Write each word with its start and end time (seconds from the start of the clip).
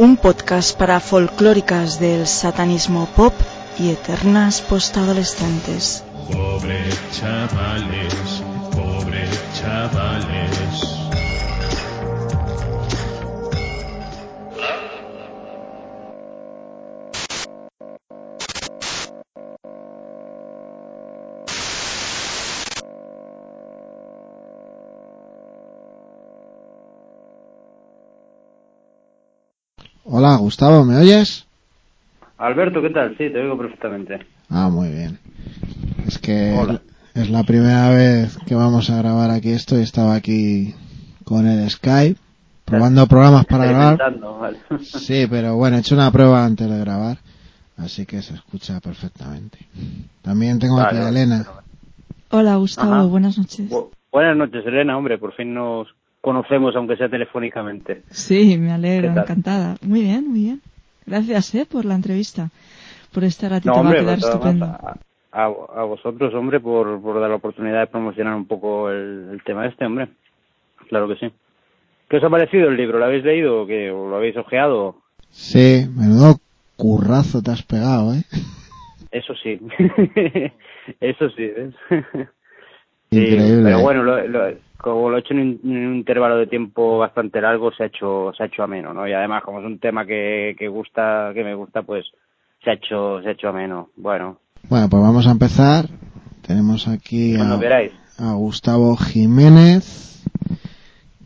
un 0.00 0.16
podcast 0.16 0.78
para 0.78 0.98
folclóricas 0.98 2.00
del 2.00 2.26
satanismo 2.26 3.06
pop 3.14 3.34
y 3.78 3.90
eternas 3.90 4.62
postadolescentes. 4.62 6.02
Pobre 6.32 6.88
chavales, 7.12 8.14
pobre 8.70 9.28
chavales. 9.60 10.69
Gustavo, 30.40 30.84
¿me 30.84 30.96
oyes? 30.96 31.46
Alberto, 32.38 32.80
¿qué 32.82 32.90
tal? 32.90 33.10
Sí, 33.18 33.30
te 33.30 33.38
oigo 33.40 33.58
perfectamente. 33.58 34.18
Ah, 34.48 34.68
muy 34.68 34.88
bien. 34.88 35.18
Es 36.06 36.18
que 36.18 36.52
Hola. 36.58 36.80
es 37.14 37.30
la 37.30 37.44
primera 37.44 37.90
vez 37.90 38.36
que 38.46 38.54
vamos 38.54 38.90
a 38.90 38.96
grabar 38.98 39.30
aquí 39.30 39.50
esto 39.50 39.78
y 39.78 39.82
estaba 39.82 40.14
aquí 40.14 40.74
con 41.24 41.46
el 41.46 41.68
Skype 41.70 42.18
probando 42.64 43.06
programas 43.06 43.44
para 43.46 43.66
grabar. 43.66 43.98
Vale. 44.20 44.58
Sí, 44.80 45.26
pero 45.28 45.56
bueno, 45.56 45.76
he 45.76 45.80
hecho 45.80 45.94
una 45.94 46.10
prueba 46.10 46.44
antes 46.44 46.68
de 46.70 46.78
grabar, 46.80 47.18
así 47.76 48.06
que 48.06 48.22
se 48.22 48.34
escucha 48.34 48.80
perfectamente. 48.80 49.58
También 50.22 50.58
tengo 50.58 50.80
aquí 50.80 50.94
Vale, 50.96 50.98
a 51.00 51.04
vale. 51.04 51.22
Elena. 51.22 51.46
Hola 52.30 52.56
Gustavo, 52.56 52.92
Ajá. 52.92 53.02
buenas 53.04 53.36
noches. 53.38 53.68
Bu- 53.70 53.90
Buenas 54.12 54.36
noches, 54.36 54.66
Elena, 54.66 54.96
hombre, 54.96 55.18
por 55.18 55.32
fin 55.34 55.54
nos 55.54 55.86
conocemos, 56.20 56.74
aunque 56.76 56.96
sea 56.96 57.08
telefónicamente. 57.08 58.02
Sí, 58.10 58.56
me 58.58 58.72
alegro, 58.72 59.10
encantada. 59.12 59.76
Muy 59.82 60.02
bien, 60.02 60.28
muy 60.28 60.40
bien. 60.40 60.60
Gracias 61.06 61.54
eh, 61.54 61.66
por 61.70 61.84
la 61.84 61.94
entrevista, 61.94 62.50
por 63.12 63.24
este 63.24 63.48
ratito, 63.48 63.74
No, 63.74 63.80
hombre, 63.80 64.02
va 64.02 64.12
a 64.12 64.16
quedar 64.16 64.30
estupendo. 64.32 64.64
a, 64.66 64.96
a- 65.32 65.80
a 65.80 65.84
vosotros, 65.84 66.34
hombre, 66.34 66.60
por, 66.60 67.00
por 67.00 67.20
dar 67.20 67.30
la 67.30 67.36
oportunidad 67.36 67.80
de 67.80 67.86
promocionar 67.86 68.34
un 68.34 68.46
poco 68.46 68.90
el, 68.90 69.28
el 69.32 69.42
tema 69.44 69.66
este, 69.66 69.84
hombre. 69.86 70.08
Claro 70.88 71.08
que 71.08 71.16
sí. 71.16 71.32
¿Qué 72.08 72.16
os 72.16 72.24
ha 72.24 72.30
parecido 72.30 72.68
el 72.68 72.76
libro? 72.76 72.98
¿Lo 72.98 73.04
habéis 73.04 73.24
leído 73.24 73.62
o 73.62 73.66
qué? 73.66 73.90
¿O 73.90 74.08
lo 74.08 74.16
habéis 74.16 74.36
ojeado? 74.36 74.96
Sí, 75.30 75.86
menudo 75.96 76.38
currazo 76.76 77.40
te 77.42 77.52
has 77.52 77.62
pegado, 77.62 78.14
¿eh? 78.14 78.24
Eso 79.12 79.34
sí. 79.36 79.60
Eso 81.00 81.30
sí, 81.30 81.46
¿ves? 81.46 81.74
Sí, 83.10 83.18
Increíble. 83.18 83.62
pero 83.64 83.80
bueno, 83.80 84.02
lo- 84.04 84.26
lo- 84.28 84.54
como 84.78 85.10
lo 85.10 85.16
he 85.16 85.20
hecho 85.20 85.34
en 85.34 85.40
un, 85.40 85.60
en 85.64 85.86
un 85.88 85.96
intervalo 85.96 86.36
de 86.38 86.46
tiempo 86.46 86.96
bastante 86.98 87.40
largo, 87.40 87.70
se 87.72 87.82
ha 87.82 87.86
hecho 87.86 88.32
se 88.36 88.42
ha 88.42 88.46
hecho 88.46 88.62
ameno, 88.62 88.94
¿no? 88.94 89.06
Y 89.06 89.12
además, 89.12 89.42
como 89.44 89.60
es 89.60 89.66
un 89.66 89.78
tema 89.78 90.06
que, 90.06 90.54
que 90.58 90.68
gusta, 90.68 91.32
que 91.34 91.44
me 91.44 91.54
gusta, 91.54 91.82
pues 91.82 92.06
se 92.64 92.70
ha 92.70 92.74
hecho 92.74 93.20
se 93.22 93.28
ha 93.28 93.32
hecho 93.32 93.48
ameno. 93.48 93.88
Bueno, 93.96 94.38
Bueno, 94.68 94.88
pues 94.88 95.02
vamos 95.02 95.26
a 95.26 95.32
empezar. 95.32 95.86
Tenemos 96.46 96.88
aquí 96.88 97.36
a 97.36 98.32
Gustavo 98.34 98.96
Jiménez, 98.96 100.22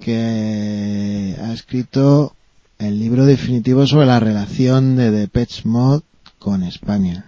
que 0.01 1.35
ha 1.41 1.53
escrito 1.53 2.33
el 2.79 2.99
libro 2.99 3.25
definitivo 3.25 3.87
sobre 3.87 4.07
la 4.07 4.21
relación 4.21 4.97
de 4.97 5.11
Depeche 5.11 5.63
Mode 5.69 6.03
con 6.39 6.63
España. 6.63 7.27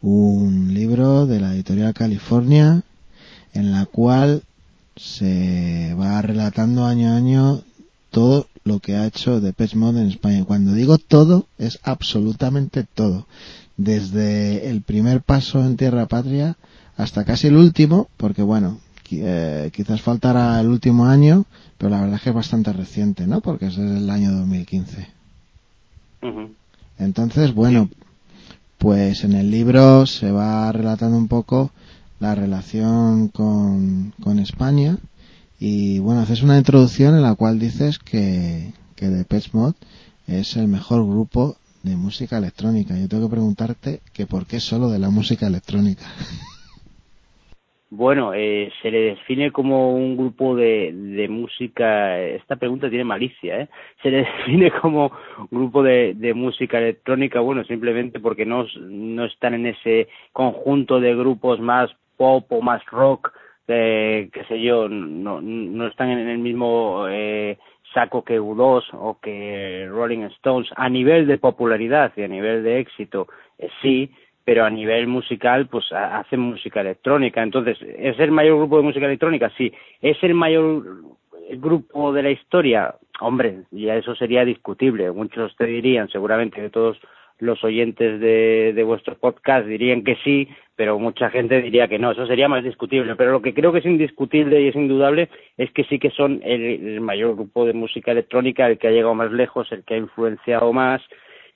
Un 0.00 0.72
libro 0.74 1.26
de 1.26 1.40
la 1.40 1.52
editorial 1.52 1.92
California 1.94 2.82
en 3.58 3.72
la 3.72 3.86
cual 3.86 4.44
se 4.94 5.94
va 5.94 6.22
relatando 6.22 6.86
año 6.86 7.10
a 7.10 7.16
año 7.16 7.62
todo 8.10 8.46
lo 8.62 8.78
que 8.78 8.94
ha 8.94 9.06
hecho 9.06 9.40
Depeche 9.40 9.76
Mode 9.76 10.00
en 10.00 10.08
España. 10.08 10.38
Y 10.38 10.44
Cuando 10.44 10.74
digo 10.74 10.96
todo, 10.98 11.46
es 11.58 11.80
absolutamente 11.82 12.84
todo. 12.84 13.26
Desde 13.76 14.70
el 14.70 14.82
primer 14.82 15.22
paso 15.22 15.64
en 15.64 15.76
Tierra 15.76 16.06
Patria 16.06 16.56
hasta 16.96 17.24
casi 17.24 17.48
el 17.48 17.56
último, 17.56 18.08
porque 18.16 18.42
bueno, 18.42 18.78
eh, 19.10 19.70
quizás 19.74 20.02
faltará 20.02 20.60
el 20.60 20.68
último 20.68 21.06
año, 21.06 21.44
pero 21.78 21.90
la 21.90 22.00
verdad 22.00 22.16
es 22.16 22.22
que 22.22 22.28
es 22.30 22.34
bastante 22.34 22.72
reciente, 22.72 23.26
¿no? 23.26 23.40
Porque 23.40 23.66
es 23.66 23.76
del 23.76 24.08
año 24.08 24.30
2015. 24.32 25.08
Ujú. 26.22 26.50
Entonces, 26.98 27.54
bueno, 27.54 27.88
pues 28.78 29.24
en 29.24 29.32
el 29.32 29.50
libro 29.50 30.06
se 30.06 30.30
va 30.30 30.70
relatando 30.70 31.16
un 31.16 31.26
poco 31.26 31.72
la 32.20 32.34
relación 32.34 33.28
con, 33.28 34.12
con 34.22 34.38
España 34.38 34.98
y 35.60 35.98
bueno, 35.98 36.20
haces 36.20 36.42
una 36.42 36.58
introducción 36.58 37.14
en 37.16 37.22
la 37.22 37.34
cual 37.34 37.58
dices 37.58 37.98
que, 37.98 38.72
que 38.96 39.06
Depeche 39.06 39.50
Mode 39.52 39.74
es 40.26 40.56
el 40.56 40.68
mejor 40.68 41.04
grupo 41.04 41.56
de 41.82 41.96
música 41.96 42.38
electrónica. 42.38 42.94
Yo 42.96 43.08
tengo 43.08 43.28
que 43.28 43.34
preguntarte 43.34 44.00
que 44.14 44.26
por 44.26 44.46
qué 44.46 44.60
solo 44.60 44.88
de 44.88 44.98
la 44.98 45.10
música 45.10 45.46
electrónica. 45.46 46.04
Bueno, 47.90 48.34
eh, 48.34 48.70
se 48.82 48.90
le 48.90 48.98
define 49.00 49.50
como 49.50 49.94
un 49.94 50.16
grupo 50.16 50.54
de, 50.54 50.92
de 50.92 51.26
música. 51.26 52.20
Esta 52.20 52.56
pregunta 52.56 52.90
tiene 52.90 53.04
malicia, 53.04 53.62
¿eh? 53.62 53.68
Se 54.02 54.10
le 54.10 54.18
define 54.38 54.70
como 54.70 55.10
un 55.38 55.48
grupo 55.50 55.82
de, 55.82 56.12
de 56.14 56.34
música 56.34 56.78
electrónica, 56.78 57.40
bueno, 57.40 57.64
simplemente 57.64 58.20
porque 58.20 58.44
no, 58.44 58.66
no 58.78 59.24
están 59.24 59.54
en 59.54 59.66
ese 59.68 60.08
conjunto 60.32 61.00
de 61.00 61.16
grupos 61.16 61.60
más 61.60 61.90
pop 62.18 62.44
o 62.52 62.60
más 62.60 62.84
rock, 62.86 63.32
eh, 63.68 64.28
qué 64.32 64.44
sé 64.44 64.60
yo, 64.60 64.88
no, 64.88 65.40
no 65.40 65.86
están 65.86 66.10
en 66.10 66.28
el 66.28 66.38
mismo 66.38 67.06
eh, 67.08 67.56
saco 67.94 68.22
que 68.24 68.40
U2 68.40 68.84
o 68.92 69.18
que 69.20 69.86
Rolling 69.90 70.24
Stones 70.36 70.68
a 70.76 70.88
nivel 70.88 71.26
de 71.26 71.38
popularidad 71.38 72.12
y 72.16 72.22
a 72.22 72.28
nivel 72.28 72.62
de 72.62 72.80
éxito, 72.80 73.28
eh, 73.58 73.68
sí, 73.80 74.10
pero 74.44 74.64
a 74.64 74.70
nivel 74.70 75.06
musical, 75.06 75.66
pues 75.68 75.92
ha- 75.92 76.18
hacen 76.20 76.40
música 76.40 76.80
electrónica. 76.80 77.42
Entonces, 77.42 77.76
¿es 77.82 78.18
el 78.18 78.30
mayor 78.30 78.56
grupo 78.58 78.78
de 78.78 78.82
música 78.82 79.04
electrónica? 79.04 79.50
Sí. 79.58 79.70
¿Es 80.00 80.16
el 80.22 80.32
mayor 80.32 80.82
grupo 81.58 82.12
de 82.14 82.22
la 82.22 82.30
historia? 82.30 82.94
Hombre, 83.20 83.64
ya 83.70 83.96
eso 83.96 84.14
sería 84.14 84.46
discutible. 84.46 85.10
Muchos 85.12 85.54
te 85.56 85.66
dirían, 85.66 86.08
seguramente, 86.08 86.62
que 86.62 86.70
todos 86.70 86.98
los 87.38 87.62
oyentes 87.62 88.20
de, 88.20 88.72
de 88.74 88.82
vuestro 88.82 89.16
podcast 89.16 89.66
dirían 89.66 90.02
que 90.02 90.16
sí, 90.24 90.48
pero 90.78 90.98
mucha 90.98 91.30
gente 91.30 91.60
diría 91.60 91.88
que 91.88 91.98
no. 91.98 92.12
Eso 92.12 92.26
sería 92.26 92.48
más 92.48 92.62
discutible. 92.62 93.16
Pero 93.16 93.32
lo 93.32 93.42
que 93.42 93.52
creo 93.52 93.72
que 93.72 93.80
es 93.80 93.84
indiscutible 93.84 94.60
y 94.60 94.68
es 94.68 94.76
indudable 94.76 95.28
es 95.56 95.72
que 95.72 95.84
sí 95.84 95.98
que 95.98 96.10
son 96.10 96.40
el, 96.44 97.00
mayor 97.00 97.34
grupo 97.34 97.66
de 97.66 97.72
música 97.72 98.12
electrónica, 98.12 98.66
el 98.66 98.78
que 98.78 98.88
ha 98.88 98.92
llegado 98.92 99.14
más 99.14 99.32
lejos, 99.32 99.70
el 99.72 99.84
que 99.84 99.94
ha 99.94 99.98
influenciado 99.98 100.72
más, 100.72 101.02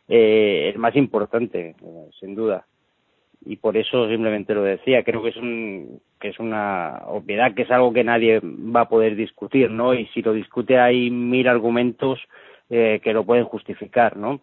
eh, 0.09 0.73
el 0.75 0.79
más 0.81 0.97
importante, 0.97 1.77
eh, 1.81 2.11
sin 2.19 2.35
duda 2.35 2.67
y 3.45 3.57
por 3.57 3.77
eso 3.77 4.09
simplemente 4.09 4.55
lo 4.55 4.63
decía 4.63 5.03
creo 5.03 5.23
que 5.23 5.31
es 5.31 5.37
un 5.37 6.01
que 6.21 6.29
es 6.29 6.39
una 6.39 7.03
obviedad 7.07 7.55
que 7.55 7.63
es 7.63 7.71
algo 7.71 7.93
que 7.93 8.05
nadie 8.05 8.41
va 8.41 8.83
a 8.83 8.89
poder 8.89 9.17
discutir 9.17 9.71
no 9.71 9.95
y 9.95 10.07
si 10.15 10.23
lo 10.23 10.33
discute 10.33 10.79
hay 10.79 11.11
mil 11.11 11.49
argumentos 11.49 12.21
eh, 12.71 13.01
que 13.03 13.13
lo 13.13 13.25
pueden 13.25 13.45
justificar 13.45 14.17
no 14.17 14.41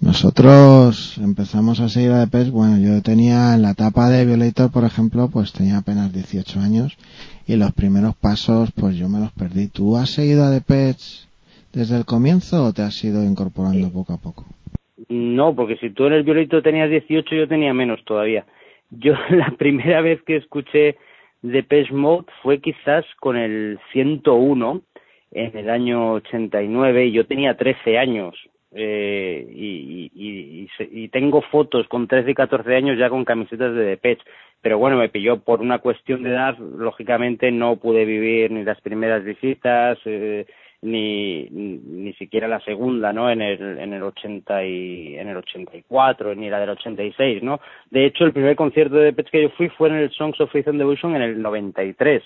Nosotros 0.00 1.18
empezamos 1.18 1.80
a 1.80 1.88
seguir 1.88 2.12
a 2.12 2.20
Depeche, 2.20 2.52
bueno, 2.52 2.78
yo 2.78 3.02
tenía 3.02 3.54
en 3.54 3.62
la 3.62 3.72
etapa 3.72 4.08
de 4.08 4.24
Violator, 4.24 4.70
por 4.70 4.84
ejemplo, 4.84 5.28
pues 5.32 5.52
tenía 5.52 5.78
apenas 5.78 6.12
18 6.12 6.60
años 6.60 6.96
y 7.48 7.56
los 7.56 7.72
primeros 7.72 8.14
pasos, 8.14 8.70
pues 8.78 8.96
yo 8.96 9.08
me 9.08 9.18
los 9.18 9.32
perdí. 9.32 9.66
¿Tú 9.68 9.96
has 9.96 10.10
seguido 10.10 10.44
a 10.44 10.50
Depeche 10.50 11.26
desde 11.72 11.96
el 11.96 12.04
comienzo 12.04 12.64
o 12.64 12.72
te 12.72 12.82
has 12.82 13.02
ido 13.02 13.24
incorporando 13.24 13.90
poco 13.92 14.12
a 14.12 14.18
poco? 14.18 14.44
No, 15.08 15.56
porque 15.56 15.76
si 15.78 15.90
tú 15.90 16.06
en 16.06 16.12
el 16.12 16.22
violito 16.22 16.62
tenías 16.62 16.90
18, 16.90 17.34
yo 17.34 17.48
tenía 17.48 17.74
menos 17.74 18.04
todavía. 18.04 18.46
Yo 18.90 19.14
la 19.30 19.50
primera 19.58 20.00
vez 20.00 20.22
que 20.22 20.36
escuché 20.36 20.96
Depeche 21.42 21.92
Mode 21.92 22.26
fue 22.44 22.60
quizás 22.60 23.04
con 23.18 23.36
el 23.36 23.80
101 23.92 24.82
en 25.32 25.56
el 25.56 25.70
año 25.70 26.12
89 26.12 27.06
y 27.06 27.12
yo 27.12 27.26
tenía 27.26 27.56
13 27.56 27.98
años. 27.98 28.36
Eh, 28.72 29.46
y, 29.50 30.10
y, 30.14 30.68
y, 30.78 31.04
y 31.04 31.08
tengo 31.08 31.40
fotos 31.40 31.88
con 31.88 32.06
13 32.06 32.32
y 32.32 32.34
14 32.34 32.76
años 32.76 32.98
ya 32.98 33.08
con 33.08 33.24
camisetas 33.24 33.74
de 33.74 33.84
Depeche. 33.84 34.22
Pero 34.60 34.78
bueno, 34.78 34.96
me 34.96 35.08
pilló 35.08 35.38
por 35.38 35.60
una 35.60 35.78
cuestión 35.78 36.22
de 36.22 36.30
edad, 36.30 36.58
lógicamente 36.58 37.50
no 37.52 37.76
pude 37.76 38.04
vivir 38.04 38.50
ni 38.50 38.64
las 38.64 38.80
primeras 38.80 39.24
visitas, 39.24 39.98
eh, 40.04 40.46
ni, 40.82 41.44
ni 41.50 41.78
ni 41.78 42.12
siquiera 42.14 42.48
la 42.48 42.60
segunda, 42.60 43.12
¿no? 43.12 43.30
En 43.30 43.40
el 43.40 43.78
en 43.78 43.92
el 43.94 44.02
80 44.02 44.64
y 44.64 45.16
en 45.16 45.28
el 45.28 45.36
84 45.38 46.34
ni 46.34 46.50
la 46.50 46.60
del 46.60 46.70
86, 46.70 47.42
¿no? 47.42 47.60
De 47.90 48.04
hecho, 48.06 48.24
el 48.24 48.32
primer 48.32 48.56
concierto 48.56 48.96
de 48.96 49.06
Depeche 49.06 49.30
que 49.30 49.42
yo 49.42 49.50
fui 49.50 49.68
fue 49.70 49.88
en 49.88 49.96
el 49.96 50.10
Songs 50.10 50.40
of 50.40 50.50
Faith 50.50 50.68
and 50.68 50.78
Devotion 50.78 51.16
en 51.16 51.22
el 51.22 51.42
93, 51.42 52.22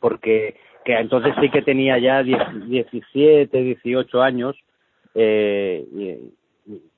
porque 0.00 0.56
que 0.84 0.94
entonces 0.98 1.34
sí 1.40 1.48
que 1.50 1.62
tenía 1.62 1.98
ya 1.98 2.22
10 2.22 2.68
17, 2.68 3.62
18 3.62 4.22
años 4.22 4.56
eh, 5.14 5.84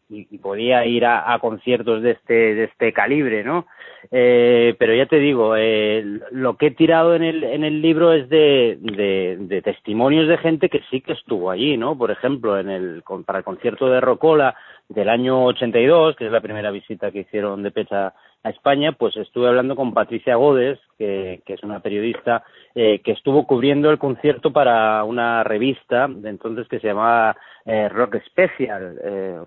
y, 0.09 0.29
y, 0.31 0.39
podía 0.39 0.87
ir 0.87 1.05
a, 1.05 1.37
conciertos 1.41 2.03
de 2.03 2.13
este 2.13 2.55
de 2.55 2.65
este 2.65 2.93
calibre 2.93 3.43
no 3.43 3.67
eh, 4.13 4.77
pero 4.79 4.95
ya 4.95 5.07
te 5.07 5.19
digo 5.19 5.57
eh, 5.57 6.21
lo 6.31 6.57
que 6.57 6.67
he 6.67 6.71
tirado 6.71 7.17
en 7.17 7.25
el 7.25 7.43
en 7.43 7.65
el 7.65 7.83
libro 7.83 8.13
es 8.13 8.29
de, 8.29 8.79
de, 8.81 9.63
testimonios 9.63 10.29
de 10.29 10.39
gente 10.39 10.69
que 10.69 10.83
sí 10.91 11.01
que 11.01 11.13
estuvo 11.13 11.51
allí 11.51 11.77
no 11.77 11.99
por 11.99 12.13
ejemplo 12.13 12.59
en 12.59 12.71
el 12.71 13.03
para 13.25 13.41
el 13.41 13.45
concierto 13.45 13.89
de 13.89 14.01
Rocola 14.01 14.55
del 14.89 15.09
año 15.09 15.45
82 15.47 16.15
que 16.15 16.27
es 16.27 16.33
la 16.33 16.41
primera 16.41 16.71
visita 16.71 17.11
que 17.11 17.21
hicieron 17.21 17.65
de 17.65 17.73
Pecha 17.73 18.15
a 18.47 18.51
España, 18.51 18.93
pues 18.93 19.17
estuve 19.17 19.49
hablando 19.49 19.75
con 19.75 19.93
Patricia 19.93 20.37
Godes, 20.37 20.79
que, 20.97 21.43
es 21.45 21.63
una 21.65 21.81
periodista 21.81 22.45
eh, 22.77 23.01
que 23.01 23.11
estuvo 23.11 23.45
cubriendo 23.45 23.91
el 23.91 23.99
concierto 23.99 24.53
para 24.53 25.03
una 25.03 25.43
revista 25.43 26.07
de 26.09 26.31
entonces 26.31 26.69
que 26.69 26.79
se 26.79 26.87
llamaba 26.87 27.37
eh, 27.65 27.89
Rock 27.89 28.19
Special, 28.25 28.99
eh, 29.03 29.41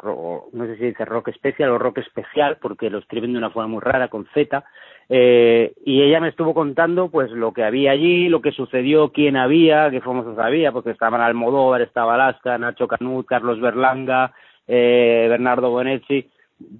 no 0.52 0.66
sé 0.66 0.76
si 0.76 0.86
dice 0.88 1.06
Rock 1.06 1.32
Special 1.34 1.70
o 1.70 1.78
Rock 1.78 2.00
Especial, 2.00 2.58
porque 2.62 2.90
lo 2.90 2.98
escriben 2.98 3.32
de 3.32 3.38
una 3.38 3.52
forma 3.52 3.70
muy 3.70 3.80
rara, 3.80 4.10
con 4.10 4.28
Z, 4.34 4.66
y 5.10 6.02
ella 6.04 6.20
me 6.20 6.28
estuvo 6.28 6.54
contando 6.54 7.10
pues 7.10 7.32
lo 7.32 7.54
que 7.54 7.64
había 7.64 7.92
allí, 7.92 8.28
lo 8.28 8.42
que 8.42 8.52
sucedió, 8.52 9.14
quién 9.14 9.38
había, 9.38 9.90
qué 9.90 10.02
famosos 10.02 10.38
había, 10.38 10.74
porque 10.74 10.92
estaban 10.92 11.22
Almodóvar, 11.22 11.82
estaba 11.82 12.16
Alaska, 12.16 12.58
Nacho 12.58 12.88
Canut, 12.88 13.26
Carlos 13.26 13.62
Berlanga, 13.62 14.34
Bernardo 14.68 15.72
Bonetti, 15.72 16.30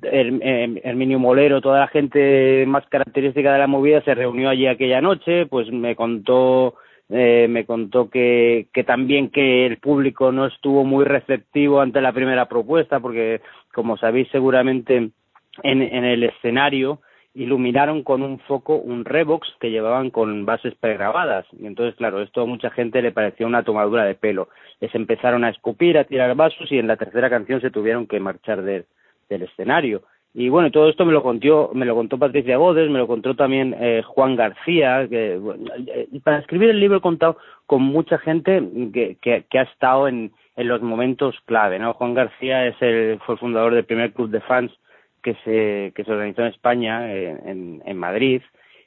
Herminio 0.02 1.20
Molero, 1.20 1.62
toda 1.62 1.80
la 1.80 1.88
gente 1.88 2.66
más 2.68 2.86
característica 2.88 3.54
de 3.54 3.60
la 3.60 3.68
movida 3.68 4.02
se 4.02 4.16
reunió 4.16 4.50
allí 4.50 4.68
aquella 4.68 5.02
noche, 5.02 5.46
pues 5.46 5.72
me 5.72 5.96
contó 5.96 6.76
eh, 7.12 7.48
me 7.50 7.66
contó 7.66 8.10
que, 8.10 8.68
que 8.72 8.84
también 8.84 9.32
que 9.32 9.66
el 9.66 9.78
público 9.78 10.32
no 10.32 10.46
estuvo 10.46 10.84
muy 10.84 11.06
receptivo 11.06 11.82
ante 11.82 12.02
la 12.02 12.14
primera 12.14 12.48
propuesta, 12.48 13.00
porque 13.00 13.42
como 13.74 13.98
sabéis 13.98 14.28
seguramente 14.32 15.10
en, 15.64 15.82
el 15.82 16.24
escenario 16.24 17.02
iluminaron 17.34 18.04
con 18.04 18.22
un 18.22 18.40
foco 18.40 18.76
un 18.76 19.06
Revox 19.06 19.48
que 19.60 19.72
llevaban 19.72 20.12
con 20.12 20.46
bases 20.46 20.76
pregrabadas. 20.76 21.48
Y 21.58 21.66
entonces, 21.66 21.96
claro, 21.96 22.22
esto 22.22 22.42
a 22.42 22.46
mucha 22.46 22.70
gente 22.70 23.02
le 23.02 23.12
pareció 23.12 23.48
una 23.48 23.64
tomadura 23.64 24.04
de 24.04 24.16
pelo. 24.16 24.50
Les 24.80 24.94
empezaron 24.94 25.44
a 25.44 25.50
escupir, 25.50 25.98
a 25.98 26.04
tirar 26.04 26.36
vasos 26.36 26.72
y 26.72 26.78
en 26.78 26.88
la 26.88 26.98
tercera 26.98 27.30
canción 27.30 27.62
se 27.62 27.72
tuvieron 27.72 28.08
que 28.08 28.20
marchar 28.20 28.62
de, 28.62 28.86
del 29.30 29.44
escenario. 29.44 30.04
Y 30.34 30.50
bueno, 30.50 30.70
todo 30.70 30.90
esto 30.90 31.06
me 31.06 31.14
lo 31.14 31.24
contó, 31.24 31.72
me 31.74 31.86
lo 31.86 31.96
contó 31.96 32.20
Patricia 32.20 32.58
Godes, 32.58 32.90
me 32.90 33.00
lo 33.00 33.08
contó 33.08 33.36
también 33.36 33.76
eh, 33.80 34.04
Juan 34.06 34.36
García, 34.36 35.08
que 35.10 35.40
eh, 35.88 36.08
para 36.24 36.40
escribir 36.40 36.70
el 36.70 36.80
libro 36.80 36.98
he 36.98 37.02
contado 37.02 37.38
con 37.66 37.82
mucha 37.82 38.20
gente 38.20 38.62
que, 38.94 39.18
que, 39.20 39.60
ha 39.60 39.64
estado 39.64 40.08
en, 40.08 40.32
en 40.56 40.68
los 40.68 40.84
momentos 40.84 41.36
clave, 41.46 41.80
¿no? 41.80 41.94
Juan 41.94 42.14
García 42.14 42.68
es 42.68 42.76
el, 42.80 43.20
fue 43.26 43.36
el 43.36 43.40
fundador 43.40 43.74
del 43.74 43.86
primer 43.86 44.14
club 44.14 44.30
de 44.30 44.42
fans 44.42 44.72
que 45.24 45.34
se, 45.44 45.94
que 45.96 46.04
se 46.04 46.12
organizó 46.12 46.44
en 46.44 46.48
España, 46.50 47.12
eh, 47.12 47.36
en, 47.46 47.82
en 47.84 47.98
Madrid, 47.98 48.44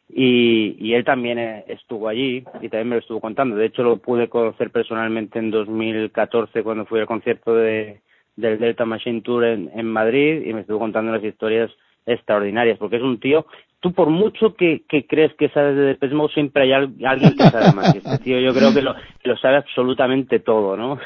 y, 0.08 0.76
y 0.78 0.94
él 0.94 1.04
también 1.04 1.38
estuvo 1.66 2.06
allí 2.06 2.44
y 2.60 2.68
también 2.68 2.88
me 2.88 2.96
lo 2.96 3.00
estuvo 3.00 3.20
contando. 3.20 3.56
De 3.56 3.66
hecho, 3.66 3.82
lo 3.82 3.96
pude 3.96 4.28
conocer 4.28 4.70
personalmente 4.70 5.38
en 5.38 5.50
2014 5.50 6.62
cuando 6.62 6.86
fui 6.86 7.00
al 7.00 7.06
concierto 7.06 7.54
de, 7.54 8.00
del 8.36 8.58
Delta 8.58 8.84
Machine 8.84 9.20
Tour 9.20 9.44
en, 9.44 9.70
en 9.74 9.86
Madrid 9.86 10.42
y 10.46 10.52
me 10.54 10.60
estuvo 10.60 10.78
contando 10.78 11.10
unas 11.10 11.24
historias 11.24 11.70
extraordinarias, 12.06 12.78
porque 12.78 12.96
es 12.96 13.02
un 13.02 13.20
tío, 13.20 13.46
tú 13.80 13.92
por 13.92 14.10
mucho 14.10 14.54
que, 14.54 14.82
que 14.88 15.06
crees 15.06 15.34
que 15.34 15.48
sabes 15.50 15.76
de 15.76 15.82
Depeche 15.82 16.14
siempre 16.32 16.62
hay 16.62 16.72
alguien 16.72 17.36
que 17.36 17.44
sabe 17.44 17.72
más. 17.74 17.94
Este 17.94 18.18
tío 18.18 18.40
yo 18.40 18.52
creo 18.54 18.72
que 18.72 18.82
lo, 18.82 18.94
lo 19.24 19.36
sabe 19.36 19.56
absolutamente 19.56 20.40
todo, 20.40 20.76
¿no? 20.76 20.98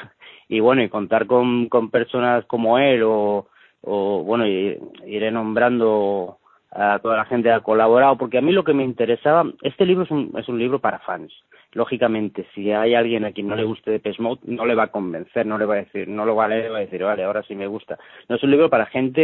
Y 0.49 0.61
bueno, 0.61 0.82
y 0.82 0.88
contar 0.88 1.26
con, 1.26 1.69
con 1.69 1.90
personas 1.90 2.44
como 2.44 2.78
él 2.78 3.02
o, 3.02 3.49
o 3.82 4.22
bueno, 4.22 4.46
iré 4.46 5.31
nombrando 5.31 6.38
a 6.71 6.99
toda 6.99 7.17
la 7.17 7.25
gente 7.25 7.49
que 7.49 7.55
ha 7.55 7.61
colaborado, 7.61 8.17
porque 8.17 8.39
a 8.39 8.43
mí 8.43 8.53
lo 8.53 8.65
que 8.65 8.75
me 8.75 8.85
interesaba, 8.85 9.45
este 9.63 9.87
libro 9.87 10.05
es 10.05 10.11
un, 10.11 10.33
es 10.37 10.49
un 10.49 10.59
libro 10.59 10.81
para 10.81 10.99
fans, 11.01 11.33
lógicamente, 11.77 12.47
si 12.55 12.73
hay 12.73 12.95
alguien 12.95 13.25
a 13.25 13.33
quien 13.33 13.49
no 13.49 13.55
le 13.55 13.65
guste 13.65 13.91
de 13.91 14.15
Mode, 14.19 14.41
no 14.45 14.65
le 14.65 14.75
va 14.75 14.85
a 14.85 14.91
convencer, 14.91 15.47
no 15.47 15.59
le 15.59 15.67
va 15.67 15.75
a 15.75 15.85
decir, 15.85 16.09
no 16.09 16.25
lo 16.25 16.35
va 16.35 16.47
a 16.47 16.49
leer, 16.49 16.73
va 16.73 16.79
a 16.79 16.81
decir, 16.81 17.03
vale, 17.03 17.23
ahora 17.23 17.43
sí 17.43 17.55
me 17.55 17.67
gusta. 17.67 17.99
No 18.29 18.37
es 18.37 18.43
un 18.43 18.51
libro 18.51 18.71
para 18.71 18.87
gente 18.87 19.23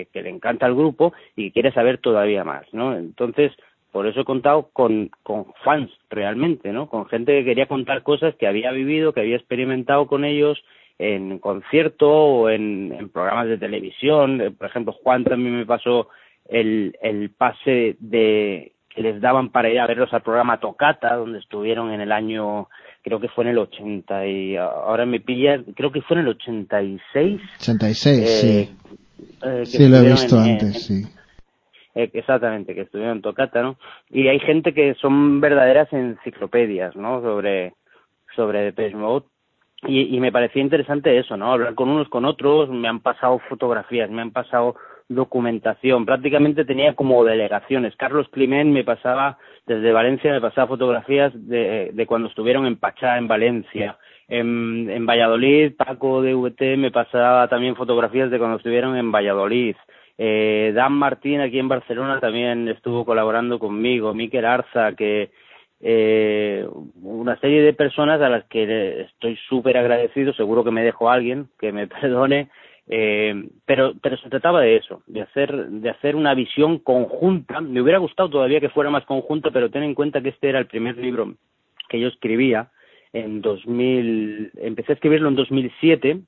eh, 0.00 0.08
que 0.12 0.22
le 0.22 0.30
encanta 0.30 0.66
el 0.66 0.74
grupo 0.74 1.12
y 1.34 1.50
quiere 1.50 1.72
saber 1.72 1.98
todavía 1.98 2.44
más, 2.44 2.72
¿no? 2.72 2.96
Entonces, 2.96 3.52
por 3.90 4.06
eso 4.06 4.20
he 4.20 4.24
contado 4.24 4.70
con, 4.72 5.10
con 5.24 5.46
fans 5.64 5.90
realmente, 6.08 6.72
¿no? 6.72 6.88
Con 6.88 7.06
gente 7.06 7.32
que 7.32 7.44
quería 7.44 7.66
contar 7.66 8.04
cosas 8.04 8.34
que 8.36 8.46
había 8.46 8.70
vivido, 8.70 9.12
que 9.12 9.20
había 9.20 9.36
experimentado 9.36 10.06
con 10.06 10.24
ellos 10.24 10.62
en 10.98 11.40
concierto 11.40 12.08
o 12.08 12.48
en, 12.48 12.94
en 12.96 13.08
programas 13.08 13.48
de 13.48 13.58
televisión. 13.58 14.54
Por 14.56 14.68
ejemplo, 14.68 14.92
Juan 14.92 15.24
también 15.24 15.56
me 15.56 15.66
pasó 15.66 16.08
el, 16.48 16.96
el 17.02 17.30
pase 17.30 17.96
de 18.00 18.72
les 18.98 19.20
daban 19.20 19.50
para 19.50 19.70
ir 19.70 19.78
a 19.80 19.86
verlos 19.86 20.12
al 20.12 20.22
programa 20.22 20.60
Tocata, 20.60 21.14
donde 21.16 21.38
estuvieron 21.38 21.92
en 21.92 22.00
el 22.00 22.12
año, 22.12 22.68
creo 23.02 23.20
que 23.20 23.28
fue 23.28 23.44
en 23.44 23.50
el 23.50 23.58
80 23.58 24.26
y 24.26 24.56
ahora 24.56 25.06
me 25.06 25.20
pilla, 25.20 25.62
creo 25.74 25.92
que 25.92 26.02
fue 26.02 26.16
en 26.16 26.22
el 26.22 26.28
86. 26.28 27.40
86, 27.60 28.18
eh, 28.18 28.26
sí. 28.26 28.76
Eh, 29.42 29.66
sí, 29.66 29.88
lo 29.88 29.98
he 29.98 30.10
visto 30.10 30.38
antes, 30.38 30.86
sí. 30.86 31.04
Eh, 31.94 32.10
exactamente, 32.12 32.74
que 32.74 32.82
estuvieron 32.82 33.16
en 33.16 33.22
Tocata, 33.22 33.62
¿no? 33.62 33.76
Y 34.10 34.28
hay 34.28 34.38
gente 34.40 34.72
que 34.72 34.94
son 34.94 35.40
verdaderas 35.40 35.92
enciclopedias, 35.92 36.94
¿no? 36.96 37.20
Sobre, 37.22 37.74
sobre 38.36 38.62
Depeche 38.62 38.96
Mode. 38.96 39.26
Y, 39.86 40.16
y 40.16 40.20
me 40.20 40.32
parecía 40.32 40.60
interesante 40.60 41.16
eso, 41.16 41.36
¿no? 41.36 41.52
Hablar 41.52 41.74
con 41.76 41.88
unos 41.88 42.08
con 42.08 42.24
otros, 42.24 42.68
me 42.68 42.88
han 42.88 43.00
pasado 43.00 43.40
fotografías, 43.48 44.10
me 44.10 44.22
han 44.22 44.32
pasado 44.32 44.74
documentación, 45.08 46.04
prácticamente 46.04 46.64
tenía 46.64 46.94
como 46.94 47.24
delegaciones. 47.24 47.96
Carlos 47.96 48.28
Climent 48.30 48.70
me 48.70 48.84
pasaba, 48.84 49.38
desde 49.66 49.92
Valencia, 49.92 50.32
me 50.32 50.40
pasaba 50.40 50.68
fotografías 50.68 51.32
de, 51.34 51.90
de 51.92 52.06
cuando 52.06 52.28
estuvieron 52.28 52.66
en 52.66 52.76
Pachá, 52.76 53.18
en 53.18 53.28
Valencia. 53.28 53.98
En, 54.28 54.90
en 54.90 55.06
Valladolid, 55.06 55.72
Paco 55.76 56.20
de 56.20 56.34
VT 56.34 56.76
me 56.76 56.90
pasaba 56.90 57.48
también 57.48 57.76
fotografías 57.76 58.30
de 58.30 58.38
cuando 58.38 58.58
estuvieron 58.58 58.96
en 58.96 59.10
Valladolid. 59.10 59.74
Eh, 60.18 60.72
Dan 60.74 60.92
Martín 60.92 61.40
aquí 61.40 61.58
en 61.58 61.68
Barcelona 61.68 62.18
también 62.20 62.68
estuvo 62.68 63.04
colaborando 63.06 63.58
conmigo, 63.58 64.12
Miquel 64.12 64.44
Arza, 64.44 64.92
que 64.92 65.30
eh, 65.80 66.66
una 67.02 67.38
serie 67.38 67.62
de 67.62 67.72
personas 67.72 68.20
a 68.20 68.28
las 68.28 68.44
que 68.46 69.02
estoy 69.02 69.38
súper 69.48 69.76
agradecido, 69.78 70.32
seguro 70.32 70.64
que 70.64 70.72
me 70.72 70.82
dejo 70.82 71.08
alguien 71.08 71.48
que 71.58 71.72
me 71.72 71.86
perdone, 72.00 72.48
eh, 72.88 73.48
pero, 73.66 73.92
pero 74.00 74.16
se 74.16 74.30
trataba 74.30 74.62
de 74.62 74.76
eso, 74.76 75.02
de 75.06 75.20
hacer, 75.20 75.68
de 75.68 75.90
hacer 75.90 76.16
una 76.16 76.34
visión 76.34 76.78
conjunta. 76.78 77.60
Me 77.60 77.82
hubiera 77.82 77.98
gustado 77.98 78.30
todavía 78.30 78.60
que 78.60 78.70
fuera 78.70 78.90
más 78.90 79.04
conjunta, 79.04 79.50
pero 79.50 79.70
ten 79.70 79.82
en 79.82 79.94
cuenta 79.94 80.22
que 80.22 80.30
este 80.30 80.48
era 80.48 80.58
el 80.58 80.66
primer 80.66 80.96
libro 80.96 81.34
que 81.88 82.00
yo 82.00 82.08
escribía 82.08 82.70
en 83.12 83.40
2000, 83.40 84.52
empecé 84.56 84.92
a 84.92 84.94
escribirlo 84.94 85.28
en 85.28 85.36
2007 85.36 86.20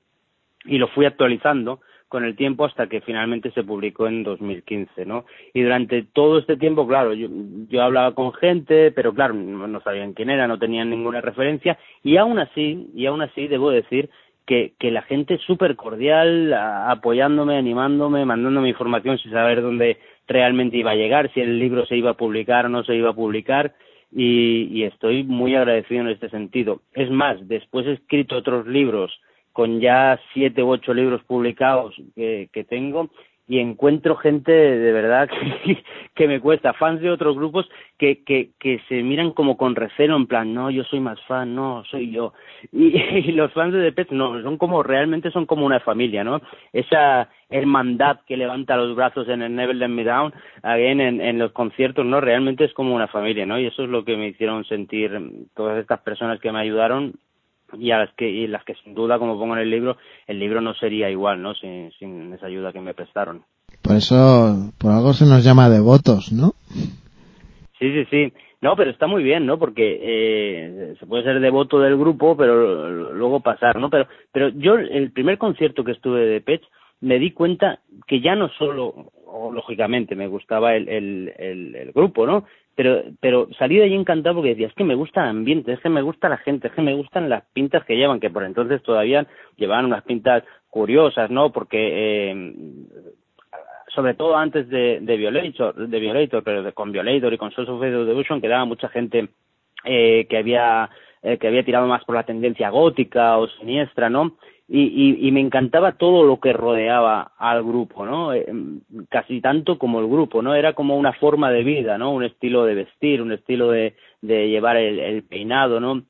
y 0.65 0.77
lo 0.77 0.87
fui 0.89 1.05
actualizando 1.05 1.81
con 2.07 2.25
el 2.25 2.35
tiempo 2.35 2.65
hasta 2.65 2.87
que 2.87 2.99
finalmente 2.99 3.51
se 3.51 3.63
publicó 3.63 4.05
en 4.05 4.23
2015, 4.23 5.05
¿no? 5.05 5.25
Y 5.53 5.61
durante 5.61 6.03
todo 6.03 6.39
este 6.39 6.57
tiempo, 6.57 6.85
claro, 6.85 7.13
yo, 7.13 7.29
yo 7.69 7.81
hablaba 7.81 8.13
con 8.13 8.33
gente, 8.33 8.91
pero 8.91 9.13
claro, 9.13 9.33
no 9.33 9.81
sabían 9.81 10.11
quién 10.11 10.29
era, 10.29 10.45
no 10.45 10.59
tenían 10.59 10.89
ninguna 10.89 11.21
referencia, 11.21 11.79
y 12.03 12.17
aún 12.17 12.37
así, 12.37 12.89
y 12.93 13.05
aún 13.05 13.21
así 13.21 13.47
debo 13.47 13.71
decir 13.71 14.09
que, 14.45 14.73
que 14.79 14.91
la 14.91 15.01
gente 15.03 15.35
es 15.35 15.41
súper 15.41 15.75
cordial, 15.75 16.53
apoyándome, 16.53 17.57
animándome, 17.57 18.25
mandándome 18.25 18.69
información 18.69 19.17
sin 19.17 19.31
saber 19.31 19.61
dónde 19.61 19.97
realmente 20.27 20.77
iba 20.77 20.91
a 20.91 20.95
llegar, 20.95 21.31
si 21.33 21.41
el 21.41 21.59
libro 21.59 21.85
se 21.85 21.97
iba 21.97 22.11
a 22.11 22.17
publicar 22.17 22.65
o 22.65 22.69
no 22.69 22.83
se 22.83 22.95
iba 22.95 23.09
a 23.09 23.15
publicar, 23.15 23.73
y, 24.11 24.67
y 24.71 24.83
estoy 24.83 25.23
muy 25.23 25.55
agradecido 25.55 26.01
en 26.01 26.09
este 26.09 26.29
sentido. 26.29 26.81
Es 26.93 27.09
más, 27.09 27.47
después 27.47 27.87
he 27.87 27.93
escrito 27.93 28.35
otros 28.35 28.67
libros 28.67 29.11
con 29.53 29.79
ya 29.79 30.19
siete 30.33 30.63
u 30.63 30.69
ocho 30.69 30.93
libros 30.93 31.23
publicados 31.23 31.95
que, 32.15 32.49
que 32.51 32.63
tengo 32.63 33.09
y 33.47 33.59
encuentro 33.59 34.15
gente 34.15 34.51
de 34.51 34.91
verdad 34.91 35.29
que, 36.15 36.27
me 36.27 36.39
cuesta, 36.39 36.73
fans 36.73 37.01
de 37.01 37.09
otros 37.09 37.35
grupos 37.35 37.69
que, 37.97 38.23
que, 38.23 38.51
que 38.59 38.79
se 38.87 39.03
miran 39.03 39.31
como 39.31 39.57
con 39.57 39.75
recelo, 39.75 40.15
en 40.15 40.27
plan, 40.27 40.53
no, 40.53 40.69
yo 40.69 40.83
soy 40.85 40.99
más 40.99 41.19
fan, 41.25 41.53
no, 41.55 41.83
soy 41.85 42.11
yo. 42.11 42.33
Y, 42.71 43.31
los 43.33 43.51
fans 43.53 43.73
de 43.73 43.79
Depeche 43.79 44.15
no, 44.15 44.41
son 44.41 44.57
como, 44.57 44.83
realmente 44.83 45.31
son 45.31 45.45
como 45.45 45.65
una 45.65 45.79
familia, 45.79 46.23
¿no? 46.23 46.41
Esa 46.71 47.29
hermandad 47.49 48.19
que 48.25 48.37
levanta 48.37 48.77
los 48.77 48.95
brazos 48.95 49.27
en 49.27 49.41
el 49.41 49.55
Never 49.55 49.75
Let 49.75 49.89
Me 49.89 50.03
Down, 50.03 50.33
en, 50.63 51.01
en 51.01 51.39
los 51.39 51.51
conciertos, 51.51 52.05
¿no? 52.05 52.21
Realmente 52.21 52.65
es 52.65 52.73
como 52.73 52.95
una 52.95 53.07
familia, 53.07 53.45
¿no? 53.45 53.59
Y 53.59 53.65
eso 53.65 53.83
es 53.83 53.89
lo 53.89 54.05
que 54.05 54.15
me 54.15 54.27
hicieron 54.27 54.63
sentir 54.65 55.11
todas 55.55 55.79
estas 55.79 55.99
personas 56.01 56.39
que 56.39 56.51
me 56.51 56.59
ayudaron 56.59 57.15
y 57.77 57.91
a 57.91 57.99
las 57.99 58.13
que 58.15 58.29
y 58.29 58.47
las 58.47 58.63
que 58.63 58.75
sin 58.83 58.93
duda 58.93 59.19
como 59.19 59.37
pongo 59.37 59.55
en 59.55 59.61
el 59.61 59.69
libro 59.69 59.97
el 60.27 60.39
libro 60.39 60.61
no 60.61 60.73
sería 60.73 61.09
igual 61.09 61.41
no 61.41 61.53
sin, 61.55 61.91
sin 61.99 62.33
esa 62.33 62.47
ayuda 62.47 62.71
que 62.73 62.81
me 62.81 62.93
prestaron. 62.93 63.43
Por 63.81 63.95
eso 63.95 64.71
por 64.77 64.91
algo 64.91 65.13
se 65.13 65.25
nos 65.25 65.43
llama 65.43 65.69
devotos 65.69 66.31
no 66.31 66.53
sí 67.79 67.91
sí 67.93 68.05
sí. 68.09 68.33
No 68.61 68.75
pero 68.75 68.91
está 68.91 69.07
muy 69.07 69.23
bien 69.23 69.47
no 69.47 69.57
porque 69.57 69.99
eh, 70.01 70.95
se 70.99 71.05
puede 71.07 71.23
ser 71.23 71.39
devoto 71.39 71.79
del 71.79 71.97
grupo 71.97 72.37
pero 72.37 73.13
luego 73.13 73.39
pasar 73.39 73.77
no 73.77 73.89
pero 73.89 74.07
pero 74.31 74.49
yo 74.49 74.75
el 74.75 75.11
primer 75.11 75.39
concierto 75.39 75.83
que 75.83 75.93
estuve 75.93 76.25
de 76.27 76.41
Pech 76.41 76.61
me 77.01 77.17
di 77.19 77.31
cuenta 77.31 77.79
que 78.07 78.21
ya 78.21 78.35
no 78.35 78.49
solo, 78.49 79.11
o 79.25 79.51
lógicamente 79.51 80.15
me 80.15 80.27
gustaba 80.27 80.75
el, 80.75 80.87
el, 80.87 81.33
el, 81.37 81.91
grupo, 81.93 82.25
¿no? 82.25 82.45
Pero, 82.81 83.03
pero 83.19 83.47
salí 83.59 83.77
de 83.77 83.83
allí 83.83 83.93
encantado 83.93 84.37
porque 84.37 84.49
decía, 84.49 84.65
es 84.65 84.73
que 84.73 84.83
me 84.83 84.95
gusta 84.95 85.21
el 85.21 85.29
ambiente, 85.29 85.71
es 85.71 85.79
que 85.81 85.89
me 85.89 86.01
gusta 86.01 86.29
la 86.29 86.37
gente, 86.37 86.67
es 86.67 86.73
que 86.73 86.81
me 86.81 86.95
gustan 86.95 87.29
las 87.29 87.43
pintas 87.53 87.85
que 87.85 87.95
llevan, 87.95 88.19
que 88.19 88.31
por 88.31 88.43
entonces 88.43 88.81
todavía 88.81 89.27
llevaban 89.55 89.85
unas 89.85 90.01
pintas 90.03 90.43
curiosas, 90.67 91.29
¿no? 91.29 91.51
Porque 91.51 92.31
eh, 92.31 92.53
sobre 93.93 94.15
todo 94.15 94.35
antes 94.35 94.67
de, 94.67 94.97
de 94.99 95.15
Violator, 95.15 95.75
de 95.75 95.99
Violator, 95.99 96.43
pero 96.43 96.73
con 96.73 96.91
Violator 96.91 97.31
y 97.31 97.37
con 97.37 97.51
Source 97.51 97.71
of 97.71 97.81
Devotion 97.81 98.41
quedaba 98.41 98.65
mucha 98.65 98.89
gente 98.89 99.29
eh, 99.85 100.25
que 100.27 100.37
había 100.39 100.89
eh, 101.21 101.37
que 101.37 101.49
había 101.49 101.63
tirado 101.63 101.85
más 101.85 102.03
por 102.03 102.15
la 102.15 102.23
tendencia 102.23 102.71
gótica 102.71 103.37
o 103.37 103.47
siniestra, 103.47 104.09
¿no? 104.09 104.37
Y, 104.73 104.83
y, 104.83 105.27
y, 105.27 105.31
me 105.33 105.41
encantaba 105.41 105.97
todo 105.97 106.23
lo 106.23 106.39
que 106.39 106.53
rodeaba 106.53 107.33
al 107.37 107.61
grupo, 107.61 108.05
¿no? 108.05 108.33
Eh, 108.33 108.45
casi 109.09 109.41
tanto 109.41 109.77
como 109.77 109.99
el 109.99 110.07
grupo, 110.07 110.41
¿no? 110.41 110.55
Era 110.55 110.71
como 110.71 110.95
una 110.95 111.11
forma 111.11 111.51
de 111.51 111.61
vida, 111.65 111.97
¿no? 111.97 112.13
Un 112.13 112.23
estilo 112.23 112.63
de 112.63 112.75
vestir, 112.75 113.21
un 113.21 113.33
estilo 113.33 113.69
de, 113.69 113.95
de 114.21 114.47
llevar 114.47 114.77
el, 114.77 115.23
peinado, 115.23 115.81
¿no? 115.81 116.03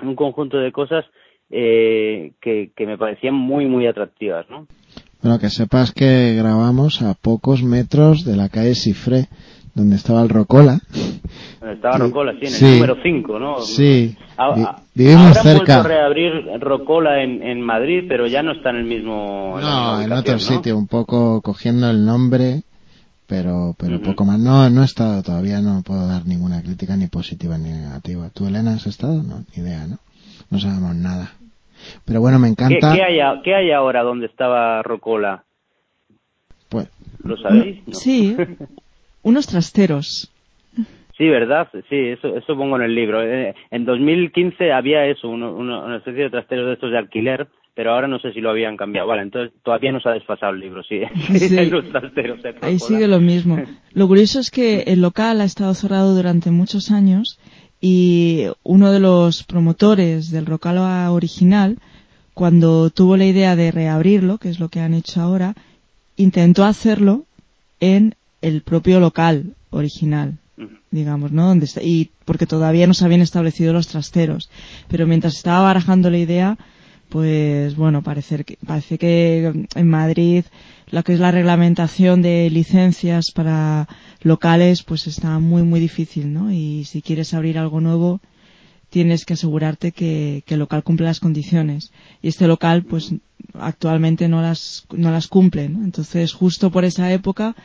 Un 0.00 0.14
conjunto 0.14 0.56
de 0.58 0.70
cosas 0.70 1.04
eh, 1.50 2.34
que, 2.40 2.70
que 2.76 2.86
me 2.86 2.96
parecían 2.96 3.34
muy, 3.34 3.66
muy 3.66 3.88
atractivas, 3.88 4.48
¿no? 4.48 4.68
Bueno, 5.20 5.40
que 5.40 5.50
sepas 5.50 5.92
que 5.92 6.34
grabamos 6.34 7.02
a 7.02 7.14
pocos 7.14 7.64
metros 7.64 8.24
de 8.24 8.36
la 8.36 8.48
calle 8.48 8.76
Cifré, 8.76 9.26
donde 9.76 9.96
estaba 9.96 10.22
el 10.22 10.30
Rocola. 10.30 10.80
Donde 11.60 11.74
estaba 11.74 11.98
Rocola, 11.98 12.32
sí, 12.40 12.46
en 12.46 12.64
el 12.64 12.74
número 12.76 12.96
5, 13.02 13.38
¿no? 13.38 13.60
Sí, 13.60 14.16
ahora, 14.38 14.76
vivimos 14.94 15.26
ahora 15.28 15.42
cerca. 15.42 15.50
han 15.50 15.56
vuelto 15.58 15.72
a 15.72 15.82
reabrir 15.82 16.32
Rocola 16.60 17.22
en, 17.22 17.42
en 17.42 17.60
Madrid, 17.60 18.04
pero 18.08 18.26
ya 18.26 18.42
no 18.42 18.52
está 18.52 18.70
en 18.70 18.76
el 18.76 18.84
mismo... 18.84 19.58
No, 19.60 20.00
en, 20.00 20.10
otro 20.12 20.32
¿no? 20.32 20.38
sitio, 20.38 20.78
un 20.78 20.86
poco 20.86 21.42
cogiendo 21.42 21.90
el 21.90 22.06
nombre, 22.06 22.62
pero 23.26 23.74
pero 23.78 23.96
Ujú. 23.96 24.04
poco 24.06 24.24
más. 24.24 24.38
No, 24.38 24.70
no 24.70 24.80
he 24.80 24.86
estado 24.86 25.22
todavía, 25.22 25.60
no 25.60 25.82
puedo 25.82 26.06
dar 26.08 26.24
ninguna 26.26 26.62
crítica 26.62 26.96
ni 26.96 27.08
positiva 27.08 27.58
ni 27.58 27.68
negativa. 27.68 28.30
¿Tú, 28.30 28.46
Elena, 28.46 28.72
has 28.72 28.86
estado? 28.86 29.22
No, 29.22 29.44
ni 29.54 29.62
idea, 29.62 29.86
¿no? 29.86 29.98
No 30.50 30.58
sabemos 30.58 30.94
nada. 30.96 31.32
Pero 32.06 32.22
bueno, 32.22 32.38
me 32.38 32.48
¿Qué, 32.48 32.52
encanta. 32.52 32.94
qué 32.94 33.02
hay, 33.02 33.20
a- 33.20 33.42
¿Qué 33.44 33.54
hay 33.54 33.72
ahora 33.72 34.02
donde 34.02 34.24
estaba 34.26 34.82
Rocola? 34.82 35.44
Pues, 36.70 36.88
¿Lo 37.22 37.36
sabéis? 37.36 37.86
No. 37.86 37.94
Sí, 37.94 38.36
unos 39.28 39.46
trasteros. 39.46 40.30
Sí, 41.18 41.26
¿verdad? 41.28 41.68
Sí, 41.88 41.96
eso, 41.96 42.36
eso 42.36 42.56
pongo 42.56 42.76
en 42.76 42.82
el 42.82 42.94
libro. 42.94 43.22
Eh, 43.22 43.54
En 43.70 43.84
2015 43.86 44.70
había 44.72 45.06
eso, 45.06 45.28
uno- 45.28 45.52
uno- 45.54 45.84
una 45.84 45.96
especie 45.96 46.24
de 46.24 46.30
trasteros 46.30 46.66
de 46.66 46.74
estos 46.74 46.90
de 46.92 46.98
alquiler, 46.98 47.48
pero 47.74 47.92
ahora 47.92 48.06
no 48.06 48.18
sé 48.18 48.32
si 48.32 48.40
lo 48.40 48.50
habían 48.50 48.76
cambiado. 48.76 49.08
Vale, 49.08 49.22
entonces 49.22 49.52
todavía 49.62 49.92
no 49.92 50.00
se 50.00 50.08
ha 50.10 50.12
desfasado 50.12 50.52
el 50.52 50.60
libro, 50.60 50.82
sí. 50.82 51.00
Sí. 51.38 51.66
Los 51.70 51.88
trasteros 51.88 52.42
de 52.42 52.54
Ahí 52.60 52.78
sigue 52.78 53.08
lo 53.08 53.18
mismo. 53.20 53.56
Lo 53.94 54.06
curioso 54.08 54.38
es 54.40 54.50
que 54.50 54.80
el 54.86 55.00
local 55.00 55.40
ha 55.40 55.44
estado 55.44 55.72
cerrado 55.74 56.14
durante 56.14 56.50
muchos 56.50 56.90
años 56.90 57.38
y 57.80 58.44
uno 58.62 58.92
de 58.92 59.00
los 59.00 59.42
promotores 59.44 60.30
del 60.30 60.44
local 60.44 60.78
original, 61.10 61.76
cuando 62.34 62.90
tuvo 62.90 63.16
la 63.16 63.24
idea 63.24 63.56
de 63.56 63.70
reabrirlo, 63.70 64.36
que 64.38 64.50
es 64.50 64.60
lo 64.60 64.68
que 64.68 64.80
han 64.80 64.92
hecho 64.94 65.20
ahora, 65.22 65.54
intentó 66.16 66.64
hacerlo 66.64 67.24
en 67.80 68.14
el 68.48 68.62
propio 68.62 69.00
local 69.00 69.54
original 69.70 70.38
digamos, 70.90 71.32
¿no? 71.32 71.48
Donde 71.48 71.66
está, 71.66 71.82
y 71.82 72.10
porque 72.24 72.46
todavía 72.46 72.86
no 72.86 72.94
se 72.94 73.04
habían 73.04 73.20
establecido 73.20 73.72
los 73.72 73.88
trasteros. 73.88 74.48
Pero 74.88 75.06
mientras 75.06 75.36
estaba 75.36 75.60
barajando 75.60 76.10
la 76.10 76.18
idea, 76.18 76.58
pues 77.08 77.76
bueno, 77.76 78.02
parece 78.02 78.44
que, 78.44 78.58
parece 78.66 78.98
que 78.98 79.66
en 79.74 79.88
Madrid 79.88 80.44
lo 80.90 81.02
que 81.04 81.14
es 81.14 81.20
la 81.20 81.30
reglamentación 81.30 82.22
de 82.22 82.48
licencias 82.50 83.30
para 83.34 83.88
locales, 84.22 84.82
pues 84.82 85.06
está 85.06 85.38
muy, 85.38 85.62
muy 85.62 85.80
difícil, 85.80 86.32
¿no? 86.32 86.52
Y 86.52 86.84
si 86.84 87.02
quieres 87.02 87.34
abrir 87.34 87.58
algo 87.58 87.80
nuevo, 87.80 88.20
tienes 88.88 89.24
que 89.24 89.34
asegurarte 89.34 89.92
que, 89.92 90.42
que 90.46 90.54
el 90.54 90.60
local 90.60 90.82
cumple 90.82 91.06
las 91.06 91.20
condiciones. 91.20 91.92
Y 92.22 92.28
este 92.28 92.46
local, 92.46 92.84
pues 92.84 93.14
actualmente 93.54 94.28
no 94.28 94.42
las, 94.42 94.86
no 94.92 95.10
las 95.10 95.26
cumple, 95.26 95.68
¿no? 95.68 95.84
Entonces, 95.84 96.32
justo 96.32 96.70
por 96.70 96.84
esa 96.84 97.12
época, 97.12 97.56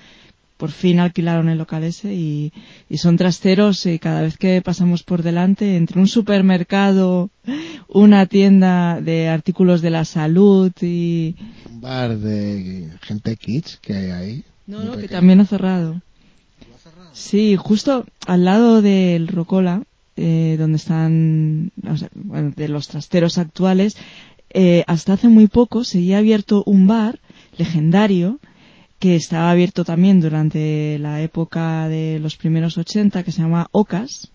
por 0.61 0.69
fin 0.69 0.99
alquilaron 0.99 1.49
el 1.49 1.57
local 1.57 1.83
ese 1.83 2.13
y, 2.13 2.53
y 2.87 2.99
son 2.99 3.17
trasteros 3.17 3.83
y 3.87 3.97
cada 3.97 4.21
vez 4.21 4.37
que 4.37 4.61
pasamos 4.61 5.01
por 5.01 5.23
delante 5.23 5.75
entre 5.75 5.99
un 5.99 6.07
supermercado, 6.07 7.31
una 7.87 8.27
tienda 8.27 9.01
de 9.01 9.27
artículos 9.27 9.81
de 9.81 9.89
la 9.89 10.05
salud 10.05 10.71
y 10.79 11.35
un 11.67 11.81
bar 11.81 12.15
de 12.15 12.91
gente 13.01 13.37
kids 13.37 13.79
que 13.81 13.95
hay 13.95 14.11
ahí. 14.11 14.43
no, 14.67 14.95
que 14.97 15.07
también 15.07 15.39
ha 15.39 15.47
cerrado. 15.47 15.99
Sí, 17.11 17.55
justo 17.55 18.05
al 18.27 18.45
lado 18.45 18.83
del 18.83 19.29
Rocola, 19.29 19.81
eh, 20.15 20.57
donde 20.59 20.77
están, 20.77 21.71
o 21.89 21.97
sea, 21.97 22.09
bueno, 22.13 22.53
de 22.55 22.67
los 22.67 22.87
trasteros 22.87 23.39
actuales, 23.39 23.97
eh, 24.51 24.83
hasta 24.85 25.13
hace 25.13 25.27
muy 25.27 25.47
poco 25.47 25.83
seguía 25.83 26.19
abierto 26.19 26.61
un 26.67 26.85
bar 26.85 27.19
legendario 27.57 28.39
que 29.01 29.15
estaba 29.15 29.49
abierto 29.49 29.83
también 29.83 30.21
durante 30.21 30.99
la 30.99 31.23
época 31.23 31.89
de 31.89 32.19
los 32.19 32.35
primeros 32.37 32.77
80 32.77 33.23
que 33.23 33.31
se 33.31 33.41
llama 33.41 33.67
Ocas 33.71 34.31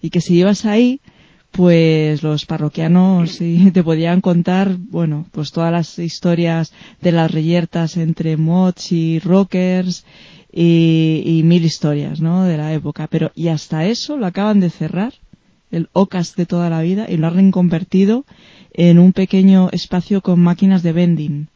y 0.00 0.08
que 0.08 0.22
si 0.22 0.38
ibas 0.38 0.64
ahí 0.64 1.02
pues 1.50 2.22
los 2.22 2.46
parroquianos 2.46 3.38
te 3.74 3.82
podían 3.84 4.22
contar, 4.22 4.78
bueno, 4.78 5.26
pues 5.32 5.52
todas 5.52 5.70
las 5.70 5.98
historias 5.98 6.72
de 7.02 7.12
las 7.12 7.30
reyertas 7.30 7.98
entre 7.98 8.38
mods 8.38 8.90
y 8.90 9.18
rockers 9.18 10.06
y, 10.50 11.22
y 11.22 11.42
mil 11.42 11.62
historias, 11.62 12.22
¿no? 12.22 12.44
De 12.44 12.56
la 12.56 12.72
época. 12.72 13.06
Pero, 13.06 13.32
y 13.34 13.48
hasta 13.48 13.84
eso 13.84 14.16
lo 14.16 14.24
acaban 14.24 14.60
de 14.60 14.70
cerrar, 14.70 15.12
el 15.70 15.90
OCAS 15.92 16.36
de 16.36 16.46
toda 16.46 16.70
la 16.70 16.80
vida, 16.80 17.06
y 17.06 17.18
lo 17.18 17.26
han 17.26 17.34
reconvertido 17.34 18.24
en 18.72 18.98
un 18.98 19.12
pequeño 19.12 19.68
espacio 19.72 20.22
con 20.22 20.40
máquinas 20.40 20.82
de 20.82 20.92
vending. 20.92 21.49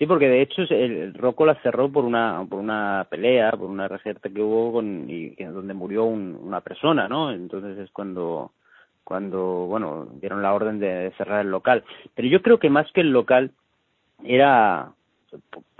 Sí, 0.00 0.06
porque 0.06 0.28
de 0.30 0.40
hecho 0.40 0.62
el 0.70 1.12
Rocola 1.12 1.60
cerró 1.62 1.92
por 1.92 2.06
una 2.06 2.46
por 2.48 2.58
una 2.58 3.06
pelea, 3.10 3.50
por 3.52 3.68
una 3.68 3.86
rejerta 3.86 4.30
que 4.30 4.40
hubo 4.40 4.72
con 4.72 5.04
y 5.10 5.34
donde 5.44 5.74
murió 5.74 6.04
un- 6.04 6.40
una 6.42 6.62
persona, 6.62 7.06
¿no? 7.06 7.30
Entonces 7.30 7.76
es 7.76 7.90
cuando 7.90 8.52
cuando 9.04 9.66
bueno 9.66 10.08
dieron 10.14 10.40
la 10.40 10.54
orden 10.54 10.78
de 10.80 11.12
cerrar 11.18 11.42
el 11.44 11.50
local. 11.50 11.84
Pero 12.14 12.28
yo 12.28 12.40
creo 12.40 12.58
que 12.58 12.70
más 12.70 12.90
que 12.92 13.02
el 13.02 13.10
local 13.12 13.50
era 14.24 14.92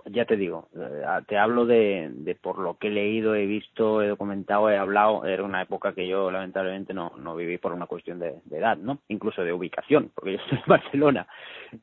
ya 0.06 0.24
te 0.24 0.36
digo, 0.36 0.68
eh, 0.76 1.02
te 1.26 1.38
hablo 1.38 1.66
de, 1.66 2.10
de 2.12 2.34
por 2.34 2.58
lo 2.58 2.76
que 2.78 2.88
he 2.88 2.90
leído, 2.90 3.34
he 3.34 3.46
visto, 3.46 4.02
he 4.02 4.08
documentado, 4.08 4.70
he 4.70 4.76
hablado, 4.76 5.24
era 5.24 5.42
una 5.42 5.62
época 5.62 5.92
que 5.94 6.06
yo 6.08 6.30
lamentablemente 6.30 6.94
no, 6.94 7.12
no 7.18 7.36
viví 7.36 7.58
por 7.58 7.72
una 7.72 7.86
cuestión 7.86 8.18
de, 8.18 8.34
edad, 8.50 8.76
¿no? 8.76 8.98
Incluso 9.08 9.42
de 9.44 9.52
ubicación, 9.52 10.10
porque 10.14 10.32
yo 10.36 10.38
estoy 10.38 10.58
en 10.58 10.64
Barcelona. 10.66 11.26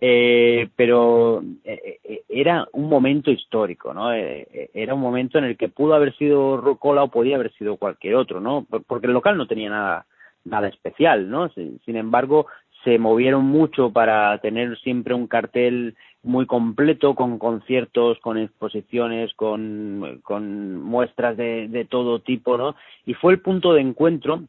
Eh, 0.01 0.69
pero 0.75 1.41
eh, 1.63 1.99
eh, 2.03 2.21
era 2.29 2.67
un 2.73 2.89
momento 2.89 3.31
histórico, 3.31 3.93
¿no? 3.93 4.11
Era 4.11 4.93
un 4.93 5.01
momento 5.01 5.37
en 5.37 5.45
el 5.45 5.57
que 5.57 5.69
pudo 5.69 5.93
haber 5.93 6.15
sido 6.17 6.57
Rocola 6.57 7.03
o 7.03 7.07
podía 7.11 7.35
haber 7.35 7.51
sido 7.53 7.77
cualquier 7.77 8.15
otro, 8.15 8.39
¿no? 8.39 8.65
Por- 8.69 8.83
Porque 8.83 9.07
el 9.07 9.13
local 9.13 9.37
no 9.37 9.47
tenía 9.47 9.69
nada, 9.69 10.05
nada 10.45 10.67
especial, 10.67 11.29
¿no? 11.29 11.49
Sin 11.49 11.95
embargo, 11.95 12.47
se 12.83 12.99
movieron 12.99 13.43
mucho 13.45 13.91
para 13.91 14.37
tener 14.39 14.77
siempre 14.79 15.13
un 15.13 15.27
cartel 15.27 15.95
muy 16.27 16.45
completo 16.45 17.15
con 17.15 17.39
conciertos, 17.39 18.19
con 18.19 18.37
exposiciones, 18.37 19.33
con, 19.33 20.19
con 20.23 20.81
muestras 20.83 21.37
de, 21.37 21.67
de 21.69 21.85
todo 21.85 22.19
tipo, 22.19 22.57
¿no? 22.57 22.75
Y 23.05 23.13
fue 23.13 23.33
el 23.33 23.39
punto 23.39 23.73
de 23.73 23.81
encuentro 23.81 24.43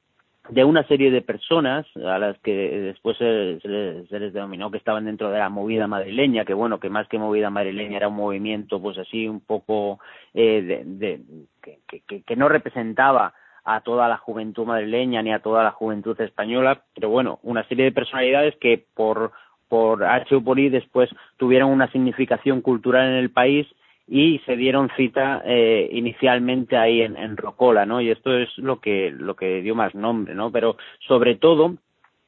de 0.50 0.64
una 0.64 0.82
serie 0.84 1.10
de 1.10 1.22
personas 1.22 1.86
a 1.96 2.18
las 2.18 2.38
que 2.38 2.52
después 2.52 3.16
se, 3.18 3.60
se 3.60 3.68
les, 3.68 4.08
se 4.08 4.18
les 4.18 4.32
denominó 4.32 4.70
que 4.70 4.78
estaban 4.78 5.04
dentro 5.04 5.30
de 5.30 5.38
la 5.38 5.50
movida 5.50 5.86
madrileña, 5.86 6.44
que 6.44 6.54
bueno, 6.54 6.80
que 6.80 6.88
más 6.88 7.06
que 7.08 7.18
movida 7.18 7.50
madrileña 7.50 7.98
era 7.98 8.08
un 8.08 8.16
movimiento 8.16 8.80
pues 8.80 8.96
así 8.98 9.28
un 9.28 9.40
poco 9.40 10.00
eh, 10.34 10.62
de, 10.62 10.82
de 10.84 11.20
que, 11.62 12.02
que, 12.06 12.22
que 12.22 12.36
no 12.36 12.48
representaba 12.48 13.34
a 13.64 13.82
toda 13.82 14.08
la 14.08 14.16
juventud 14.16 14.64
madrileña 14.66 15.22
ni 15.22 15.32
a 15.32 15.40
toda 15.40 15.62
la 15.62 15.72
juventud 15.72 16.18
española, 16.20 16.82
pero 16.94 17.10
bueno, 17.10 17.38
una 17.42 17.68
serie 17.68 17.84
de 17.84 17.92
personalidades 17.92 18.56
que 18.56 18.82
por 18.94 19.32
por 19.68 20.04
H 20.04 20.40
por 20.40 20.58
I 20.58 20.68
después 20.68 21.10
tuvieron 21.36 21.70
una 21.70 21.90
significación 21.92 22.60
cultural 22.60 23.08
en 23.08 23.14
el 23.16 23.30
país 23.30 23.66
y 24.06 24.38
se 24.46 24.56
dieron 24.56 24.90
cita 24.96 25.42
eh, 25.44 25.88
inicialmente 25.92 26.76
ahí 26.76 27.02
en, 27.02 27.36
Rocola, 27.36 27.84
¿no? 27.84 28.00
Y 28.00 28.10
esto 28.10 28.36
es 28.36 28.48
lo 28.56 28.80
que 28.80 29.10
lo 29.10 29.36
que 29.36 29.60
dio 29.60 29.74
más 29.74 29.94
nombre, 29.94 30.34
¿no? 30.34 30.50
Pero 30.50 30.76
sobre 31.06 31.36
todo 31.36 31.76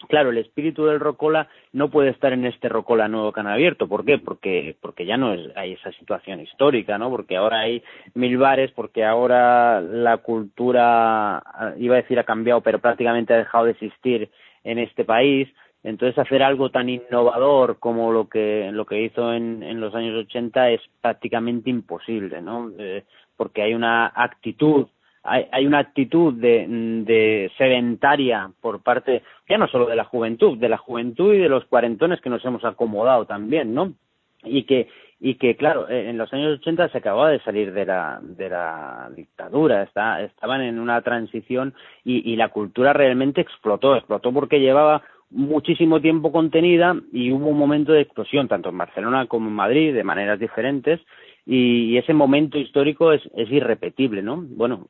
Claro, 0.09 0.31
el 0.31 0.39
espíritu 0.39 0.87
del 0.87 0.99
Rocola 0.99 1.49
no 1.73 1.91
puede 1.91 2.09
estar 2.09 2.33
en 2.33 2.47
este 2.47 2.71
Rocola 2.71 3.07
nuevo 3.07 3.33
que 3.33 3.41
han 3.41 3.47
abierto. 3.47 3.87
¿Por 3.87 4.05
qué? 4.07 4.17
Porque, 4.17 4.77
porque 4.81 5.05
ya 5.05 5.19
no 5.19 5.35
es, 5.35 5.55
hay 5.57 5.73
esa 5.73 5.93
situación 5.93 6.41
histórica, 6.41 6.97
¿no? 6.97 7.11
Porque 7.11 7.37
ahora 7.37 7.61
hay 7.61 7.83
mil 8.15 8.39
bares, 8.39 8.71
porque 8.73 9.05
ahora 9.05 9.83
la 9.83 10.17
cultura, 10.17 11.43
iba 11.77 11.97
a 11.97 12.01
decir 12.01 12.19
ha 12.19 12.25
cambiado, 12.25 12.63
pero 12.63 12.79
prácticamente 12.79 13.35
ha 13.35 13.39
dejado 13.39 13.67
de 13.67 13.73
existir 13.73 14.31
en 14.65 14.79
este 14.79 15.05
país. 15.05 15.49
Entonces 15.83 16.19
hacer 16.19 16.43
algo 16.43 16.71
tan 16.71 16.89
innovador 16.89 17.79
como 17.79 18.13
lo 18.13 18.29
que 18.29 18.71
lo 18.73 18.85
que 18.85 19.03
hizo 19.03 19.33
en, 19.33 19.63
en 19.63 19.81
los 19.81 19.95
años 19.95 20.15
80 20.27 20.71
es 20.71 20.81
prácticamente 21.01 21.71
imposible, 21.71 22.43
¿no? 22.43 22.71
Porque 23.37 23.63
hay 23.63 23.75
una 23.75 24.13
actitud 24.15 24.89
hay, 25.23 25.47
hay 25.53 25.67
una 25.67 25.79
actitud 25.79 26.35
de, 26.35 26.67
de 27.05 27.51
sedentaria 27.59 28.51
por 28.61 28.83
parte 28.83 29.23
ya 29.49 29.59
no 29.59 29.69
solo 29.69 29.87
de 29.87 29.97
la 29.97 30.05
juventud, 30.05 30.59
de 30.59 30.69
la 30.69 30.79
juventud 30.79 31.35
y 31.35 31.39
de 31.39 31.49
los 31.49 31.65
cuarentones 31.67 32.21
que 32.21 32.31
nos 32.31 32.45
hemos 32.45 32.65
acomodado 32.65 33.27
también, 33.27 33.75
¿no? 33.75 33.93
Y 34.45 34.65
que 34.65 34.89
y 35.23 35.35
que 35.35 35.55
claro 35.55 35.89
eh, 35.89 36.09
en 36.09 36.17
los 36.17 36.33
años 36.33 36.59
80 36.61 36.89
se 36.89 36.99
acababa 36.99 37.31
de 37.31 37.41
salir 37.41 37.73
de 37.73 37.85
la 37.85 38.21
de 38.23 38.49
la 38.49 39.11
dictadura 39.15 39.83
está, 39.83 40.23
estaban 40.23 40.63
en 40.63 40.79
una 40.79 41.03
transición 41.03 41.75
y, 42.05 42.33
y 42.33 42.37
la 42.37 42.49
cultura 42.49 42.95
realmente 42.95 43.43
explotó 43.43 43.97
explotó 43.97 44.33
porque 44.33 44.61
llevaba 44.61 45.03
muchísimo 45.31 46.01
tiempo 46.01 46.33
contenida 46.33 46.97
y 47.13 47.31
hubo 47.33 47.49
un 47.49 47.59
momento 47.59 47.93
de 47.93 48.03
explosión 48.03 48.49
tanto 48.49 48.69
en 48.69 48.79
Barcelona 48.79 49.27
como 49.27 49.49
en 49.49 49.55
Madrid 49.55 49.95
de 49.95 50.05
maneras 50.05 50.39
diferentes 50.39 51.01
y, 51.47 51.97
ese 51.97 52.15
momento 52.15 52.59
histórico 52.59 53.13
es, 53.13 53.23
es 53.37 53.51
irrepetible, 53.51 54.23
¿no? 54.23 54.37
Bueno, 54.41 54.87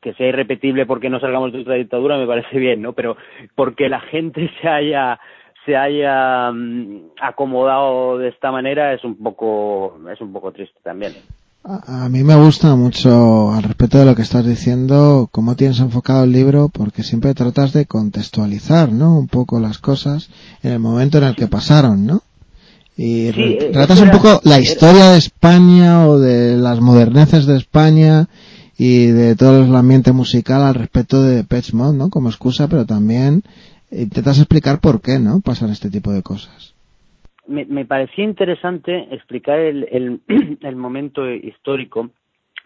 que 0.00 0.14
sea 0.14 0.28
irrepetible 0.28 0.86
porque 0.86 1.10
no 1.10 1.20
salgamos 1.20 1.52
de 1.52 1.60
otra 1.60 1.74
dictadura 1.74 2.18
me 2.18 2.26
parece 2.26 2.58
bien, 2.58 2.82
¿no? 2.82 2.92
Pero 2.92 3.16
porque 3.54 3.88
la 3.88 4.00
gente 4.00 4.50
se 4.60 4.68
haya 4.68 5.18
se 5.64 5.76
haya 5.76 6.52
mm, 6.52 7.12
acomodado 7.20 8.18
de 8.18 8.28
esta 8.28 8.52
manera 8.52 8.92
es 8.92 9.02
un 9.02 9.16
poco 9.16 9.98
es 10.12 10.20
un 10.20 10.32
poco 10.32 10.52
triste 10.52 10.78
también. 10.82 11.12
A, 11.66 12.10
mí 12.10 12.22
me 12.24 12.34
gusta 12.34 12.76
mucho 12.76 13.50
al 13.50 13.62
respecto 13.62 13.96
de 13.96 14.04
lo 14.04 14.14
que 14.14 14.20
estás 14.20 14.44
diciendo, 14.44 15.30
cómo 15.32 15.56
tienes 15.56 15.80
enfocado 15.80 16.24
el 16.24 16.32
libro, 16.32 16.68
porque 16.68 17.02
siempre 17.02 17.32
tratas 17.32 17.72
de 17.72 17.86
contextualizar, 17.86 18.92
¿no? 18.92 19.18
Un 19.18 19.28
poco 19.28 19.58
las 19.58 19.78
cosas 19.78 20.28
en 20.62 20.72
el 20.72 20.78
momento 20.78 21.16
en 21.16 21.24
el 21.24 21.34
que 21.34 21.46
pasaron, 21.46 22.04
¿no? 22.04 22.22
Y 22.98 23.28
eh, 23.28 23.70
tratas 23.72 23.98
un 24.00 24.10
poco 24.10 24.42
la 24.44 24.60
historia 24.60 25.12
de 25.12 25.18
España 25.18 26.06
o 26.06 26.18
de 26.18 26.58
las 26.58 26.80
moderneces 26.80 27.46
de 27.46 27.56
España 27.56 28.28
y 28.76 29.06
de 29.06 29.34
todo 29.34 29.64
el 29.64 29.74
ambiente 29.74 30.12
musical 30.12 30.62
al 30.64 30.74
respecto 30.74 31.22
de 31.22 31.44
Pet 31.44 31.72
Mod, 31.72 31.94
¿no? 31.94 32.10
Como 32.10 32.28
excusa, 32.28 32.68
pero 32.68 32.84
también 32.84 33.42
intentas 33.90 34.36
explicar 34.36 34.80
por 34.80 35.00
qué, 35.00 35.18
¿no? 35.18 35.40
Pasan 35.40 35.70
este 35.70 35.88
tipo 35.88 36.12
de 36.12 36.22
cosas. 36.22 36.73
Me, 37.46 37.64
me 37.66 37.84
parecía 37.84 38.24
interesante 38.24 39.08
explicar 39.10 39.58
el, 39.58 39.88
el, 39.90 40.20
el 40.62 40.76
momento 40.76 41.30
histórico 41.30 42.10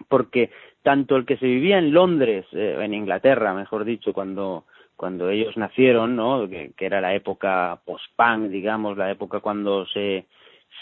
porque 0.09 0.51
tanto 0.83 1.17
el 1.17 1.27
que 1.27 1.37
se 1.37 1.47
vivía 1.47 1.79
en 1.79 1.93
Londres, 1.93 2.47
eh, 2.53 2.77
en 2.81 2.95
Inglaterra, 2.95 3.53
mejor 3.55 3.85
dicho, 3.85 4.13
cuando 4.13 4.65
cuando 4.95 5.31
ellos 5.31 5.57
nacieron, 5.57 6.17
¿no? 6.17 6.49
Que, 6.49 6.73
que 6.77 6.87
era 6.87 7.01
la 7.01 7.15
época 7.15 7.81
post-punk, 7.85 8.49
digamos, 8.51 8.97
la 8.97 9.09
época 9.09 9.39
cuando 9.39 9.87
se 9.87 10.27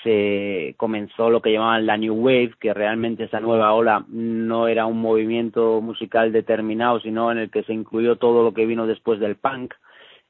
se 0.02 0.74
comenzó 0.76 1.30
lo 1.30 1.40
que 1.40 1.52
llamaban 1.52 1.86
la 1.86 1.96
New 1.96 2.14
Wave, 2.14 2.54
que 2.60 2.74
realmente 2.74 3.24
esa 3.24 3.40
nueva 3.40 3.72
ola 3.72 4.04
no 4.08 4.68
era 4.68 4.86
un 4.86 5.00
movimiento 5.00 5.80
musical 5.80 6.32
determinado, 6.32 7.00
sino 7.00 7.30
en 7.32 7.38
el 7.38 7.50
que 7.50 7.62
se 7.64 7.72
incluyó 7.72 8.16
todo 8.16 8.42
lo 8.42 8.54
que 8.54 8.66
vino 8.66 8.86
después 8.86 9.20
del 9.20 9.36
punk. 9.36 9.74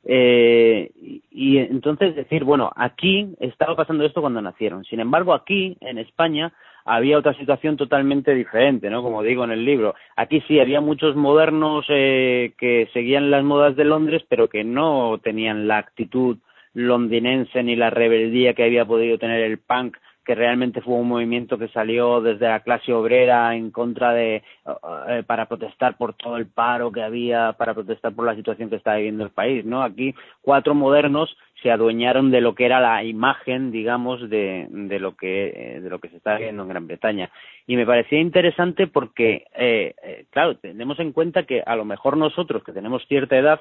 Eh, 0.09 0.91
y 1.33 1.59
entonces 1.59 2.15
decir, 2.15 2.45
bueno, 2.45 2.71
aquí 2.77 3.35
estaba 3.41 3.75
pasando 3.75 4.05
esto 4.05 4.21
cuando 4.21 4.41
nacieron. 4.41 4.85
Sin 4.85 5.01
embargo, 5.01 5.35
aquí, 5.35 5.77
en 5.81 5.99
España, 5.99 6.53
había 6.85 7.19
otra 7.19 7.35
situación 7.35 7.77
totalmente 7.77 8.33
diferente, 8.33 8.89
¿no? 8.89 9.03
Como 9.03 9.23
digo 9.23 9.43
en 9.45 9.51
el 9.51 9.65
libro. 9.65 9.97
Aquí 10.15 10.41
sí 10.47 10.61
había 10.61 10.81
muchos 10.81 11.17
modernos 11.17 11.85
eh, 11.89 12.53
que 12.57 12.89
seguían 12.93 13.31
las 13.33 13.43
modas 13.43 13.75
de 13.75 13.85
Londres, 13.85 14.23
pero 14.29 14.49
que 14.49 14.63
no 14.63 15.19
tenían 15.23 15.67
la 15.67 15.79
actitud 15.79 16.39
londinense 16.75 17.63
ni 17.63 17.75
la 17.75 17.91
rebeldía 17.91 18.55
que 18.55 18.63
había 18.63 18.85
podido 18.85 19.19
tener 19.19 19.41
el 19.41 19.59
punk 19.59 19.97
que 20.26 20.35
realmente 20.35 20.83
fue 20.83 20.95
un 20.95 21.09
movimiento 21.09 21.56
que 21.56 21.68
salió 21.68 22.21
desde 22.21 22.49
la 22.49 22.61
clase 22.61 22.92
obrera 22.92 23.55
en 23.55 23.70
contra 23.70 24.12
de 24.12 24.42
eh, 25.09 25.22
para 25.27 25.46
protestar 25.46 25.96
por 25.96 26.14
todo 26.14 26.37
el 26.37 26.46
paro 26.46 26.90
que 26.90 27.03
había 27.03 27.53
para 27.53 27.74
protestar 27.74 28.12
por 28.14 28.27
la 28.27 28.35
situación 28.35 28.68
que 28.68 28.77
estaba 28.77 28.96
viviendo 28.96 29.24
el 29.24 29.31
país 29.31 29.64
no 29.64 29.83
aquí 29.83 30.14
cuatro 30.42 30.74
modernos 30.74 31.37
se 31.62 31.70
adueñaron 31.70 32.31
de 32.31 32.40
lo 32.40 32.55
que 32.55 32.66
era 32.66 32.81
la 32.81 33.03
imagen 33.05 33.70
digamos 33.70 34.29
de, 34.29 34.66
de 34.70 34.98
lo 34.98 35.16
que 35.16 35.53
eh, 35.55 35.81
de 35.81 35.90
lo 35.90 35.98
que 35.98 36.09
se 36.09 36.16
está 36.16 36.37
viendo 36.37 36.62
en 36.62 36.68
Gran 36.68 36.87
Bretaña. 36.87 37.31
Y 37.66 37.77
me 37.77 37.87
parecía 37.87 38.20
interesante 38.20 38.87
porque 38.87 39.46
eh, 39.55 39.94
eh, 40.03 40.27
claro 40.31 40.57
tenemos 40.57 40.98
en 41.01 41.12
cuenta 41.12 41.44
que 41.44 41.62
a 41.64 41.77
lo 41.77 41.85
mejor 41.85 42.16
nosotros 42.16 42.62
que 42.62 42.72
tenemos 42.72 43.07
cierta 43.07 43.37
edad 43.37 43.61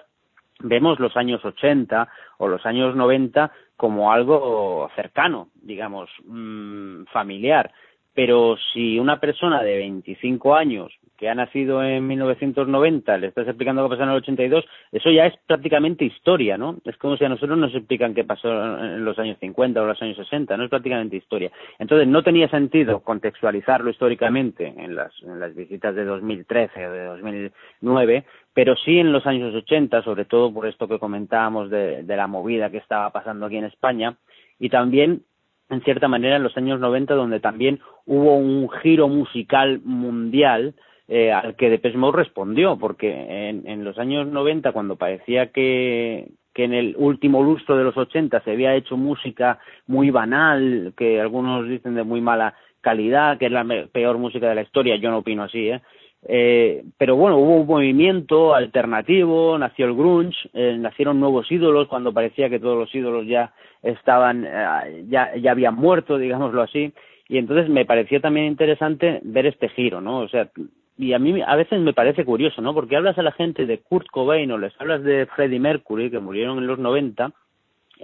vemos 0.60 1.00
los 1.00 1.16
años 1.18 1.44
80 1.44 2.08
o 2.38 2.48
los 2.48 2.66
años 2.66 2.96
90 2.96 3.52
como 3.78 4.12
algo 4.12 4.90
cercano, 4.96 5.50
digamos, 5.56 6.10
mmm, 6.26 7.04
familiar. 7.12 7.72
Pero 8.16 8.58
si 8.74 8.98
una 8.98 9.20
persona 9.20 9.62
de 9.62 9.78
25 9.78 10.56
años 10.56 10.92
que 11.18 11.30
ha 11.30 11.36
nacido 11.36 11.84
en 11.84 12.08
1990 12.08 13.18
le 13.18 13.28
estás 13.28 13.48
explicando 13.48 13.84
qué 13.84 13.90
pasó 13.90 14.04
en 14.04 14.10
el 14.10 14.16
82, 14.16 14.66
eso 14.92 15.12
ya 15.12 15.26
es 15.26 15.34
prácticamente 15.46 16.06
historia, 16.06 16.58
¿no? 16.58 16.78
Es 16.86 16.98
como 16.98 17.18
si 17.18 17.26
a 17.26 17.30
nosotros 17.30 17.58
nos 17.58 17.74
explican 17.76 18.14
qué 18.14 18.24
pasó 18.24 18.50
en 18.50 19.04
los 19.04 19.20
años 19.20 19.38
50 19.40 19.82
o 19.82 19.86
los 19.86 20.02
años 20.02 20.18
60, 20.18 20.56
no 20.56 20.64
es 20.64 20.70
prácticamente 20.70 21.18
historia. 21.18 21.52
Entonces 21.78 22.08
no 22.08 22.24
tenía 22.24 22.50
sentido 22.50 23.02
contextualizarlo 23.02 23.90
históricamente 23.90 24.74
en 24.78 24.96
las, 24.96 25.12
en 25.22 25.40
las 25.40 25.54
visitas 25.54 25.94
de 25.94 26.06
2013 26.06 26.88
o 26.88 26.92
de 26.92 27.04
2009, 27.06 28.26
pero 28.54 28.76
sí 28.78 28.98
en 29.00 29.12
los 29.12 29.26
años 29.26 29.54
80, 29.54 30.04
sobre 30.04 30.24
todo 30.24 30.54
por 30.54 30.68
esto 30.68 30.88
que 30.88 31.00
comentábamos 31.00 31.70
de, 31.70 32.04
de 32.04 32.16
la 32.16 32.28
movida 32.28 32.70
que 32.70 32.78
estaba 32.78 33.10
pasando 33.12 33.46
aquí 33.46 33.58
en 33.58 33.66
España, 33.66 34.16
y 34.58 34.70
también 34.70 35.24
en 35.70 35.82
cierta 35.82 36.08
manera 36.08 36.36
en 36.36 36.44
los 36.44 36.56
años 36.58 36.80
90 36.80 37.14
donde 37.16 37.40
también 37.40 37.80
hubo 38.06 38.36
un 38.36 38.70
giro 38.82 39.08
musical 39.08 39.82
mundial 39.84 40.76
eh, 41.08 41.32
al 41.32 41.56
que 41.56 41.70
Depeche 41.70 41.98
Mode 41.98 42.18
respondió, 42.18 42.78
porque 42.78 43.12
en, 43.50 43.68
en 43.68 43.84
los 43.84 43.98
años 44.00 44.28
90, 44.28 44.72
cuando 44.72 44.96
parecía 44.96 45.52
que, 45.52 46.30
que 46.54 46.64
en 46.64 46.74
el 46.74 46.96
último 46.98 47.44
lustro 47.44 47.78
de 47.78 47.84
los 47.84 47.96
80 47.96 48.42
se 48.42 48.52
había 48.52 48.74
hecho 48.74 48.98
música 48.98 49.60
muy 49.86 50.10
banal, 50.10 50.94
que 50.98 51.22
algunos 51.22 51.68
dicen 51.68 51.94
de 51.94 52.04
muy 52.04 52.22
mala 52.22 52.56
calidad, 52.82 53.38
que 53.38 53.48
es 53.48 53.52
la 53.52 53.66
peor 53.92 54.18
música 54.18 54.50
de 54.50 54.56
la 54.56 54.62
historia, 54.62 54.96
yo 54.96 55.12
no 55.12 55.20
opino 55.20 55.44
así, 55.44 55.70
¿eh? 55.70 55.82
Eh, 56.28 56.84
pero 56.98 57.16
bueno, 57.16 57.38
hubo 57.38 57.58
un 57.58 57.68
movimiento 57.68 58.56
alternativo, 58.56 59.58
nació 59.60 59.86
el 59.86 59.94
grunge, 59.94 60.38
eh, 60.54 60.76
nacieron 60.78 61.20
nuevos 61.20 61.52
ídolos 61.52 61.88
cuando 61.88 62.14
parecía 62.14 62.50
que 62.50 62.60
todos 62.60 62.78
los 62.78 62.94
ídolos 62.96 63.28
ya 63.28 63.54
estaban, 63.84 64.44
eh, 64.44 65.06
ya, 65.08 65.36
ya 65.36 65.52
habían 65.52 65.76
muerto, 65.76 66.18
digámoslo 66.20 66.64
así, 66.64 66.92
y 67.28 67.38
entonces 67.38 67.70
me 67.70 67.86
pareció 67.86 68.22
también 68.22 68.48
interesante 68.48 69.20
ver 69.24 69.46
este 69.46 69.70
giro, 69.70 70.02
¿no? 70.02 70.20
O 70.20 70.28
sea, 70.28 70.50
y 70.98 71.14
a 71.14 71.20
mí 71.20 71.40
a 71.46 71.56
veces 71.56 71.80
me 71.80 71.94
parece 71.94 72.26
curioso, 72.26 72.62
¿no? 72.62 72.74
Porque 72.74 72.96
hablas 72.96 73.18
a 73.20 73.24
la 73.24 73.32
gente 73.32 73.68
de 73.68 73.80
Kurt 73.80 74.08
Cobain 74.08 74.52
o 74.52 74.58
les 74.58 74.74
hablas 74.80 75.04
de 75.04 75.28
Freddie 75.28 75.60
Mercury, 75.60 76.10
que 76.10 76.20
murieron 76.20 76.58
en 76.58 76.68
los 76.68 76.80
90, 76.80 77.34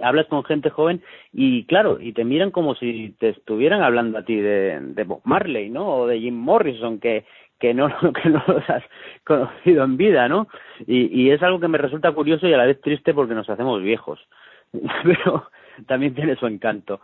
hablas 0.00 0.26
con 0.26 0.44
gente 0.44 0.70
joven 0.70 1.02
y 1.32 1.64
claro, 1.64 1.98
y 2.00 2.12
te 2.12 2.24
miran 2.24 2.50
como 2.50 2.74
si 2.74 3.14
te 3.18 3.30
estuvieran 3.30 3.82
hablando 3.82 4.18
a 4.18 4.24
ti 4.24 4.36
de, 4.36 4.78
de 4.80 5.04
Bob 5.04 5.22
Marley, 5.24 5.70
¿no? 5.70 5.88
O 5.88 6.06
de 6.06 6.20
Jim 6.20 6.34
Morrison, 6.34 7.00
que, 7.00 7.24
que 7.62 7.72
no, 7.72 7.86
que 8.22 8.28
no 8.28 8.42
los 8.48 8.68
has 8.68 8.82
conocido 9.24 9.84
en 9.84 9.96
vida, 9.96 10.28
¿no? 10.28 10.48
Y, 10.86 11.22
y 11.22 11.30
es 11.30 11.40
algo 11.42 11.60
que 11.60 11.68
me 11.68 11.78
resulta 11.78 12.12
curioso 12.12 12.48
y 12.48 12.52
a 12.52 12.56
la 12.56 12.66
vez 12.66 12.80
triste 12.80 13.14
porque 13.14 13.34
nos 13.34 13.48
hacemos 13.48 13.80
viejos. 13.80 14.18
Pero 14.72 15.44
también 15.86 16.14
tiene 16.14 16.34
su 16.36 16.46
encanto. 16.46 17.00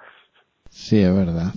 Sí, 0.68 1.00
es 1.00 1.14
verdad. 1.14 1.52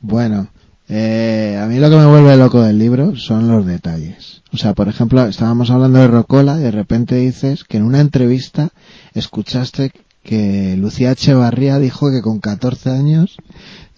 Bueno, 0.00 0.48
eh, 0.88 1.60
a 1.62 1.66
mí 1.66 1.78
lo 1.78 1.90
que 1.90 1.96
me 1.96 2.06
vuelve 2.06 2.36
loco 2.36 2.62
del 2.62 2.78
libro 2.78 3.14
son 3.14 3.46
los 3.48 3.66
detalles. 3.66 4.42
O 4.52 4.56
sea, 4.56 4.72
por 4.72 4.88
ejemplo, 4.88 5.22
estábamos 5.26 5.70
hablando 5.70 5.98
de 5.98 6.08
Rocola 6.08 6.56
y 6.58 6.62
de 6.62 6.70
repente 6.70 7.16
dices 7.16 7.64
que 7.64 7.76
en 7.76 7.84
una 7.84 8.00
entrevista 8.00 8.70
escuchaste 9.12 9.92
que 10.22 10.76
Lucía 10.78 11.12
Echevarría 11.12 11.78
dijo 11.78 12.10
que 12.10 12.22
con 12.22 12.40
14 12.40 12.90
años 12.90 13.36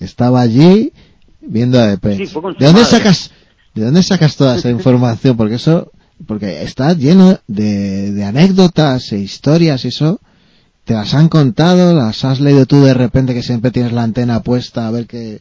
estaba 0.00 0.40
allí 0.40 0.92
viendo 1.40 1.78
a 1.78 1.86
Depeche. 1.86 2.26
¿De 2.58 2.66
dónde 2.66 2.84
sacas, 2.84 3.32
de 3.80 3.86
dónde 3.86 4.02
sacas 4.02 4.36
toda 4.36 4.56
esa 4.56 4.70
información? 4.70 5.36
Porque 5.36 5.56
eso, 5.56 5.92
porque 6.26 6.62
está 6.62 6.94
lleno 6.94 7.38
de, 7.46 8.10
de 8.12 8.24
anécdotas 8.24 9.12
e 9.12 9.18
historias 9.18 9.84
y 9.84 9.88
eso. 9.88 10.18
¿Te 10.84 10.94
las 10.94 11.14
han 11.14 11.28
contado? 11.28 11.94
¿Las 11.94 12.24
has 12.24 12.40
leído 12.40 12.64
tú 12.64 12.84
de 12.84 12.94
repente 12.94 13.34
que 13.34 13.42
siempre 13.42 13.72
tienes 13.72 13.92
la 13.92 14.04
antena 14.04 14.40
puesta 14.40 14.86
a 14.86 14.92
ver 14.92 15.06
qué, 15.06 15.40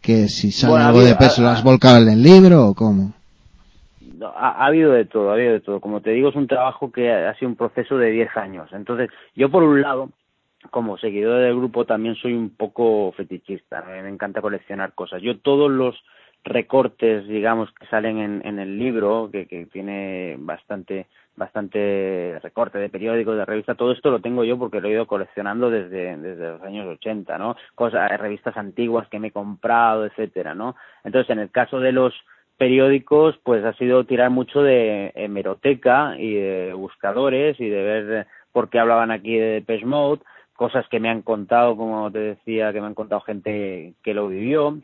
que 0.00 0.28
si 0.28 0.52
sale 0.52 0.82
algo 0.82 1.00
de 1.00 1.16
peso 1.16 1.42
lo 1.42 1.48
has 1.48 1.64
volcado 1.64 2.00
en 2.00 2.08
el 2.08 2.22
libro 2.22 2.68
o 2.68 2.74
cómo? 2.74 3.12
Ha, 4.22 4.48
ha, 4.48 4.66
habido 4.66 4.92
de 4.92 5.04
todo, 5.04 5.30
ha 5.30 5.34
habido 5.34 5.54
de 5.54 5.60
todo. 5.60 5.80
Como 5.80 6.00
te 6.00 6.10
digo, 6.10 6.28
es 6.28 6.36
un 6.36 6.46
trabajo 6.46 6.92
que 6.92 7.12
ha 7.12 7.34
sido 7.34 7.48
un 7.48 7.56
proceso 7.56 7.98
de 7.98 8.10
10 8.10 8.36
años. 8.36 8.70
Entonces, 8.72 9.10
yo 9.34 9.50
por 9.50 9.64
un 9.64 9.82
lado, 9.82 10.10
como 10.70 10.96
seguidor 10.98 11.42
del 11.42 11.56
grupo, 11.56 11.84
también 11.84 12.14
soy 12.14 12.34
un 12.34 12.50
poco 12.50 13.12
fetichista. 13.16 13.82
Me 13.82 14.08
encanta 14.08 14.40
coleccionar 14.40 14.94
cosas. 14.94 15.20
Yo 15.20 15.38
todos 15.38 15.70
los 15.70 15.96
recortes, 16.46 17.26
digamos, 17.26 17.70
que 17.72 17.86
salen 17.86 18.18
en, 18.18 18.42
en 18.44 18.58
el 18.58 18.78
libro, 18.78 19.28
que, 19.30 19.46
que 19.46 19.66
tiene 19.66 20.36
bastante 20.38 21.06
bastante 21.36 22.38
recorte 22.42 22.78
de 22.78 22.88
periódicos, 22.88 23.36
de 23.36 23.44
revistas, 23.44 23.76
todo 23.76 23.92
esto 23.92 24.10
lo 24.10 24.20
tengo 24.20 24.42
yo 24.42 24.58
porque 24.58 24.80
lo 24.80 24.88
he 24.88 24.92
ido 24.92 25.06
coleccionando 25.06 25.70
desde, 25.70 26.16
desde 26.16 26.48
los 26.48 26.62
años 26.62 26.86
80, 26.86 27.36
¿no? 27.36 27.56
Cosas, 27.74 28.18
revistas 28.18 28.56
antiguas 28.56 29.06
que 29.08 29.18
me 29.18 29.28
he 29.28 29.32
comprado, 29.32 30.06
etcétera, 30.06 30.54
¿no? 30.54 30.76
Entonces, 31.04 31.28
en 31.30 31.40
el 31.40 31.50
caso 31.50 31.78
de 31.78 31.92
los 31.92 32.14
periódicos, 32.56 33.38
pues 33.44 33.62
ha 33.64 33.74
sido 33.74 34.04
tirar 34.04 34.30
mucho 34.30 34.62
de 34.62 35.12
hemeroteca 35.14 36.16
y 36.18 36.34
de 36.34 36.72
buscadores 36.72 37.60
y 37.60 37.68
de 37.68 37.82
ver 37.82 38.26
por 38.52 38.70
qué 38.70 38.78
hablaban 38.78 39.10
aquí 39.10 39.36
de 39.36 39.60
Depeche 39.60 39.84
Mode, 39.84 40.22
cosas 40.54 40.88
que 40.88 41.00
me 41.00 41.10
han 41.10 41.20
contado, 41.20 41.76
como 41.76 42.10
te 42.10 42.18
decía, 42.18 42.72
que 42.72 42.80
me 42.80 42.86
han 42.86 42.94
contado 42.94 43.20
gente 43.20 43.92
que 44.02 44.14
lo 44.14 44.28
vivió, 44.28 44.78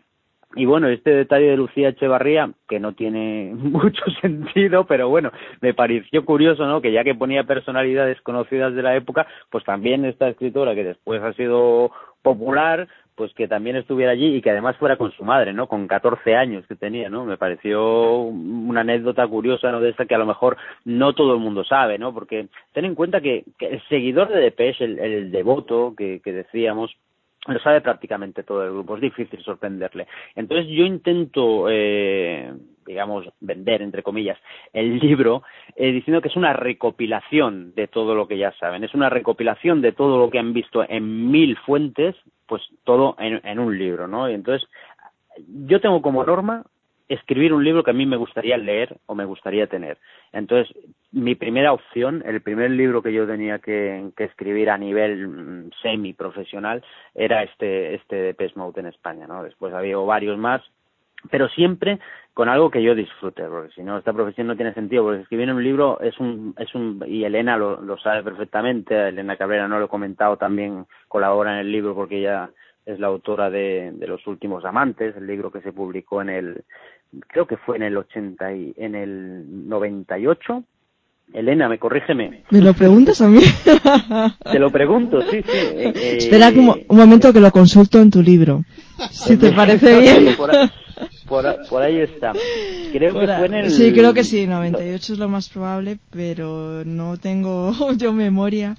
y 0.55 0.65
bueno, 0.65 0.89
este 0.89 1.11
detalle 1.11 1.47
de 1.47 1.57
Lucía 1.57 1.91
Echevarría, 1.91 2.51
que 2.69 2.81
no 2.81 2.93
tiene 2.93 3.53
mucho 3.55 4.05
sentido, 4.21 4.85
pero 4.87 5.09
bueno, 5.09 5.33
me 5.61 5.75
pareció 5.75 6.25
curioso, 6.25 6.67
¿no? 6.67 6.81
Que 6.81 6.93
ya 6.93 7.05
que 7.05 7.15
ponía 7.15 7.45
personalidades 7.45 8.21
conocidas 8.23 8.75
de 8.75 8.83
la 8.83 8.97
época, 8.97 9.27
pues 9.51 9.65
también 9.65 10.05
esta 10.05 10.29
escritora 10.29 10.75
que 10.75 10.85
después 10.85 11.23
ha 11.23 11.33
sido 11.35 11.91
popular, 12.23 12.89
pues 13.15 13.35
que 13.35 13.47
también 13.47 13.77
estuviera 13.77 14.13
allí 14.13 14.37
y 14.37 14.43
que 14.43 14.51
además 14.51 14.77
fuera 14.77 14.97
con 14.97 15.13
su 15.13 15.25
madre, 15.25 15.53
¿no? 15.53 15.67
Con 15.67 15.87
14 15.87 16.35
años 16.35 16.67
que 16.67 16.77
tenía, 16.77 17.09
¿no? 17.11 17.25
Me 17.25 17.37
pareció 17.37 18.17
una 18.23 18.81
anécdota 18.81 19.27
curiosa, 19.27 19.71
¿no? 19.71 19.81
De 19.81 19.91
esta 19.91 20.07
que 20.07 20.15
a 20.15 20.19
lo 20.19 20.27
mejor 20.27 20.57
no 20.85 21.15
todo 21.15 21.35
el 21.35 21.41
mundo 21.41 21.65
sabe, 21.65 21.99
¿no? 21.99 22.15
Porque 22.15 22.49
ten 22.73 22.85
en 22.85 22.95
cuenta 22.95 23.21
que, 23.21 23.45
el 23.61 23.83
seguidor 23.89 24.29
de 24.29 24.41
Depeche, 24.41 24.85
el, 24.85 24.99
el 24.99 25.31
devoto 25.31 25.95
que, 25.97 26.21
que 26.25 26.33
decíamos, 26.33 26.97
lo 27.47 27.59
sabe 27.61 27.81
prácticamente 27.81 28.45
todo 28.45 28.65
el 28.65 28.73
grupo, 28.73 28.95
es 28.97 29.03
difícil 29.03 29.43
sorprenderle. 29.43 30.07
Entonces 30.37 30.69
yo 30.69 30.85
intento, 30.85 31.67
eh, 31.69 32.53
digamos, 32.87 33.29
vender, 33.41 33.83
entre 33.83 34.03
comillas, 34.03 34.39
el 34.73 34.99
libro 34.99 35.43
eh, 35.75 35.91
diciendo 35.91 36.21
que 36.21 36.29
es 36.29 36.37
una 36.37 36.53
recopilación 36.53 37.75
de 37.75 37.89
todo 37.89 38.15
lo 38.15 38.29
que 38.29 38.39
ya 38.39 38.53
saben, 38.53 38.85
es 38.85 38.95
una 38.95 39.11
recopilación 39.11 39.81
de 39.81 39.93
todo 39.93 40.19
lo 40.19 40.31
que 40.31 40.39
han 40.39 40.53
visto 40.53 40.85
en 40.89 41.31
mil 41.31 41.57
fuentes, 41.59 42.15
pues 42.47 42.63
todo 42.85 43.17
en, 43.19 43.41
en 43.45 43.59
un 43.59 43.77
libro, 43.77 44.07
¿no? 44.07 44.31
Y 44.31 44.35
entonces 44.35 44.69
yo 45.67 45.81
tengo 45.81 46.01
como 46.03 46.25
norma 46.25 46.65
escribir 47.15 47.53
un 47.53 47.65
libro 47.65 47.83
que 47.83 47.91
a 47.91 47.95
mí 47.95 48.07
me 48.07 48.17
gustaría 48.17 48.57
leer 48.57 48.97
o 49.07 49.15
me 49.15 49.25
gustaría 49.25 49.67
tener. 49.67 49.99
Entonces, 50.33 50.75
mi 51.11 51.35
primera 51.35 51.73
opción, 51.73 52.23
el 52.27 52.41
primer 52.41 52.71
libro 52.71 53.03
que 53.03 53.13
yo 53.13 53.27
tenía 53.27 53.59
que, 53.59 54.11
escribir 54.17 54.71
a 54.71 54.79
nivel 54.79 55.29
mm, 55.29 55.71
semi 55.83 56.13
profesional 56.13 56.83
era 57.15 57.43
este, 57.43 57.95
este 57.95 58.17
de 58.17 58.35
Pesmout 58.35 58.77
en 58.79 58.87
España, 58.87 59.27
¿no? 59.27 59.43
Después 59.43 59.75
había 59.75 59.97
varios 59.99 60.39
más, 60.39 60.63
pero 61.31 61.49
siempre 61.49 61.99
con 62.35 62.49
algo 62.49 62.71
que 62.71 62.83
yo 62.83 62.95
disfrute, 62.95 63.45
porque 63.45 63.75
si 63.75 63.83
no, 63.83 63.99
esta 63.99 64.13
profesión 64.13 64.47
no 64.47 64.57
tiene 64.57 64.73
sentido, 64.73 65.05
porque 65.05 65.21
escribir 65.21 65.53
un 65.53 65.63
libro 65.63 66.01
es 66.01 66.19
un, 66.19 66.55
es 66.59 66.75
un, 66.75 67.05
y 67.07 67.25
Elena 67.25 67.59
lo, 67.59 67.81
lo 67.83 67.99
sabe 67.99 68.23
perfectamente, 68.23 69.09
Elena 69.09 69.37
Cabrera 69.37 69.69
no 69.69 69.79
lo 69.79 69.85
he 69.85 69.89
comentado, 69.89 70.39
también 70.39 70.87
colabora 71.09 71.53
en 71.53 71.59
el 71.59 71.73
libro 71.73 71.95
porque 71.95 72.21
ella 72.21 72.51
es 72.87 72.99
la 72.99 73.09
autora 73.09 73.51
de, 73.51 73.93
de 73.93 74.07
Los 74.07 74.27
Últimos 74.27 74.65
Amantes, 74.65 75.17
el 75.17 75.27
libro 75.27 75.53
que 75.53 75.61
se 75.61 75.73
publicó 75.73 76.23
en 76.23 76.31
el, 76.31 76.65
creo 77.29 77.47
que 77.47 77.57
fue 77.57 77.77
en 77.77 77.83
el 77.83 77.97
80 77.97 78.55
y, 78.55 78.75
en 78.77 78.95
el 78.95 79.69
98. 79.69 80.65
Elena, 81.33 81.69
me 81.69 81.79
corrígeme. 81.79 82.43
¿Me 82.51 82.61
lo 82.61 82.75
preguntas 82.75 83.21
a 83.23 83.29
mí? 83.29 83.41
Te 84.51 84.59
lo 84.59 84.71
pregunto, 84.71 85.23
sí, 85.23 85.43
sí. 85.43 85.57
Eh, 85.57 85.93
eh, 85.95 86.17
Espera 86.19 86.51
un, 86.51 86.85
momento 86.89 87.33
que 87.33 87.41
lo 87.41 87.51
consulto 87.51 88.01
en 88.01 88.11
tu 88.11 88.23
libro. 88.23 88.63
Si 89.11 89.39
te 89.39 89.51
parece 89.53 89.99
bien. 89.99 90.37
Por, 91.27 91.83
ahí 91.83 92.01
está. 92.01 92.33
Creo 92.93 93.19
que 93.19 93.27
fue 93.27 93.47
en 93.47 93.55
el... 93.55 93.71
Sí, 93.71 93.93
creo 93.93 94.13
que 94.13 94.25
sí, 94.25 94.47
98 94.47 95.15
es 95.15 95.19
lo 95.19 95.29
más 95.29 95.49
probable, 95.49 95.99
pero 96.11 96.85
no 96.85 97.17
tengo 97.17 97.73
yo 97.97 98.13
memoria. 98.13 98.77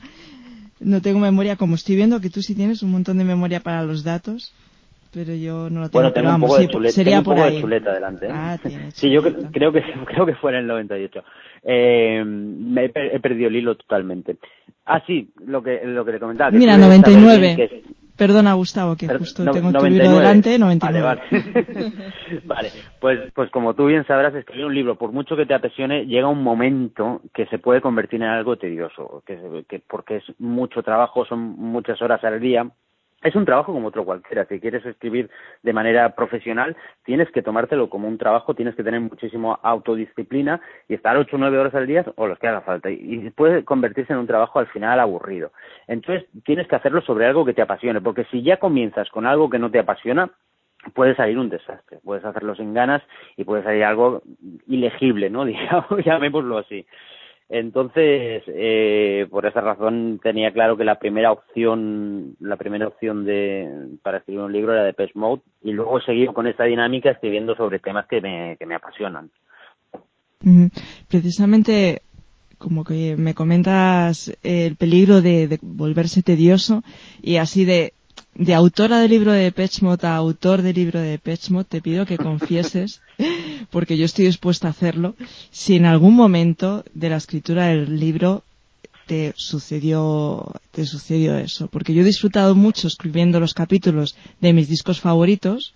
No 0.80 1.02
tengo 1.02 1.20
memoria, 1.20 1.56
como 1.56 1.74
estoy 1.76 1.96
viendo 1.96 2.22
que 2.22 2.30
tú 2.30 2.44
sí 2.44 2.54
tienes 2.54 2.84
un 2.84 2.92
montón 2.92 3.18
de 3.18 3.24
memoria 3.24 3.62
para 3.62 3.84
los 3.84 4.04
datos 4.04 4.54
pero 5.14 5.34
yo 5.36 5.70
no 5.70 5.82
lo 5.82 5.90
tengo. 5.90 6.02
Bueno, 6.02 6.12
tengo 6.12 6.36
un 6.36 6.42
poco 6.42 6.58
de 6.58 6.68
chuleta, 6.68 6.94
sería 6.94 7.22
por 7.22 7.40
ahí. 7.40 7.62
chuleta 7.62 7.92
adelante. 7.92 8.26
¿eh? 8.26 8.32
Ah, 8.32 8.58
sí, 8.94 9.10
yo 9.12 9.22
creo 9.22 9.72
que 9.72 9.82
creo 10.06 10.26
que 10.26 10.36
fue 10.36 10.52
en 10.52 10.58
el 10.58 10.68
98. 10.68 11.24
Eh, 11.64 12.24
me 12.26 12.86
he, 12.86 13.20
perdido 13.20 13.48
el 13.48 13.56
hilo 13.56 13.76
totalmente. 13.76 14.38
Ah, 14.86 15.02
sí, 15.06 15.32
lo 15.46 15.62
que 15.62 15.82
lo 15.86 16.04
que 16.04 16.14
te 16.14 16.20
comentaba. 16.20 16.52
Que 16.52 16.58
Mira, 16.58 16.78
99. 16.78 17.84
Perdona, 18.16 18.54
Gustavo, 18.54 18.96
que 18.96 19.08
justo 19.08 19.44
tengo 19.52 19.72
tu 19.72 19.86
libro 19.86 20.18
delante, 20.18 20.60
99. 20.60 21.04
Vale, 21.04 21.22
vale. 21.32 21.94
vale, 22.46 22.70
pues, 23.00 23.20
pues 23.34 23.50
como 23.50 23.74
tú 23.74 23.88
bien 23.88 24.06
sabrás, 24.06 24.36
escribir 24.36 24.66
un 24.66 24.76
libro, 24.76 24.96
por 24.96 25.12
mucho 25.12 25.36
que 25.36 25.48
te 25.48 25.56
apasione, 25.56 26.06
llega 26.06 26.28
un 26.28 26.44
momento 26.44 27.22
que 27.34 27.48
se 27.48 27.58
puede 27.58 27.82
convertir 27.82 28.22
en 28.22 28.28
algo 28.30 28.56
tedioso, 28.56 29.24
que, 29.26 29.66
que 29.68 29.80
porque 29.80 30.18
es 30.18 30.24
mucho 30.38 30.84
trabajo, 30.84 31.26
son 31.26 31.40
muchas 31.58 32.00
horas 32.04 32.24
al 32.24 32.40
día, 32.40 32.70
es 33.24 33.36
un 33.36 33.46
trabajo 33.46 33.74
como 33.74 33.88
otro 33.88 34.06
cualquiera. 34.06 34.46
Si 34.46 34.60
quieres 34.60 34.86
escribir 34.86 35.30
de 35.62 35.74
manera 35.74 36.16
profesional, 36.16 36.76
tienes 37.06 37.30
que 37.32 37.42
tomártelo 37.42 37.90
como 37.90 38.08
un 38.08 38.18
trabajo, 38.18 38.54
tienes 38.54 38.76
que 38.76 38.84
tener 38.84 39.00
muchísimo 39.00 39.60
autodisciplina 39.64 40.62
y 40.88 40.96
estar 40.96 41.18
ocho 41.18 41.38
o 41.38 41.40
nueve 41.40 41.58
horas 41.58 41.74
al 41.76 41.88
día 41.88 42.06
o 42.16 42.28
los 42.28 42.38
que 42.40 42.48
haga 42.48 42.62
falta. 42.62 42.90
Y 42.92 43.30
puede 43.32 43.64
convertirse 43.64 44.14
en 44.14 44.20
un 44.20 44.28
trabajo 44.28 44.60
al 44.60 44.68
final 44.68 45.00
aburrido. 45.00 45.52
Entonces, 45.88 46.28
tienes 46.44 46.68
que 46.68 46.76
hacerlo 46.76 47.02
sobre 47.02 47.26
algo 47.26 47.46
que 47.46 47.54
te 47.54 47.62
apasione, 47.62 48.02
porque 48.02 48.26
si 48.26 48.44
ya 48.44 48.58
comienzas 48.58 49.10
con 49.10 49.26
algo 49.26 49.50
que 49.50 49.60
no 49.60 49.72
te 49.72 49.80
apasiona, 49.80 50.30
puede 50.94 51.16
salir 51.16 51.38
un 51.40 51.50
desastre. 51.50 52.00
Puedes 52.04 52.26
hacerlo 52.26 52.56
sin 52.56 52.74
ganas 52.74 53.02
y 53.38 53.44
puede 53.44 53.64
salir 53.64 53.84
algo 53.84 54.22
ilegible, 54.68 55.30
¿no? 55.30 55.46
Digamos, 55.46 56.04
llamémoslo 56.04 56.58
así. 56.58 56.86
Entonces, 57.50 58.44
eh, 58.48 59.28
por 59.30 59.46
esa 59.46 59.62
razón 59.62 60.20
tenía 60.24 60.52
claro 60.52 60.76
que 60.78 60.86
la 60.86 60.98
primera 60.98 61.32
opción, 61.32 62.36
la 62.40 62.56
primera 62.56 62.88
opción 62.88 63.26
de, 63.26 63.70
para 64.02 64.18
escribir 64.18 64.42
un 64.42 64.54
libro 64.54 64.74
era 64.74 64.84
de 64.84 64.94
Pest 64.94 65.16
Mode 65.16 65.42
y 65.62 65.72
luego 65.72 66.02
seguir 66.02 66.30
con 66.30 66.48
esta 66.48 66.64
dinámica 66.64 67.12
escribiendo 67.12 67.56
sobre 67.56 67.80
temas 67.80 68.08
que 68.08 68.22
me, 68.22 68.58
que 68.58 68.66
me 68.66 68.76
apasionan. 68.76 69.30
Precisamente, 71.10 72.02
como 72.58 72.84
que 72.84 73.16
me 73.18 73.34
comentas 73.34 74.36
el 74.44 74.76
peligro 74.76 75.22
de 75.22 75.60
volverse 75.62 76.24
tedioso 76.24 76.82
y 77.22 77.38
así 77.38 77.66
de 77.66 77.94
de 78.36 78.54
autora 78.54 79.00
del 79.00 79.12
libro 79.12 79.32
de 79.32 79.52
Pechmot 79.52 80.04
a 80.04 80.16
autor 80.16 80.62
del 80.62 80.76
libro 80.76 81.00
de 81.00 81.20
Pechmot, 81.20 81.68
te 81.68 81.82
pido 81.82 82.06
que 82.06 82.18
confieses, 82.18 83.02
porque 83.70 83.98
yo 83.98 84.06
estoy 84.06 84.26
dispuesta 84.26 84.68
a 84.68 84.72
hacerlo, 84.72 85.16
si 85.52 85.76
en 85.76 85.86
algún 85.86 86.16
momento 86.16 86.84
de 86.94 87.10
la 87.10 87.18
escritura 87.18 87.68
del 87.68 88.00
libro 88.00 88.44
te 89.06 89.34
sucedió, 89.36 90.54
te 90.72 90.86
sucedió 90.86 91.38
eso. 91.38 91.68
Porque 91.68 91.94
yo 91.94 92.02
he 92.02 92.06
disfrutado 92.06 92.56
mucho 92.56 92.88
escribiendo 92.88 93.40
los 93.40 93.54
capítulos 93.54 94.16
de 94.40 94.54
mis 94.54 94.70
discos 94.70 95.02
favoritos, 95.02 95.74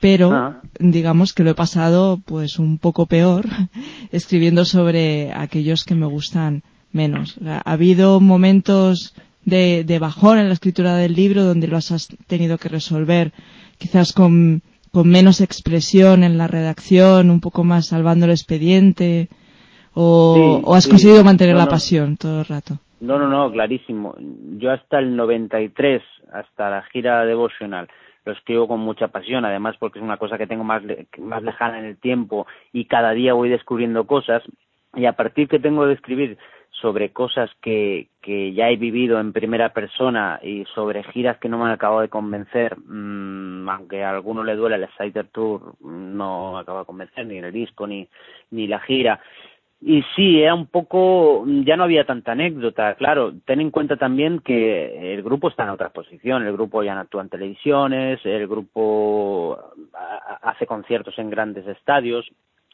pero 0.00 0.32
ah. 0.32 0.60
digamos 0.78 1.32
que 1.32 1.42
lo 1.42 1.50
he 1.50 1.54
pasado 1.54 2.20
pues 2.24 2.58
un 2.58 2.78
poco 2.78 3.06
peor 3.06 3.46
escribiendo 4.12 4.64
sobre 4.64 5.32
aquellos 5.32 5.84
que 5.84 5.94
me 5.94 6.06
gustan 6.06 6.62
menos. 6.92 7.36
ha 7.44 7.60
habido 7.70 8.20
momentos 8.20 9.14
de, 9.44 9.84
de 9.84 9.98
bajón 9.98 10.38
en 10.38 10.48
la 10.48 10.54
escritura 10.54 10.96
del 10.96 11.14
libro 11.14 11.44
donde 11.44 11.68
lo 11.68 11.76
has 11.76 12.08
tenido 12.26 12.58
que 12.58 12.68
resolver 12.68 13.32
quizás 13.78 14.12
con, 14.12 14.62
con 14.96 15.10
menos 15.10 15.42
expresión 15.42 16.24
en 16.24 16.38
la 16.38 16.46
redacción, 16.46 17.28
un 17.28 17.42
poco 17.42 17.64
más 17.64 17.88
salvando 17.88 18.24
el 18.24 18.30
expediente, 18.30 19.28
o, 19.92 20.62
o 20.64 20.74
has 20.74 20.88
conseguido 20.88 21.22
mantener 21.22 21.54
la 21.54 21.66
pasión 21.66 22.16
todo 22.16 22.40
el 22.40 22.46
rato? 22.46 22.78
No, 23.00 23.18
no, 23.18 23.28
no, 23.28 23.52
clarísimo. 23.52 24.14
Yo 24.56 24.72
hasta 24.72 24.98
el 24.98 25.14
93, 25.14 26.02
hasta 26.32 26.70
la 26.70 26.82
gira 26.84 27.26
devocional, 27.26 27.88
lo 28.24 28.32
escribo 28.32 28.66
con 28.66 28.80
mucha 28.80 29.08
pasión, 29.08 29.44
además 29.44 29.76
porque 29.78 29.98
es 29.98 30.02
una 30.02 30.16
cosa 30.16 30.38
que 30.38 30.46
tengo 30.46 30.64
más, 30.64 30.82
más 31.18 31.42
lejana 31.42 31.78
en 31.78 31.84
el 31.84 31.98
tiempo 31.98 32.46
y 32.72 32.86
cada 32.86 33.10
día 33.10 33.34
voy 33.34 33.50
descubriendo 33.50 34.06
cosas. 34.06 34.42
Y 34.94 35.04
a 35.04 35.12
partir 35.12 35.46
que 35.46 35.58
tengo 35.58 35.84
de 35.86 35.92
escribir 35.92 36.38
sobre 36.70 37.12
cosas 37.12 37.50
que, 37.60 38.08
que 38.26 38.52
ya 38.52 38.68
he 38.70 38.76
vivido 38.76 39.20
en 39.20 39.32
primera 39.32 39.68
persona 39.68 40.40
y 40.42 40.64
sobre 40.74 41.04
giras 41.04 41.38
que 41.38 41.48
no 41.48 41.58
me 41.58 41.66
han 41.66 41.70
acabado 41.70 42.00
de 42.00 42.08
convencer, 42.08 42.76
mmm, 42.76 43.68
aunque 43.68 44.02
a 44.02 44.10
alguno 44.10 44.42
le 44.42 44.56
duele 44.56 44.74
el 44.74 44.82
Exciter 44.82 45.28
Tour, 45.28 45.76
no 45.80 46.54
me 46.54 46.58
acaba 46.58 46.80
de 46.80 46.86
convencer 46.86 47.24
ni 47.24 47.38
el 47.38 47.52
disco 47.52 47.86
ni, 47.86 48.08
ni 48.50 48.66
la 48.66 48.80
gira. 48.80 49.20
Y 49.80 50.02
sí, 50.16 50.42
era 50.42 50.56
un 50.56 50.66
poco, 50.66 51.44
ya 51.46 51.76
no 51.76 51.84
había 51.84 52.04
tanta 52.04 52.32
anécdota, 52.32 52.96
claro, 52.96 53.32
ten 53.44 53.60
en 53.60 53.70
cuenta 53.70 53.96
también 53.96 54.40
que 54.40 55.14
el 55.14 55.22
grupo 55.22 55.48
está 55.48 55.62
en 55.62 55.70
otra 55.70 55.90
posición, 55.90 56.44
el 56.44 56.52
grupo 56.52 56.82
ya 56.82 56.98
actúa 56.98 57.22
en 57.22 57.28
televisiones, 57.28 58.18
el 58.24 58.48
grupo 58.48 59.56
hace 60.42 60.66
conciertos 60.66 61.16
en 61.20 61.30
grandes 61.30 61.64
estadios, 61.68 62.28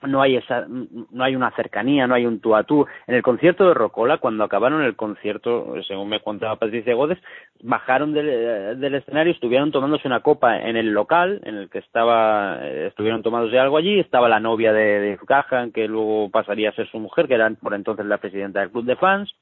no 0.07 0.23
hay 0.23 0.37
esa 0.37 0.67
no 0.69 1.25
hay 1.25 1.37
una 1.37 1.51
cercanía 1.53 2.07
no 2.07 2.15
hay 2.15 2.27
un 2.27 2.41
tú 2.41 2.55
a 2.55 2.65
tú. 2.65 2.87
En 3.07 3.15
el 3.15 3.23
concierto 3.23 3.67
de 3.69 3.75
Rocola 3.75 4.19
cuando 4.19 4.45
acabaron 4.45 4.83
el 4.83 4.97
concierto 4.97 5.75
según 5.87 6.09
me 6.09 6.21
contaba 6.21 6.57
Patricia 6.57 6.95
Godes 6.95 7.19
bajaron 7.62 8.12
del, 8.12 8.81
del 8.81 8.95
escenario 8.95 9.33
estuvieron 9.33 9.73
tomándose 9.73 10.09
una 10.09 10.21
copa 10.21 10.59
en 10.59 10.77
el 10.77 10.93
local 10.93 11.41
en 11.45 11.57
el 11.57 11.71
que 11.71 11.79
estaba 11.79 12.67
estuvieron 12.67 13.23
tomándose 13.23 13.59
algo 13.59 13.77
allí 13.77 14.01
estaba 14.01 14.29
la 14.29 14.41
novia 14.41 14.73
de, 14.73 15.01
de 15.01 15.19
Cajan 15.27 15.73
que 15.73 15.88
luego 15.88 16.31
pasaría 16.31 16.71
a 16.71 16.75
ser 16.75 16.88
su 16.91 16.99
mujer 16.99 17.29
que 17.29 17.35
era 17.35 17.51
por 17.51 17.75
entonces 17.75 18.07
la 18.07 18.19
presidenta 18.19 18.61
del 18.61 18.71
club 18.71 18.85
de 18.85 18.97
fans 18.97 19.35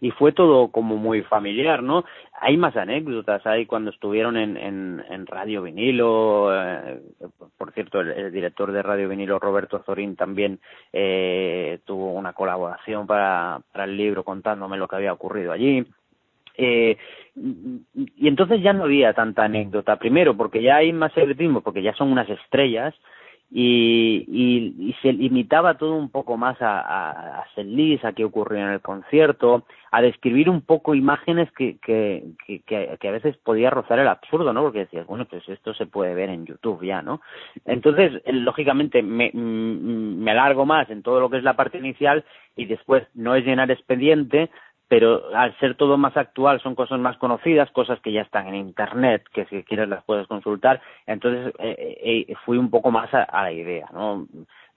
y 0.00 0.10
fue 0.10 0.32
todo 0.32 0.68
como 0.68 0.96
muy 0.96 1.22
familiar, 1.22 1.82
¿no? 1.82 2.04
Hay 2.38 2.56
más 2.56 2.76
anécdotas, 2.76 3.46
hay 3.46 3.66
cuando 3.66 3.90
estuvieron 3.90 4.36
en, 4.36 4.56
en, 4.56 5.26
Radio 5.26 5.62
Vinilo, 5.62 6.50
eh, 6.54 7.00
por 7.56 7.72
cierto, 7.72 8.00
el, 8.00 8.30
director 8.30 8.72
de 8.72 8.82
Radio 8.82 9.08
Vinilo, 9.08 9.38
Roberto 9.38 9.82
Zorín, 9.84 10.16
también 10.16 10.60
eh, 10.92 11.80
tuvo 11.84 12.12
una 12.12 12.32
colaboración 12.32 13.06
para, 13.06 13.60
para 13.72 13.84
el 13.84 13.96
libro 13.96 14.22
contándome 14.22 14.76
lo 14.76 14.86
que 14.86 14.96
había 14.96 15.12
ocurrido 15.12 15.52
allí. 15.52 15.84
Eh, 16.58 16.96
y 17.34 18.28
entonces 18.28 18.62
ya 18.62 18.72
no 18.72 18.84
había 18.84 19.12
tanta 19.12 19.44
anécdota, 19.44 19.96
primero 19.96 20.36
porque 20.36 20.62
ya 20.62 20.76
hay 20.76 20.92
más 20.92 21.12
secretismo, 21.12 21.60
porque 21.60 21.82
ya 21.82 21.94
son 21.94 22.10
unas 22.10 22.28
estrellas, 22.30 22.94
y, 23.50 24.24
y, 24.28 24.88
y, 24.88 24.92
se 25.02 25.12
limitaba 25.12 25.78
todo 25.78 25.94
un 25.94 26.10
poco 26.10 26.36
más 26.36 26.60
a, 26.60 26.80
a, 26.80 27.10
a 27.40 27.46
a 28.02 28.12
qué 28.12 28.24
ocurría 28.24 28.64
en 28.64 28.72
el 28.72 28.80
concierto, 28.80 29.64
a 29.92 30.02
describir 30.02 30.50
un 30.50 30.62
poco 30.62 30.94
imágenes 30.94 31.50
que, 31.52 31.78
que, 31.78 32.24
que, 32.44 32.60
que, 32.98 33.08
a 33.08 33.12
veces 33.12 33.36
podía 33.36 33.70
rozar 33.70 34.00
el 34.00 34.08
absurdo, 34.08 34.52
¿no? 34.52 34.62
Porque 34.62 34.80
decías, 34.80 35.06
bueno, 35.06 35.26
pues 35.26 35.48
esto 35.48 35.74
se 35.74 35.86
puede 35.86 36.14
ver 36.14 36.30
en 36.30 36.44
YouTube 36.44 36.84
ya, 36.84 37.02
¿no? 37.02 37.20
Entonces, 37.64 38.20
lógicamente, 38.26 39.02
me, 39.02 39.30
me 39.32 40.30
alargo 40.32 40.66
más 40.66 40.90
en 40.90 41.02
todo 41.02 41.20
lo 41.20 41.30
que 41.30 41.38
es 41.38 41.44
la 41.44 41.54
parte 41.54 41.78
inicial 41.78 42.24
y 42.56 42.66
después 42.66 43.04
no 43.14 43.36
es 43.36 43.44
llenar 43.44 43.70
expediente, 43.70 44.50
pero 44.88 45.34
al 45.34 45.56
ser 45.58 45.74
todo 45.74 45.96
más 45.96 46.16
actual 46.16 46.60
son 46.60 46.74
cosas 46.74 47.00
más 47.00 47.16
conocidas, 47.18 47.70
cosas 47.72 48.00
que 48.00 48.12
ya 48.12 48.22
están 48.22 48.46
en 48.48 48.54
internet, 48.54 49.24
que 49.32 49.44
si 49.46 49.62
quieres 49.64 49.88
las 49.88 50.04
puedes 50.04 50.26
consultar, 50.26 50.80
entonces 51.06 51.52
eh, 51.58 51.76
eh, 51.78 52.26
eh 52.28 52.34
fui 52.44 52.58
un 52.58 52.70
poco 52.70 52.90
más 52.90 53.12
a, 53.12 53.22
a, 53.24 53.42
la 53.44 53.52
idea, 53.52 53.88
¿no? 53.92 54.26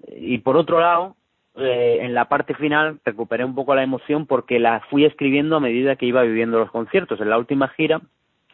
Y 0.08 0.40
por 0.40 0.58
otro 0.58 0.80
lado, 0.80 1.16
eh, 1.56 2.00
en 2.02 2.14
la 2.14 2.26
parte 2.30 2.54
final 2.54 3.00
recuperé 3.04 3.44
un 3.44 3.56
poco 3.56 3.76
la 3.76 3.84
emoción 3.84 4.26
porque 4.26 4.60
la 4.60 4.82
fui 4.90 5.06
escribiendo 5.06 5.58
a 5.58 5.60
medida 5.60 5.96
que 5.96 6.06
iba 6.06 6.22
viviendo 6.22 6.60
los 6.60 6.72
conciertos. 6.72 7.20
En 7.20 7.30
la 7.30 7.38
última 7.38 7.68
gira 7.70 8.02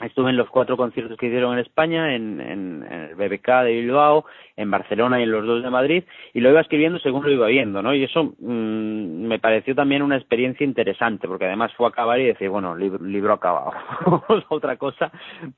Estuve 0.01 0.29
en 0.29 0.35
los 0.35 0.49
cuatro 0.49 0.75
conciertos 0.75 1.17
que 1.17 1.27
hicieron 1.27 1.53
en 1.53 1.59
España, 1.59 2.15
en, 2.15 2.41
el 2.41 3.15
BBK 3.15 3.63
de 3.63 3.71
Bilbao, 3.79 4.25
en 4.57 4.69
Barcelona 4.69 5.19
y 5.19 5.23
en 5.23 5.31
los 5.31 5.45
dos 5.45 5.63
de 5.63 5.69
Madrid, 5.69 6.03
y 6.33 6.41
lo 6.41 6.49
iba 6.49 6.59
escribiendo 6.59 6.99
según 6.99 7.23
lo 7.23 7.31
iba 7.31 7.47
viendo, 7.47 7.81
¿no? 7.81 7.93
Y 7.95 8.03
eso 8.03 8.35
mmm, 8.39 9.25
me 9.25 9.39
pareció 9.39 9.73
también 9.73 10.01
una 10.01 10.17
experiencia 10.17 10.65
interesante, 10.65 11.29
porque 11.29 11.45
además 11.45 11.73
fue 11.75 11.87
acabar 11.87 12.19
y 12.19 12.25
decir, 12.25 12.49
bueno, 12.49 12.75
libro, 12.75 13.05
libro 13.05 13.33
acabado, 13.33 13.71
otra 14.49 14.75
cosa, 14.75 15.13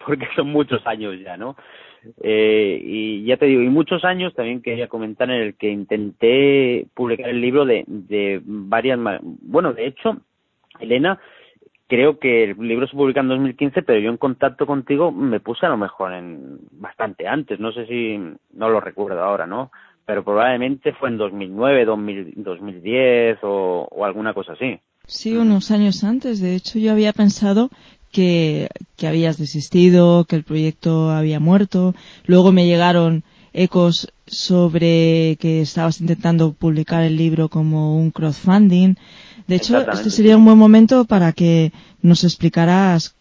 porque 0.06 0.28
son 0.36 0.52
muchos 0.52 0.86
años 0.86 1.20
ya, 1.20 1.36
¿no? 1.36 1.56
Eh, 2.22 2.80
y 2.84 3.26
ya 3.26 3.38
te 3.38 3.48
digo, 3.48 3.64
y 3.64 3.70
muchos 3.70 4.06
años 4.06 4.36
también 4.36 4.62
quería 4.62 4.88
comentar 4.88 5.32
en 5.32 5.42
el 5.42 5.56
que 5.56 5.70
intenté 5.70 6.86
publicar 6.94 7.30
el 7.30 7.42
libro 7.42 7.66
de, 7.66 7.86
de 7.88 8.40
varias, 8.46 9.00
bueno, 9.24 9.74
de 9.74 9.88
hecho, 9.88 10.18
Elena, 10.80 11.20
creo 11.88 12.20
que 12.20 12.44
el 12.44 12.58
libro 12.58 12.88
se 12.88 12.96
publica 12.96 13.22
en 13.22 13.30
2015, 13.30 13.82
pero 13.82 14.00
yo 14.00 14.10
en 14.10 14.18
contacto 14.18 14.66
contigo 14.66 15.12
me 15.12 15.40
puse 15.40 15.66
a 15.66 15.70
lo 15.70 15.78
mejor 15.78 16.14
en 16.14 16.60
bastante 16.72 17.28
antes, 17.28 17.60
no 17.60 17.72
sé 17.72 17.86
si, 17.88 18.18
no 18.54 18.70
lo 18.70 18.80
recuerdo 18.80 19.24
ahora, 19.24 19.48
¿no? 19.48 19.72
Pero 20.06 20.24
probablemente 20.24 20.94
fue 20.94 21.10
en 21.10 21.18
2009, 21.18 21.86
2000, 21.86 22.34
2010 22.38 23.40
o, 23.44 23.88
o 23.92 24.06
alguna 24.06 24.34
cosa 24.34 24.54
así. 24.54 24.80
Sí, 25.06 25.36
unos 25.36 25.72
años 25.72 26.04
antes. 26.04 26.42
De 26.42 26.56
hecho, 26.56 26.80
yo 26.80 26.92
había 26.92 27.14
pensado 27.14 27.70
que, 28.12 28.70
que 28.96 29.08
habías 29.08 29.38
desistido, 29.38 30.26
que 30.26 30.36
el 30.36 30.44
proyecto 30.44 31.12
había 31.12 31.40
muerto. 31.40 31.94
Luego 32.26 32.52
me 32.52 32.66
llegaron 32.66 33.24
ecos 33.54 34.14
sobre 34.26 35.38
que 35.40 35.62
estabas 35.62 36.02
intentando 36.02 36.54
publicar 36.54 37.04
el 37.04 37.18
libro 37.18 37.50
como 37.50 37.98
un 37.98 38.12
crowdfunding. 38.12 38.96
De 39.48 39.56
hecho, 39.56 39.80
este 39.80 40.10
sería 40.10 40.38
un 40.38 40.46
buen 40.46 40.58
momento 40.58 41.06
para 41.06 41.32
que 41.32 41.72
nos 42.02 42.24
explicaras 42.24 43.16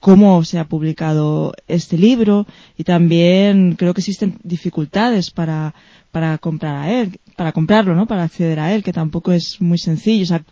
cómo 0.00 0.44
se 0.44 0.58
ha 0.58 0.64
publicado 0.64 1.52
este 1.66 1.98
libro 1.98 2.46
y 2.76 2.84
también 2.84 3.74
creo 3.74 3.94
que 3.94 4.00
existen 4.00 4.38
dificultades 4.44 5.30
para, 5.30 5.74
para 6.12 6.38
comprar 6.38 6.76
a 6.76 6.92
él, 6.92 7.18
para 7.36 7.52
comprarlo, 7.52 7.94
¿no? 7.94 8.06
Para 8.06 8.22
acceder 8.22 8.60
a 8.60 8.72
él, 8.72 8.84
que 8.84 8.92
tampoco 8.92 9.32
es 9.32 9.60
muy 9.60 9.78
sencillo. 9.78 10.22
O 10.22 10.26
sea, 10.26 10.42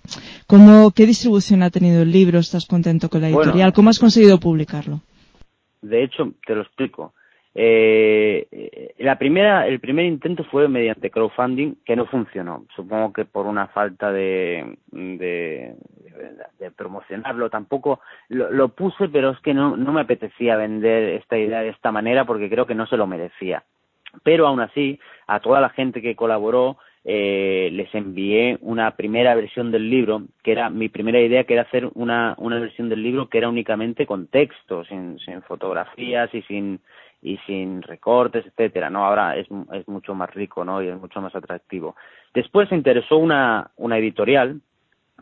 ¿cómo, 0.47 0.91
¿qué 0.91 1.07
distribución 1.07 1.63
ha 1.63 1.71
tenido 1.71 2.03
el 2.03 2.11
libro? 2.11 2.39
¿Estás 2.39 2.67
contento 2.67 3.09
con 3.09 3.21
la 3.21 3.29
editorial? 3.29 3.73
¿Cómo 3.73 3.91
has 3.91 3.99
conseguido 3.99 4.41
publicarlo? 4.41 5.01
De 5.83 6.03
hecho, 6.03 6.33
te 6.45 6.55
lo 6.55 6.63
explico. 6.63 7.15
Eh, 7.59 8.93
la 8.99 9.19
primera, 9.19 9.67
el 9.67 9.81
primer 9.81 10.05
intento 10.05 10.45
fue 10.45 10.69
mediante 10.69 11.11
crowdfunding 11.11 11.77
que 11.87 11.97
no 11.97 12.05
funcionó. 12.05 12.67
Supongo 12.77 13.15
que 13.15 13.25
por 13.25 13.47
una 13.47 13.69
falta 13.69 14.13
de, 14.13 14.77
de, 14.93 15.75
promocionarlo. 16.77 17.49
Tampoco 17.49 18.01
lo, 18.29 18.51
lo, 18.51 18.69
puse, 18.69 19.09
pero 19.09 19.31
es 19.31 19.41
que 19.41 19.55
no, 19.55 19.75
no 19.75 19.93
me 19.93 20.03
apetecía 20.03 20.57
vender 20.57 21.15
esta 21.15 21.39
idea 21.39 21.63
de 21.63 21.71
esta 21.71 21.91
manera 21.91 22.27
porque 22.27 22.51
creo 22.51 22.67
que 22.67 22.75
no 22.75 22.87
se 22.87 22.99
lo 22.99 23.07
merecía. 23.07 23.63
Pero 24.23 24.47
aún 24.47 24.61
así, 24.61 25.01
a 25.27 25.41
toda 25.41 25.63
la 25.63 25.71
gente 25.71 26.03
que 26.03 26.15
colaboró, 26.15 26.77
eh, 27.09 27.71
les 27.73 27.95
envié 27.95 28.59
una 28.61 28.91
primera 28.97 29.35
versión 29.35 29.71
del 29.71 29.89
libro, 29.89 30.23
que 30.43 30.53
era 30.53 30.69
mi 30.69 30.89
primera 30.89 31.21
idea, 31.21 31.45
que 31.45 31.55
era 31.55 31.63
hacer 31.63 31.89
una, 31.95 32.35
una 32.37 32.59
versión 32.59 32.89
del 32.89 33.03
libro 33.03 33.29
que 33.29 33.39
era 33.39 33.49
únicamente 33.49 34.07
con 34.07 34.27
texto, 34.27 34.85
sin, 34.85 35.19
sin 35.21 35.41
fotografías 35.43 36.35
y 36.35 36.43
sin 36.43 36.81
y 37.23 37.39
sin 37.47 37.83
recortes, 37.83 38.47
etcétera, 38.47 38.91
¿no? 38.91 39.05
Ahora 39.05 39.37
es, 39.37 39.47
es 39.73 39.89
mucho 39.89 40.15
más 40.15 40.33
rico, 40.35 40.65
¿no? 40.65 40.83
Y 40.83 40.89
es 40.89 40.99
mucho 40.99 41.21
más 41.21 41.35
atractivo. 41.35 41.97
Después 42.35 42.69
se 42.69 42.75
interesó 42.77 43.17
una, 43.19 43.71
una 43.77 43.99
editorial, 43.99 44.61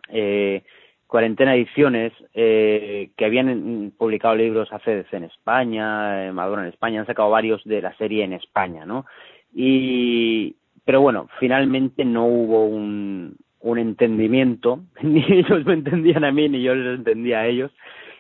eh, 0.09 0.63
Cuarentena 1.07 1.55
Ediciones, 1.55 2.13
eh, 2.35 3.11
que 3.17 3.25
habían 3.25 3.93
publicado 3.97 4.35
libros 4.35 4.73
ACDC 4.73 5.13
en 5.13 5.25
España, 5.25 6.27
eh, 6.27 6.33
Maduro 6.33 6.63
en 6.63 6.69
España, 6.69 7.01
han 7.01 7.07
sacado 7.07 7.31
varios 7.31 7.63
de 7.65 7.81
la 7.83 7.97
serie 7.97 8.25
en 8.25 8.33
España, 8.33 8.85
¿no? 8.85 9.07
Y, 9.55 10.57
pero 10.85 11.01
bueno, 11.01 11.29
finalmente 11.39 12.05
no 12.05 12.27
hubo 12.27 12.67
un, 12.67 13.37
un 13.61 13.79
entendimiento, 13.79 14.81
ni 15.03 15.25
ellos 15.25 15.65
me 15.65 15.75
entendían 15.75 16.25
a 16.25 16.33
mí, 16.33 16.49
ni 16.49 16.63
yo 16.63 16.75
les 16.75 16.99
entendía 16.99 17.41
a 17.41 17.47
ellos, 17.47 17.71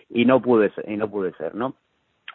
y 0.08 0.24
no 0.24 0.40
pude 0.40 0.70
ser, 0.70 0.88
y 0.88 0.96
no 0.96 1.10
pude 1.10 1.32
ser, 1.32 1.54
¿no? 1.54 1.74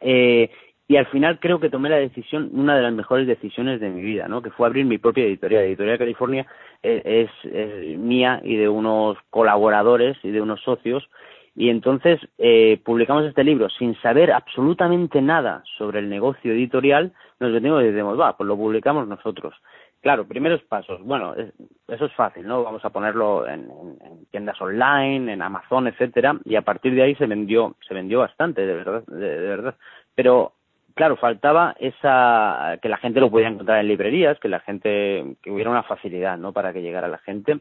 Eh, 0.01 0.49
y 0.89 0.97
al 0.97 1.05
final 1.05 1.39
creo 1.39 1.59
que 1.59 1.69
tomé 1.69 1.87
la 1.87 1.97
decisión, 1.97 2.49
una 2.51 2.75
de 2.75 2.81
las 2.81 2.91
mejores 2.91 3.27
decisiones 3.27 3.79
de 3.79 3.91
mi 3.91 4.01
vida, 4.01 4.27
¿no? 4.27 4.41
Que 4.41 4.49
fue 4.49 4.65
abrir 4.65 4.85
mi 4.85 4.97
propia 4.97 5.23
editorial. 5.23 5.63
Editorial 5.65 5.99
California 5.99 6.47
es, 6.81 7.29
es, 7.43 7.99
mía 7.99 8.41
y 8.43 8.55
de 8.55 8.67
unos 8.67 9.15
colaboradores 9.29 10.17
y 10.23 10.31
de 10.31 10.41
unos 10.41 10.63
socios. 10.63 11.07
Y 11.55 11.69
entonces 11.69 12.19
eh, 12.39 12.81
publicamos 12.83 13.23
este 13.25 13.43
libro 13.43 13.69
sin 13.69 13.93
saber 14.01 14.31
absolutamente 14.31 15.21
nada 15.21 15.61
sobre 15.77 15.99
el 15.99 16.09
negocio 16.09 16.53
editorial. 16.53 17.13
Nos 17.39 17.53
venimos 17.53 17.83
y 17.83 17.91
decimos, 17.91 18.19
va, 18.19 18.35
pues 18.35 18.47
lo 18.47 18.57
publicamos 18.57 19.07
nosotros. 19.07 19.53
Claro, 20.01 20.27
primeros 20.27 20.63
pasos. 20.63 21.03
Bueno, 21.03 21.35
es, 21.35 21.53
eso 21.87 22.05
es 22.05 22.13
fácil, 22.13 22.47
¿no? 22.47 22.63
Vamos 22.63 22.83
a 22.83 22.89
ponerlo 22.89 23.47
en, 23.47 23.69
en, 23.69 24.07
en, 24.07 24.25
tiendas 24.31 24.59
online, 24.59 25.33
en 25.33 25.41
Amazon, 25.43 25.85
etcétera, 25.85 26.39
y 26.45 26.55
a 26.55 26.63
partir 26.63 26.95
de 26.95 27.03
ahí 27.03 27.13
se 27.13 27.27
vendió, 27.27 27.75
se 27.87 27.93
vendió 27.93 28.17
bastante, 28.17 28.65
de 28.65 28.73
verdad, 28.73 29.03
de, 29.05 29.39
de 29.39 29.47
verdad. 29.47 29.75
Pero 30.15 30.53
claro, 30.99 31.15
faltaba 31.15 31.77
esa 31.79 32.77
que 32.81 32.89
la 32.89 32.97
gente 32.97 33.21
lo 33.21 33.31
pudiera 33.31 33.49
encontrar 33.49 33.79
en 33.79 33.87
librerías, 33.87 34.37
que 34.37 34.49
la 34.49 34.59
gente 34.59 35.37
que 35.41 35.49
hubiera 35.49 35.71
una 35.71 35.83
facilidad, 35.83 36.37
¿no? 36.37 36.51
Para 36.51 36.73
que 36.73 36.81
llegara 36.81 37.07
la 37.07 37.19
gente. 37.19 37.59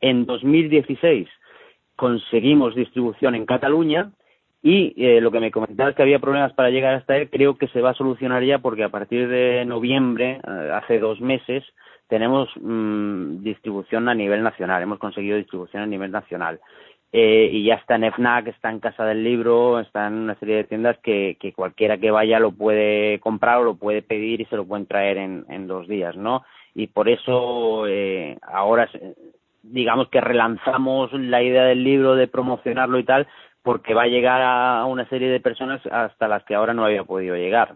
En 0.00 0.24
2016 0.24 1.28
conseguimos 1.96 2.74
distribución 2.74 3.34
en 3.34 3.44
Cataluña 3.44 4.12
y 4.62 4.94
eh, 4.96 5.20
lo 5.20 5.30
que 5.30 5.40
me 5.40 5.50
comentabas 5.50 5.94
que 5.94 6.00
había 6.00 6.18
problemas 6.18 6.54
para 6.54 6.70
llegar 6.70 6.94
hasta 6.94 7.18
él, 7.18 7.28
creo 7.28 7.58
que 7.58 7.68
se 7.68 7.82
va 7.82 7.90
a 7.90 7.94
solucionar 7.94 8.42
ya 8.42 8.60
porque 8.60 8.84
a 8.84 8.88
partir 8.88 9.28
de 9.28 9.66
noviembre, 9.66 10.40
eh, 10.42 10.70
hace 10.72 10.98
dos 10.98 11.20
meses, 11.20 11.62
tenemos 12.08 12.48
mmm, 12.58 13.42
distribución 13.42 14.08
a 14.08 14.14
nivel 14.14 14.42
nacional, 14.42 14.82
hemos 14.82 14.98
conseguido 14.98 15.36
distribución 15.36 15.82
a 15.82 15.86
nivel 15.86 16.10
nacional 16.10 16.58
eh, 17.14 17.50
y 17.52 17.64
ya 17.64 17.74
está 17.74 17.96
en 17.96 18.10
FNAC, 18.10 18.48
está 18.48 18.70
en 18.70 18.80
Casa 18.80 19.04
del 19.04 19.22
Libro, 19.22 19.80
está 19.80 20.06
en 20.06 20.14
una 20.14 20.34
serie 20.36 20.56
de 20.56 20.64
tiendas 20.64 20.96
que, 20.98 21.36
que 21.38 21.52
cualquiera 21.52 21.98
que 21.98 22.10
vaya 22.10 22.40
lo 22.40 22.52
puede 22.52 23.20
comprar 23.20 23.58
o 23.58 23.64
lo 23.64 23.74
puede 23.74 24.00
pedir 24.00 24.40
y 24.40 24.46
se 24.46 24.56
lo 24.56 24.64
pueden 24.64 24.86
traer 24.86 25.18
en, 25.18 25.66
dos 25.66 25.86
días, 25.88 26.16
¿no? 26.16 26.42
Y 26.74 26.86
por 26.86 27.10
eso 27.10 27.86
eh, 27.86 28.38
ahora 28.40 28.88
digamos 29.62 30.08
que 30.08 30.20
relanzamos 30.20 31.12
la 31.12 31.42
idea 31.42 31.64
del 31.64 31.84
libro 31.84 32.14
de 32.14 32.28
promocionarlo 32.28 32.98
y 32.98 33.04
tal, 33.04 33.26
porque 33.62 33.94
va 33.94 34.04
a 34.04 34.08
llegar 34.08 34.40
a 34.42 34.84
una 34.86 35.06
serie 35.08 35.28
de 35.28 35.38
personas 35.38 35.84
hasta 35.86 36.28
las 36.28 36.42
que 36.44 36.54
ahora 36.54 36.74
no 36.74 36.84
había 36.84 37.04
podido 37.04 37.36
llegar. 37.36 37.74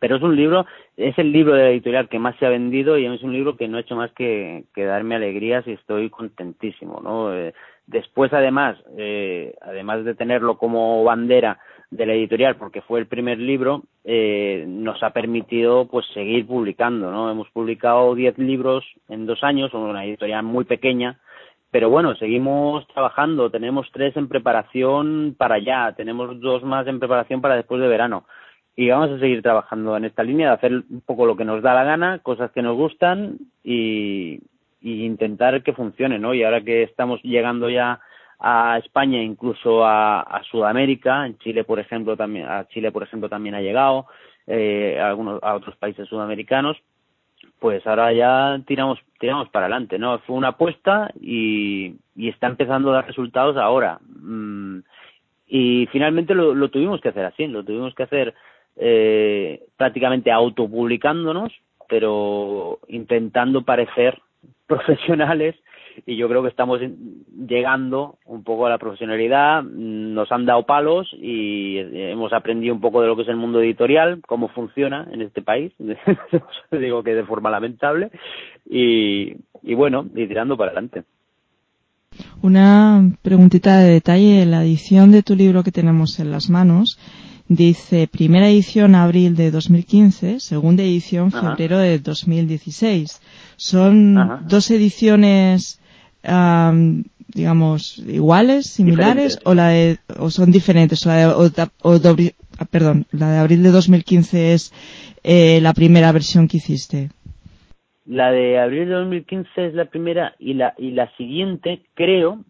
pero 0.00 0.16
es 0.16 0.22
un 0.22 0.34
libro, 0.34 0.66
es 0.96 1.16
el 1.18 1.30
libro 1.30 1.54
de 1.54 1.62
la 1.62 1.70
editorial 1.70 2.08
que 2.08 2.18
más 2.18 2.36
se 2.36 2.46
ha 2.46 2.50
vendido 2.50 2.98
y 2.98 3.06
es 3.06 3.22
un 3.22 3.32
libro 3.32 3.56
que 3.56 3.68
no 3.68 3.76
ha 3.76 3.80
hecho 3.80 3.96
más 3.96 4.10
que, 4.12 4.64
que 4.74 4.84
darme 4.84 5.14
alegrías 5.14 5.66
y 5.68 5.72
estoy 5.72 6.10
contentísimo, 6.10 7.00
¿no? 7.00 7.32
Eh, 7.32 7.54
después, 7.86 8.32
además, 8.32 8.76
eh, 8.96 9.54
además 9.62 10.04
de 10.04 10.14
tenerlo 10.14 10.58
como 10.58 11.04
bandera 11.04 11.58
de 11.90 12.06
la 12.06 12.14
editorial, 12.14 12.56
porque 12.56 12.82
fue 12.82 12.98
el 12.98 13.06
primer 13.06 13.38
libro, 13.38 13.82
eh, 14.04 14.64
nos 14.66 15.02
ha 15.02 15.10
permitido 15.10 15.86
pues 15.86 16.04
seguir 16.12 16.46
publicando, 16.46 17.10
¿no? 17.10 17.30
Hemos 17.30 17.48
publicado 17.50 18.14
10 18.14 18.38
libros 18.38 18.84
en 19.08 19.26
dos 19.26 19.44
años, 19.44 19.72
una 19.72 20.04
editorial 20.04 20.42
muy 20.42 20.64
pequeña, 20.64 21.20
pero 21.70 21.88
bueno, 21.90 22.14
seguimos 22.16 22.86
trabajando, 22.88 23.50
tenemos 23.50 23.88
tres 23.92 24.16
en 24.16 24.28
preparación 24.28 25.34
para 25.38 25.58
ya, 25.58 25.92
tenemos 25.96 26.40
dos 26.40 26.64
más 26.64 26.86
en 26.86 26.98
preparación 26.98 27.40
para 27.40 27.56
después 27.56 27.80
de 27.80 27.88
verano 27.88 28.24
y 28.74 28.90
vamos 28.90 29.10
a 29.10 29.18
seguir 29.18 29.42
trabajando 29.42 29.96
en 29.96 30.04
esta 30.04 30.22
línea 30.22 30.48
de 30.48 30.54
hacer 30.54 30.72
un 30.72 31.02
poco 31.04 31.24
lo 31.24 31.36
que 31.36 31.44
nos 31.44 31.62
da 31.62 31.74
la 31.74 31.84
gana, 31.84 32.18
cosas 32.18 32.50
que 32.52 32.62
nos 32.62 32.76
gustan 32.76 33.38
y, 33.64 34.40
intentar 34.80 35.62
que 35.62 35.72
funcione, 35.72 36.18
¿no? 36.18 36.34
Y 36.34 36.44
ahora 36.44 36.62
que 36.62 36.82
estamos 36.82 37.20
llegando 37.22 37.68
ya 37.68 38.00
a 38.38 38.78
España, 38.78 39.22
incluso 39.22 39.84
a, 39.84 40.42
Sudamérica, 40.50 41.26
en 41.26 41.38
Chile, 41.38 41.64
por 41.64 41.78
ejemplo, 41.80 42.16
también 42.16 42.46
a 42.46 42.66
Chile, 42.68 42.92
por 42.92 43.02
ejemplo, 43.02 43.28
también 43.28 43.54
ha 43.54 43.60
llegado, 43.60 44.06
eh, 44.46 44.98
a 45.00 45.08
algunos 45.08 45.42
a 45.42 45.54
otros 45.54 45.76
países 45.76 46.08
sudamericanos, 46.08 46.76
pues 47.58 47.86
ahora 47.86 48.12
ya 48.12 48.60
tiramos 48.66 48.98
tiramos 49.18 49.48
para 49.48 49.66
adelante, 49.66 49.98
¿no? 49.98 50.18
Fue 50.20 50.36
una 50.36 50.48
apuesta 50.48 51.10
y, 51.20 51.94
y 52.14 52.28
está 52.28 52.46
empezando 52.46 52.90
a 52.90 52.96
dar 52.96 53.06
resultados 53.06 53.56
ahora. 53.56 53.98
Mm, 54.04 54.80
y 55.48 55.86
finalmente 55.90 56.34
lo, 56.34 56.54
lo 56.54 56.68
tuvimos 56.70 57.00
que 57.00 57.08
hacer 57.08 57.24
así, 57.24 57.46
lo 57.46 57.64
tuvimos 57.64 57.94
que 57.94 58.02
hacer 58.02 58.34
eh, 58.76 59.62
prácticamente 59.76 60.30
autopublicándonos, 60.30 61.52
pero 61.88 62.80
intentando 62.88 63.62
parecer 63.62 64.20
profesionales 64.66 65.54
y 66.04 66.16
yo 66.16 66.28
creo 66.28 66.42
que 66.42 66.50
estamos 66.50 66.80
llegando 67.48 68.18
un 68.26 68.42
poco 68.44 68.66
a 68.66 68.70
la 68.70 68.78
profesionalidad, 68.78 69.62
nos 69.62 70.30
han 70.30 70.44
dado 70.44 70.66
palos 70.66 71.08
y 71.12 71.78
hemos 71.78 72.32
aprendido 72.32 72.74
un 72.74 72.80
poco 72.80 73.00
de 73.00 73.06
lo 73.06 73.16
que 73.16 73.22
es 73.22 73.28
el 73.28 73.36
mundo 73.36 73.60
editorial, 73.60 74.20
cómo 74.26 74.48
funciona 74.48 75.08
en 75.10 75.22
este 75.22 75.40
país, 75.40 75.72
digo 76.70 77.02
que 77.02 77.14
de 77.14 77.24
forma 77.24 77.50
lamentable, 77.50 78.10
y, 78.68 79.36
y 79.62 79.74
bueno, 79.74 80.06
y 80.14 80.26
tirando 80.26 80.56
para 80.56 80.72
adelante. 80.72 81.04
Una 82.42 83.02
preguntita 83.22 83.78
de 83.78 83.92
detalle, 83.92 84.46
la 84.46 84.62
edición 84.62 85.12
de 85.12 85.22
tu 85.22 85.34
libro 85.34 85.62
que 85.62 85.72
tenemos 85.72 86.18
en 86.20 86.30
las 86.30 86.50
manos 86.50 86.98
Dice 87.48 88.08
primera 88.08 88.48
edición 88.48 88.96
abril 88.96 89.36
de 89.36 89.52
2015, 89.52 90.40
segunda 90.40 90.82
edición 90.82 91.30
febrero 91.30 91.78
de 91.78 92.00
2016. 92.00 93.22
Son 93.56 94.48
dos 94.48 94.68
ediciones, 94.72 95.80
digamos, 97.28 97.98
iguales, 97.98 98.66
similares, 98.66 99.38
o 99.44 99.54
la 99.54 99.72
o 100.18 100.30
son 100.30 100.50
diferentes. 100.50 101.06
O 101.06 101.08
la 101.08 101.18
de, 101.18 102.34
ah, 102.58 102.64
perdón, 102.68 103.06
la 103.12 103.30
de 103.30 103.38
abril 103.38 103.62
de 103.62 103.70
2015 103.70 104.52
es 104.52 104.72
eh, 105.22 105.60
la 105.62 105.72
primera 105.72 106.10
versión 106.10 106.48
que 106.48 106.56
hiciste. 106.56 107.10
La 108.06 108.32
de 108.32 108.58
abril 108.58 108.88
de 108.88 108.94
2015 108.94 109.66
es 109.66 109.74
la 109.74 109.84
primera 109.84 110.34
y 110.40 110.54
la 110.54 110.74
y 110.78 110.90
la 110.90 111.14
siguiente 111.16 111.82
creo 111.94 112.44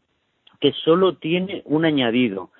que 0.58 0.72
solo 0.84 1.16
tiene 1.16 1.60
un 1.66 1.84
añadido 1.84 2.50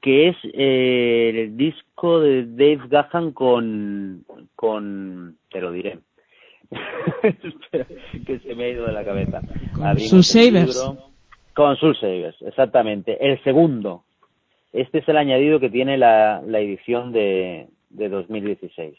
que 0.00 0.28
es 0.28 0.36
eh, 0.52 1.32
el 1.34 1.56
disco 1.56 2.20
de 2.20 2.46
Dave 2.46 2.88
Gahan 2.88 3.32
con, 3.32 4.24
con, 4.54 5.36
te 5.50 5.60
lo 5.60 5.72
diré, 5.72 5.98
que 8.26 8.38
se 8.40 8.54
me 8.54 8.64
ha 8.64 8.68
ido 8.68 8.86
de 8.86 8.92
la 8.92 9.04
cabeza. 9.04 9.40
Con 9.74 9.98
Soul 9.98 10.24
Savers. 10.24 10.92
Con 11.54 11.76
Soul 11.76 11.96
Savers, 11.98 12.36
exactamente. 12.42 13.16
El 13.20 13.42
segundo. 13.42 14.04
Este 14.72 14.98
es 14.98 15.08
el 15.08 15.16
añadido 15.16 15.58
que 15.58 15.70
tiene 15.70 15.96
la, 15.96 16.42
la 16.46 16.60
edición 16.60 17.12
de, 17.12 17.68
de 17.90 18.08
2016. 18.08 18.94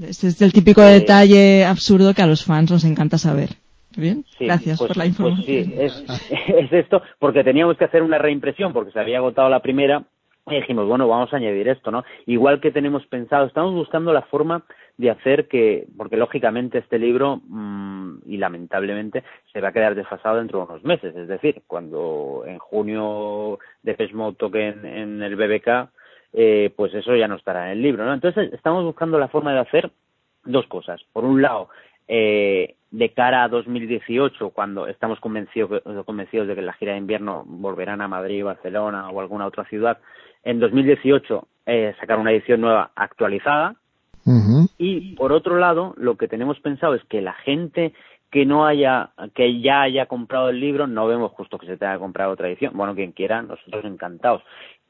Este 0.00 0.26
es 0.26 0.42
el 0.42 0.52
típico 0.52 0.82
eh, 0.82 0.92
detalle 0.94 1.64
absurdo 1.64 2.14
que 2.14 2.22
a 2.22 2.26
los 2.26 2.44
fans 2.44 2.70
nos 2.70 2.84
encanta 2.84 3.16
saber. 3.16 3.50
Bien, 3.96 4.24
gracias 4.40 4.78
pues 4.78 4.88
por 4.88 4.96
la 4.96 5.04
pues 5.04 5.10
información. 5.10 5.46
sí, 5.46 5.74
es, 5.78 6.04
es, 6.48 6.72
esto, 6.72 7.00
porque 7.20 7.44
teníamos 7.44 7.76
que 7.76 7.84
hacer 7.84 8.02
una 8.02 8.18
reimpresión, 8.18 8.72
porque 8.72 8.90
se 8.90 8.98
había 8.98 9.18
agotado 9.18 9.48
la 9.48 9.60
primera, 9.60 10.04
y 10.46 10.56
dijimos, 10.56 10.86
bueno, 10.86 11.08
vamos 11.08 11.32
a 11.32 11.36
añadir 11.36 11.68
esto, 11.68 11.90
¿no? 11.90 12.04
Igual 12.26 12.60
que 12.60 12.70
tenemos 12.70 13.06
pensado, 13.06 13.46
estamos 13.46 13.72
buscando 13.72 14.12
la 14.12 14.22
forma 14.22 14.64
de 14.98 15.10
hacer 15.10 15.48
que, 15.48 15.86
porque 15.96 16.16
lógicamente 16.18 16.78
este 16.78 16.98
libro, 16.98 17.40
mmm, 17.48 18.18
y 18.26 18.36
lamentablemente, 18.36 19.24
se 19.52 19.60
va 19.60 19.68
a 19.68 19.72
quedar 19.72 19.94
desfasado 19.94 20.36
dentro 20.36 20.58
de 20.58 20.64
unos 20.66 20.84
meses. 20.84 21.16
Es 21.16 21.28
decir, 21.28 21.62
cuando 21.66 22.44
en 22.46 22.58
junio 22.58 23.58
de 23.82 24.10
Mode 24.12 24.36
toque 24.36 24.68
en, 24.68 25.22
el 25.22 25.36
BBK, 25.36 25.90
eh, 26.34 26.70
pues 26.76 26.92
eso 26.94 27.16
ya 27.16 27.28
no 27.28 27.36
estará 27.36 27.66
en 27.66 27.78
el 27.78 27.82
libro, 27.82 28.04
¿no? 28.04 28.12
Entonces, 28.12 28.52
estamos 28.52 28.84
buscando 28.84 29.18
la 29.18 29.28
forma 29.28 29.54
de 29.54 29.60
hacer 29.60 29.90
dos 30.44 30.66
cosas. 30.66 31.00
Por 31.12 31.24
un 31.24 31.40
lado, 31.40 31.70
eh, 32.06 32.74
de 32.94 33.08
cara 33.12 33.42
a 33.42 33.48
2018, 33.48 34.50
cuando 34.50 34.86
estamos 34.86 35.18
convencidos, 35.18 35.82
convencidos 36.06 36.46
de 36.46 36.54
que 36.54 36.62
la 36.62 36.74
gira 36.74 36.92
de 36.92 36.98
invierno 36.98 37.42
volverán 37.44 38.00
a 38.00 38.08
Madrid, 38.08 38.44
Barcelona 38.44 39.10
o 39.10 39.20
alguna 39.20 39.46
otra 39.46 39.64
ciudad, 39.64 39.98
en 40.44 40.60
2018 40.60 41.48
eh, 41.66 41.94
sacar 41.98 42.20
una 42.20 42.30
edición 42.30 42.60
nueva 42.60 42.92
actualizada. 42.94 43.74
Y 44.78 45.14
por 45.16 45.32
otro 45.32 45.58
lado, 45.58 45.92
lo 45.98 46.16
que 46.16 46.28
tenemos 46.28 46.58
pensado 46.60 46.94
es 46.94 47.04
que 47.04 47.20
la 47.20 47.34
gente 47.34 47.92
que 48.30 48.46
no 48.46 48.64
haya, 48.64 49.10
que 49.34 49.60
ya 49.60 49.82
haya 49.82 50.06
comprado 50.06 50.48
el 50.48 50.60
libro, 50.60 50.86
no 50.86 51.06
vemos 51.06 51.32
justo 51.32 51.58
que 51.58 51.66
se 51.66 51.76
tenga 51.76 51.94
que 51.94 51.98
comprar 51.98 52.28
otra 52.28 52.48
edición. 52.48 52.76
Bueno, 52.76 52.94
quien 52.94 53.12
quiera, 53.12 53.42
nosotros 53.42 53.84
encantados. 53.84 54.42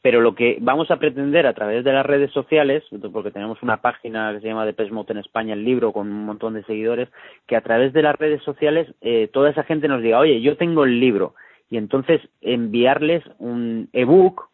Pero 0.05 0.21
lo 0.21 0.35
que 0.35 0.59
vamos 0.61 0.91
a 0.91 0.99
pretender 0.99 1.47
a 1.47 1.55
través 1.55 1.83
de 1.83 1.91
las 1.91 2.05
redes 2.05 2.31
sociales, 2.31 2.85
porque 3.11 3.31
tenemos 3.31 3.63
una 3.63 3.79
página 3.79 4.35
que 4.35 4.41
se 4.41 4.49
llama 4.49 4.67
de 4.67 4.75
Pesmot 4.75 5.09
en 5.09 5.17
España, 5.17 5.55
el 5.55 5.65
libro, 5.65 5.95
con 5.95 6.13
un 6.13 6.27
montón 6.27 6.53
de 6.53 6.63
seguidores, 6.65 7.09
que 7.47 7.57
a 7.57 7.63
través 7.63 7.95
de 7.95 8.03
las 8.03 8.15
redes 8.15 8.43
sociales 8.43 8.87
eh, 9.01 9.31
toda 9.33 9.49
esa 9.49 9.63
gente 9.63 9.89
nos 9.89 10.03
diga, 10.03 10.19
oye, 10.19 10.43
yo 10.43 10.59
tengo 10.59 10.85
el 10.85 11.01
libro, 11.01 11.35
y 11.71 11.79
entonces 11.79 12.21
enviarles 12.43 13.25
un 13.39 13.89
ebook 13.95 14.51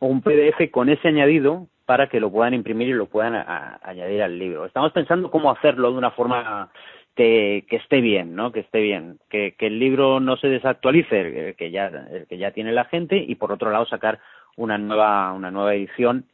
o 0.00 0.06
un 0.06 0.20
PDF 0.20 0.70
con 0.70 0.90
ese 0.90 1.08
añadido 1.08 1.66
para 1.86 2.10
que 2.10 2.20
lo 2.20 2.30
puedan 2.30 2.52
imprimir 2.52 2.88
y 2.88 2.92
lo 2.92 3.06
puedan 3.06 3.36
añadir 3.36 4.22
al 4.22 4.38
libro. 4.38 4.66
Estamos 4.66 4.92
pensando 4.92 5.30
cómo 5.30 5.50
hacerlo 5.50 5.92
de 5.92 5.96
una 5.96 6.10
forma 6.10 6.70
que, 7.16 7.64
que 7.70 7.76
esté 7.76 8.02
bien, 8.02 8.34
¿no? 8.34 8.52
Que 8.52 8.60
esté 8.60 8.82
bien, 8.82 9.18
que, 9.30 9.54
que 9.56 9.68
el 9.68 9.78
libro 9.78 10.20
no 10.20 10.36
se 10.36 10.48
desactualice, 10.48 11.54
que 11.56 11.70
ya 11.70 11.86
el 11.86 12.26
que 12.26 12.36
ya 12.36 12.50
tiene 12.50 12.72
la 12.72 12.84
gente 12.84 13.16
y 13.16 13.34
por 13.36 13.50
otro 13.50 13.70
lado 13.70 13.86
sacar 13.86 14.20
una 14.56 14.78
nueva 14.78 15.32
una 15.32 15.50
nueva 15.50 15.74
edición 15.74 16.26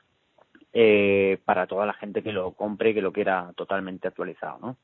eh, 0.73 1.39
para 1.45 1.67
toda 1.67 1.85
la 1.85 1.95
gente 1.95 2.23
que 2.23 2.33
lo 2.33 2.53
compre 2.53 2.91
y 2.91 2.95
que 2.95 3.03
lo 3.03 3.13
quiera 3.13 3.53
totalmente 3.57 4.07
actualizado, 4.07 4.59
¿no? 4.63 4.77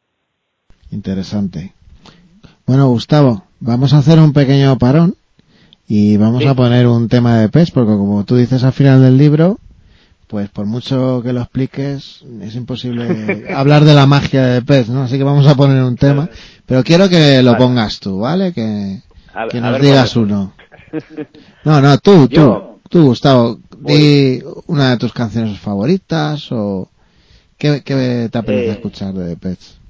Interesante. 0.90 1.72
Bueno, 2.66 2.88
Gustavo, 2.88 3.44
vamos 3.61 3.94
a 3.94 3.99
hacer 3.99 4.18
un 4.18 4.33
pequeño 4.33 4.77
parón 4.79 5.14
y 5.87 6.16
vamos 6.16 6.44
a 6.44 6.55
poner 6.55 6.88
un 6.88 7.09
tema 7.09 7.38
de 7.38 7.49
PES, 7.49 7.70
porque 7.70 7.92
como 7.92 8.25
tú 8.25 8.37
dices 8.37 8.64
al 8.64 8.72
final 8.72 9.03
del 9.03 9.16
libro, 9.16 9.59
pues 10.27 10.49
por 10.49 10.66
mucho 10.66 11.22
que 11.22 11.33
lo 11.33 11.42
expliques, 11.42 12.25
es 12.40 12.57
imposible 12.57 13.46
hablar 13.55 13.85
de 13.85 13.94
la 13.94 14.07
magia 14.07 14.44
de 14.46 14.62
PES, 14.62 14.88
¿no? 14.88 15.03
Así 15.03 15.18
que 15.18 15.25
vamos 15.25 15.46
a 15.46 15.55
poner 15.55 15.83
un 15.85 15.96
tema, 15.96 16.29
pero 16.66 16.83
quiero 16.83 17.09
que 17.09 17.42
lo 17.42 17.57
pongas 17.57 18.01
tú, 18.01 18.18
¿vale? 18.18 18.53
Que, 18.53 19.03
que 19.51 19.61
nos 19.61 19.81
digas 19.81 20.16
uno. 20.16 20.53
No, 21.62 21.81
no, 21.81 21.99
tú, 21.99 22.27
tú, 22.35 22.75
tú, 22.88 23.05
Gustavo, 23.07 23.59
di 23.79 24.42
una 24.66 24.90
de 24.90 24.96
tus 24.99 25.12
canciones 25.12 25.59
favoritas 25.59 26.51
o 26.53 26.88
qué, 27.59 27.83
qué 27.85 28.29
te 28.31 28.38
apetece 28.38 28.68
eh, 28.68 28.72
escuchar 28.72 29.12
de 29.14 29.37
PES. 29.37 29.81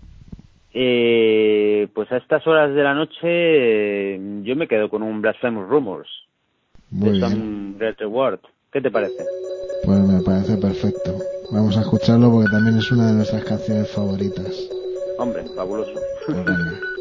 Eh, 0.75 1.89
pues 1.95 2.11
a 2.13 2.19
estas 2.19 2.47
horas 2.47 2.75
de 2.75 2.83
la 2.83 2.95
noche 2.95 4.21
yo 4.43 4.57
me 4.57 4.69
quedo 4.69 4.91
con 4.91 5.03
un 5.03 5.23
Blasphemous 5.23 5.69
Rumors 5.69 6.09
Muy 6.91 7.19
de 7.19 7.27
bien. 7.27 7.79
Word. 8.09 8.41
¿Qué 8.73 8.81
te 8.83 8.91
parece? 8.91 9.25
Pues 9.85 9.99
me 10.01 10.21
parece 10.21 10.57
perfecto. 10.59 11.17
Vamos 11.51 11.77
a 11.79 11.81
escucharlo 11.81 12.31
porque 12.31 12.51
también 12.51 12.77
es 12.77 12.91
una 12.91 13.07
de 13.07 13.15
nuestras 13.15 13.45
canciones 13.45 13.91
favoritas. 13.91 14.69
Hombre, 15.19 15.45
fabuloso. 15.55 15.95
Pues 16.27 16.37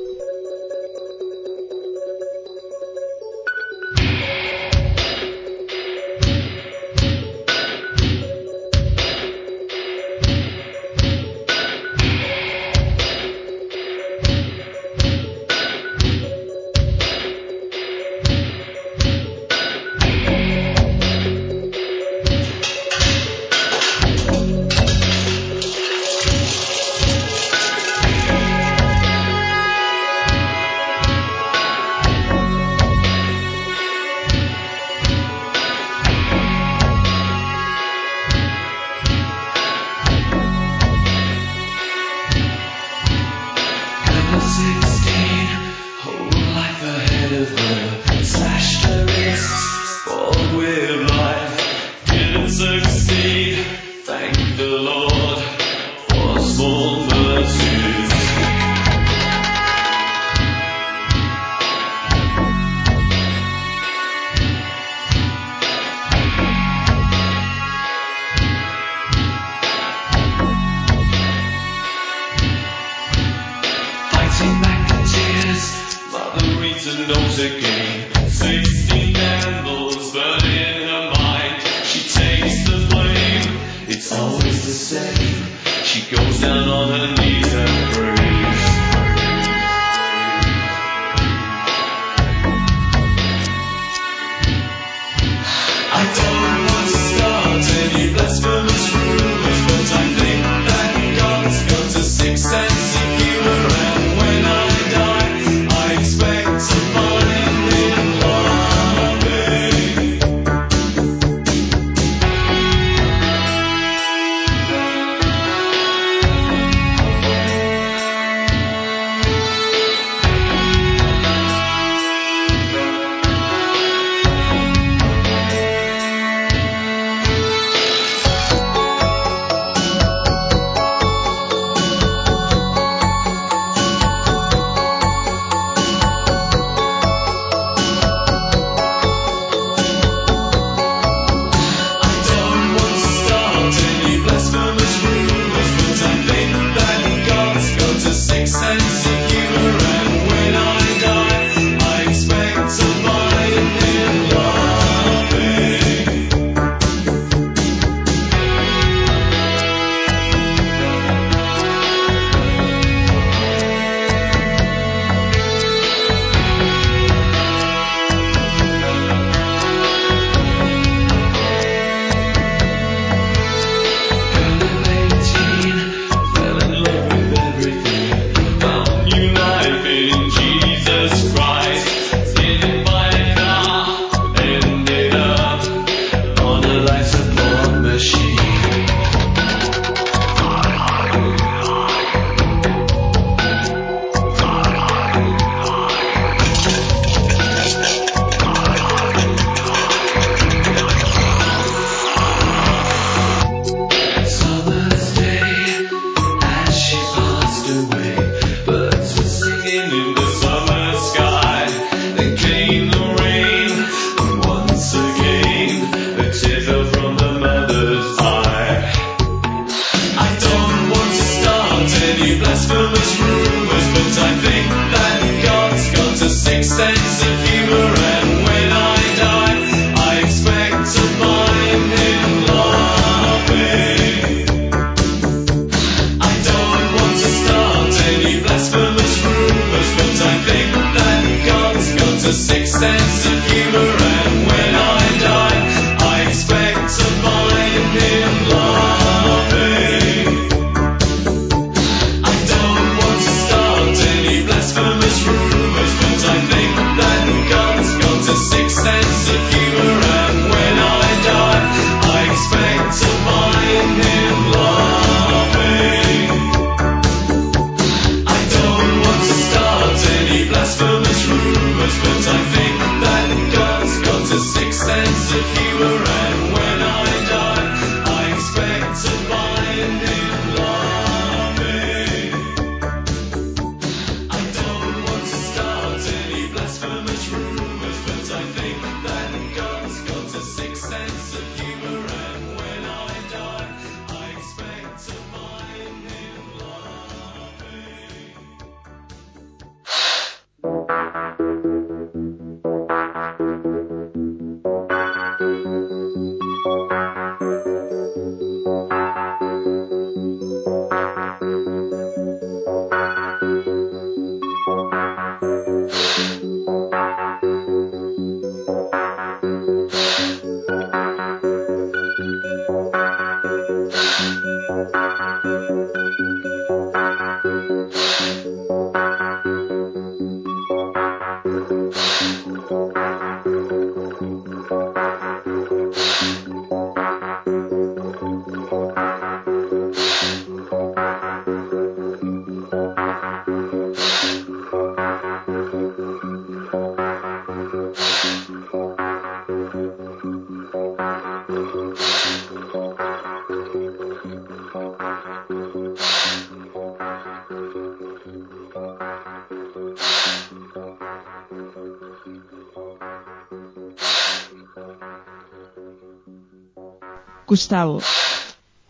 Gustavo, 367.65 367.99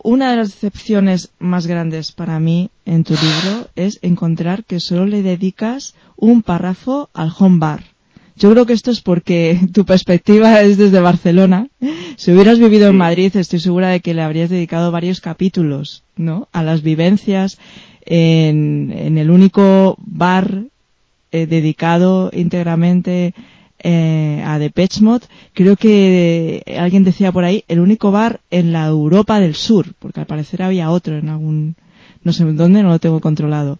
una 0.02 0.30
de 0.32 0.36
las 0.36 0.50
decepciones 0.50 1.30
más 1.38 1.66
grandes 1.66 2.12
para 2.12 2.38
mí 2.38 2.68
en 2.84 3.04
tu 3.04 3.14
libro 3.14 3.68
es 3.74 3.98
encontrar 4.02 4.64
que 4.64 4.80
solo 4.80 5.06
le 5.06 5.22
dedicas 5.22 5.94
un 6.14 6.42
párrafo 6.42 7.08
al 7.14 7.32
home 7.38 7.58
bar. 7.58 7.84
Yo 8.36 8.50
creo 8.50 8.66
que 8.66 8.74
esto 8.74 8.90
es 8.90 9.00
porque 9.00 9.58
tu 9.72 9.86
perspectiva 9.86 10.60
es 10.60 10.76
desde 10.76 11.00
Barcelona. 11.00 11.68
Si 12.16 12.32
hubieras 12.32 12.58
vivido 12.58 12.88
en 12.88 12.98
Madrid, 12.98 13.34
estoy 13.34 13.60
segura 13.60 13.88
de 13.88 14.00
que 14.00 14.12
le 14.12 14.20
habrías 14.20 14.50
dedicado 14.50 14.92
varios 14.92 15.22
capítulos, 15.22 16.02
¿no? 16.14 16.46
A 16.52 16.62
las 16.62 16.82
vivencias 16.82 17.56
en, 18.02 18.92
en 18.94 19.16
el 19.16 19.30
único 19.30 19.96
bar 20.00 20.64
eh, 21.32 21.46
dedicado 21.46 22.30
íntegramente 22.30 23.32
eh, 23.78 24.42
a 24.44 24.58
Depeche 24.58 25.02
Mode. 25.02 25.26
Creo 25.54 25.76
que 25.76 26.62
alguien 26.78 27.04
decía 27.04 27.32
por 27.32 27.44
ahí 27.44 27.64
el 27.68 27.80
único 27.80 28.10
bar 28.10 28.40
en 28.50 28.72
la 28.72 28.86
Europa 28.86 29.40
del 29.40 29.54
Sur, 29.54 29.86
porque 29.98 30.20
al 30.20 30.26
parecer 30.26 30.62
había 30.62 30.90
otro 30.90 31.16
en 31.16 31.28
algún, 31.28 31.76
no 32.22 32.32
sé 32.32 32.44
dónde, 32.44 32.82
no 32.82 32.90
lo 32.90 32.98
tengo 32.98 33.20
controlado. 33.20 33.78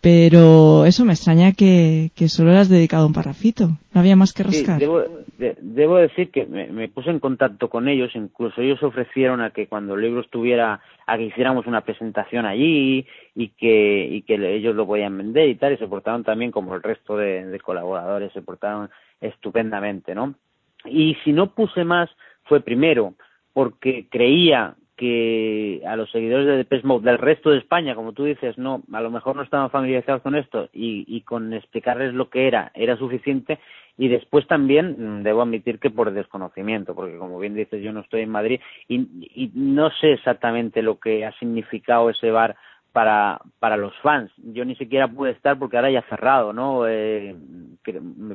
Pero 0.00 0.84
eso 0.84 1.04
me 1.04 1.14
extraña 1.14 1.52
que, 1.52 2.10
que 2.14 2.28
solo 2.28 2.52
le 2.52 2.58
has 2.58 2.68
dedicado 2.68 3.08
un 3.08 3.12
parrafito. 3.12 3.70
No 3.92 4.00
había 4.00 4.14
más 4.14 4.32
que 4.32 4.44
rascar. 4.44 4.78
debo, 4.78 5.02
debo, 5.36 5.96
decir 5.96 6.30
que 6.30 6.46
me, 6.46 6.88
puse 6.88 7.10
en 7.10 7.18
contacto 7.18 7.68
con 7.68 7.88
ellos. 7.88 8.14
Incluso 8.14 8.60
ellos 8.60 8.80
ofrecieron 8.84 9.40
a 9.40 9.50
que 9.50 9.66
cuando 9.66 9.94
el 9.94 10.02
libro 10.02 10.20
estuviera, 10.20 10.80
a 11.06 11.16
que 11.16 11.24
hiciéramos 11.24 11.66
una 11.66 11.80
presentación 11.80 12.46
allí 12.46 13.04
y 13.34 13.48
que, 13.48 14.06
y 14.08 14.22
que 14.22 14.34
ellos 14.56 14.76
lo 14.76 14.86
podían 14.86 15.18
vender 15.18 15.48
y 15.48 15.56
tal. 15.56 15.72
Y 15.72 15.78
se 15.78 15.88
portaron 15.88 16.22
también 16.22 16.52
como 16.52 16.76
el 16.76 16.84
resto 16.84 17.16
de, 17.16 17.44
de 17.44 17.58
colaboradores, 17.58 18.32
se 18.32 18.42
portaron 18.42 18.90
estupendamente, 19.20 20.14
¿no? 20.14 20.34
Y 20.84 21.16
si 21.24 21.32
no 21.32 21.54
puse 21.54 21.84
más 21.84 22.10
fue 22.44 22.60
primero 22.60 23.14
porque 23.52 24.06
creía 24.10 24.76
que 24.96 25.82
a 25.86 25.94
los 25.96 26.10
seguidores 26.10 26.46
de 26.46 26.56
Depeche 26.56 26.86
del 27.02 27.18
resto 27.18 27.50
de 27.50 27.58
España, 27.58 27.94
como 27.94 28.12
tú 28.12 28.24
dices, 28.24 28.56
no, 28.56 28.82
a 28.92 29.00
lo 29.00 29.10
mejor 29.10 29.36
no 29.36 29.42
estaban 29.42 29.70
familiarizados 29.70 30.22
con 30.22 30.34
esto 30.34 30.70
y, 30.72 31.04
y 31.06 31.20
con 31.20 31.52
explicarles 31.52 32.14
lo 32.14 32.30
que 32.30 32.48
era 32.48 32.70
era 32.74 32.96
suficiente 32.96 33.58
y 33.98 34.08
después 34.08 34.46
también 34.46 34.96
mm, 34.98 35.22
debo 35.22 35.42
admitir 35.42 35.78
que 35.78 35.90
por 35.90 36.12
desconocimiento, 36.12 36.94
porque 36.94 37.18
como 37.18 37.38
bien 37.38 37.54
dices 37.54 37.82
yo 37.82 37.92
no 37.92 38.00
estoy 38.00 38.22
en 38.22 38.30
Madrid 38.30 38.60
y, 38.88 39.06
y 39.34 39.50
no 39.54 39.90
sé 39.90 40.12
exactamente 40.12 40.82
lo 40.82 40.98
que 40.98 41.26
ha 41.26 41.32
significado 41.38 42.08
ese 42.10 42.30
bar 42.30 42.56
para, 42.96 43.38
para 43.58 43.76
los 43.76 43.92
fans. 44.02 44.30
Yo 44.38 44.64
ni 44.64 44.74
siquiera 44.74 45.06
pude 45.06 45.32
estar 45.32 45.58
porque 45.58 45.76
ahora 45.76 45.90
ya 45.90 45.98
ha 45.98 46.08
cerrado, 46.08 46.54
¿no? 46.54 46.88
Eh, 46.88 47.36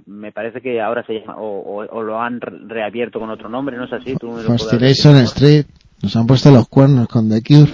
me, 0.05 0.31
parece 0.31 0.61
que 0.61 0.79
ahora 0.79 1.03
se 1.03 1.13
llama, 1.13 1.37
o, 1.37 1.83
o, 1.83 2.03
lo 2.03 2.21
han 2.21 2.39
reabierto 2.39 3.19
con 3.19 3.31
otro 3.31 3.49
nombre, 3.49 3.75
¿no 3.75 3.85
es 3.85 3.93
así? 3.93 4.15
¿Tú 4.17 4.37
Street. 5.17 5.65
Nos 6.03 6.15
han 6.15 6.27
puesto 6.27 6.51
los 6.51 6.67
cuernos 6.67 7.07
con 7.07 7.27
The 7.27 7.41
Cure. 7.41 7.71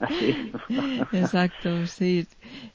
Exacto, 1.12 1.86
sí. 1.86 2.26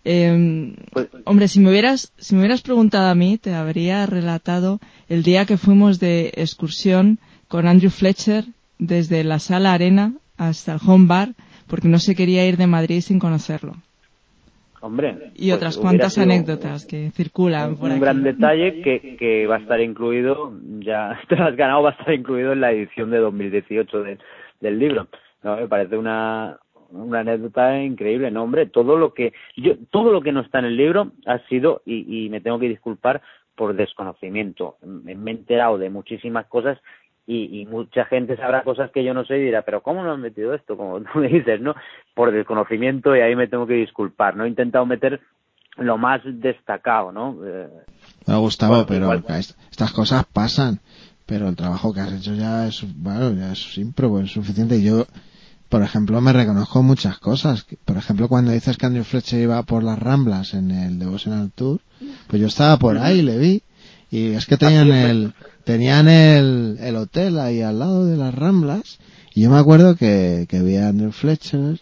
Em, 0.04 0.76
pues- 0.92 1.10
hombre, 1.26 1.48
si 1.48 1.60
me 1.60 1.70
hubieras, 1.70 2.12
si 2.18 2.34
me 2.34 2.42
hubieras 2.42 2.64
preguntado 2.64 3.08
a 3.08 3.14
mí, 3.14 3.38
te 3.38 3.54
habría 3.54 4.08
relatado 4.08 4.80
el 5.10 5.22
día 5.22 5.46
que 5.46 5.58
fuimos 5.58 6.00
de 6.00 6.34
excursión 6.38 7.20
con 7.48 7.68
Andrew 7.68 7.92
Fletcher 7.92 8.46
desde 8.80 9.24
la 9.24 9.38
sala 9.38 9.74
arena 9.74 10.14
hasta 10.38 10.74
el 10.74 10.80
home 10.84 11.06
bar, 11.06 11.30
porque 11.70 11.88
no 11.88 12.00
se 12.00 12.16
quería 12.16 12.46
ir 12.48 12.58
de 12.58 12.68
Madrid 12.68 13.02
sin 13.02 13.20
conocerlo. 13.20 13.74
Hombre. 14.82 15.32
Y 15.36 15.50
pues 15.50 15.54
otras 15.54 15.78
cuantas 15.78 16.18
anécdotas 16.18 16.86
que 16.86 17.12
circulan 17.12 17.76
por 17.76 17.92
Un 17.92 18.00
gran 18.00 18.24
detalle 18.24 18.82
que, 18.82 19.18
que 19.18 19.46
va 19.46 19.58
a 19.58 19.60
estar 19.60 19.80
incluido, 19.82 20.54
ya 20.80 21.20
te 21.30 21.36
lo 21.36 21.46
has 21.46 21.56
ganado, 21.56 21.84
va 21.84 21.90
a 21.90 21.94
estar 21.94 22.14
incluido 22.14 22.54
en 22.54 22.62
la 22.62 22.72
edición 22.72 23.12
de 23.12 23.18
2018 23.18 24.04
del 24.62 24.80
libro. 24.80 25.08
No, 25.44 25.58
me 25.58 25.68
parece 25.68 25.98
una, 25.98 26.58
una 26.92 27.20
anécdota 27.20 27.82
increíble, 27.82 28.32
no 28.32 28.44
hombre, 28.44 28.66
todo 28.68 28.98
lo 28.98 29.14
que 29.14 29.34
yo 29.56 29.74
todo 29.90 30.12
lo 30.12 30.22
que 30.22 30.32
no 30.32 30.42
está 30.42 30.60
en 30.60 30.66
el 30.66 30.78
libro 30.78 31.12
ha 31.26 31.40
sido 31.48 31.82
y, 31.86 32.26
y 32.26 32.30
me 32.30 32.42
tengo 32.42 32.60
que 32.60 32.70
disculpar 32.70 33.22
por 33.56 33.76
desconocimiento. 33.76 34.78
Me 34.82 35.12
he 35.12 35.34
enterado 35.34 35.78
de 35.78 35.90
muchísimas 35.90 36.46
cosas 36.48 36.78
y, 37.32 37.62
y, 37.62 37.66
mucha 37.68 38.06
gente 38.06 38.36
sabrá 38.38 38.64
cosas 38.64 38.90
que 38.90 39.04
yo 39.04 39.14
no 39.14 39.24
sé 39.24 39.38
y 39.38 39.44
dirá, 39.44 39.62
pero 39.62 39.84
¿cómo 39.84 40.04
no 40.04 40.12
han 40.12 40.22
metido 40.22 40.56
esto? 40.56 40.76
Como 40.76 41.00
tú 41.02 41.20
me 41.20 41.28
dices, 41.28 41.62
¿no? 41.62 41.76
Por 42.16 42.32
desconocimiento 42.32 43.16
y 43.16 43.22
ahí 43.22 43.36
me 43.36 43.48
tengo 43.48 43.68
que 43.68 43.76
disculpar, 43.76 44.36
¿no? 44.36 44.46
He 44.46 44.50
intentado 44.50 44.88
meter 44.88 45.22
lo 45.78 46.00
más 46.00 46.22
destacado, 46.26 47.12
¿no? 47.12 47.38
Eh, 47.46 47.70
me 48.26 48.34
ha 48.34 48.38
gustado, 48.38 48.84
pero 48.88 49.14
estas 49.14 49.94
cosas 49.94 50.26
pasan, 50.26 50.80
pero 51.28 51.48
el 51.48 51.56
trabajo 51.56 51.94
que 51.94 52.00
has 52.00 52.14
hecho 52.14 52.34
ya 52.34 52.66
es, 52.66 52.84
bueno, 52.98 53.32
ya 53.34 53.52
es 53.52 53.78
ímprobo, 53.78 54.20
es 54.22 54.32
suficiente. 54.32 54.82
Yo, 54.82 55.06
por 55.70 55.84
ejemplo, 55.84 56.20
me 56.22 56.34
reconozco 56.34 56.82
muchas 56.82 57.20
cosas. 57.20 57.68
Por 57.86 57.98
ejemplo, 57.98 58.28
cuando 58.28 58.52
dices 58.52 58.76
que 58.76 58.88
Andrew 58.88 59.04
Fletcher 59.04 59.40
iba 59.40 59.62
por 59.62 59.84
las 59.84 60.00
Ramblas 60.00 60.56
en 60.56 60.72
el 60.72 60.98
Devotional 60.98 61.52
Tour, 61.52 61.82
pues 62.28 62.42
yo 62.42 62.48
estaba 62.48 62.78
por 62.78 62.98
ahí 62.98 63.20
y 63.20 63.22
le 63.22 63.38
vi. 63.38 63.64
Y 64.12 64.32
es 64.32 64.46
que 64.46 64.58
tenían 64.58 64.92
el, 64.92 65.34
tenían 65.64 66.08
el, 66.08 66.78
el 66.80 66.96
hotel 66.96 67.40
ahí 67.40 67.62
al 67.62 67.80
lado 67.80 68.06
de 68.06 68.18
las 68.18 68.34
Ramblas. 68.34 68.98
Y 69.36 69.42
yo 69.42 69.52
me 69.52 69.58
acuerdo 69.58 69.96
que, 69.96 70.48
que 70.50 70.62
vi 70.62 70.78
a 70.78 70.90
Andrew 70.90 71.12
Fletcher 71.12 71.80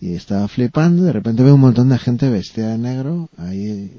y 0.00 0.14
estaba 0.14 0.48
flipando. 0.48 1.04
De 1.04 1.12
repente 1.12 1.42
veo 1.42 1.54
un 1.54 1.60
montón 1.60 1.90
de 1.90 1.98
gente 1.98 2.30
vestida 2.30 2.68
de 2.68 2.78
negro 2.78 3.28
ahí 3.36 3.92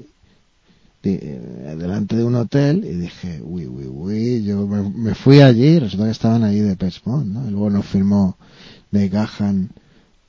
eh, 1.04 1.76
delante 1.78 2.16
de 2.16 2.24
un 2.24 2.34
hotel. 2.34 2.84
Y 2.84 2.94
dije 2.94 3.40
uy 3.42 3.66
uy 3.66 3.86
uy 3.86 4.44
yo 4.44 4.66
me, 4.66 5.14
fui 5.14 5.40
allí 5.40 5.66
y 5.66 5.78
resulta 5.78 6.06
que 6.06 6.12
estaban 6.12 6.42
ahí 6.42 6.58
de 6.58 6.76
Petsmont 6.76 7.26
¿no? 7.26 7.46
y 7.46 7.50
luego 7.50 7.70
nos 7.70 7.86
firmó 7.86 8.36
de 8.90 9.08
Gahan 9.08 9.70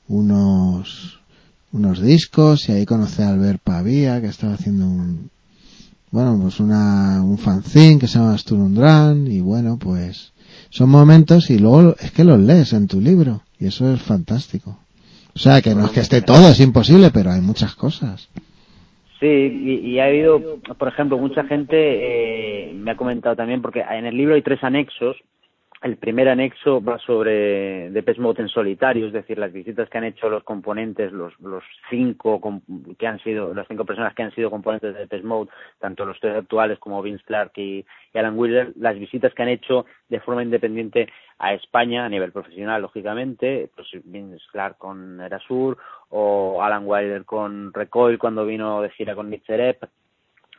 unos 0.06 1.18
unos 1.72 2.00
discos 2.00 2.68
y 2.68 2.72
ahí 2.72 2.86
conocí 2.86 3.22
a 3.22 3.30
Albert 3.30 3.60
Pavía 3.62 4.20
que 4.20 4.28
estaba 4.28 4.54
haciendo 4.54 4.86
un, 4.86 5.30
bueno, 6.14 6.38
pues 6.40 6.60
una, 6.60 7.20
un 7.24 7.38
fanzine 7.38 7.98
que 7.98 8.06
se 8.06 8.20
llama 8.20 8.38
Sturundran 8.38 9.26
y 9.26 9.40
bueno, 9.40 9.78
pues 9.80 10.32
son 10.70 10.88
momentos 10.88 11.50
y 11.50 11.58
luego 11.58 11.96
es 12.00 12.12
que 12.12 12.22
los 12.22 12.38
lees 12.38 12.72
en 12.72 12.86
tu 12.86 13.00
libro 13.00 13.40
y 13.58 13.66
eso 13.66 13.92
es 13.92 14.00
fantástico. 14.00 14.78
O 15.34 15.38
sea, 15.40 15.60
que 15.60 15.74
no 15.74 15.86
es 15.86 15.90
que 15.90 15.98
esté 15.98 16.22
todo, 16.22 16.50
es 16.50 16.60
imposible, 16.60 17.10
pero 17.12 17.32
hay 17.32 17.40
muchas 17.40 17.74
cosas. 17.74 18.30
Sí, 19.18 19.26
y, 19.26 19.98
ha 19.98 20.04
habido, 20.04 20.60
por 20.78 20.86
ejemplo, 20.86 21.18
mucha 21.18 21.42
gente 21.46 21.74
eh, 22.68 22.72
me 22.74 22.92
ha 22.92 22.96
comentado 22.96 23.34
también, 23.34 23.60
porque 23.60 23.80
en 23.80 24.06
el 24.06 24.16
libro 24.16 24.36
hay 24.36 24.42
tres 24.42 24.62
anexos 24.62 25.16
el 25.84 25.98
primer 25.98 26.30
anexo 26.30 26.82
va 26.82 26.98
sobre 26.98 27.90
Depeche 27.90 28.18
Mode 28.18 28.40
en 28.40 28.48
solitario, 28.48 29.06
es 29.06 29.12
decir, 29.12 29.36
las 29.38 29.52
visitas 29.52 29.86
que 29.90 29.98
han 29.98 30.04
hecho 30.04 30.30
los 30.30 30.42
componentes, 30.42 31.12
los, 31.12 31.38
los 31.40 31.62
cinco 31.90 32.40
que 32.98 33.06
han 33.06 33.18
sido, 33.18 33.52
las 33.52 33.68
cinco 33.68 33.84
personas 33.84 34.14
que 34.14 34.22
han 34.22 34.34
sido 34.34 34.50
componentes 34.50 34.94
de 34.94 35.00
Depeche 35.00 35.26
Mode, 35.26 35.50
tanto 35.78 36.06
los 36.06 36.18
tres 36.20 36.36
actuales 36.36 36.78
como 36.78 37.02
Vince 37.02 37.22
Clark 37.24 37.52
y, 37.56 37.84
Alan 38.14 38.38
Wheeler, 38.38 38.72
las 38.76 38.98
visitas 38.98 39.34
que 39.34 39.42
han 39.42 39.50
hecho 39.50 39.84
de 40.08 40.20
forma 40.20 40.42
independiente 40.42 41.06
a 41.38 41.52
España 41.52 42.06
a 42.06 42.08
nivel 42.08 42.32
profesional, 42.32 42.80
lógicamente, 42.80 43.68
pues 43.76 43.88
Vince 44.04 44.42
Clark 44.52 44.78
con 44.78 45.20
Erasur 45.20 45.76
o 46.08 46.62
Alan 46.62 46.86
Wheeler 46.86 47.26
con 47.26 47.74
Recoil 47.74 48.18
cuando 48.18 48.46
vino 48.46 48.80
de 48.80 48.88
gira 48.88 49.14
con 49.14 49.28
Nitzerep, 49.28 49.84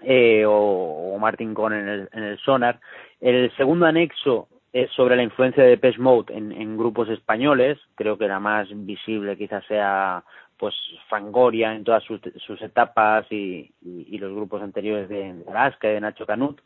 eh, 0.03 0.43
o, 0.47 1.17
Martin 1.19 1.55
Cohn 1.55 1.73
en 1.73 1.87
el, 1.87 2.09
en 2.11 2.23
el 2.23 2.37
Sonar. 2.37 2.79
El 3.19 3.51
segundo 3.55 3.87
anexo 3.87 4.49
sobre 4.95 5.15
la 5.15 5.23
influencia 5.23 5.63
de 5.63 5.69
Depeche 5.69 5.99
Mode 5.99 6.33
en, 6.35 6.77
grupos 6.77 7.09
españoles. 7.09 7.79
Creo 7.95 8.17
que 8.17 8.27
la 8.27 8.39
más 8.39 8.67
visible 8.71 9.37
quizás 9.37 9.63
sea 9.65 10.23
pues 10.57 10.73
Fangoria 11.09 11.73
en 11.73 11.83
todas 11.83 12.03
sus, 12.03 12.21
etapas 12.61 13.25
y, 13.31 13.71
los 14.17 14.33
grupos 14.33 14.61
anteriores 14.61 15.09
de, 15.09 15.43
Alaska 15.49 15.89
y 15.89 15.93
de 15.93 16.01
Nacho 16.01 16.25
Canut. 16.25 16.59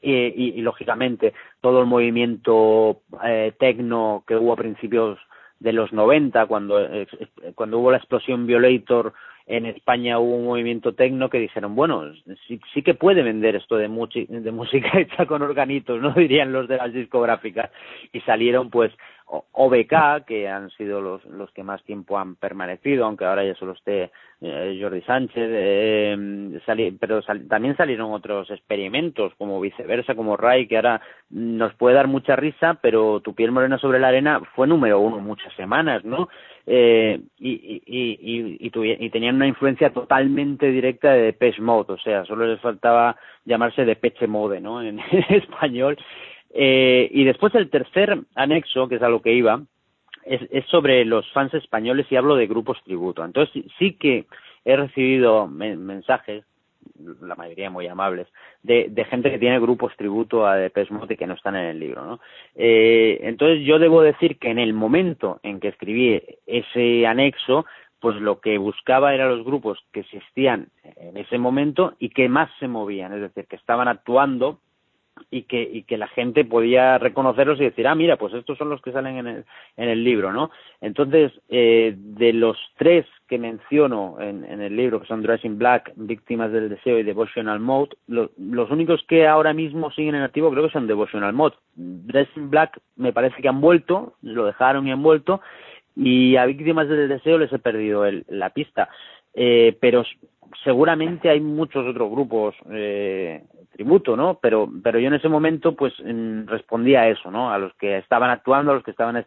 Y, 0.00 0.60
lógicamente 0.62 1.34
todo 1.60 1.80
el 1.80 1.86
movimiento 1.86 3.00
eh, 3.24 3.52
tecno 3.58 4.22
que 4.26 4.36
hubo 4.36 4.52
a 4.52 4.56
principios 4.56 5.18
de 5.58 5.72
los 5.72 5.92
90 5.92 6.46
cuando 6.46 6.80
eh, 6.80 7.08
cuando 7.56 7.80
hubo 7.80 7.90
la 7.90 7.96
explosión 7.96 8.46
Violator 8.46 9.12
en 9.48 9.64
España 9.64 10.18
hubo 10.18 10.36
un 10.36 10.44
movimiento 10.44 10.92
tecno 10.92 11.30
que 11.30 11.38
dijeron, 11.38 11.74
bueno, 11.74 12.04
sí, 12.46 12.60
sí 12.74 12.82
que 12.82 12.92
puede 12.92 13.22
vender 13.22 13.56
esto 13.56 13.76
de, 13.76 13.88
de 13.88 14.52
música 14.52 15.00
hecha 15.00 15.26
con 15.26 15.42
organitos, 15.42 16.00
¿no? 16.00 16.12
Dirían 16.16 16.52
los 16.52 16.68
de 16.68 16.76
las 16.76 16.92
discográficas. 16.92 17.70
Y 18.12 18.20
salieron, 18.20 18.70
pues, 18.70 18.92
OBK, 19.28 20.24
que 20.26 20.48
han 20.48 20.70
sido 20.70 21.00
los, 21.00 21.24
los 21.26 21.50
que 21.52 21.62
más 21.62 21.82
tiempo 21.84 22.18
han 22.18 22.36
permanecido, 22.36 23.04
aunque 23.04 23.24
ahora 23.24 23.44
ya 23.44 23.54
solo 23.54 23.72
esté 23.72 24.10
eh, 24.40 24.78
Jordi 24.80 25.02
Sánchez, 25.02 25.48
eh, 25.50 26.92
pero 26.98 27.20
también 27.48 27.76
salieron 27.76 28.12
otros 28.12 28.50
experimentos, 28.50 29.34
como 29.36 29.60
viceversa, 29.60 30.14
como 30.14 30.36
Ray, 30.36 30.66
que 30.66 30.76
ahora 30.76 31.00
nos 31.30 31.74
puede 31.74 31.96
dar 31.96 32.06
mucha 32.06 32.36
risa, 32.36 32.78
pero 32.80 33.20
Tu 33.20 33.34
piel 33.34 33.52
morena 33.52 33.78
sobre 33.78 33.98
la 33.98 34.08
arena 34.08 34.40
fue 34.54 34.66
número 34.66 35.00
uno 35.00 35.18
muchas 35.18 35.52
semanas, 35.54 36.04
¿no? 36.04 36.28
Eh, 36.66 37.20
y, 37.38 37.50
y, 37.50 37.82
y, 37.86 38.70
y, 38.70 39.04
y, 39.06 39.10
tenían 39.10 39.36
una 39.36 39.46
influencia 39.46 39.90
totalmente 39.90 40.70
directa 40.70 41.12
de 41.12 41.22
Depeche 41.22 41.62
Mode, 41.62 41.94
o 41.94 41.98
sea, 41.98 42.24
solo 42.26 42.46
les 42.46 42.60
faltaba 42.60 43.16
llamarse 43.44 43.84
Depeche 43.84 44.26
Mode, 44.26 44.60
¿no? 44.60 44.82
En, 44.82 45.00
español. 45.30 45.96
Eh, 46.60 47.08
y 47.12 47.22
después 47.22 47.54
el 47.54 47.70
tercer 47.70 48.18
anexo, 48.34 48.88
que 48.88 48.96
es 48.96 49.02
a 49.02 49.08
lo 49.08 49.22
que 49.22 49.32
iba, 49.32 49.62
es, 50.24 50.40
es, 50.50 50.66
sobre 50.66 51.04
los 51.04 51.24
fans 51.30 51.54
españoles 51.54 52.06
y 52.10 52.16
hablo 52.16 52.34
de 52.34 52.48
grupos 52.48 52.82
tributo. 52.82 53.24
Entonces 53.24 53.64
sí, 53.78 53.92
que 53.92 54.24
he 54.64 54.76
recibido 54.76 55.46
mensajes 55.46 56.44
la 57.20 57.36
mayoría 57.36 57.70
muy 57.70 57.86
amables, 57.86 58.26
de, 58.64 59.06
gente 59.08 59.30
que 59.30 59.38
tiene 59.38 59.60
grupos 59.60 59.96
tributo 59.96 60.48
a 60.48 60.56
Depeche 60.56 60.92
Mode 60.92 61.14
y 61.14 61.16
que 61.16 61.28
no 61.28 61.34
están 61.34 61.54
en 61.54 61.66
el 61.66 61.78
libro, 61.78 62.04
¿no? 62.04 62.20
Eh, 62.56 63.20
entonces 63.22 63.64
yo 63.64 63.78
debo 63.78 64.02
decir 64.02 64.38
que 64.38 64.50
en 64.50 64.58
el 64.58 64.72
momento 64.72 65.38
en 65.44 65.60
que 65.60 65.68
escribí 65.68 66.20
ese 66.46 67.06
anexo, 67.06 67.66
pues 68.00 68.16
lo 68.16 68.40
que 68.40 68.58
buscaba 68.58 69.14
eran 69.14 69.28
los 69.28 69.44
grupos 69.44 69.78
que 69.92 70.00
existían 70.00 70.70
en 70.96 71.16
ese 71.18 71.38
momento 71.38 71.94
y 72.00 72.08
que 72.08 72.28
más 72.28 72.50
se 72.58 72.66
movían, 72.66 73.12
es 73.12 73.20
decir, 73.20 73.46
que 73.46 73.56
estaban 73.56 73.86
actuando 73.86 74.58
y 75.30 75.42
que, 75.42 75.62
y 75.62 75.82
que 75.82 75.98
la 75.98 76.08
gente 76.08 76.44
podía 76.44 76.98
reconocerlos 76.98 77.60
y 77.60 77.64
decir, 77.64 77.86
ah, 77.86 77.94
mira, 77.94 78.16
pues 78.16 78.34
estos 78.34 78.58
son 78.58 78.70
los 78.70 78.80
que 78.82 78.92
salen 78.92 79.18
en 79.18 79.26
el, 79.26 79.44
en 79.76 79.88
el 79.88 80.04
libro, 80.04 80.32
¿no? 80.32 80.50
Entonces, 80.80 81.32
eh, 81.48 81.94
de 81.96 82.32
los 82.32 82.56
tres 82.76 83.06
que 83.28 83.38
menciono 83.38 84.16
en, 84.20 84.44
en, 84.44 84.60
el 84.62 84.76
libro, 84.76 85.00
que 85.00 85.06
son 85.06 85.22
Dressing 85.22 85.58
Black, 85.58 85.92
Víctimas 85.96 86.50
del 86.50 86.68
Deseo 86.68 86.98
y 86.98 87.02
Devotional 87.02 87.60
Mode, 87.60 87.96
los 88.06 88.70
únicos 88.70 89.04
que 89.06 89.26
ahora 89.26 89.52
mismo 89.52 89.90
siguen 89.90 90.14
en 90.14 90.22
activo 90.22 90.50
creo 90.50 90.64
que 90.64 90.72
son 90.72 90.86
Devotional 90.86 91.32
Mode. 91.32 91.56
Dressing 91.74 92.50
Black 92.50 92.80
me 92.96 93.12
parece 93.12 93.42
que 93.42 93.48
han 93.48 93.60
vuelto, 93.60 94.14
lo 94.22 94.46
dejaron 94.46 94.86
y 94.86 94.92
han 94.92 95.02
vuelto, 95.02 95.40
y 95.94 96.36
a 96.36 96.46
Víctimas 96.46 96.88
del 96.88 97.08
Deseo 97.08 97.38
les 97.38 97.52
he 97.52 97.58
perdido 97.58 98.06
el, 98.06 98.24
la 98.28 98.50
pista. 98.50 98.88
Eh, 99.40 99.76
pero 99.80 100.04
seguramente 100.64 101.30
hay 101.30 101.40
muchos 101.40 101.86
otros 101.86 102.10
grupos 102.10 102.56
eh, 102.72 103.44
tributo, 103.72 104.16
¿no? 104.16 104.40
Pero, 104.42 104.68
pero 104.82 104.98
yo 104.98 105.06
en 105.06 105.14
ese 105.14 105.28
momento, 105.28 105.76
pues, 105.76 105.94
respondía 106.46 107.02
a 107.02 107.08
eso, 107.08 107.30
¿no? 107.30 107.52
A 107.52 107.58
los 107.58 107.72
que 107.74 107.98
estaban 107.98 108.30
actuando, 108.30 108.72
a 108.72 108.74
los 108.74 108.82
que 108.82 108.90
estaban 108.90 109.24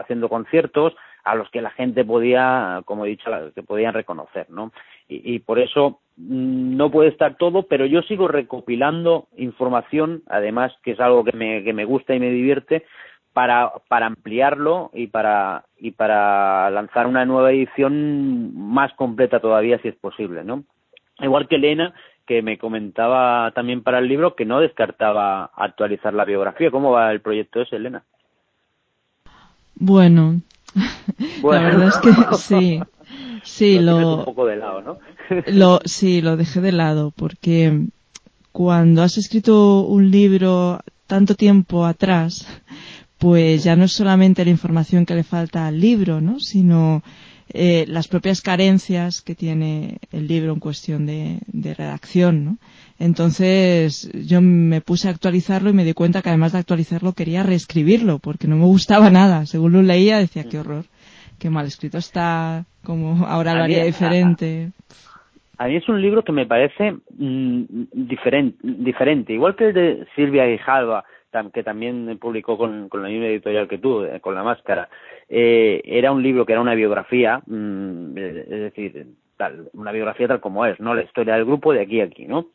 haciendo 0.00 0.30
conciertos, 0.30 0.94
a 1.24 1.34
los 1.34 1.50
que 1.50 1.60
la 1.60 1.68
gente 1.72 2.06
podía, 2.06 2.80
como 2.86 3.04
he 3.04 3.10
dicho, 3.10 3.30
que 3.54 3.62
podían 3.62 3.92
reconocer, 3.92 4.48
¿no? 4.48 4.72
Y, 5.08 5.34
y 5.34 5.38
por 5.40 5.58
eso 5.58 6.00
mm, 6.16 6.76
no 6.78 6.90
puede 6.90 7.10
estar 7.10 7.36
todo, 7.36 7.64
pero 7.64 7.84
yo 7.84 8.00
sigo 8.00 8.28
recopilando 8.28 9.28
información, 9.36 10.22
además 10.26 10.72
que 10.82 10.92
es 10.92 11.00
algo 11.00 11.22
que 11.22 11.36
me, 11.36 11.62
que 11.64 11.74
me 11.74 11.84
gusta 11.84 12.14
y 12.14 12.20
me 12.20 12.30
divierte, 12.30 12.86
para, 13.32 13.72
para 13.88 14.06
ampliarlo 14.06 14.90
y 14.92 15.06
para, 15.06 15.64
y 15.78 15.92
para 15.92 16.70
lanzar 16.70 17.06
una 17.06 17.24
nueva 17.24 17.52
edición 17.52 18.54
más 18.54 18.92
completa 18.94 19.40
todavía 19.40 19.80
si 19.80 19.88
es 19.88 19.96
posible, 19.96 20.44
¿no? 20.44 20.64
Igual 21.20 21.48
que 21.48 21.56
Elena, 21.56 21.94
que 22.26 22.42
me 22.42 22.58
comentaba 22.58 23.50
también 23.52 23.82
para 23.82 23.98
el 23.98 24.08
libro 24.08 24.34
que 24.34 24.44
no 24.44 24.60
descartaba 24.60 25.50
actualizar 25.54 26.14
la 26.14 26.24
biografía. 26.24 26.70
¿Cómo 26.70 26.92
va 26.92 27.12
el 27.12 27.20
proyecto 27.20 27.60
ese, 27.60 27.76
Elena? 27.76 28.04
Bueno, 29.74 30.40
la 31.42 31.60
verdad 31.60 31.88
es 31.88 31.98
que 31.98 32.34
sí. 32.36 32.80
Sí, 33.42 33.78
lo, 33.80 34.18
un 34.18 34.24
poco 34.24 34.46
de 34.46 34.56
lado, 34.56 34.82
¿no? 34.82 34.98
lo, 35.46 35.80
sí, 35.84 36.20
lo 36.20 36.36
dejé 36.36 36.60
de 36.60 36.72
lado 36.72 37.12
porque 37.16 37.86
cuando 38.52 39.02
has 39.02 39.16
escrito 39.16 39.80
un 39.80 40.10
libro 40.10 40.80
tanto 41.06 41.34
tiempo 41.34 41.86
atrás, 41.86 42.46
pues 43.20 43.62
ya 43.62 43.76
no 43.76 43.84
es 43.84 43.92
solamente 43.92 44.44
la 44.44 44.50
información 44.50 45.04
que 45.04 45.14
le 45.14 45.22
falta 45.22 45.66
al 45.66 45.78
libro, 45.78 46.22
¿no? 46.22 46.40
Sino 46.40 47.02
eh, 47.52 47.84
las 47.86 48.08
propias 48.08 48.40
carencias 48.40 49.20
que 49.20 49.34
tiene 49.34 49.98
el 50.10 50.26
libro 50.26 50.54
en 50.54 50.58
cuestión 50.58 51.04
de, 51.04 51.40
redacción, 51.76 52.44
¿no? 52.44 52.56
Entonces 52.98 54.10
yo 54.26 54.40
me 54.40 54.80
puse 54.80 55.08
a 55.08 55.10
actualizarlo 55.10 55.68
y 55.68 55.74
me 55.74 55.84
di 55.84 55.92
cuenta 55.92 56.22
que 56.22 56.30
además 56.30 56.52
de 56.52 56.60
actualizarlo 56.60 57.12
quería 57.12 57.42
reescribirlo 57.42 58.20
porque 58.20 58.48
no 58.48 58.56
me 58.56 58.64
gustaba 58.64 59.10
nada. 59.10 59.44
Según 59.44 59.72
lo 59.72 59.82
leía 59.82 60.18
decía 60.18 60.44
qué 60.50 60.58
horror, 60.58 60.84
qué 61.38 61.50
mal 61.50 61.66
escrito 61.66 61.98
está, 61.98 62.64
como 62.82 63.26
ahora 63.26 63.54
lo 63.54 63.64
haría 63.64 63.84
diferente. 63.84 64.70
A, 65.58 65.66
mí 65.66 65.76
es 65.76 65.86
un 65.90 66.00
libro 66.00 66.24
que 66.24 66.32
me 66.32 66.46
parece 66.46 66.92
mm, 67.18 67.64
diferente, 67.92 68.56
diferente, 68.62 69.34
igual 69.34 69.56
que 69.56 69.68
el 69.68 69.74
de 69.74 70.06
Silvia 70.16 70.44
Jalba 70.64 71.04
que 71.52 71.62
también 71.62 72.18
publicó 72.18 72.58
con, 72.58 72.88
la 72.92 73.08
misma 73.08 73.26
editorial 73.26 73.68
que 73.68 73.78
tú, 73.78 74.04
eh, 74.04 74.20
con 74.20 74.34
La 74.34 74.42
Máscara, 74.42 74.88
eh, 75.28 75.80
era 75.84 76.12
un 76.12 76.22
libro 76.22 76.44
que 76.44 76.52
era 76.52 76.60
una 76.60 76.74
biografía, 76.74 77.40
mm, 77.46 78.18
es 78.18 78.48
decir, 78.48 79.06
tal, 79.36 79.68
una 79.72 79.92
biografía 79.92 80.28
tal 80.28 80.40
como 80.40 80.66
es, 80.66 80.78
¿no? 80.80 80.94
La 80.94 81.02
historia 81.02 81.34
del 81.34 81.44
grupo 81.44 81.72
de 81.72 81.80
aquí 81.80 82.00
a 82.00 82.04
aquí, 82.04 82.26
¿no? 82.26 82.46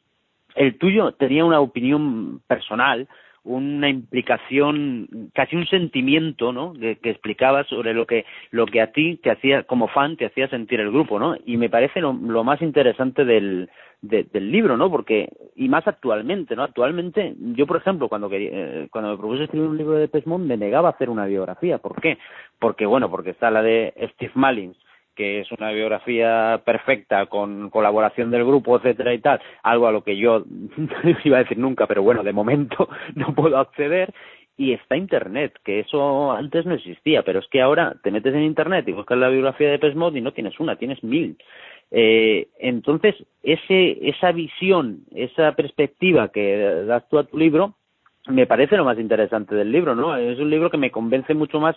El 0.56 0.78
tuyo 0.78 1.14
tenía 1.14 1.44
una 1.44 1.60
opinión 1.60 2.42
personal, 2.48 3.08
una 3.46 3.90
implicación, 3.90 5.30
casi 5.34 5.56
un 5.56 5.66
sentimiento, 5.68 6.52
¿no? 6.52 6.74
Que, 6.74 6.98
que, 6.98 7.12
explicabas 7.12 7.68
sobre 7.68 7.94
lo 7.94 8.06
que, 8.06 8.26
lo 8.52 8.66
que 8.66 8.82
a 8.82 8.92
ti 8.92 9.20
te 9.22 9.32
hacía, 9.32 9.64
como 9.64 9.88
fan, 9.88 10.18
te 10.18 10.26
hacía 10.26 10.48
sentir 10.50 10.80
el 10.80 10.92
grupo, 10.92 11.20
¿no? 11.20 11.36
Y 11.46 11.58
me 11.58 11.70
parece 11.70 12.02
lo, 12.02 12.14
lo 12.14 12.44
más 12.44 12.62
interesante 12.62 13.24
del, 13.24 13.70
del 14.02 14.52
libro, 14.52 14.78
¿no? 14.78 14.90
Porque, 14.90 15.30
y 15.56 15.70
más 15.70 15.88
actualmente, 15.88 16.56
¿no? 16.56 16.64
Actualmente, 16.64 17.36
yo, 17.38 17.66
por 17.66 17.78
ejemplo, 17.78 18.10
cuando 18.10 18.30
quería, 18.30 18.50
eh, 18.52 18.88
cuando 18.92 19.12
me 19.12 19.18
propuse 19.18 19.44
escribir 19.44 19.70
un 19.70 19.78
libro 19.78 19.96
de 19.96 20.08
Pesmont, 20.08 20.46
me 20.46 20.58
negaba 20.58 20.90
a 20.90 20.92
hacer 20.92 21.10
una 21.10 21.26
biografía. 21.26 21.78
¿Por 21.78 22.02
qué? 22.02 22.18
Porque, 22.60 22.86
bueno, 22.86 23.10
porque 23.10 23.32
está 23.32 23.52
la 23.52 23.62
de 23.62 23.94
Steve 24.14 24.34
Malins, 24.36 24.78
que 25.16 25.40
es 25.40 25.52
una 25.52 25.72
biografía 25.72 26.62
perfecta 26.66 27.26
con 27.28 27.70
colaboración 27.70 28.32
del 28.32 28.46
grupo, 28.46 28.78
etcétera 28.78 29.14
y 29.14 29.20
tal, 29.20 29.42
algo 29.64 29.88
a 29.88 29.92
lo 29.92 30.04
que 30.04 30.18
yo 30.18 30.44
iba 31.24 31.38
a 31.38 31.44
decir 31.44 31.58
nunca, 31.58 31.88
pero 31.88 32.04
bueno, 32.04 32.24
de 32.24 32.34
momento 32.34 32.90
no 33.16 33.34
puedo 33.34 33.58
acceder 33.58 34.14
y 34.58 34.72
está 34.74 34.96
internet, 34.96 35.54
que 35.64 35.82
eso 35.82 36.32
antes 36.32 36.66
no 36.66 36.76
existía, 36.76 37.24
pero 37.24 37.40
es 37.40 37.48
que 37.48 37.62
ahora 37.62 37.96
te 38.04 38.12
metes 38.12 38.34
en 38.34 38.44
internet 38.44 38.88
y 38.88 38.94
buscas 38.94 39.18
la 39.18 39.30
biografía 39.30 39.70
de 39.70 39.80
Pesmod 39.80 40.16
y 40.16 40.22
no 40.22 40.32
tienes 40.32 40.60
una, 40.60 40.78
tienes 40.78 41.04
mil. 41.04 41.38
Eh, 41.92 42.48
entonces, 42.60 43.16
ese, 43.44 43.98
esa 44.10 44.32
visión, 44.32 45.02
esa 45.14 45.52
perspectiva 45.54 46.30
que 46.30 46.84
das 46.86 47.08
tú 47.10 47.20
a 47.20 47.26
tu 47.26 47.38
libro, 47.38 47.76
me 48.28 48.48
parece 48.48 48.78
lo 48.78 48.86
más 48.86 48.98
interesante 48.98 49.56
del 49.56 49.72
libro, 49.72 49.94
¿no? 49.94 50.16
Es 50.16 50.40
un 50.40 50.50
libro 50.50 50.72
que 50.72 50.78
me 50.78 50.90
convence 50.90 51.34
mucho 51.34 51.60
más 51.60 51.76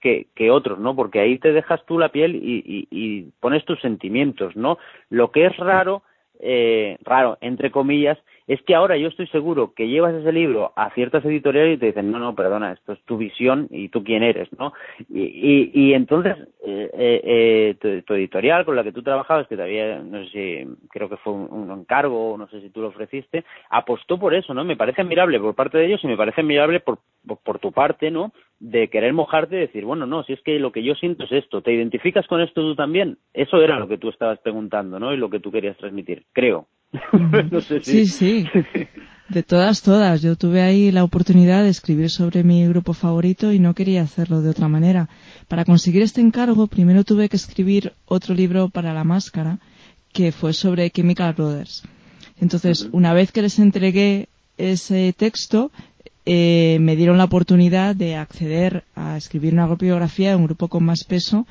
que, 0.00 0.26
que 0.34 0.50
otros, 0.50 0.78
¿no? 0.78 0.96
Porque 0.96 1.20
ahí 1.20 1.38
te 1.38 1.52
dejas 1.52 1.84
tú 1.86 1.98
la 1.98 2.10
piel 2.10 2.34
y, 2.34 2.62
y, 2.64 2.88
y 2.90 3.30
pones 3.40 3.64
tus 3.64 3.80
sentimientos, 3.80 4.56
¿no? 4.56 4.78
Lo 5.08 5.30
que 5.30 5.46
es 5.46 5.56
raro, 5.56 6.02
eh, 6.40 6.96
raro, 7.02 7.38
entre 7.40 7.70
comillas, 7.70 8.18
es 8.46 8.60
que 8.62 8.74
ahora 8.74 8.96
yo 8.96 9.08
estoy 9.08 9.26
seguro 9.28 9.74
que 9.74 9.88
llevas 9.88 10.14
ese 10.14 10.32
libro 10.32 10.72
a 10.76 10.90
ciertas 10.90 11.24
editoriales 11.24 11.76
y 11.76 11.80
te 11.80 11.86
dicen, 11.86 12.10
no, 12.10 12.18
no, 12.18 12.34
perdona, 12.34 12.72
esto 12.72 12.92
es 12.92 13.02
tu 13.04 13.16
visión 13.16 13.68
y 13.70 13.88
tú 13.88 14.02
quién 14.02 14.22
eres, 14.22 14.48
¿no? 14.58 14.72
Y, 15.08 15.70
y, 15.72 15.94
entonces 15.94 16.36
eh, 16.64 16.90
eh, 16.92 17.76
eh 17.82 18.02
tu, 18.04 18.14
editorial 18.14 18.64
con 18.64 18.76
la 18.76 18.82
que 18.82 18.92
tú 18.92 19.02
trabajabas, 19.02 19.46
que 19.46 19.56
todavía, 19.56 20.00
no 20.00 20.24
sé 20.24 20.30
si, 20.30 20.88
creo 20.90 21.08
que 21.08 21.16
fue 21.18 21.32
un, 21.32 21.70
encargo, 21.70 22.36
no 22.36 22.48
sé 22.48 22.60
si 22.60 22.70
tú 22.70 22.80
lo 22.80 22.88
ofreciste, 22.88 23.44
apostó 23.70 24.18
por 24.18 24.34
eso, 24.34 24.52
¿no? 24.54 24.64
Me 24.64 24.76
parece 24.76 25.02
admirable 25.02 25.38
por 25.38 25.54
parte 25.54 25.78
de 25.78 25.86
ellos 25.86 26.02
y 26.02 26.06
me 26.06 26.16
parece 26.16 26.40
admirable 26.40 26.80
por, 26.80 26.98
por, 27.44 27.58
tu 27.58 27.72
parte, 27.72 28.10
¿no? 28.10 28.32
De 28.58 28.88
querer 28.88 29.12
mojarte 29.12 29.56
y 29.56 29.60
decir, 29.60 29.84
bueno, 29.84 30.06
no, 30.06 30.24
si 30.24 30.32
es 30.32 30.40
que 30.42 30.58
lo 30.58 30.72
que 30.72 30.82
yo 30.82 30.94
siento 30.94 31.24
es 31.24 31.32
esto, 31.32 31.62
¿te 31.62 31.72
identificas 31.72 32.26
con 32.26 32.40
esto 32.40 32.60
tú 32.62 32.74
también? 32.74 33.18
Eso 33.32 33.62
era 33.62 33.78
lo 33.78 33.88
que 33.88 33.98
tú 33.98 34.08
estabas 34.08 34.38
preguntando, 34.40 34.98
¿no? 34.98 35.12
Y 35.14 35.16
lo 35.16 35.30
que 35.30 35.40
tú 35.40 35.52
querías 35.52 35.76
transmitir, 35.76 36.24
creo. 36.32 36.66
Sí, 37.82 38.06
sí. 38.06 38.46
De 39.28 39.42
todas, 39.44 39.82
todas. 39.82 40.22
Yo 40.22 40.36
tuve 40.36 40.60
ahí 40.62 40.90
la 40.90 41.04
oportunidad 41.04 41.62
de 41.62 41.68
escribir 41.68 42.10
sobre 42.10 42.42
mi 42.42 42.66
grupo 42.66 42.94
favorito 42.94 43.52
y 43.52 43.60
no 43.60 43.74
quería 43.74 44.02
hacerlo 44.02 44.42
de 44.42 44.50
otra 44.50 44.68
manera. 44.68 45.08
Para 45.46 45.64
conseguir 45.64 46.02
este 46.02 46.20
encargo, 46.20 46.66
primero 46.66 47.04
tuve 47.04 47.28
que 47.28 47.36
escribir 47.36 47.92
otro 48.06 48.34
libro 48.34 48.68
para 48.70 48.92
la 48.92 49.04
máscara, 49.04 49.60
que 50.12 50.32
fue 50.32 50.52
sobre 50.52 50.90
Chemical 50.90 51.34
Brothers. 51.34 51.84
Entonces, 52.40 52.88
una 52.90 53.12
vez 53.12 53.30
que 53.30 53.42
les 53.42 53.58
entregué 53.60 54.28
ese 54.58 55.14
texto, 55.16 55.70
eh, 56.26 56.78
me 56.80 56.96
dieron 56.96 57.18
la 57.18 57.24
oportunidad 57.24 57.94
de 57.94 58.16
acceder 58.16 58.84
a 58.96 59.16
escribir 59.16 59.52
una 59.52 59.66
biografía 59.74 60.30
de 60.30 60.36
un 60.36 60.44
grupo 60.44 60.68
con 60.68 60.84
más 60.84 61.04
peso 61.04 61.46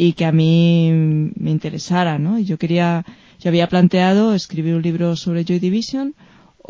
y 0.00 0.12
que 0.12 0.24
a 0.26 0.32
mí 0.32 0.92
me 0.92 1.50
interesara, 1.50 2.20
¿no? 2.20 2.38
Y 2.38 2.44
yo 2.44 2.56
quería 2.56 3.04
yo 3.40 3.48
había 3.48 3.68
planteado 3.68 4.32
escribir 4.32 4.76
un 4.76 4.82
libro 4.82 5.16
sobre 5.16 5.44
Joy 5.44 5.58
Division 5.58 6.14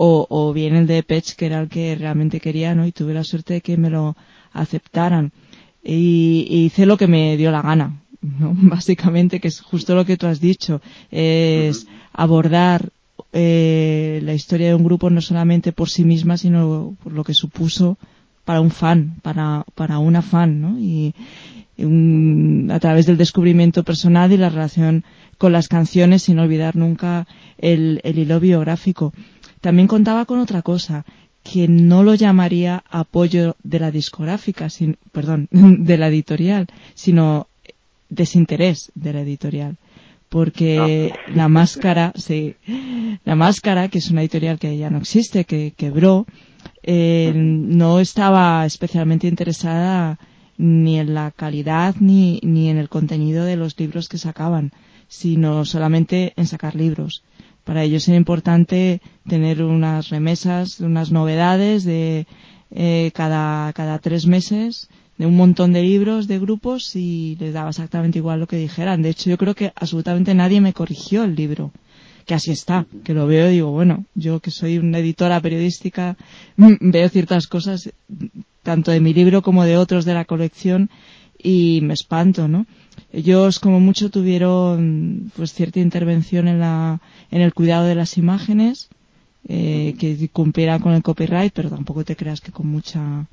o, 0.01 0.53
bien 0.55 0.77
el 0.77 0.87
de 0.87 1.03
Patch, 1.03 1.33
que 1.33 1.47
era 1.47 1.61
el 1.61 1.69
que 1.69 1.97
realmente 1.97 2.41
quería, 2.41 2.75
¿no? 2.75 2.87
Y 2.87 2.93
tuve 2.93 3.13
la 3.15 3.25
suerte 3.25 3.55
de 3.55 3.61
que 3.61 3.77
me 3.77 3.91
lo 3.91 4.17
aceptaran. 4.53 5.33
Y, 5.83 6.47
hice 6.49 6.87
lo 6.87 6.97
que 6.97 7.09
me 7.09 7.37
dio 7.37 7.51
la 7.51 7.63
gana, 7.63 8.01
¿no? 8.23 8.55
Básicamente, 8.55 9.41
que 9.41 9.49
es 9.49 9.61
justo 9.61 9.95
lo 9.95 10.07
que 10.07 10.17
tú 10.17 10.27
has 10.27 10.41
dicho, 10.41 10.81
es 11.11 11.87
abordar 12.13 12.91
eh, 13.33 14.21
la 14.23 14.35
historia 14.35 14.69
de 14.69 14.75
un 14.75 14.85
grupo 14.85 15.11
no 15.11 15.21
solamente 15.21 15.73
por 15.73 15.91
sí 15.91 16.05
misma, 16.05 16.37
sino 16.39 16.97
por 17.03 17.13
lo 17.13 17.25
que 17.25 17.35
supuso 17.35 17.99
para 18.45 18.61
un 18.61 18.71
fan, 18.71 19.17
para, 19.21 19.65
para 19.75 19.99
una 19.99 20.23
fan, 20.23 20.61
¿no? 20.61 20.79
Y, 20.79 21.13
a 21.79 22.81
través 22.81 23.07
del 23.07 23.17
descubrimiento 23.17 23.85
personal 23.85 24.33
y 24.33 24.37
la 24.37 24.49
relación 24.51 25.05
con 25.39 25.53
las 25.53 25.69
canciones 25.69 26.25
sin 26.25 26.39
olvidar 26.39 26.75
nunca 26.75 27.27
el, 27.59 28.01
hilo 28.05 28.41
biográfico. 28.41 29.13
También 29.61 29.87
contaba 29.87 30.25
con 30.25 30.41
otra 30.41 30.63
cosa, 30.63 31.05
que 31.45 31.69
no 31.69 32.03
lo 32.03 32.15
llamaría 32.15 32.83
apoyo 32.91 33.57
de 33.63 33.79
la 33.79 33.91
discográfica, 33.91 34.69
perdón, 35.13 35.49
de 35.51 35.97
la 35.97 36.09
editorial, 36.09 36.67
sino 36.95 37.47
desinterés 38.09 38.91
de 38.95 39.13
la 39.13 39.21
editorial. 39.21 39.77
porque 40.29 41.11
Ah. 41.11 41.31
la 41.35 41.49
máscara, 41.49 42.13
sí, 42.15 42.55
la 43.25 43.35
máscara, 43.35 43.89
que 43.89 43.97
es 43.97 44.11
una 44.11 44.21
editorial 44.21 44.59
que 44.59 44.77
ya 44.77 44.91
no 44.91 44.99
existe, 44.99 45.45
que 45.45 45.73
quebró, 45.75 46.27
eh, 46.83 47.33
no 47.35 47.99
estaba 47.99 48.67
especialmente 48.67 49.27
interesada 49.27 50.19
ni 50.59 50.99
en 50.99 51.15
la 51.15 51.31
calidad 51.31 51.95
ni, 52.01 52.41
ni 52.43 52.69
en 52.69 52.77
el 52.77 52.89
contenido 52.89 53.45
de 53.45 53.57
los 53.57 53.79
libros 53.79 54.09
que 54.09 54.19
sacaban, 54.19 54.73
sino 55.09 55.65
solamente 55.65 56.35
en 56.37 56.47
sacar 56.47 56.75
libros. 56.75 57.23
Para 57.65 57.85
ellos 57.85 58.07
era 58.09 58.17
importante 58.17 59.01
tener 59.27 59.63
unas 59.63 60.11
remesas, 60.11 60.81
unas 60.81 61.13
novedades 61.13 61.85
de 61.85 62.27
eh, 62.71 63.11
cada, 63.15 63.73
cada 63.73 63.99
tres 63.99 64.27
meses 64.27 64.89
de 65.19 65.27
un 65.27 65.37
montón 65.37 65.73
de 65.73 65.83
libros 65.83 66.29
de 66.29 66.39
grupos 66.39 66.95
y 66.95 67.37
les 67.41 67.53
daba 67.53 67.71
exactamente 67.71 68.19
igual 68.19 68.41
lo 68.41 68.47
que 68.47 68.57
dijeran. 68.57 69.03
De 69.03 69.11
hecho, 69.11 69.29
yo 69.29 69.37
creo 69.37 69.55
que 69.55 69.73
absolutamente 69.75 70.35
nadie 70.35 70.61
me 70.61 70.73
corrigió 70.73 71.25
el 71.25 71.35
libro. 71.35 71.73
Que 72.25 72.35
así 72.35 72.51
está, 72.51 72.87
que 73.05 73.15
lo 73.15 73.27
veo 73.27 73.49
y 73.49 73.55
digo, 73.55 73.71
bueno, 73.71 74.05
yo 74.15 74.41
que 74.41 74.51
soy 74.51 74.77
una 74.79 74.99
editora 74.99 75.41
periodística, 75.41 76.17
mm, 76.57 76.91
veo 76.91 77.09
ciertas 77.09 77.47
cosas, 77.47 77.91
tanto 78.69 78.91
de 78.91 79.01
mi 79.01 79.15
libro 79.15 79.41
como 79.41 79.65
de 79.65 79.79
otros 79.79 80.05
de 80.05 80.13
la 80.13 80.27
colección, 80.27 80.91
y 81.39 81.81
me 81.83 81.95
espanto, 81.95 82.49
¿no? 82.49 82.67
Ellos, 83.11 83.61
como 83.61 83.81
mucho, 83.81 84.11
tuvieron 84.11 85.33
pues 85.35 85.55
cierta 85.55 85.81
intervención 85.81 86.49
en 86.49 86.59
la, 86.61 87.01
en 87.31 87.41
el 87.41 87.55
cuidado 87.55 87.87
de 87.87 87.95
las 87.95 88.19
imágenes, 88.19 88.91
eh, 89.49 89.95
que 89.99 90.29
cumpliera 90.29 90.81
con 90.81 90.93
el 90.93 91.03
copyright, 91.03 91.55
pero 91.55 91.71
tampoco 91.71 92.05
te 92.05 92.15
creas 92.15 92.43
que 92.43 92.53
con 92.53 92.67
mucha, 92.67 93.27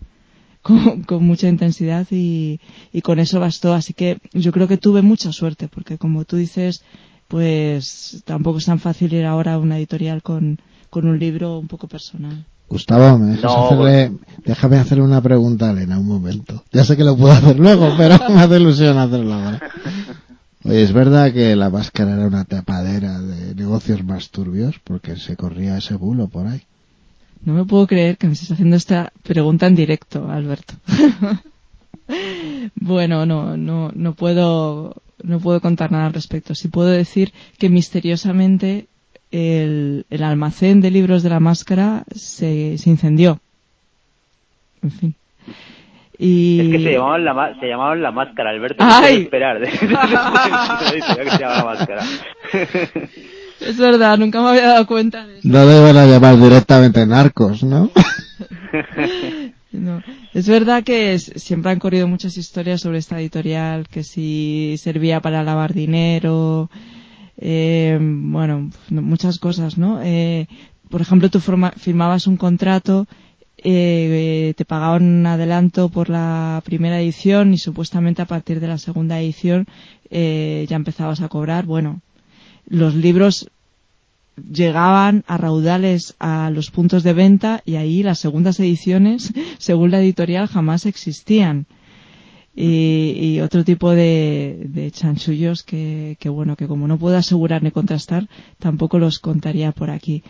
con, 0.62 1.04
con 1.04 1.26
mucha 1.26 1.50
intensidad 1.50 2.08
y, 2.12 2.62
y 2.94 3.02
con 3.02 3.20
eso 3.20 3.42
bastó. 3.42 3.74
Así 3.74 3.92
que 3.94 4.20
yo 4.32 4.54
creo 4.54 4.70
que 4.70 4.78
tuve 4.78 5.02
mucha 5.02 5.34
suerte, 5.34 5.68
porque 5.68 5.98
como 5.98 6.24
tú 6.24 6.38
dices, 6.38 6.82
pues 7.28 8.24
tampoco 8.24 8.60
es 8.60 8.66
tan 8.66 8.80
fácil 8.80 9.12
ir 9.14 9.26
ahora 9.26 9.56
a 9.56 9.60
una 9.60 9.78
editorial 9.80 10.22
con, 10.22 10.60
con 10.90 11.06
un 11.10 11.20
libro 11.20 11.60
un 11.60 11.68
poco 11.68 11.90
personal. 11.90 12.46
Gustavo, 12.70 13.18
¿me 13.20 13.32
dejas 13.32 13.44
No, 13.44 13.66
hacerle, 13.66 14.12
déjame 14.44 14.78
hacerle 14.78 15.04
una 15.04 15.22
pregunta 15.22 15.70
a 15.70 15.72
Elena 15.72 16.00
un 16.00 16.08
momento. 16.08 16.64
Ya 16.72 16.84
sé 16.84 16.98
que 16.98 17.04
lo 17.04 17.16
puedo 17.16 17.34
hacer 17.34 17.60
luego, 17.60 17.94
pero 17.98 18.18
me 18.30 18.42
hace 18.42 18.58
ilusión 18.58 18.98
hacerlo 18.98 19.34
ahora. 19.34 19.62
Oye, 20.64 20.82
¿es 20.82 20.94
verdad 20.94 21.32
que 21.32 21.56
la 21.56 21.70
máscara 21.70 22.14
era 22.14 22.26
una 22.26 22.44
tapadera 22.44 23.20
de 23.20 23.54
negocios 23.54 24.04
más 24.04 24.32
turbios? 24.32 24.80
Porque 24.84 25.16
se 25.16 25.36
corría 25.36 25.78
ese 25.78 25.96
bulo 25.96 26.28
por 26.28 26.48
ahí. 26.48 26.64
No 27.44 27.54
me 27.54 27.66
puedo 27.66 27.86
creer 27.86 28.18
que 28.18 28.26
me 28.26 28.34
estés 28.34 28.52
haciendo 28.52 28.76
esta 28.76 29.14
pregunta 29.22 29.68
en 29.68 29.76
directo, 29.76 30.28
Alberto. 30.32 30.74
bueno, 32.76 33.28
no, 33.28 33.56
no, 33.56 33.92
no 33.94 34.14
puedo, 34.16 35.04
no 35.22 35.40
puedo 35.40 35.62
contar 35.62 35.92
nada 35.92 36.08
al 36.08 36.14
respecto. 36.14 36.56
Sí 36.56 36.70
puedo 36.70 36.90
decir 36.90 37.32
que 37.60 37.70
misteriosamente 37.70 38.88
el, 39.32 40.06
el 40.10 40.24
almacén 40.24 40.82
de 40.82 40.92
libros 40.92 41.24
de 41.24 41.30
la 41.30 41.40
máscara 41.40 42.04
se, 42.14 42.78
se 42.78 42.90
incendió. 42.90 43.40
En 44.82 44.92
fin. 44.92 45.16
Y... 46.18 46.60
Es 46.62 46.70
que 46.78 46.84
se 46.84 46.92
llamaban 46.94 47.26
la, 47.26 47.34
ma- 47.34 47.60
se 47.60 47.68
llamaban 47.68 48.02
la 48.02 48.12
máscara, 48.12 48.52
Alberto. 48.52 48.78
¡Ay! 48.88 49.18
No 49.18 49.24
esperar. 49.24 49.62
Es 53.60 53.78
verdad, 53.78 54.18
nunca 54.18 54.42
me 54.42 54.50
había 54.50 54.68
dado 54.68 54.86
cuenta 54.86 55.26
de 55.26 55.40
eso. 55.40 55.48
No 55.48 55.66
le 55.66 55.80
van 55.80 55.96
a 55.98 56.06
llamar 56.06 56.38
directamente 56.38 57.06
narcos, 57.06 57.64
¿no? 57.64 57.90
No. 59.72 60.02
Es 60.34 60.48
verdad 60.48 60.84
que 60.86 61.14
es- 61.14 61.34
siempre 61.36 61.70
han 61.72 61.80
corrido 61.80 62.08
muchas 62.08 62.38
historias 62.38 62.80
sobre 62.80 62.98
esta 63.00 63.20
editorial, 63.20 63.88
que 63.90 64.04
si 64.04 64.76
servía 64.78 65.20
para 65.20 65.44
lavar 65.44 65.74
dinero, 65.74 66.70
eh, 67.38 67.98
bueno, 68.02 68.70
no- 68.90 69.02
muchas 69.02 69.40
cosas, 69.40 69.78
¿no? 69.78 70.00
Eh, 70.04 70.48
por 70.90 71.02
ejemplo, 71.02 71.30
tú 71.30 71.40
forma- 71.40 71.72
firmabas 71.72 72.28
un 72.28 72.38
contrato, 72.38 73.08
eh, 73.58 74.54
te 74.58 74.66
pagaban 74.66 75.04
un 75.04 75.26
adelanto 75.26 75.90
por 75.90 76.10
la 76.10 76.62
primera 76.66 77.00
edición 77.02 77.54
y 77.54 77.58
supuestamente 77.58 78.22
a 78.22 78.26
partir 78.28 78.60
de 78.60 78.68
la 78.68 78.78
segunda 78.78 79.20
edición 79.20 79.66
eh, 80.12 80.66
ya 80.70 80.76
empezabas 80.76 81.22
a 81.22 81.30
cobrar. 81.30 81.66
Bueno, 81.66 82.02
los 82.68 82.94
libros 82.96 83.50
llegaban 84.52 85.24
a 85.28 85.38
raudales 85.38 86.16
a 86.20 86.50
los 86.52 86.70
puntos 86.70 87.04
de 87.04 87.14
venta 87.14 87.62
y 87.66 87.76
ahí 87.76 88.04
las 88.04 88.20
segundas 88.20 88.60
ediciones, 88.60 89.34
según 89.58 89.92
la 89.92 90.00
editorial, 90.02 90.48
jamás 90.48 90.86
existían. 90.86 91.66
Y, 92.56 93.18
y 93.20 93.42
otro 93.42 93.66
tipo 93.66 93.92
de, 93.92 94.68
de 94.70 94.90
chanchullos 94.90 95.64
que, 95.64 96.18
bueno, 96.26 96.56
que 96.56 96.68
como 96.68 96.88
no 96.88 96.98
puedo 96.98 97.18
asegurar 97.18 97.62
ni 97.64 97.72
contrastar, 97.72 98.30
tampoco 98.60 98.98
los 98.98 99.20
contaría 99.20 99.74
por 99.74 99.90
aquí. 99.90 100.24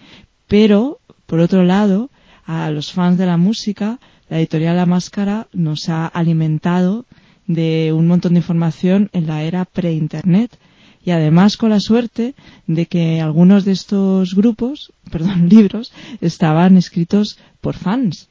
Pero, 0.47 0.99
por 1.27 1.39
otro 1.39 1.63
lado, 1.63 2.09
a 2.45 2.71
los 2.71 2.91
fans 2.91 3.17
de 3.17 3.27
la 3.27 3.37
música, 3.37 3.99
la 4.29 4.39
editorial 4.39 4.75
La 4.75 4.85
Máscara 4.85 5.47
nos 5.53 5.89
ha 5.89 6.07
alimentado 6.07 7.05
de 7.47 7.93
un 7.93 8.07
montón 8.07 8.33
de 8.33 8.39
información 8.39 9.09
en 9.13 9.27
la 9.27 9.43
era 9.43 9.65
pre-internet 9.65 10.57
y 11.05 11.11
además 11.11 11.55
con 11.55 11.69
la 11.69 11.79
suerte 11.79 12.33
de 12.65 12.87
que 12.87 13.21
algunos 13.21 13.63
de 13.63 13.71
estos 13.73 14.33
grupos, 14.33 14.91
perdón, 15.11 15.47
libros, 15.49 15.93
estaban 16.19 16.77
escritos 16.77 17.37
por 17.61 17.75
fans. 17.75 18.27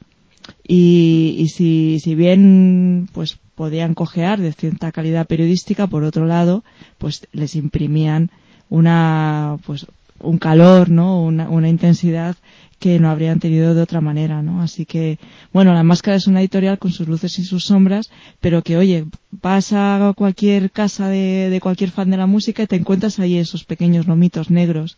Y, 0.67 1.35
y 1.39 1.47
si, 1.47 1.99
si 1.99 2.13
bien 2.13 3.09
pues 3.13 3.39
podían 3.55 3.93
cojear 3.93 4.39
de 4.39 4.53
cierta 4.53 4.91
calidad 4.91 5.27
periodística, 5.27 5.87
por 5.87 6.03
otro 6.03 6.25
lado, 6.25 6.63
pues 6.97 7.27
les 7.31 7.55
imprimían 7.55 8.29
una 8.69 9.57
pues 9.65 9.87
un 10.19 10.37
calor, 10.37 10.89
¿no? 10.89 11.21
Una, 11.21 11.49
una 11.49 11.69
intensidad 11.69 12.35
que 12.79 12.99
no 12.99 13.09
habrían 13.09 13.39
tenido 13.39 13.73
de 13.73 13.81
otra 13.81 14.01
manera, 14.01 14.41
¿no? 14.41 14.61
Así 14.61 14.85
que, 14.85 15.17
bueno, 15.53 15.73
La 15.73 15.83
Máscara 15.83 16.17
es 16.17 16.27
una 16.27 16.41
editorial 16.41 16.77
con 16.77 16.91
sus 16.91 17.07
luces 17.07 17.39
y 17.39 17.43
sus 17.43 17.65
sombras, 17.65 18.11
pero 18.41 18.61
que, 18.61 18.77
oye, 18.77 19.05
vas 19.31 19.71
a 19.73 20.13
cualquier 20.15 20.71
casa 20.71 21.07
de, 21.07 21.49
de 21.49 21.61
cualquier 21.61 21.91
fan 21.91 22.11
de 22.11 22.17
la 22.17 22.27
música 22.27 22.63
y 22.63 22.67
te 22.67 22.75
encuentras 22.75 23.19
ahí 23.19 23.37
esos 23.37 23.63
pequeños 23.63 24.07
lomitos 24.07 24.49
negros, 24.49 24.97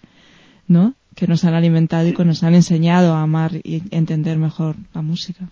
¿no? 0.67 0.95
Que 1.15 1.27
nos 1.27 1.45
han 1.45 1.53
alimentado 1.53 2.07
y 2.07 2.13
que 2.13 2.25
nos 2.25 2.43
han 2.43 2.55
enseñado 2.55 3.13
a 3.13 3.21
amar 3.21 3.53
y 3.63 3.83
entender 3.91 4.37
mejor 4.37 4.75
la 4.93 5.01
música. 5.01 5.49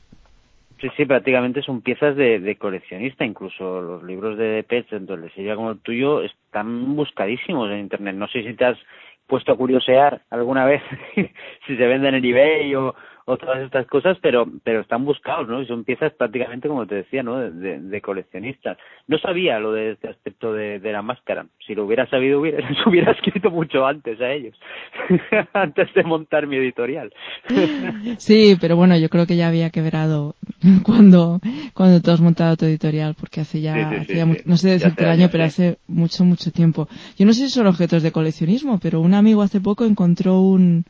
Sí, 0.82 0.90
sí, 0.98 1.06
prácticamente 1.06 1.62
son 1.62 1.82
piezas 1.82 2.16
de, 2.16 2.40
de 2.40 2.58
coleccionista. 2.58 3.26
Incluso 3.26 3.82
los 3.82 4.04
libros 4.04 4.38
de 4.38 4.46
Depeche, 4.46 4.90
tanto 4.90 5.14
el 5.14 5.22
de 5.22 5.56
como 5.56 5.72
el 5.72 5.80
tuyo, 5.80 6.22
están 6.22 6.96
buscadísimos 6.96 7.72
en 7.72 7.80
Internet. 7.80 8.16
No 8.16 8.28
sé 8.28 8.44
si 8.44 8.54
te 8.54 8.66
has 8.66 8.78
puesto 9.28 9.52
a 9.52 9.58
curiosear 9.58 10.22
alguna 10.30 10.66
vez 10.66 10.82
si 11.16 11.78
se 11.78 11.88
venden 11.88 12.16
en 12.16 12.26
eBay 12.26 12.76
o, 12.76 12.94
o 13.26 13.38
todas 13.38 13.60
estas 13.64 13.88
cosas, 13.88 14.18
pero 14.22 14.48
pero 14.64 14.82
están 14.82 15.04
buscados, 15.04 15.48
¿no? 15.48 15.62
Y 15.62 15.66
son 15.66 15.84
piezas 15.84 16.14
prácticamente, 16.14 16.68
como 16.68 16.86
te 16.86 16.96
decía, 16.96 17.24
¿no? 17.24 17.40
De, 17.40 17.52
de, 17.52 17.80
de 17.80 18.02
coleccionistas. 18.02 18.78
No 19.08 19.18
sabía 19.18 19.60
lo 19.60 19.74
de 19.74 19.94
este 19.94 20.10
aspecto 20.10 20.54
de, 20.54 20.80
de 20.80 20.92
la 20.92 21.02
máscara. 21.02 21.48
Si 21.66 21.74
lo 21.74 21.86
hubiera 21.86 22.08
sabido, 22.08 22.40
hubiera, 22.40 22.58
les 22.70 22.86
hubiera 22.86 23.12
escrito 23.12 23.50
mucho 23.50 23.86
antes 23.86 24.22
a 24.22 24.32
ellos, 24.32 24.56
antes 25.54 25.92
de 25.96 26.04
montar 26.04 26.46
mi 26.46 26.58
editorial. 26.58 27.12
Sí, 28.18 28.58
pero 28.62 28.76
bueno, 28.76 28.96
yo 28.98 29.10
creo 29.10 29.26
que 29.26 29.36
ya 29.36 29.48
había 29.48 29.72
quebrado 29.72 30.36
cuando 30.84 31.40
cuando 31.74 32.02
tú 32.02 32.12
has 32.12 32.22
montado 32.22 32.56
tu 32.58 32.66
editorial, 32.66 33.16
porque 33.20 33.42
hace 33.42 33.62
ya, 33.62 33.74
Sí, 33.74 33.82
sí, 33.82 33.96
hace 33.96 34.06
sí, 34.06 34.18
ya 34.18 34.26
no 34.46 34.58
sé 34.58 34.70
decirte 34.70 35.04
el 35.04 35.10
año, 35.10 35.30
pero 35.32 35.44
hace 35.44 35.78
mucho, 35.88 36.24
mucho 36.24 36.52
tiempo. 36.52 36.88
Yo 37.18 37.26
no 37.26 37.34
sé 37.34 37.46
si 37.46 37.50
son 37.50 37.66
objetos 37.66 38.04
de 38.04 38.12
coleccionismo, 38.12 38.80
pero 38.80 39.02
un 39.02 39.16
amigo 39.16 39.42
hace 39.42 39.60
poco 39.60 39.86
encontró 39.86 40.42
un, 40.42 40.86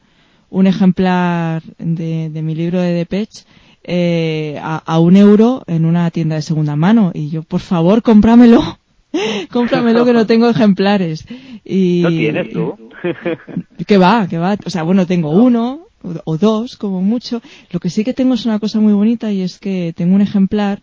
un 0.50 0.68
ejemplar 0.68 1.64
de, 1.78 2.30
de 2.30 2.42
mi 2.42 2.56
libro 2.56 2.82
de 2.82 2.94
Depeche 2.94 3.44
eh, 3.84 4.60
a, 4.62 4.78
a 4.78 5.00
un 5.00 5.16
euro 5.16 5.64
en 5.68 5.86
una 5.86 6.10
tienda 6.12 6.36
de 6.36 6.42
segunda 6.42 6.76
mano 6.76 7.12
y 7.14 7.30
yo, 7.30 7.44
por 7.44 7.62
favor, 7.62 8.02
cómpramelo. 8.02 8.80
cómpramelo 9.52 10.06
que 10.06 10.14
no 10.14 10.26
tengo 10.26 10.50
ejemplares. 10.50 11.26
Y, 11.64 12.02
¿No 12.04 12.10
tienes 12.10 12.52
tú? 12.52 12.76
que 13.88 13.98
va, 13.98 14.28
que 14.28 14.38
va. 14.38 14.58
O 14.66 14.70
sea, 14.70 14.84
bueno, 14.84 15.06
tengo 15.06 15.30
uno 15.30 15.88
o, 16.02 16.14
o 16.24 16.38
dos, 16.38 16.78
como 16.78 17.02
mucho. 17.02 17.42
Lo 17.72 17.80
que 17.80 17.90
sí 17.90 18.04
que 18.04 18.14
tengo 18.14 18.34
es 18.34 18.46
una 18.46 18.60
cosa 18.60 18.80
muy 18.80 18.94
bonita 18.94 19.32
y 19.32 19.42
es 19.42 19.60
que 19.60 19.94
tengo 19.96 20.16
un 20.16 20.22
ejemplar 20.22 20.82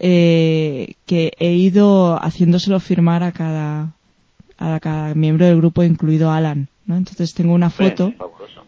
eh, 0.00 0.94
que 1.06 1.34
he 1.38 1.52
ido 1.52 2.18
haciéndoselo 2.20 2.80
firmar 2.80 3.22
a 3.22 3.32
cada, 3.32 3.92
a 4.58 4.80
cada 4.80 5.14
miembro 5.14 5.46
del 5.46 5.58
grupo, 5.58 5.84
incluido 5.84 6.30
Alan. 6.30 6.68
¿no? 6.86 6.96
Entonces 6.96 7.34
tengo 7.34 7.52
una 7.52 7.70
foto 7.70 8.12
Fabuloso. 8.16 8.64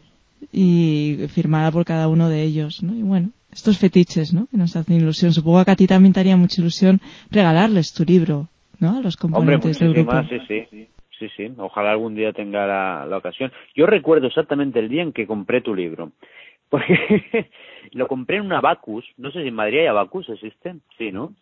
Y 0.52 1.26
firmada 1.28 1.72
por 1.72 1.84
cada 1.84 2.08
uno 2.08 2.28
de 2.28 2.42
ellos. 2.42 2.82
¿no? 2.82 2.94
Y 2.94 3.02
bueno, 3.02 3.30
estos 3.50 3.78
fetiches 3.78 4.32
¿no? 4.32 4.46
que 4.50 4.56
nos 4.56 4.76
hacen 4.76 4.96
ilusión. 4.96 5.32
Supongo 5.32 5.64
que 5.64 5.70
a 5.70 5.76
ti 5.76 5.86
también 5.86 6.12
te 6.12 6.20
haría 6.20 6.36
mucha 6.36 6.60
ilusión 6.60 7.00
regalarles 7.30 7.94
tu 7.94 8.04
libro 8.04 8.48
¿no? 8.78 8.98
a 8.98 9.00
los 9.00 9.16
Hombre, 9.22 9.56
componentes 9.56 9.78
del 9.78 9.94
grupo. 9.94 10.12
sí, 10.28 10.66
sí. 10.70 10.88
Sí, 11.18 11.28
sí. 11.36 11.52
Ojalá 11.56 11.92
algún 11.92 12.16
día 12.16 12.32
tenga 12.32 12.66
la, 12.66 13.06
la 13.06 13.16
ocasión. 13.16 13.52
Yo 13.76 13.86
recuerdo 13.86 14.26
exactamente 14.26 14.80
el 14.80 14.88
día 14.88 15.02
en 15.02 15.12
que 15.12 15.26
compré 15.26 15.60
tu 15.60 15.72
libro. 15.72 16.10
Porque 16.68 17.48
lo 17.92 18.08
compré 18.08 18.38
en 18.38 18.46
un 18.46 18.52
Abacus. 18.52 19.04
No 19.18 19.30
sé 19.30 19.42
si 19.42 19.48
en 19.48 19.54
Madrid 19.54 19.80
hay 19.80 19.86
Abacus, 19.86 20.28
¿existen? 20.30 20.82
Sí, 20.98 21.12
¿no? 21.12 21.32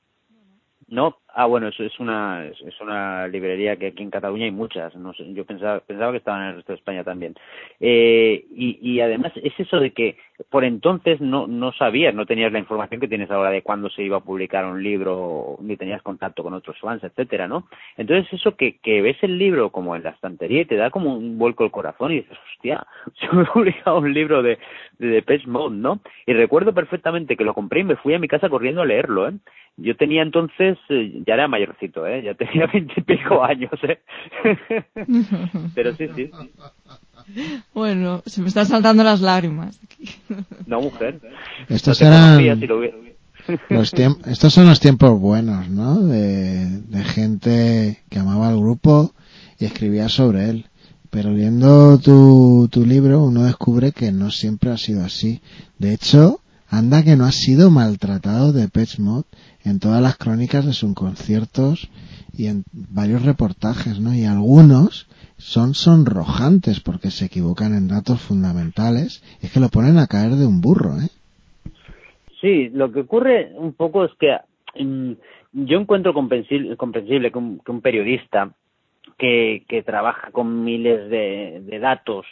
No, 0.88 1.18
Ah, 1.34 1.46
bueno, 1.46 1.68
eso 1.68 1.84
es 1.84 1.98
una 2.00 2.44
es 2.46 2.80
una 2.80 3.28
librería 3.28 3.76
que 3.76 3.88
aquí 3.88 4.02
en 4.02 4.10
Cataluña 4.10 4.44
hay 4.44 4.50
muchas. 4.50 4.94
No 4.96 5.12
sé, 5.14 5.32
yo 5.32 5.44
pensaba 5.44 5.80
pensaba 5.80 6.12
que 6.12 6.18
estaban 6.18 6.42
en 6.42 6.48
el 6.48 6.56
resto 6.56 6.72
de 6.72 6.78
España 6.78 7.04
también. 7.04 7.34
Eh, 7.78 8.44
y, 8.54 8.78
y 8.82 9.00
además 9.00 9.32
es 9.36 9.52
eso 9.58 9.78
de 9.78 9.92
que 9.92 10.16
por 10.50 10.64
entonces 10.64 11.20
no 11.20 11.46
no 11.46 11.72
sabías, 11.72 12.14
no 12.14 12.26
tenías 12.26 12.52
la 12.52 12.58
información 12.58 13.00
que 13.00 13.08
tienes 13.08 13.30
ahora 13.30 13.50
de 13.50 13.62
cuándo 13.62 13.90
se 13.90 14.02
iba 14.02 14.16
a 14.18 14.24
publicar 14.24 14.64
un 14.64 14.82
libro, 14.82 15.56
ni 15.60 15.76
tenías 15.76 16.02
contacto 16.02 16.42
con 16.42 16.54
otros 16.54 16.78
fans, 16.80 17.04
etcétera, 17.04 17.46
¿no? 17.46 17.68
Entonces 17.96 18.32
eso 18.32 18.56
que 18.56 18.78
que 18.78 19.02
ves 19.02 19.16
el 19.22 19.38
libro 19.38 19.70
como 19.70 19.94
en 19.96 20.02
la 20.02 20.10
estantería 20.10 20.62
y 20.62 20.66
te 20.66 20.76
da 20.76 20.90
como 20.90 21.14
un 21.14 21.38
vuelco 21.38 21.64
el 21.64 21.70
corazón 21.70 22.12
y 22.12 22.16
dices, 22.16 22.38
hostia, 22.52 22.86
se 23.20 23.34
me 23.34 23.42
ha 23.42 23.52
publicado 23.52 23.98
un 23.98 24.12
libro 24.12 24.42
de 24.42 24.58
de 24.98 25.08
Depeche 25.08 25.46
Mode, 25.46 25.76
¿no? 25.76 26.00
Y 26.26 26.32
recuerdo 26.34 26.74
perfectamente 26.74 27.36
que 27.36 27.44
lo 27.44 27.54
compré 27.54 27.80
y 27.80 27.84
me 27.84 27.96
fui 27.96 28.14
a 28.14 28.18
mi 28.18 28.28
casa 28.28 28.48
corriendo 28.48 28.82
a 28.82 28.86
leerlo, 28.86 29.28
¿eh? 29.28 29.32
Yo 29.76 29.96
tenía 29.96 30.22
entonces, 30.22 30.78
eh, 30.90 31.19
ya 31.26 31.34
era 31.34 31.48
mayorcito, 31.48 32.06
¿eh? 32.06 32.22
Ya 32.22 32.34
tenía 32.34 32.66
veintipico 32.72 33.42
años, 33.42 33.72
¿eh? 33.82 34.00
Pero 35.74 35.94
sí, 35.94 36.08
sí. 36.14 36.30
Bueno, 37.74 38.22
se 38.26 38.42
me 38.42 38.48
están 38.48 38.66
saltando 38.66 39.04
las 39.04 39.20
lágrimas. 39.20 39.80
No, 40.66 40.80
mujer. 40.80 41.20
Estos 41.68 42.00
eran... 42.02 42.38
Los 43.68 43.92
estos 43.94 44.52
son 44.52 44.66
los 44.66 44.80
tiempos 44.80 45.18
buenos, 45.18 45.68
¿no? 45.68 46.00
De, 46.00 46.66
de 46.66 47.04
gente 47.04 48.02
que 48.08 48.18
amaba 48.18 48.48
al 48.48 48.58
grupo 48.58 49.12
y 49.58 49.64
escribía 49.64 50.08
sobre 50.08 50.50
él. 50.50 50.66
Pero 51.10 51.34
viendo 51.34 51.98
tu, 51.98 52.68
tu 52.70 52.86
libro 52.86 53.24
uno 53.24 53.44
descubre 53.44 53.92
que 53.92 54.12
no 54.12 54.30
siempre 54.30 54.70
ha 54.70 54.76
sido 54.76 55.04
así. 55.04 55.40
De 55.78 55.92
hecho, 55.92 56.40
anda 56.70 57.02
que 57.02 57.16
no 57.16 57.24
ha 57.24 57.32
sido 57.32 57.70
maltratado 57.70 58.52
de 58.52 58.68
Pet 58.68 58.98
Mod 58.98 59.24
en 59.64 59.80
todas 59.80 60.00
las 60.00 60.16
crónicas 60.16 60.64
de 60.64 60.72
sus 60.72 60.94
conciertos 60.94 61.90
y 62.32 62.46
en 62.46 62.62
varios 62.72 63.24
reportajes, 63.24 64.00
¿no? 64.00 64.14
Y 64.14 64.24
algunos 64.24 65.08
son 65.36 65.74
sonrojantes 65.74 66.80
porque 66.80 67.10
se 67.10 67.26
equivocan 67.26 67.74
en 67.74 67.88
datos 67.88 68.20
fundamentales. 68.20 69.22
Es 69.42 69.52
que 69.52 69.60
lo 69.60 69.68
ponen 69.68 69.98
a 69.98 70.06
caer 70.06 70.32
de 70.32 70.46
un 70.46 70.60
burro, 70.60 70.92
¿eh? 70.96 71.08
Sí, 72.40 72.70
lo 72.70 72.90
que 72.92 73.00
ocurre 73.00 73.52
un 73.56 73.74
poco 73.74 74.04
es 74.04 74.12
que 74.18 74.36
mm, 74.82 75.12
yo 75.52 75.78
encuentro 75.78 76.14
comprensible, 76.14 76.76
comprensible 76.76 77.32
que, 77.32 77.38
un, 77.38 77.58
que 77.58 77.72
un 77.72 77.80
periodista 77.80 78.52
que, 79.18 79.64
que 79.68 79.82
trabaja 79.82 80.30
con 80.30 80.64
miles 80.64 81.10
de, 81.10 81.62
de 81.64 81.78
datos 81.80 82.24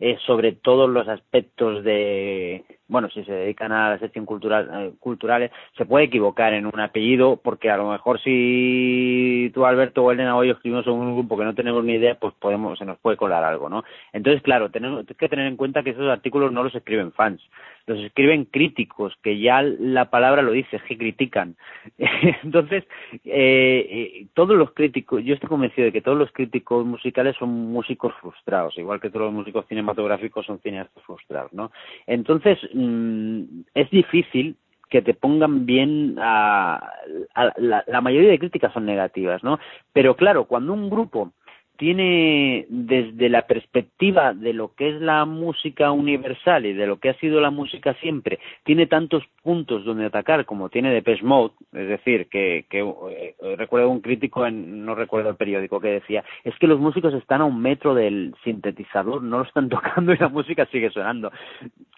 eh, 0.00 0.18
sobre 0.26 0.52
todos 0.52 0.90
los 0.90 1.08
aspectos 1.08 1.84
de, 1.84 2.64
bueno, 2.86 3.08
si 3.10 3.24
se 3.24 3.32
dedican 3.32 3.72
a 3.72 3.90
la 3.90 3.98
sección 3.98 4.26
cultural, 4.26 4.68
eh, 4.72 4.92
culturales, 5.00 5.50
se 5.76 5.86
puede 5.86 6.04
equivocar 6.04 6.52
en 6.52 6.66
un 6.66 6.80
apellido, 6.80 7.40
porque 7.42 7.70
a 7.70 7.76
lo 7.76 7.90
mejor 7.90 8.20
si 8.20 9.50
tú, 9.54 9.64
Alberto 9.64 10.04
o 10.04 10.12
Elena 10.12 10.36
o 10.36 10.44
yo 10.44 10.52
escribimos 10.52 10.86
en 10.86 10.92
un 10.92 11.14
grupo 11.14 11.38
que 11.38 11.44
no 11.44 11.54
tenemos 11.54 11.82
ni 11.84 11.94
idea, 11.94 12.16
pues 12.16 12.34
podemos, 12.34 12.78
se 12.78 12.84
nos 12.84 12.98
puede 12.98 13.16
colar 13.16 13.42
algo, 13.42 13.68
¿no? 13.68 13.84
Entonces, 14.12 14.42
claro, 14.42 14.70
tenemos 14.70 15.04
que 15.06 15.28
tener 15.28 15.46
en 15.46 15.56
cuenta 15.56 15.82
que 15.82 15.90
esos 15.90 16.10
artículos 16.10 16.52
no 16.52 16.62
los 16.62 16.74
escriben 16.74 17.12
fans, 17.12 17.40
los 17.86 17.98
escriben 18.00 18.44
críticos, 18.46 19.14
que 19.22 19.38
ya 19.38 19.62
la 19.62 20.10
palabra 20.10 20.42
lo 20.42 20.52
dice, 20.52 20.80
que 20.86 20.98
critican. 20.98 21.56
Entonces, 22.42 22.84
eh, 23.24 23.86
eh, 23.90 24.26
todos 24.34 24.56
los 24.56 24.72
críticos, 24.72 25.22
yo 25.24 25.34
estoy 25.34 25.48
convencido 25.48 25.86
de 25.86 25.92
que 25.92 26.00
todos 26.00 26.18
los 26.18 26.32
críticos 26.32 26.84
musicales 26.84 27.36
son 27.38 27.50
músicos 27.50 28.12
frustrados, 28.20 28.76
igual 28.78 29.00
que 29.00 29.10
todos 29.10 29.26
los 29.26 29.34
músicos 29.34 29.66
cinematográficos 29.68 30.46
son 30.46 30.60
cineastas 30.60 31.02
frustrados, 31.04 31.52
¿no? 31.52 31.70
Entonces, 32.06 32.58
mmm, 32.74 33.62
es 33.74 33.90
difícil 33.90 34.56
que 34.90 35.02
te 35.02 35.14
pongan 35.14 35.66
bien 35.66 36.16
a, 36.20 36.92
a 37.34 37.52
la, 37.56 37.82
la 37.86 38.00
mayoría 38.00 38.30
de 38.30 38.38
críticas 38.38 38.72
son 38.72 38.86
negativas, 38.86 39.42
¿no? 39.42 39.58
Pero 39.92 40.14
claro, 40.14 40.44
cuando 40.44 40.72
un 40.72 40.90
grupo 40.90 41.32
tiene 41.76 42.66
desde 42.68 43.28
la 43.28 43.46
perspectiva 43.46 44.32
de 44.32 44.52
lo 44.52 44.74
que 44.74 44.90
es 44.90 45.00
la 45.00 45.24
música 45.24 45.90
universal 45.90 46.66
y 46.66 46.72
de 46.72 46.86
lo 46.86 46.98
que 46.98 47.10
ha 47.10 47.18
sido 47.18 47.40
la 47.40 47.50
música 47.50 47.94
siempre, 47.94 48.38
tiene 48.64 48.86
tantos 48.86 49.24
puntos 49.42 49.84
donde 49.84 50.06
atacar 50.06 50.44
como 50.44 50.68
tiene 50.68 50.92
Depeche 50.92 51.24
Mode, 51.24 51.54
es 51.72 51.88
decir, 51.88 52.28
que, 52.28 52.66
que 52.70 52.80
eh, 52.80 53.56
recuerdo 53.56 53.90
un 53.90 54.00
crítico, 54.00 54.46
en, 54.46 54.84
no 54.84 54.94
recuerdo 54.94 55.30
el 55.30 55.36
periódico, 55.36 55.80
que 55.80 55.88
decía, 55.88 56.24
es 56.44 56.56
que 56.58 56.68
los 56.68 56.78
músicos 56.78 57.12
están 57.14 57.40
a 57.40 57.44
un 57.44 57.60
metro 57.60 57.94
del 57.94 58.34
sintetizador, 58.44 59.22
no 59.22 59.38
lo 59.38 59.44
están 59.44 59.68
tocando 59.68 60.12
y 60.12 60.18
la 60.18 60.28
música 60.28 60.66
sigue 60.66 60.90
sonando. 60.90 61.32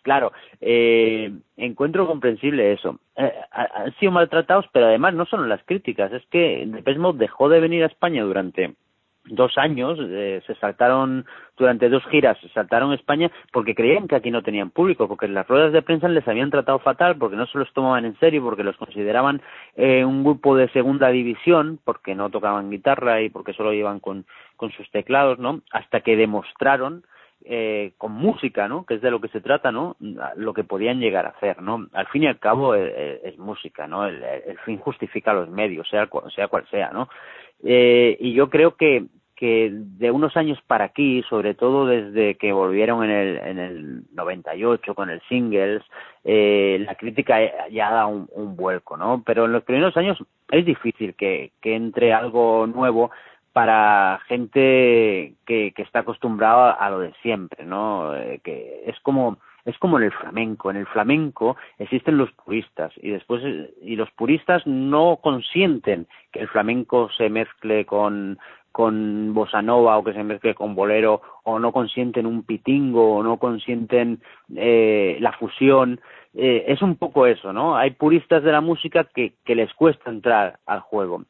Claro, 0.02 0.32
eh, 0.60 1.32
encuentro 1.56 2.06
comprensible 2.06 2.72
eso. 2.72 2.98
Eh, 3.16 3.32
han 3.50 3.92
sido 3.98 4.12
maltratados, 4.12 4.66
pero 4.72 4.86
además 4.86 5.14
no 5.14 5.26
son 5.26 5.48
las 5.48 5.62
críticas, 5.64 6.12
es 6.12 6.24
que 6.26 6.64
Depeche 6.66 6.98
Mode 6.98 7.18
dejó 7.18 7.48
de 7.48 7.60
venir 7.60 7.82
a 7.82 7.86
España 7.86 8.22
durante 8.22 8.74
dos 9.28 9.58
años, 9.58 9.98
eh, 10.00 10.42
se 10.46 10.54
saltaron 10.56 11.26
durante 11.56 11.88
dos 11.88 12.04
giras, 12.06 12.38
se 12.40 12.48
saltaron 12.50 12.92
España 12.92 13.30
porque 13.52 13.74
creían 13.74 14.08
que 14.08 14.16
aquí 14.16 14.30
no 14.30 14.42
tenían 14.42 14.70
público, 14.70 15.08
porque 15.08 15.28
las 15.28 15.46
ruedas 15.48 15.72
de 15.72 15.82
prensa 15.82 16.08
les 16.08 16.26
habían 16.28 16.50
tratado 16.50 16.78
fatal, 16.78 17.16
porque 17.16 17.36
no 17.36 17.46
se 17.46 17.58
los 17.58 17.72
tomaban 17.72 18.04
en 18.04 18.18
serio, 18.18 18.42
porque 18.42 18.64
los 18.64 18.76
consideraban 18.76 19.42
eh, 19.76 20.04
un 20.04 20.22
grupo 20.22 20.56
de 20.56 20.68
segunda 20.68 21.08
división, 21.08 21.78
porque 21.84 22.14
no 22.14 22.30
tocaban 22.30 22.70
guitarra 22.70 23.22
y 23.22 23.30
porque 23.30 23.52
solo 23.52 23.72
iban 23.72 24.00
con, 24.00 24.26
con 24.56 24.70
sus 24.72 24.90
teclados, 24.90 25.38
¿no? 25.38 25.60
Hasta 25.72 26.00
que 26.00 26.16
demostraron 26.16 27.04
eh, 27.48 27.92
con 27.96 28.12
música, 28.12 28.66
¿no? 28.66 28.84
Que 28.84 28.94
es 28.94 29.00
de 29.00 29.10
lo 29.10 29.20
que 29.20 29.28
se 29.28 29.40
trata, 29.40 29.70
¿no? 29.70 29.96
Lo 30.36 30.52
que 30.52 30.64
podían 30.64 30.98
llegar 30.98 31.26
a 31.26 31.30
hacer, 31.30 31.62
¿no? 31.62 31.86
Al 31.92 32.06
fin 32.08 32.24
y 32.24 32.26
al 32.26 32.38
cabo 32.38 32.74
es, 32.74 32.92
eh, 32.94 33.20
es 33.24 33.38
música, 33.38 33.86
¿no? 33.86 34.06
El, 34.06 34.22
el, 34.22 34.58
fin 34.64 34.78
justifica 34.78 35.32
los 35.32 35.48
medios, 35.48 35.88
sea, 35.88 36.08
sea 36.34 36.48
cual 36.48 36.66
sea, 36.70 36.90
¿no? 36.90 37.08
Eh, 37.62 38.16
y 38.18 38.32
yo 38.32 38.50
creo 38.50 38.76
que, 38.76 39.04
que 39.36 39.70
de 39.72 40.10
unos 40.10 40.36
años 40.36 40.58
para 40.66 40.86
aquí, 40.86 41.22
sobre 41.28 41.54
todo 41.54 41.86
desde 41.86 42.34
que 42.34 42.52
volvieron 42.52 43.04
en 43.04 43.10
el, 43.10 43.36
en 43.36 43.58
el 43.58 44.02
98 44.12 44.94
con 44.94 45.10
el 45.10 45.20
singles, 45.28 45.82
eh, 46.24 46.82
la 46.84 46.96
crítica 46.96 47.38
ya 47.70 47.90
da 47.92 48.06
un, 48.06 48.28
un 48.32 48.56
vuelco, 48.56 48.96
¿no? 48.96 49.22
Pero 49.24 49.44
en 49.44 49.52
los 49.52 49.62
primeros 49.62 49.96
años 49.96 50.18
es 50.50 50.66
difícil 50.66 51.14
que, 51.14 51.52
que 51.60 51.76
entre 51.76 52.12
algo 52.12 52.66
nuevo 52.66 53.10
para 53.56 54.20
gente 54.26 55.32
que, 55.46 55.72
está 55.78 56.00
acostumbrada 56.00 56.72
a 56.72 56.90
lo 56.90 56.98
de 56.98 57.14
siempre, 57.22 57.64
¿no? 57.64 58.14
Eh, 58.14 58.38
que 58.44 58.82
es 58.84 59.00
como 59.00 59.38
es 59.64 59.78
como 59.78 59.96
en 59.96 60.04
el 60.04 60.12
flamenco. 60.12 60.70
En 60.70 60.76
el 60.76 60.86
flamenco 60.86 61.56
existen 61.78 62.18
los 62.18 62.30
puristas 62.32 62.92
y 62.98 63.12
después 63.12 63.42
y 63.80 63.96
los 63.96 64.10
puristas 64.10 64.66
no 64.66 65.20
consienten 65.22 66.06
que 66.32 66.40
el 66.40 66.48
flamenco 66.48 67.08
se 67.16 67.30
mezcle 67.30 67.86
con 67.86 68.38
con 68.72 69.32
bossa 69.32 69.62
nova 69.62 69.96
o 69.96 70.04
que 70.04 70.12
se 70.12 70.22
mezcle 70.22 70.54
con 70.54 70.74
bolero 70.74 71.22
o 71.44 71.58
no 71.58 71.72
consienten 71.72 72.26
un 72.26 72.42
pitingo 72.42 73.16
o 73.16 73.22
no 73.22 73.38
consienten 73.38 74.20
eh, 74.54 75.16
la 75.20 75.32
fusión 75.32 75.98
eh, 76.34 76.66
es 76.68 76.82
un 76.82 76.96
poco 76.96 77.26
eso 77.26 77.54
no 77.54 77.74
hay 77.74 77.92
puristas 77.92 78.42
de 78.42 78.52
la 78.52 78.60
música 78.60 79.04
que, 79.04 79.32
que 79.46 79.54
les 79.54 79.72
cuesta 79.72 80.10
entrar 80.10 80.58
al 80.66 80.80
juego 80.80 81.24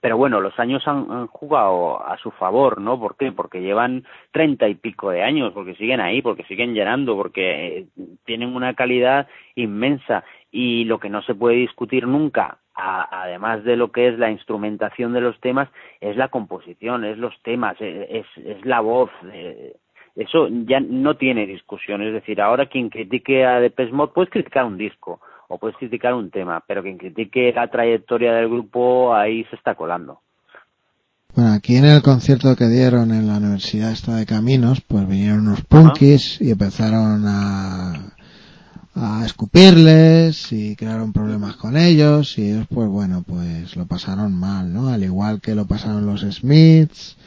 pero 0.00 0.16
bueno, 0.16 0.40
los 0.40 0.58
años 0.58 0.86
han, 0.86 1.26
jugado 1.28 2.04
a 2.04 2.16
su 2.18 2.30
favor, 2.32 2.80
¿no? 2.80 2.98
¿Por 2.98 3.16
qué? 3.16 3.32
Porque 3.32 3.60
llevan 3.60 4.04
treinta 4.30 4.68
y 4.68 4.74
pico 4.74 5.10
de 5.10 5.22
años, 5.22 5.52
porque 5.52 5.74
siguen 5.74 6.00
ahí, 6.00 6.22
porque 6.22 6.44
siguen 6.44 6.74
llenando, 6.74 7.16
porque 7.16 7.78
eh, 7.78 7.86
tienen 8.24 8.54
una 8.54 8.74
calidad 8.74 9.28
inmensa 9.54 10.24
y 10.50 10.84
lo 10.84 10.98
que 10.98 11.10
no 11.10 11.22
se 11.22 11.34
puede 11.34 11.56
discutir 11.56 12.06
nunca, 12.06 12.58
además 12.74 13.64
de 13.64 13.76
lo 13.76 13.92
que 13.92 14.08
es 14.08 14.18
la 14.18 14.30
instrumentación 14.30 15.12
de 15.12 15.20
los 15.20 15.38
temas, 15.40 15.68
es 16.00 16.16
la 16.16 16.28
composición, 16.28 17.04
es 17.04 17.18
los 17.18 17.34
temas, 17.42 17.76
es, 17.80 18.26
es 18.36 18.64
la 18.64 18.80
voz. 18.80 19.10
Eh, 19.32 19.76
eso 20.14 20.48
ya 20.50 20.80
no 20.80 21.16
tiene 21.16 21.46
discusión. 21.46 22.02
Es 22.02 22.12
decir, 22.12 22.40
ahora 22.40 22.66
quien 22.66 22.90
critique 22.90 23.44
a 23.46 23.60
Depeche 23.60 23.92
Mode 23.92 24.12
puede 24.14 24.28
criticar 24.28 24.64
un 24.64 24.76
disco 24.76 25.20
o 25.52 25.58
puedes 25.58 25.76
criticar 25.76 26.14
un 26.14 26.30
tema, 26.30 26.64
pero 26.66 26.82
quien 26.82 26.96
critique 26.96 27.52
la 27.52 27.68
trayectoria 27.68 28.32
del 28.32 28.48
grupo 28.48 29.14
ahí 29.14 29.44
se 29.44 29.56
está 29.56 29.74
colando. 29.74 30.20
Bueno, 31.34 31.52
aquí 31.52 31.76
en 31.76 31.84
el 31.84 32.02
concierto 32.02 32.56
que 32.56 32.68
dieron 32.68 33.10
en 33.10 33.26
la 33.26 33.36
Universidad 33.36 33.92
esta 33.92 34.16
de 34.16 34.24
Caminos, 34.24 34.80
pues 34.80 35.06
vinieron 35.06 35.46
unos 35.46 35.62
punkis 35.62 36.40
y 36.40 36.50
empezaron 36.50 37.24
a, 37.26 38.14
a 38.94 39.24
escupirles 39.26 40.52
y 40.52 40.74
crearon 40.74 41.12
problemas 41.12 41.56
con 41.56 41.76
ellos 41.76 42.38
y 42.38 42.50
ellos 42.50 42.66
pues 42.68 42.88
bueno, 42.88 43.22
pues 43.26 43.76
lo 43.76 43.86
pasaron 43.86 44.34
mal, 44.34 44.72
¿no? 44.72 44.88
Al 44.88 45.04
igual 45.04 45.42
que 45.42 45.54
lo 45.54 45.66
pasaron 45.66 46.06
los 46.06 46.22
Smiths, 46.22 47.18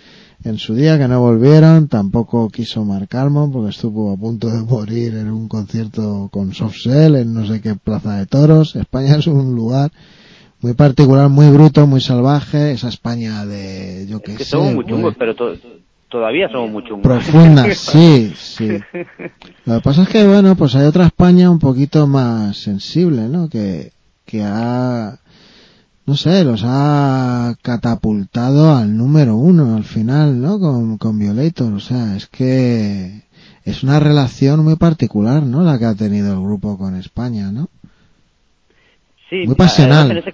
en 0.45 0.59
su 0.59 0.75
día 0.75 0.99
que 0.99 1.07
no 1.07 1.19
volvieron, 1.19 1.87
tampoco 1.87 2.49
quiso 2.49 2.85
Mark 2.85 3.09
porque 3.51 3.71
estuvo 3.71 4.13
a 4.13 4.15
punto 4.15 4.47
de 4.47 4.61
morir 4.61 5.15
en 5.15 5.31
un 5.31 5.47
concierto 5.47 6.29
con 6.31 6.53
Soft 6.53 6.83
Cell 6.83 7.15
en 7.15 7.33
no 7.33 7.47
sé 7.47 7.61
qué 7.61 7.73
plaza 7.75 8.17
de 8.17 8.27
toros. 8.27 8.75
España 8.75 9.15
es 9.15 9.25
un 9.25 9.55
lugar 9.55 9.89
muy 10.61 10.73
particular, 10.73 11.29
muy 11.29 11.49
bruto, 11.49 11.87
muy 11.87 11.99
salvaje, 11.99 12.71
esa 12.71 12.89
España 12.89 13.43
de 13.45 14.05
yo 14.07 14.19
que, 14.21 14.33
es 14.33 14.37
que 14.37 14.43
sé, 14.43 14.51
somos 14.51 14.75
muy 14.75 14.85
chungos, 14.85 15.15
pero 15.17 15.35
to 15.35 15.53
todavía 16.09 16.47
somos 16.49 16.69
muy 16.69 16.83
chungos. 16.83 17.01
Profunda, 17.01 17.65
sí, 17.73 18.31
sí. 18.35 18.69
Lo 19.65 19.75
que 19.75 19.81
pasa 19.81 20.03
es 20.03 20.09
que 20.09 20.27
bueno, 20.27 20.55
pues 20.55 20.75
hay 20.75 20.85
otra 20.85 21.07
España 21.07 21.49
un 21.49 21.59
poquito 21.59 22.05
más 22.05 22.57
sensible, 22.57 23.27
¿no? 23.29 23.49
Que 23.49 23.95
que 24.25 24.43
ha 24.43 25.19
no 26.07 26.13
sé, 26.15 26.43
los 26.43 26.63
ha 26.65 27.55
catapultado 27.63 28.75
al 28.75 28.95
número 28.95 29.35
uno 29.35 29.75
al 29.75 29.83
final, 29.83 30.39
¿no? 30.39 30.59
Con, 30.59 30.97
con 30.97 31.17
Violator, 31.17 31.73
o 31.73 31.79
sea, 31.79 32.15
es 32.15 32.27
que 32.27 33.23
es 33.65 33.83
una 33.83 33.99
relación 33.99 34.63
muy 34.63 34.75
particular, 34.75 35.43
¿no? 35.43 35.63
La 35.63 35.79
que 35.79 35.85
ha 35.85 35.95
tenido 35.95 36.33
el 36.33 36.41
grupo 36.41 36.77
con 36.77 36.95
España, 36.95 37.51
¿no? 37.51 37.67
Sí, 39.29 39.47
muy 39.47 39.55
pasional. 39.55 40.11
En 40.11 40.17
ese, 40.17 40.31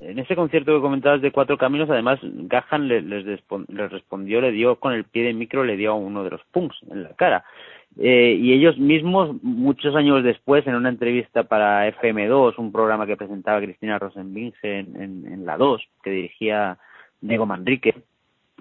en 0.00 0.18
ese 0.18 0.34
concierto 0.34 0.74
que 0.74 0.80
comentabas 0.80 1.20
de 1.20 1.32
Cuatro 1.32 1.58
Caminos, 1.58 1.90
además, 1.90 2.18
Gahan 2.22 2.88
les, 2.88 3.04
les, 3.04 3.26
respondió, 3.90 4.40
le 4.40 4.52
dio 4.52 4.76
con 4.76 4.94
el 4.94 5.04
pie 5.04 5.24
de 5.24 5.34
micro, 5.34 5.64
le 5.64 5.76
dio 5.76 5.92
a 5.92 5.96
uno 5.96 6.24
de 6.24 6.30
los 6.30 6.40
punks 6.50 6.76
en 6.90 7.02
la 7.02 7.10
cara. 7.10 7.44
Eh, 8.00 8.38
y 8.40 8.52
ellos 8.52 8.78
mismos, 8.78 9.42
muchos 9.42 9.96
años 9.96 10.22
después, 10.22 10.64
en 10.68 10.76
una 10.76 10.88
entrevista 10.88 11.42
para 11.42 11.88
FM2, 11.88 12.54
un 12.58 12.70
programa 12.70 13.06
que 13.06 13.16
presentaba 13.16 13.60
Cristina 13.60 13.98
Rosenbinge 13.98 14.78
en, 14.78 15.26
en, 15.26 15.44
la 15.44 15.56
2, 15.56 15.82
que 16.04 16.10
dirigía 16.10 16.78
Diego 17.20 17.44
Manrique, 17.44 17.96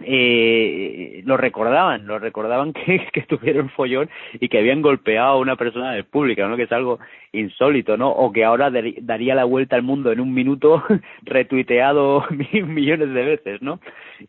eh, 0.04 1.24
lo 1.26 1.38
recordaban, 1.38 2.06
lo 2.06 2.20
recordaban 2.20 2.74
que, 2.86 3.08
que 3.12 3.22
tuvieron 3.24 3.70
follón 3.70 4.10
y 4.39 4.50
que 4.50 4.60
habían 4.60 4.82
golpeado 4.82 5.30
a 5.30 5.38
una 5.39 5.56
persona 5.56 5.91
del 5.91 6.06
público, 6.06 6.48
¿no? 6.48 6.56
Que 6.56 6.64
es 6.64 6.72
algo 6.72 7.00
insólito, 7.32 7.98
¿no? 7.98 8.10
O 8.10 8.32
que 8.32 8.43
ahora 8.43 8.72
daría 8.72 9.36
la 9.36 9.45
vuelta 9.45 9.76
al 9.76 9.84
mundo 9.84 10.12
en 10.12 10.20
un 10.20 10.34
minuto 10.34 10.84
retuiteado 11.24 12.26
millones 12.52 13.14
de 13.14 13.24
veces, 13.24 13.62
¿no? 13.62 13.80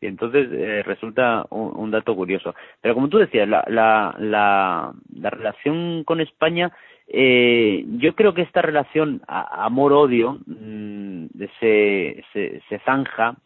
Y 0.01 0.07
entonces 0.07 0.49
eh, 0.53 0.83
resulta 0.85 1.47
un, 1.51 1.91
dato 1.91 2.15
curioso. 2.15 2.55
Pero 2.81 2.95
como 2.95 3.09
tú 3.09 3.19
decías, 3.19 3.49
la, 3.49 3.65
la, 3.69 4.15
la, 4.19 4.93
la 5.15 5.31
relación 5.31 6.05
con 6.05 6.21
España, 6.21 6.71
eh, 7.09 7.85
yo 7.99 8.15
creo 8.15 8.35
que 8.35 8.43
esta 8.43 8.61
relación 8.61 9.23
amor-odio 9.27 10.39
mm, 10.47 11.27
se, 11.61 12.23
se, 12.33 12.61
se 12.69 12.79
zanja 12.81 13.37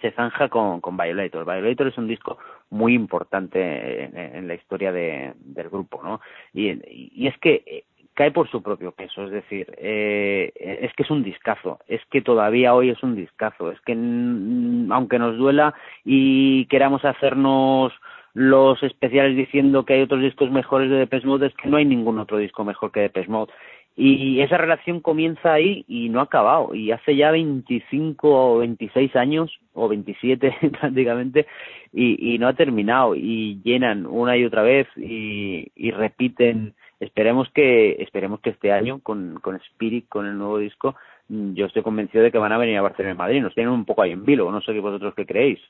se 0.00 0.12
zanja 0.12 0.48
con, 0.48 0.80
con 0.80 0.96
Violator. 0.96 1.44
Violator 1.44 1.88
es 1.88 1.98
un 1.98 2.08
disco 2.08 2.38
muy 2.70 2.94
importante 2.94 4.04
en, 4.36 4.48
la 4.48 4.54
historia 4.54 4.92
de, 4.92 5.32
del 5.36 5.68
grupo, 5.68 6.02
¿no? 6.02 6.20
Y, 6.52 7.26
es 7.26 7.36
que 7.38 7.62
eh, 7.66 7.84
cae 8.14 8.30
por 8.30 8.50
su 8.50 8.62
propio 8.62 8.92
peso, 8.92 9.24
es 9.24 9.30
decir, 9.30 9.72
eh, 9.78 10.52
es 10.82 10.92
que 10.94 11.02
es 11.02 11.10
un 11.10 11.22
discazo, 11.22 11.78
es 11.86 12.00
que 12.10 12.22
todavía 12.22 12.74
hoy 12.74 12.90
es 12.90 13.02
un 13.02 13.14
discazo, 13.14 13.70
es 13.70 13.80
que 13.82 13.92
aunque 13.92 15.18
nos 15.18 15.36
duela 15.36 15.74
y 16.04 16.66
queramos 16.66 17.04
hacernos 17.04 17.92
los 18.34 18.80
especiales 18.82 19.36
diciendo 19.36 19.84
que 19.84 19.94
hay 19.94 20.02
otros 20.02 20.20
discos 20.20 20.50
mejores 20.50 20.90
de 20.90 20.96
Depeche 20.96 21.26
Mode, 21.26 21.48
es 21.48 21.54
que 21.54 21.68
no 21.68 21.76
hay 21.76 21.84
ningún 21.84 22.18
otro 22.18 22.38
disco 22.38 22.64
mejor 22.64 22.92
que 22.92 23.00
Depeche 23.00 23.30
Mode. 23.30 23.52
Y 23.96 24.40
esa 24.40 24.56
relación 24.56 25.00
comienza 25.00 25.52
ahí 25.52 25.84
y 25.86 26.08
no 26.08 26.20
ha 26.20 26.24
acabado. 26.24 26.74
Y 26.74 26.90
hace 26.90 27.16
ya 27.16 27.30
25 27.30 28.54
o 28.54 28.58
26 28.58 29.14
años, 29.16 29.50
o 29.74 29.88
27 29.88 30.54
prácticamente, 30.80 31.46
y, 31.92 32.34
y 32.34 32.38
no 32.38 32.48
ha 32.48 32.54
terminado. 32.54 33.14
Y 33.14 33.60
llenan 33.62 34.06
una 34.06 34.36
y 34.36 34.44
otra 34.44 34.62
vez 34.62 34.86
y, 34.96 35.66
y 35.74 35.90
repiten. 35.90 36.74
Esperemos 36.98 37.48
que, 37.52 37.96
esperemos 38.00 38.40
que 38.40 38.50
este 38.50 38.72
año, 38.72 39.00
con, 39.02 39.38
con 39.40 39.56
Spirit, 39.56 40.08
con 40.08 40.26
el 40.26 40.38
nuevo 40.38 40.58
disco, 40.58 40.94
yo 41.28 41.66
estoy 41.66 41.82
convencido 41.82 42.24
de 42.24 42.32
que 42.32 42.38
van 42.38 42.52
a 42.52 42.58
venir 42.58 42.76
a 42.78 42.82
Barcelona 42.82 43.14
y 43.14 43.18
Madrid. 43.18 43.42
Nos 43.42 43.54
tienen 43.54 43.72
un 43.72 43.84
poco 43.84 44.02
ahí 44.02 44.12
en 44.12 44.24
vilo. 44.24 44.50
No 44.50 44.60
sé 44.60 44.72
qué 44.72 44.80
vosotros 44.80 45.14
qué 45.14 45.26
creéis. 45.26 45.60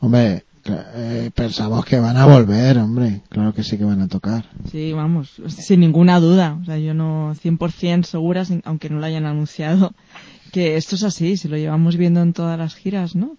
Hombre, 0.00 0.42
eh, 0.68 1.30
pensamos 1.34 1.84
que 1.84 1.98
van 1.98 2.16
a 2.16 2.26
volver, 2.26 2.78
hombre. 2.78 3.22
Claro 3.28 3.52
que 3.52 3.62
sí 3.62 3.78
que 3.78 3.84
van 3.84 4.00
a 4.00 4.08
tocar. 4.08 4.44
Sí, 4.66 4.92
vamos, 4.92 5.40
sin 5.48 5.80
ninguna 5.80 6.20
duda. 6.20 6.58
O 6.60 6.64
sea, 6.64 6.78
yo 6.78 6.94
no 6.94 7.34
100% 7.34 8.04
segura, 8.04 8.42
aunque 8.64 8.90
no 8.90 8.98
lo 8.98 9.06
hayan 9.06 9.26
anunciado, 9.26 9.92
que 10.52 10.76
esto 10.76 10.94
es 10.94 11.04
así, 11.04 11.36
si 11.36 11.48
lo 11.48 11.56
llevamos 11.56 11.96
viendo 11.96 12.20
en 12.20 12.32
todas 12.32 12.58
las 12.58 12.74
giras, 12.74 13.14
¿no? 13.16 13.36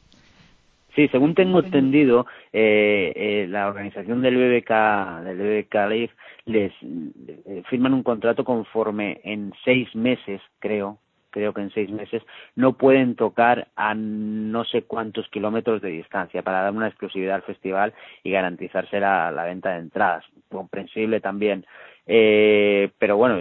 Sí, 0.97 1.07
según 1.09 1.35
tengo 1.35 1.59
entendido, 1.59 2.25
eh, 2.51 3.13
eh, 3.15 3.47
la 3.47 3.67
organización 3.67 4.19
del 4.23 4.35
BBK, 4.35 5.21
del 5.23 5.37
BBK 5.37 5.75
Live, 5.89 6.09
les 6.45 6.71
eh, 6.81 7.61
firman 7.69 7.93
un 7.93 8.01
contrato 8.01 8.43
conforme 8.43 9.21
en 9.23 9.53
seis 9.63 9.93
meses, 9.95 10.41
creo, 10.57 10.97
creo 11.37 11.53
que 11.53 11.61
en 11.61 11.71
seis 11.71 11.89
meses, 11.91 12.23
no 12.55 12.73
pueden 12.73 13.15
tocar 13.15 13.67
a 13.75 13.93
no 13.93 14.65
sé 14.65 14.83
cuántos 14.83 15.27
kilómetros 15.29 15.81
de 15.81 15.89
distancia 15.89 16.41
para 16.41 16.63
dar 16.63 16.73
una 16.73 16.87
exclusividad 16.87 17.35
al 17.35 17.43
festival 17.43 17.93
y 18.23 18.31
garantizarse 18.31 18.99
la, 18.99 19.31
venta 19.45 19.73
de 19.73 19.79
entradas. 19.79 20.25
Comprensible 20.49 21.21
también. 21.21 21.65
Eh, 22.07 22.89
pero 22.97 23.17
bueno, 23.17 23.37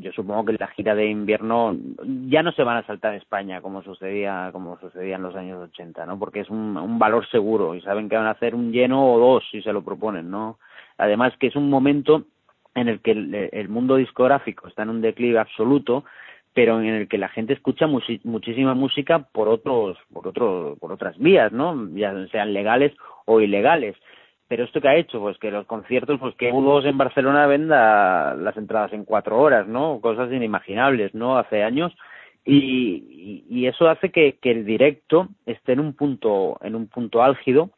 yo 0.00 0.12
supongo 0.12 0.44
que 0.44 0.52
la 0.52 0.66
gira 0.68 0.94
de 0.94 1.06
invierno 1.06 1.74
ya 2.28 2.42
no 2.42 2.52
se 2.52 2.62
van 2.62 2.76
a 2.76 2.86
saltar 2.86 3.14
a 3.14 3.16
España 3.16 3.62
como 3.62 3.82
sucedía 3.82 4.50
como 4.52 4.78
sucedía 4.78 5.16
en 5.16 5.22
los 5.22 5.34
años 5.34 5.70
80, 5.70 6.04
¿no? 6.04 6.18
Porque 6.18 6.40
es 6.40 6.50
un, 6.50 6.76
un 6.76 6.98
valor 6.98 7.26
seguro 7.30 7.74
y 7.74 7.80
saben 7.80 8.10
que 8.10 8.16
van 8.16 8.26
a 8.26 8.32
hacer 8.32 8.54
un 8.54 8.70
lleno 8.70 9.14
o 9.14 9.18
dos 9.18 9.44
si 9.50 9.62
se 9.62 9.72
lo 9.72 9.82
proponen, 9.82 10.30
¿no? 10.30 10.58
Además 10.98 11.32
que 11.38 11.46
es 11.46 11.56
un 11.56 11.70
momento 11.70 12.26
en 12.74 12.88
el 12.88 13.00
que 13.00 13.12
el 13.52 13.68
mundo 13.68 13.96
discográfico 13.96 14.68
está 14.68 14.82
en 14.82 14.90
un 14.90 15.00
declive 15.00 15.38
absoluto 15.38 16.04
pero 16.54 16.80
en 16.80 16.88
el 16.88 17.08
que 17.08 17.18
la 17.18 17.28
gente 17.28 17.54
escucha 17.54 17.86
muchísima 17.86 18.74
música 18.74 19.20
por 19.32 19.48
otros 19.48 19.96
por 20.12 20.28
otros 20.28 20.78
por 20.78 20.92
otras 20.92 21.16
vías 21.18 21.50
no 21.52 21.88
ya 21.94 22.14
sean 22.28 22.52
legales 22.52 22.92
o 23.24 23.40
ilegales. 23.40 23.96
Pero 24.48 24.64
esto 24.64 24.82
que 24.82 24.88
ha 24.88 24.96
hecho 24.96 25.18
pues 25.20 25.38
que 25.38 25.50
los 25.50 25.66
conciertos 25.66 26.20
pues 26.20 26.34
que 26.36 26.52
U2 26.52 26.86
en 26.86 26.98
Barcelona 26.98 27.46
venda 27.46 28.34
las 28.34 28.56
entradas 28.56 28.92
en 28.92 29.04
cuatro 29.04 29.40
horas 29.40 29.66
no 29.66 30.00
cosas 30.02 30.30
inimaginables 30.30 31.14
no 31.14 31.38
hace 31.38 31.62
años. 31.62 31.92
Y, 32.44 33.44
y, 33.48 33.66
eso 33.68 33.88
hace 33.88 34.10
que, 34.10 34.36
el 34.42 34.64
directo 34.64 35.28
esté 35.46 35.74
en 35.74 35.80
un 35.80 35.92
punto 35.94 36.58
en 36.62 36.74
un 36.74 36.88
punto 36.88 37.22
álgido 37.22 37.70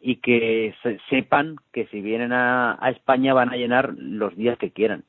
y 0.00 0.16
que 0.16 0.74
sepan 1.10 1.56
que 1.70 1.86
si 1.88 2.00
vienen 2.00 2.32
a 2.32 2.78
España 2.90 3.34
van 3.34 3.50
a 3.50 3.56
llenar 3.56 3.92
los 3.98 4.34
días 4.36 4.56
que 4.56 4.70
quieran 4.70 5.04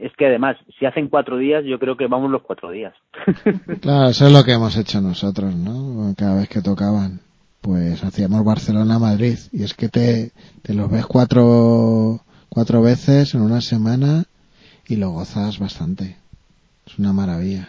es 0.00 0.12
que 0.16 0.26
además, 0.26 0.56
si 0.78 0.86
hacen 0.86 1.08
cuatro 1.08 1.36
días, 1.36 1.64
yo 1.64 1.78
creo 1.78 1.96
que 1.96 2.06
vamos 2.06 2.30
los 2.30 2.42
cuatro 2.42 2.70
días. 2.70 2.94
claro, 3.80 4.10
eso 4.10 4.26
es 4.26 4.32
lo 4.32 4.44
que 4.44 4.52
hemos 4.52 4.76
hecho 4.76 5.00
nosotros, 5.00 5.54
¿no? 5.54 6.14
Cada 6.16 6.36
vez 6.36 6.48
que 6.48 6.62
tocaban, 6.62 7.20
pues 7.60 8.02
hacíamos 8.04 8.44
Barcelona-Madrid. 8.44 9.38
Y 9.52 9.62
es 9.62 9.74
que 9.74 9.88
te, 9.88 10.30
te 10.62 10.74
los 10.74 10.90
ves 10.90 11.06
cuatro, 11.06 12.20
cuatro 12.48 12.82
veces 12.82 13.34
en 13.34 13.42
una 13.42 13.60
semana 13.60 14.24
y 14.86 14.96
lo 14.96 15.10
gozas 15.10 15.58
bastante. 15.58 16.16
Es 16.86 16.98
una 16.98 17.12
maravilla. 17.12 17.68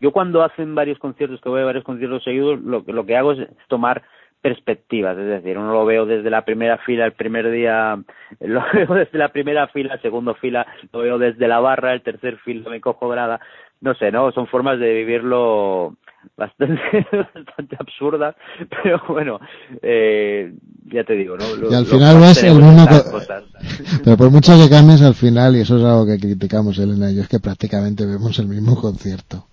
Yo 0.00 0.12
cuando 0.12 0.42
hacen 0.42 0.74
varios 0.74 0.98
conciertos, 0.98 1.40
que 1.40 1.48
voy 1.50 1.60
a 1.60 1.66
varios 1.66 1.84
conciertos 1.84 2.24
seguidos, 2.24 2.60
lo, 2.60 2.82
lo 2.86 3.04
que 3.04 3.16
hago 3.16 3.32
es 3.32 3.48
tomar 3.68 4.02
perspectivas, 4.40 5.18
es 5.18 5.26
decir, 5.26 5.58
uno 5.58 5.72
lo 5.72 5.84
veo 5.84 6.06
desde 6.06 6.30
la 6.30 6.44
primera 6.44 6.78
fila 6.78 7.04
el 7.04 7.12
primer 7.12 7.50
día, 7.50 7.98
lo 8.40 8.62
veo 8.72 8.94
desde 8.94 9.18
la 9.18 9.28
primera 9.28 9.68
fila, 9.68 9.98
segundo 10.00 10.34
fila 10.34 10.66
lo 10.92 11.00
veo 11.00 11.18
desde 11.18 11.48
la 11.48 11.60
barra, 11.60 11.92
el 11.92 12.02
tercer 12.02 12.38
fila 12.38 12.70
me 12.70 12.80
cojo 12.80 13.08
grada, 13.08 13.40
no 13.80 13.94
sé, 13.94 14.10
¿no? 14.10 14.32
Son 14.32 14.46
formas 14.46 14.78
de 14.78 14.92
vivirlo 14.92 15.96
bastante, 16.36 16.80
bastante 17.12 17.76
absurdas, 17.78 18.34
pero 18.82 19.00
bueno, 19.08 19.40
eh, 19.82 20.54
ya 20.86 21.04
te 21.04 21.14
digo, 21.14 21.36
¿no? 21.36 21.44
y 21.70 21.74
al 21.74 21.86
final 21.86 22.18
ves 22.18 22.42
el 22.44 22.56
mismo... 22.56 22.86
Pero 24.04 24.16
por 24.16 24.30
mucho 24.30 24.52
que 24.56 24.70
cambies 24.70 25.02
al 25.02 25.14
final, 25.14 25.54
y 25.56 25.60
eso 25.60 25.76
es 25.76 25.84
algo 25.84 26.06
que 26.06 26.18
criticamos 26.18 26.78
Elena 26.78 27.10
y 27.10 27.16
yo, 27.16 27.22
es 27.22 27.28
que 27.28 27.40
prácticamente 27.40 28.06
vemos 28.06 28.38
el 28.38 28.48
mismo 28.48 28.80
concierto. 28.80 29.46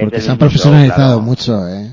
Porque 0.00 0.20
se 0.20 0.30
han 0.30 0.38
profesionalizado 0.38 1.20
mucho, 1.20 1.68
¿eh? 1.68 1.92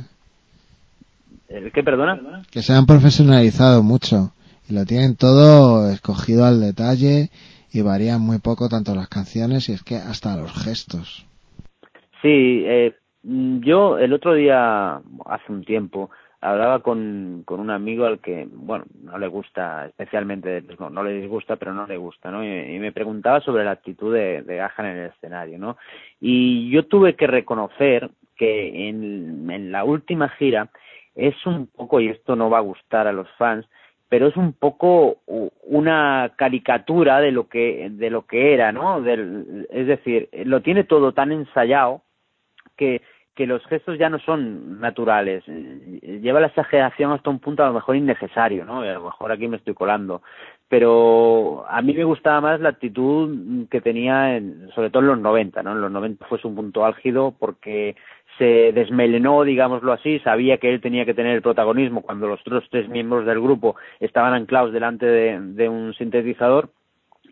¿Qué, 1.73 1.83
perdona? 1.83 2.43
Que 2.51 2.61
se 2.61 2.73
han 2.73 2.85
profesionalizado 2.85 3.83
mucho 3.83 4.31
y 4.69 4.73
lo 4.73 4.85
tienen 4.85 5.15
todo 5.15 5.89
escogido 5.89 6.45
al 6.45 6.61
detalle 6.61 7.29
y 7.73 7.81
varían 7.81 8.21
muy 8.21 8.39
poco 8.39 8.69
tanto 8.69 8.95
las 8.95 9.09
canciones 9.09 9.69
y 9.69 9.73
es 9.73 9.83
que 9.83 9.95
hasta 9.95 10.35
los 10.35 10.51
gestos. 10.63 11.25
Sí, 12.21 12.63
eh, 12.65 12.95
yo 13.23 13.97
el 13.97 14.13
otro 14.13 14.33
día, 14.33 15.01
hace 15.25 15.51
un 15.51 15.63
tiempo, 15.63 16.09
hablaba 16.41 16.79
con, 16.79 17.43
con 17.45 17.59
un 17.59 17.69
amigo 17.69 18.05
al 18.05 18.19
que, 18.19 18.47
bueno, 18.51 18.85
no 19.03 19.17
le 19.17 19.27
gusta 19.27 19.85
especialmente, 19.87 20.63
no, 20.79 20.89
no 20.89 21.03
le 21.03 21.21
disgusta, 21.21 21.55
pero 21.55 21.73
no 21.73 21.85
le 21.85 21.97
gusta, 21.97 22.31
¿no? 22.31 22.43
Y, 22.43 22.79
me 22.79 22.91
preguntaba 22.91 23.41
sobre 23.41 23.63
la 23.63 23.71
actitud 23.71 24.13
de, 24.13 24.41
de 24.41 24.55
Gahan 24.55 24.85
en 24.85 24.97
el 24.97 25.09
escenario, 25.09 25.59
¿no? 25.59 25.77
Y 26.19 26.69
yo 26.71 26.85
tuve 26.87 27.15
que 27.15 27.27
reconocer 27.27 28.09
que 28.35 28.89
en, 28.89 29.49
en 29.51 29.71
la 29.71 29.83
última 29.83 30.29
gira 30.29 30.69
es 31.15 31.45
un 31.45 31.67
poco, 31.67 31.99
y 31.99 32.09
esto 32.09 32.35
no 32.35 32.49
va 32.49 32.59
a 32.59 32.61
gustar 32.61 33.07
a 33.07 33.13
los 33.13 33.29
fans, 33.37 33.65
pero 34.09 34.27
es 34.27 34.35
un 34.35 34.53
poco 34.53 35.19
una 35.63 36.33
caricatura 36.35 37.21
de 37.21 37.31
lo 37.31 37.47
que 37.47 37.89
de 37.91 38.09
lo 38.09 38.25
que 38.25 38.53
era, 38.53 38.71
¿no? 38.71 39.01
Del, 39.01 39.67
es 39.69 39.87
decir, 39.87 40.29
lo 40.45 40.61
tiene 40.61 40.83
todo 40.83 41.13
tan 41.13 41.31
ensayado 41.31 42.01
que 42.75 43.01
que 43.35 43.47
los 43.47 43.65
gestos 43.67 43.97
ya 43.97 44.09
no 44.09 44.19
son 44.19 44.79
naturales. 44.81 45.43
Lleva 45.47 46.41
la 46.41 46.47
exageración 46.47 47.11
hasta 47.11 47.29
un 47.29 47.39
punto 47.39 47.63
a 47.63 47.67
lo 47.67 47.73
mejor 47.73 47.95
innecesario, 47.95 48.65
¿no? 48.65 48.81
A 48.81 48.93
lo 48.93 49.05
mejor 49.05 49.31
aquí 49.31 49.47
me 49.47 49.57
estoy 49.57 49.73
colando. 49.73 50.21
Pero 50.71 51.65
a 51.67 51.81
mí 51.81 51.93
me 51.93 52.05
gustaba 52.05 52.39
más 52.39 52.61
la 52.61 52.69
actitud 52.69 53.67
que 53.69 53.81
tenía, 53.81 54.37
en, 54.37 54.69
sobre 54.73 54.89
todo 54.89 55.01
en 55.03 55.09
los 55.09 55.19
90, 55.19 55.61
¿no? 55.63 55.73
En 55.73 55.81
los 55.81 55.91
90 55.91 56.25
fue 56.27 56.39
un 56.45 56.55
punto 56.55 56.85
álgido 56.85 57.35
porque 57.37 57.97
se 58.37 58.71
desmelenó, 58.71 59.43
digámoslo 59.43 59.91
así, 59.91 60.19
sabía 60.19 60.59
que 60.59 60.73
él 60.73 60.79
tenía 60.79 61.03
que 61.03 61.13
tener 61.13 61.35
el 61.35 61.41
protagonismo 61.41 62.01
cuando 62.01 62.29
los 62.29 62.39
otros 62.39 62.63
tres 62.71 62.87
miembros 62.87 63.25
del 63.25 63.41
grupo 63.41 63.75
estaban 63.99 64.33
anclados 64.33 64.71
delante 64.71 65.05
de, 65.05 65.41
de 65.41 65.67
un 65.67 65.93
sintetizador 65.93 66.69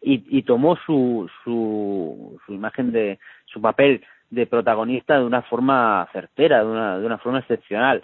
y, 0.01 0.21
y 0.37 0.43
tomó 0.43 0.75
su, 0.85 1.29
su, 1.45 2.37
su 2.45 2.53
imagen 2.53 2.91
de 2.91 3.19
su 3.45 3.61
papel 3.61 4.03
de 4.31 4.47
protagonista 4.47 5.17
de 5.17 5.23
una 5.23 5.43
forma 5.43 6.09
certera, 6.11 6.59
de 6.59 6.69
una, 6.69 6.99
de 6.99 7.05
una 7.05 7.19
forma 7.19 7.39
excepcional. 7.39 8.03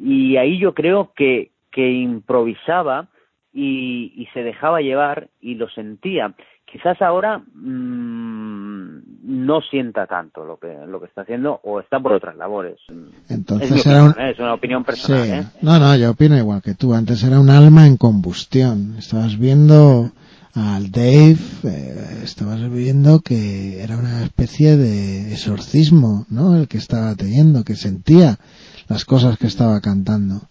Y 0.00 0.38
ahí 0.38 0.58
yo 0.58 0.74
creo 0.74 1.12
que, 1.14 1.52
que 1.70 1.88
improvisaba 1.88 3.06
y, 3.52 4.12
y 4.16 4.26
se 4.32 4.42
dejaba 4.42 4.80
llevar 4.80 5.28
y 5.40 5.54
lo 5.54 5.68
sentía. 5.70 6.34
Quizás 6.64 7.02
ahora 7.02 7.38
mmm, 7.38 8.98
no 9.24 9.60
sienta 9.60 10.06
tanto 10.06 10.44
lo 10.44 10.58
que 10.58 10.74
lo 10.86 11.00
que 11.00 11.06
está 11.06 11.20
haciendo 11.20 11.60
o 11.62 11.80
está 11.80 12.00
por 12.00 12.12
otras 12.14 12.34
labores. 12.36 12.78
Entonces 13.28 13.70
es, 13.70 13.86
era 13.86 14.04
opinión, 14.04 14.14
un... 14.16 14.24
¿eh? 14.24 14.30
es 14.30 14.38
una 14.38 14.54
opinión 14.54 14.84
personal. 14.84 15.24
Sí. 15.24 15.32
¿eh? 15.32 15.44
No, 15.60 15.78
no, 15.78 15.94
yo 15.96 16.10
opino 16.12 16.36
igual 16.38 16.62
que 16.62 16.74
tú. 16.74 16.94
Antes 16.94 17.22
era 17.24 17.38
un 17.38 17.50
alma 17.50 17.86
en 17.86 17.98
combustión. 17.98 18.94
Estabas 18.98 19.38
viendo 19.38 20.12
al 20.54 20.90
Dave, 20.90 21.36
eh, 21.64 22.20
estabas 22.24 22.70
viendo 22.70 23.20
que 23.20 23.82
era 23.82 23.96
una 23.96 24.22
especie 24.22 24.76
de 24.76 25.32
exorcismo, 25.32 26.26
¿no? 26.30 26.56
El 26.56 26.68
que 26.68 26.78
estaba 26.78 27.14
teniendo, 27.16 27.64
que 27.64 27.74
sentía 27.74 28.38
las 28.88 29.04
cosas 29.04 29.38
que 29.38 29.46
estaba 29.46 29.80
cantando. 29.80 30.42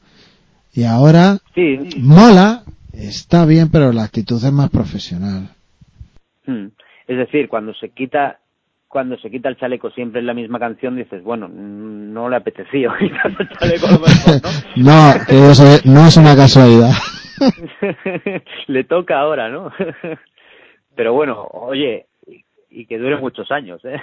Y 0.74 0.84
ahora 0.86 1.38
Sí, 1.54 1.78
mola, 2.00 2.64
está 2.94 3.46
bien, 3.46 3.70
pero 3.72 3.92
la 3.92 4.04
actitud 4.04 4.44
es 4.44 4.52
más 4.52 4.70
profesional. 4.70 5.50
Mm. 6.46 6.68
Es 7.08 7.18
decir, 7.18 7.50
cuando 7.50 7.74
se 7.74 7.90
quita 7.90 8.40
cuando 8.88 9.18
se 9.18 9.32
quita 9.32 9.48
el 9.48 9.58
chaleco 9.58 9.90
siempre 9.92 10.20
en 10.20 10.28
la 10.28 10.34
misma 10.34 10.60
canción 10.60 10.98
dices, 10.98 11.24
bueno, 11.24 11.48
mm, 11.48 12.12
no 12.12 12.30
le 12.30 12.36
apetecía 12.36 12.92
quitar 13.00 13.32
el 13.40 13.50
chaleco 13.50 13.88
a 13.88 13.92
lo 13.92 14.00
mejor, 14.00 14.42
¿no? 14.76 14.92
No, 15.48 15.56
sé, 15.56 15.82
no 15.86 16.08
es 16.08 16.18
una 16.18 16.36
casualidad. 16.36 16.92
le 18.68 18.84
toca 18.84 19.20
ahora, 19.20 19.50
¿no? 19.50 19.72
Pero 20.96 21.14
bueno, 21.14 21.48
oye, 21.52 22.08
y 22.70 22.86
que 22.86 22.98
dure 22.98 23.20
muchos 23.20 23.52
años, 23.52 23.82
¿eh? 23.84 24.00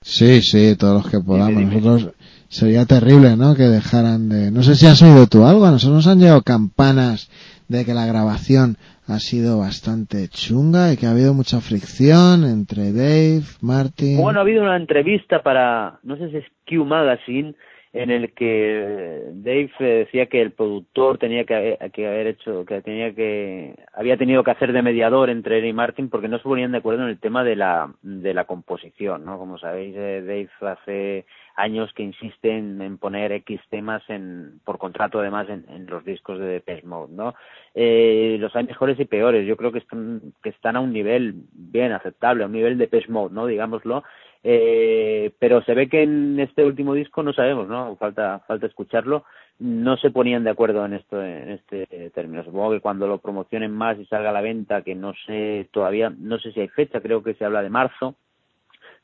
Sí, 0.00 0.42
sí, 0.42 0.76
todos 0.76 1.04
los 1.04 1.10
que 1.10 1.20
podamos. 1.20 1.62
Nosotros 1.62 2.14
sería 2.48 2.86
terrible, 2.86 3.36
¿no? 3.36 3.54
Que 3.54 3.64
dejaran 3.64 4.28
de. 4.28 4.50
No 4.50 4.62
sé 4.62 4.74
si 4.74 4.86
has 4.86 5.00
oído 5.02 5.26
tú 5.26 5.44
algo. 5.44 5.64
A 5.64 5.70
nosotros 5.70 5.96
nos 5.96 6.06
han 6.08 6.18
llegado 6.18 6.42
campanas 6.42 7.30
de 7.68 7.84
que 7.84 7.94
la 7.94 8.06
grabación 8.06 8.76
ha 9.06 9.18
sido 9.18 9.58
bastante 9.58 10.28
chunga 10.28 10.92
y 10.92 10.96
que 10.96 11.06
ha 11.06 11.10
habido 11.10 11.34
mucha 11.34 11.60
fricción 11.60 12.44
entre 12.44 12.92
Dave, 12.92 13.42
Martin. 13.60 14.20
Bueno, 14.20 14.38
ha 14.38 14.42
habido 14.42 14.62
una 14.62 14.76
entrevista 14.76 15.42
para, 15.42 15.98
no 16.02 16.16
sé 16.16 16.30
si 16.30 16.36
es 16.38 16.44
Q 16.66 16.84
Magazine, 16.84 17.54
en 17.94 18.10
el 18.10 18.32
que 18.32 19.22
Dave 19.34 19.70
eh, 19.78 19.84
decía 20.04 20.26
que 20.26 20.42
el 20.42 20.50
productor 20.50 21.16
tenía 21.18 21.44
que 21.44 21.54
haber, 21.54 21.90
que 21.92 22.06
haber 22.08 22.26
hecho, 22.26 22.64
que 22.64 22.82
tenía 22.82 23.14
que, 23.14 23.76
había 23.94 24.16
tenido 24.16 24.42
que 24.42 24.50
hacer 24.50 24.72
de 24.72 24.82
mediador 24.82 25.30
entre 25.30 25.58
él 25.58 25.66
y 25.66 25.72
Martin 25.72 26.10
porque 26.10 26.26
no 26.26 26.38
se 26.38 26.42
ponían 26.42 26.72
de 26.72 26.78
acuerdo 26.78 27.04
en 27.04 27.10
el 27.10 27.20
tema 27.20 27.44
de 27.44 27.54
la, 27.54 27.94
de 28.02 28.34
la 28.34 28.46
composición, 28.46 29.24
¿no? 29.24 29.38
Como 29.38 29.58
sabéis, 29.58 29.94
eh, 29.96 30.22
Dave 30.26 30.72
hace 30.72 31.24
años 31.56 31.92
que 31.94 32.02
insiste 32.02 32.50
en, 32.50 32.98
poner 32.98 33.32
X 33.32 33.60
temas 33.70 34.02
en, 34.08 34.60
por 34.64 34.78
contrato 34.78 35.20
además 35.20 35.48
en, 35.48 35.64
en 35.68 35.86
los 35.86 36.04
discos 36.04 36.38
de 36.38 36.46
Depeche 36.46 36.86
Mode, 36.86 37.12
¿no? 37.14 37.34
Eh, 37.74 38.36
los 38.40 38.54
hay 38.56 38.64
mejores 38.64 38.98
y 38.98 39.04
peores, 39.04 39.46
yo 39.46 39.56
creo 39.56 39.72
que 39.72 39.78
están, 39.78 40.34
que 40.42 40.50
están 40.50 40.76
a 40.76 40.80
un 40.80 40.92
nivel 40.92 41.34
bien 41.52 41.92
aceptable, 41.92 42.44
a 42.44 42.46
un 42.46 42.52
nivel 42.52 42.76
de 42.76 42.84
Depeche 42.84 43.10
Mode, 43.10 43.34
¿no? 43.34 43.46
Digámoslo, 43.46 44.02
eh, 44.42 45.32
pero 45.38 45.62
se 45.62 45.74
ve 45.74 45.88
que 45.88 46.02
en 46.02 46.38
este 46.40 46.64
último 46.64 46.94
disco 46.94 47.22
no 47.22 47.32
sabemos, 47.32 47.68
¿no? 47.68 47.96
Falta, 47.96 48.40
falta 48.46 48.66
escucharlo, 48.66 49.24
no 49.58 49.96
se 49.96 50.10
ponían 50.10 50.44
de 50.44 50.50
acuerdo 50.50 50.84
en 50.84 50.94
esto, 50.94 51.22
en 51.22 51.50
este 51.50 52.10
término. 52.14 52.44
Supongo 52.44 52.72
que 52.72 52.80
cuando 52.80 53.06
lo 53.06 53.18
promocionen 53.18 53.70
más 53.70 53.98
y 53.98 54.06
salga 54.06 54.30
a 54.30 54.34
la 54.34 54.40
venta, 54.40 54.82
que 54.82 54.94
no 54.94 55.14
sé 55.26 55.68
todavía, 55.72 56.10
no 56.10 56.38
sé 56.38 56.52
si 56.52 56.60
hay 56.60 56.68
fecha, 56.68 57.00
creo 57.00 57.22
que 57.22 57.34
se 57.34 57.44
habla 57.44 57.62
de 57.62 57.70
marzo, 57.70 58.16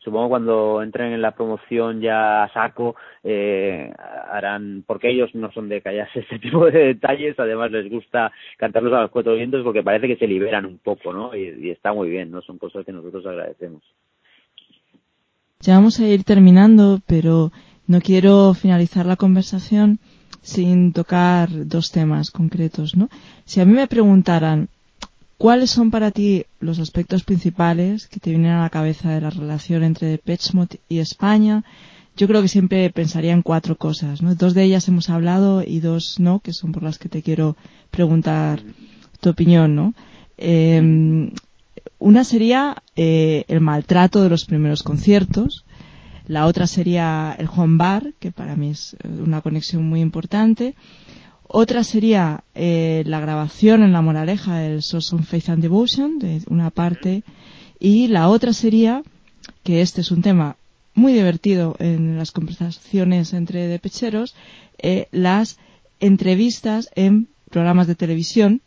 supongo 0.00 0.30
cuando 0.30 0.82
entren 0.82 1.12
en 1.12 1.22
la 1.22 1.32
promoción 1.32 2.00
ya 2.00 2.44
a 2.44 2.52
saco 2.52 2.96
eh, 3.22 3.92
harán 4.30 4.82
porque 4.86 5.10
ellos 5.10 5.34
no 5.34 5.52
son 5.52 5.68
de 5.68 5.80
callarse 5.80 6.20
este 6.20 6.38
tipo 6.38 6.66
de 6.66 6.78
detalles 6.86 7.38
además 7.38 7.70
les 7.70 7.90
gusta 7.90 8.32
cantarlos 8.56 8.92
a 8.92 9.02
los 9.02 9.10
cuatro 9.10 9.34
vientos 9.34 9.62
porque 9.62 9.82
parece 9.82 10.08
que 10.08 10.16
se 10.16 10.26
liberan 10.26 10.66
un 10.66 10.78
poco 10.78 11.12
no 11.12 11.34
y, 11.34 11.66
y 11.66 11.70
está 11.70 11.92
muy 11.92 12.10
bien 12.10 12.30
no 12.30 12.42
son 12.42 12.58
cosas 12.58 12.84
que 12.84 12.92
nosotros 12.92 13.24
agradecemos. 13.26 13.82
Ya 15.60 15.74
vamos 15.74 16.00
a 16.00 16.06
ir 16.06 16.24
terminando 16.24 17.00
pero 17.06 17.50
no 17.86 18.00
quiero 18.00 18.54
finalizar 18.54 19.06
la 19.06 19.16
conversación 19.16 19.98
sin 20.40 20.92
tocar 20.94 21.48
dos 21.50 21.92
temas 21.92 22.30
concretos 22.30 22.96
no 22.96 23.08
si 23.44 23.60
a 23.60 23.66
mí 23.66 23.74
me 23.74 23.86
preguntaran 23.86 24.68
¿Cuáles 25.40 25.70
son 25.70 25.90
para 25.90 26.10
ti 26.10 26.44
los 26.60 26.80
aspectos 26.80 27.24
principales 27.24 28.08
que 28.08 28.20
te 28.20 28.28
vienen 28.28 28.50
a 28.50 28.60
la 28.60 28.68
cabeza 28.68 29.08
de 29.08 29.22
la 29.22 29.30
relación 29.30 29.82
entre 29.82 30.08
Depeche 30.08 30.50
Mode 30.52 30.80
y 30.86 30.98
España? 30.98 31.64
Yo 32.14 32.28
creo 32.28 32.42
que 32.42 32.48
siempre 32.48 32.90
pensaría 32.90 33.32
en 33.32 33.40
cuatro 33.40 33.78
cosas, 33.78 34.20
¿no? 34.20 34.34
Dos 34.34 34.52
de 34.52 34.64
ellas 34.64 34.86
hemos 34.88 35.08
hablado 35.08 35.62
y 35.66 35.80
dos 35.80 36.20
no, 36.20 36.40
que 36.40 36.52
son 36.52 36.72
por 36.72 36.82
las 36.82 36.98
que 36.98 37.08
te 37.08 37.22
quiero 37.22 37.56
preguntar 37.90 38.60
tu 39.20 39.30
opinión, 39.30 39.74
¿no? 39.74 39.94
Eh, 40.36 41.32
una 41.98 42.24
sería 42.24 42.82
eh, 42.94 43.46
el 43.48 43.62
maltrato 43.62 44.22
de 44.22 44.28
los 44.28 44.44
primeros 44.44 44.82
conciertos, 44.82 45.64
la 46.26 46.44
otra 46.44 46.66
sería 46.66 47.34
el 47.38 47.48
home 47.48 47.78
bar, 47.78 48.12
que 48.18 48.30
para 48.30 48.56
mí 48.56 48.72
es 48.72 48.94
una 49.04 49.40
conexión 49.40 49.88
muy 49.88 50.02
importante, 50.02 50.74
otra 51.52 51.82
sería 51.82 52.44
eh, 52.54 53.02
la 53.06 53.18
grabación 53.18 53.82
en 53.82 53.92
la 53.92 54.02
moraleja 54.02 54.58
del 54.58 54.82
Source 54.82 55.16
on 55.16 55.24
Faith 55.24 55.48
and 55.48 55.62
Devotion, 55.62 56.20
de 56.20 56.42
una 56.48 56.70
parte, 56.70 57.24
y 57.80 58.06
la 58.06 58.28
otra 58.28 58.52
sería, 58.52 59.02
que 59.64 59.80
este 59.80 60.00
es 60.00 60.12
un 60.12 60.22
tema 60.22 60.56
muy 60.94 61.12
divertido 61.12 61.74
en 61.80 62.16
las 62.16 62.30
conversaciones 62.30 63.32
entre 63.32 63.66
depecheros, 63.66 64.36
eh, 64.78 65.08
las 65.10 65.58
entrevistas 65.98 66.88
en 66.94 67.28
programas 67.50 67.88
de 67.88 67.96
televisión 67.96 68.62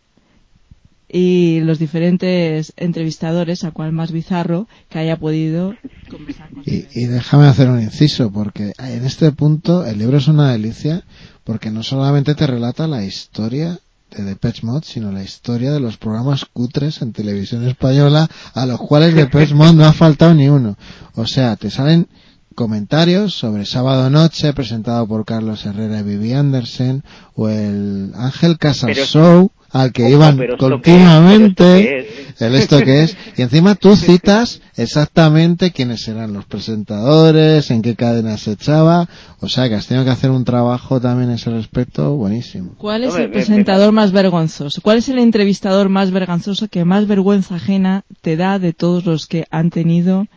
y 1.16 1.60
los 1.62 1.78
diferentes 1.78 2.74
entrevistadores, 2.76 3.64
a 3.64 3.70
cual 3.72 3.92
más 3.92 4.12
bizarro 4.12 4.68
que 4.90 4.98
haya 4.98 5.18
podido 5.18 5.76
conversar 6.10 6.50
con 6.50 6.64
y, 6.66 6.88
y 6.92 7.06
déjame 7.06 7.46
hacer 7.46 7.70
un 7.70 7.80
inciso, 7.82 8.32
porque 8.32 8.74
en 8.80 9.06
este 9.06 9.32
punto 9.32 9.86
el 9.86 10.00
libro 10.00 10.18
es 10.18 10.28
una 10.28 10.52
delicia, 10.52 11.04
porque 11.44 11.70
no 11.70 11.84
solamente 11.84 12.34
te 12.34 12.48
relata 12.48 12.88
la 12.88 13.06
historia 13.06 13.80
de 14.10 14.24
Depeche 14.24 14.66
Mode, 14.66 14.86
sino 14.86 15.12
la 15.12 15.24
historia 15.24 15.72
de 15.72 15.80
los 15.80 15.98
programas 15.98 16.46
cutres 16.46 17.02
en 17.04 17.14
televisión 17.14 17.68
española, 17.68 18.28
a 18.56 18.66
los 18.66 18.80
cuales 18.80 19.14
Depeche 19.14 19.54
Mode 19.54 19.74
no 19.74 19.86
ha 19.86 19.94
faltado 19.94 20.34
ni 20.34 20.50
uno. 20.50 20.78
O 21.14 21.28
sea, 21.28 21.56
te 21.58 21.70
salen 21.70 22.08
comentarios 22.56 23.34
sobre 23.36 23.66
Sábado 23.66 24.10
Noche, 24.10 24.54
presentado 24.54 25.08
por 25.08 25.26
Carlos 25.26 25.66
Herrera 25.66 26.00
y 26.00 26.04
Vivi 26.04 26.34
Andersen, 26.34 27.04
o 27.36 27.50
el 27.50 28.12
Ángel 28.16 28.58
Casas 28.58 28.92
Pero- 28.94 29.06
Show, 29.06 29.52
al 29.74 29.92
que 29.92 30.04
Ojo, 30.04 30.12
iban 30.14 30.38
pero 30.38 30.58
continuamente, 30.58 31.98
es, 32.00 32.06
pero 32.06 32.24
esto 32.30 32.46
el 32.46 32.56
esto 32.56 32.80
que 32.84 33.02
es, 33.04 33.18
y 33.38 33.42
encima 33.42 33.76
tú 33.76 33.96
citas 33.96 34.62
exactamente 34.78 35.72
quiénes 35.72 36.08
eran 36.08 36.32
los 36.34 36.46
presentadores, 36.46 37.70
en 37.72 37.82
qué 37.82 37.96
cadena 37.96 38.38
se 38.38 38.52
echaba, 38.52 39.08
o 39.40 39.50
sea 39.50 39.68
que 39.68 39.76
has 39.76 39.88
tenido 39.88 40.06
que 40.06 40.12
hacer 40.12 40.30
un 40.30 40.46
trabajo 40.46 41.02
también 41.02 41.30
en 41.30 41.36
ese 41.36 41.50
respecto 41.50 42.16
buenísimo. 42.16 42.76
¿Cuál 42.78 43.04
es 43.04 43.16
el 43.16 43.32
presentador 43.32 43.92
más 43.92 44.12
vergonzoso? 44.12 44.82
¿Cuál 44.82 45.00
es 45.00 45.10
el 45.10 45.20
entrevistador 45.20 45.90
más 45.90 46.12
vergonzoso 46.12 46.68
que 46.68 46.86
más 46.86 47.08
vergüenza 47.08 47.56
ajena 47.56 48.04
te 48.22 48.38
da 48.38 48.60
de 48.60 48.74
todos 48.74 49.06
los 49.06 49.26
que 49.28 49.46
han 49.52 49.70
tenido 49.72 50.28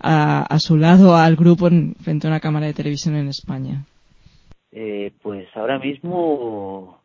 a, 0.00 0.42
a 0.42 0.58
su 0.58 0.76
lado 0.76 1.16
al 1.16 1.36
grupo 1.36 1.68
en- 1.68 1.94
frente 2.02 2.26
a 2.26 2.30
una 2.30 2.40
cámara 2.40 2.66
de 2.66 2.74
televisión 2.74 3.16
en 3.16 3.28
España? 3.28 3.84
Eh, 4.72 5.12
pues 5.22 5.46
ahora 5.54 5.78
mismo, 5.78 6.98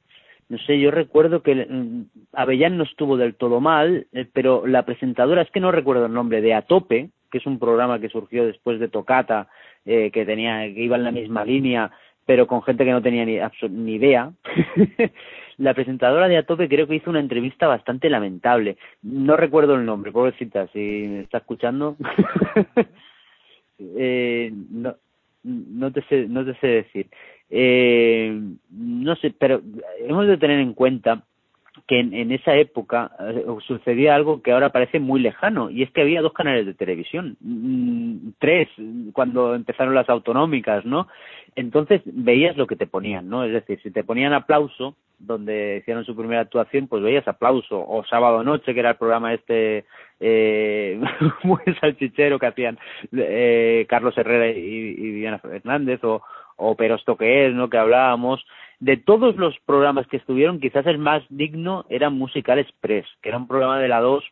no 0.50 0.58
sé, 0.60 0.80
yo 0.80 0.92
recuerdo 0.92 1.42
que 1.44 1.56
mm, 1.56 2.04
Avellán 2.34 2.78
no 2.78 2.84
estuvo 2.84 3.18
del 3.18 3.36
todo 3.36 3.60
mal, 3.60 4.08
eh, 4.14 4.26
pero 4.32 4.66
la 4.66 4.84
presentadora, 4.84 5.42
es 5.42 5.52
que 5.52 5.60
no 5.60 5.72
recuerdo 5.72 6.06
el 6.06 6.14
nombre, 6.14 6.42
de 6.42 6.54
A 6.54 6.62
Tope, 6.62 7.10
que 7.32 7.40
es 7.40 7.46
un 7.46 7.60
programa 7.60 8.00
que 8.00 8.10
surgió 8.10 8.46
después 8.46 8.80
de 8.80 8.88
Tocata, 8.88 9.50
eh, 9.86 10.12
que 10.12 10.26
tenía, 10.26 10.62
que 10.74 10.82
iba 10.82 10.96
en 10.96 11.04
la 11.04 11.12
misma 11.12 11.44
línea, 11.44 11.92
pero 12.26 12.48
con 12.48 12.62
gente 12.64 12.86
que 12.86 12.92
no 12.92 13.02
tenía 13.02 13.26
ni, 13.26 13.94
idea. 13.94 14.32
la 15.58 15.74
presentadora 15.74 16.28
de 16.28 16.38
A 16.38 16.44
Tope 16.44 16.70
creo 16.70 16.88
que 16.88 16.96
hizo 16.96 17.10
una 17.10 17.20
entrevista 17.20 17.68
bastante 17.68 18.10
lamentable. 18.10 18.78
No 19.02 19.36
recuerdo 19.36 19.76
el 19.76 19.86
nombre, 19.86 20.12
pobrecita, 20.12 20.68
si 20.68 20.80
me 20.80 21.22
está 21.22 21.40
escuchando. 21.40 21.98
eh, 23.80 24.52
no, 24.72 24.96
no 25.44 25.92
te 25.92 26.02
sé, 26.04 26.28
no 26.28 26.46
te 26.46 26.54
sé 26.56 26.68
decir. 26.68 27.08
Eh, 27.50 28.40
no 28.72 29.16
sé, 29.16 29.34
pero 29.38 29.62
hemos 30.00 30.28
de 30.28 30.38
tener 30.38 30.60
en 30.60 30.74
cuenta 30.74 31.24
que 31.86 32.00
en, 32.00 32.32
esa 32.32 32.56
época 32.56 33.12
eh, 33.20 33.46
sucedía 33.66 34.16
algo 34.16 34.42
que 34.42 34.52
ahora 34.52 34.72
parece 34.72 35.00
muy 35.00 35.20
lejano, 35.22 35.70
y 35.70 35.84
es 35.84 35.92
que 35.92 36.02
había 36.02 36.22
dos 36.22 36.34
canales 36.34 36.66
de 36.66 36.74
televisión, 36.74 37.38
mm, 37.40 38.30
tres, 38.40 38.68
cuando 39.14 39.54
empezaron 39.56 39.94
las 39.94 40.10
autonómicas, 40.10 40.86
¿no? 40.86 41.08
Entonces 41.56 42.02
veías 42.06 42.58
lo 42.58 42.68
que 42.68 42.76
te 42.76 42.88
ponían, 42.88 43.30
¿no? 43.30 43.44
Es 43.44 43.54
decir, 43.54 43.80
si 43.82 43.92
te 43.92 44.04
ponían 44.04 44.34
aplauso, 44.34 44.96
donde 45.20 45.78
hicieron 45.78 46.06
su 46.06 46.16
primera 46.16 46.42
actuación, 46.42 46.88
pues 46.88 47.02
veías 47.02 47.28
aplauso, 47.28 47.84
o 47.88 48.04
sábado 48.06 48.44
noche, 48.44 48.74
que 48.74 48.80
era 48.80 48.92
el 48.92 48.98
programa 48.98 49.34
este 49.34 49.86
eh, 50.20 51.00
muy 51.44 51.62
salchichero 51.80 52.38
que 52.38 52.48
hacían 52.48 52.78
eh, 53.16 53.86
Carlos 53.88 54.18
Herrera 54.18 54.50
y, 54.50 54.60
y 54.60 55.12
Diana 55.12 55.40
Fernández, 55.40 56.04
o, 56.04 56.22
o 56.58 56.76
Pero 56.76 56.96
esto 56.96 57.16
que 57.16 57.48
es, 57.48 57.54
¿no? 57.54 57.70
Que 57.70 57.78
hablábamos, 57.78 58.46
de 58.80 58.98
todos 58.98 59.36
los 59.38 59.58
programas 59.66 60.08
que 60.08 60.18
estuvieron, 60.18 60.60
quizás 60.60 60.86
el 60.86 60.98
más 60.98 61.24
digno 61.30 61.86
era 61.90 62.10
Musical 62.10 62.60
Express, 62.60 63.06
que 63.22 63.30
era 63.30 63.38
un 63.38 63.48
programa 63.48 63.80
de 63.80 63.88
la 63.88 64.02
2 64.02 64.24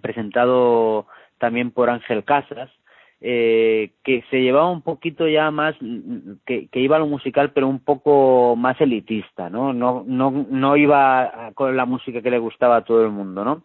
presentado 0.00 1.06
también 1.38 1.70
por 1.70 1.90
Ángel 1.90 2.24
Casas, 2.24 2.70
eh, 3.20 3.92
que 4.02 4.24
se 4.30 4.40
llevaba 4.40 4.70
un 4.70 4.82
poquito 4.82 5.28
ya 5.28 5.50
más, 5.50 5.76
que, 6.44 6.66
que, 6.68 6.80
iba 6.80 6.96
a 6.96 6.98
lo 6.98 7.06
musical, 7.06 7.52
pero 7.52 7.68
un 7.68 7.78
poco 7.78 8.56
más 8.56 8.80
elitista, 8.80 9.48
¿no? 9.48 9.72
No, 9.72 10.02
no, 10.06 10.30
no 10.50 10.76
iba 10.76 11.52
con 11.54 11.76
la 11.76 11.84
música 11.84 12.20
que 12.20 12.30
le 12.30 12.38
gustaba 12.38 12.76
a 12.76 12.84
todo 12.84 13.04
el 13.04 13.10
mundo, 13.10 13.44
¿no? 13.44 13.62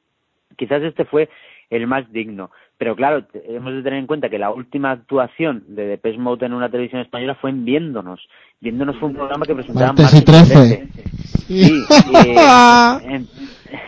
Quizás 0.56 0.84
este 0.84 1.06
fue 1.06 1.30
el 1.70 1.88
más 1.88 2.12
digno. 2.12 2.52
Pero 2.78 2.96
claro, 2.96 3.26
hemos 3.34 3.74
de 3.74 3.82
tener 3.82 4.00
en 4.00 4.08
cuenta 4.08 4.30
que 4.30 4.38
la 4.38 4.52
última 4.52 4.92
actuación 4.92 5.64
de 5.68 5.88
Depeche 5.88 6.20
Mode 6.20 6.46
en 6.46 6.54
una 6.54 6.70
televisión 6.70 7.02
española 7.02 7.36
fue 7.36 7.50
en 7.50 7.66
Viéndonos. 7.66 8.28
Viéndonos 8.60 8.98
fue 8.98 9.10
un 9.10 9.16
programa 9.16 9.46
que 9.46 9.56
presentaba 9.56 9.94
Martes 9.94 10.14
y 10.14 10.26
13. 10.26 10.88
Sí, 11.48 11.86
eh, 12.26 13.26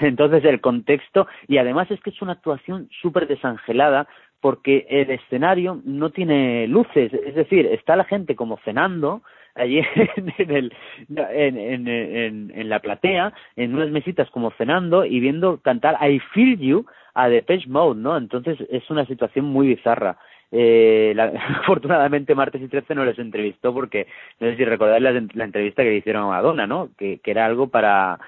entonces 0.02 0.44
el 0.45 0.60
contexto, 0.60 1.28
y 1.48 1.57
además 1.57 1.91
es 1.91 1.99
que 2.02 2.10
es 2.10 2.22
una 2.22 2.34
actuación 2.34 2.90
súper 3.02 3.28
desangelada 3.28 4.07
porque 4.41 4.88
el 4.90 5.11
escenario 5.11 5.82
no 5.84 6.11
tiene 6.11 6.68
luces, 6.68 7.14
es 7.14 7.36
decir, 7.36 7.66
está 7.68 7.95
la 7.95 8.06
gente 8.06 8.36
como 8.36 8.57
cenando, 8.64 9.22
allí 9.55 9.81
en, 10.38 10.51
el, 10.51 10.73
en, 11.09 12.51
en, 12.53 12.69
la 12.69 12.80
platea, 12.80 13.34
en 13.55 13.76
unas 13.76 13.89
mesitas 13.89 14.30
como 14.31 14.51
cenando 14.51 15.05
y 15.05 15.19
viendo 15.19 15.59
cantar 15.61 15.97
I 16.01 16.19
Feel 16.34 16.57
You 16.59 16.85
a 17.13 17.30
Depeche 17.30 17.67
Mode, 17.67 17.99
¿no? 17.99 18.17
Entonces 18.17 18.57
es 18.69 18.89
una 18.89 19.05
situación 19.05 19.45
muy 19.45 19.67
bizarra. 19.67 20.17
Eh, 20.51 21.13
la, 21.15 21.26
afortunadamente 21.61 22.34
Martes 22.34 22.61
y 22.61 22.67
13 22.67 22.95
no 22.95 23.05
les 23.05 23.19
entrevistó 23.19 23.71
porque 23.71 24.07
no 24.39 24.49
sé 24.49 24.57
si 24.57 24.65
recordáis 24.65 25.03
la, 25.03 25.43
entrevista 25.43 25.84
que 25.84 25.89
le 25.89 25.97
hicieron 25.97 26.23
a 26.23 26.27
Madonna, 26.27 26.65
¿no? 26.65 26.89
Que, 26.97 27.19
era 27.23 27.45
algo 27.45 27.67
para, 27.69 28.19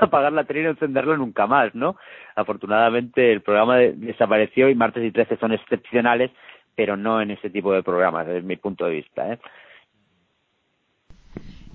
apagar 0.00 0.32
la 0.32 0.44
tele 0.44 0.62
y 0.62 0.66
encenderlo 0.66 1.16
nunca 1.16 1.46
más, 1.46 1.74
¿no? 1.74 1.96
Afortunadamente 2.34 3.32
el 3.32 3.42
programa 3.42 3.78
desapareció 3.78 4.68
y 4.68 4.74
Martes 4.74 5.04
y 5.04 5.10
13 5.12 5.36
son 5.36 5.52
excepcionales, 5.52 6.30
pero 6.74 6.96
no 6.96 7.20
en 7.20 7.30
ese 7.30 7.50
tipo 7.50 7.72
de 7.72 7.82
programas, 7.82 8.26
desde 8.26 8.42
mi 8.42 8.56
punto 8.56 8.86
de 8.86 8.92
vista, 8.92 9.32
¿eh? 9.32 9.38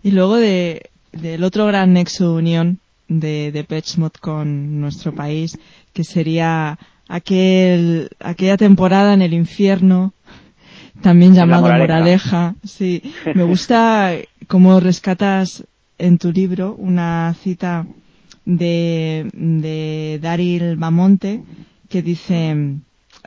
Y 0.04 0.12
luego 0.12 0.36
de, 0.36 0.90
del 1.14 1.44
otro 1.44 1.66
gran 1.66 1.94
nexo 1.94 2.36
unión 2.36 2.80
de, 3.08 3.52
de 3.52 3.84
con 4.20 4.82
nuestro 4.82 5.14
país, 5.16 5.58
que 5.94 6.04
sería 6.04 6.78
aquel, 7.08 8.10
aquella 8.20 8.58
temporada 8.58 9.14
en 9.14 9.22
el 9.22 9.34
infierno, 9.34 10.14
también 11.02 11.34
llamado 11.34 11.68
Moraleja. 11.68 12.56
Sí, 12.64 13.02
me 13.34 13.44
gusta 13.44 14.14
cómo 14.48 14.80
rescatas 14.80 15.64
en 15.98 16.18
tu 16.18 16.32
libro 16.32 16.76
una 16.78 17.34
cita 17.42 17.86
de, 18.46 19.30
de 19.34 20.20
Daryl 20.22 20.76
Bamonte 20.76 21.44
que 21.90 22.02
dice 22.02 22.56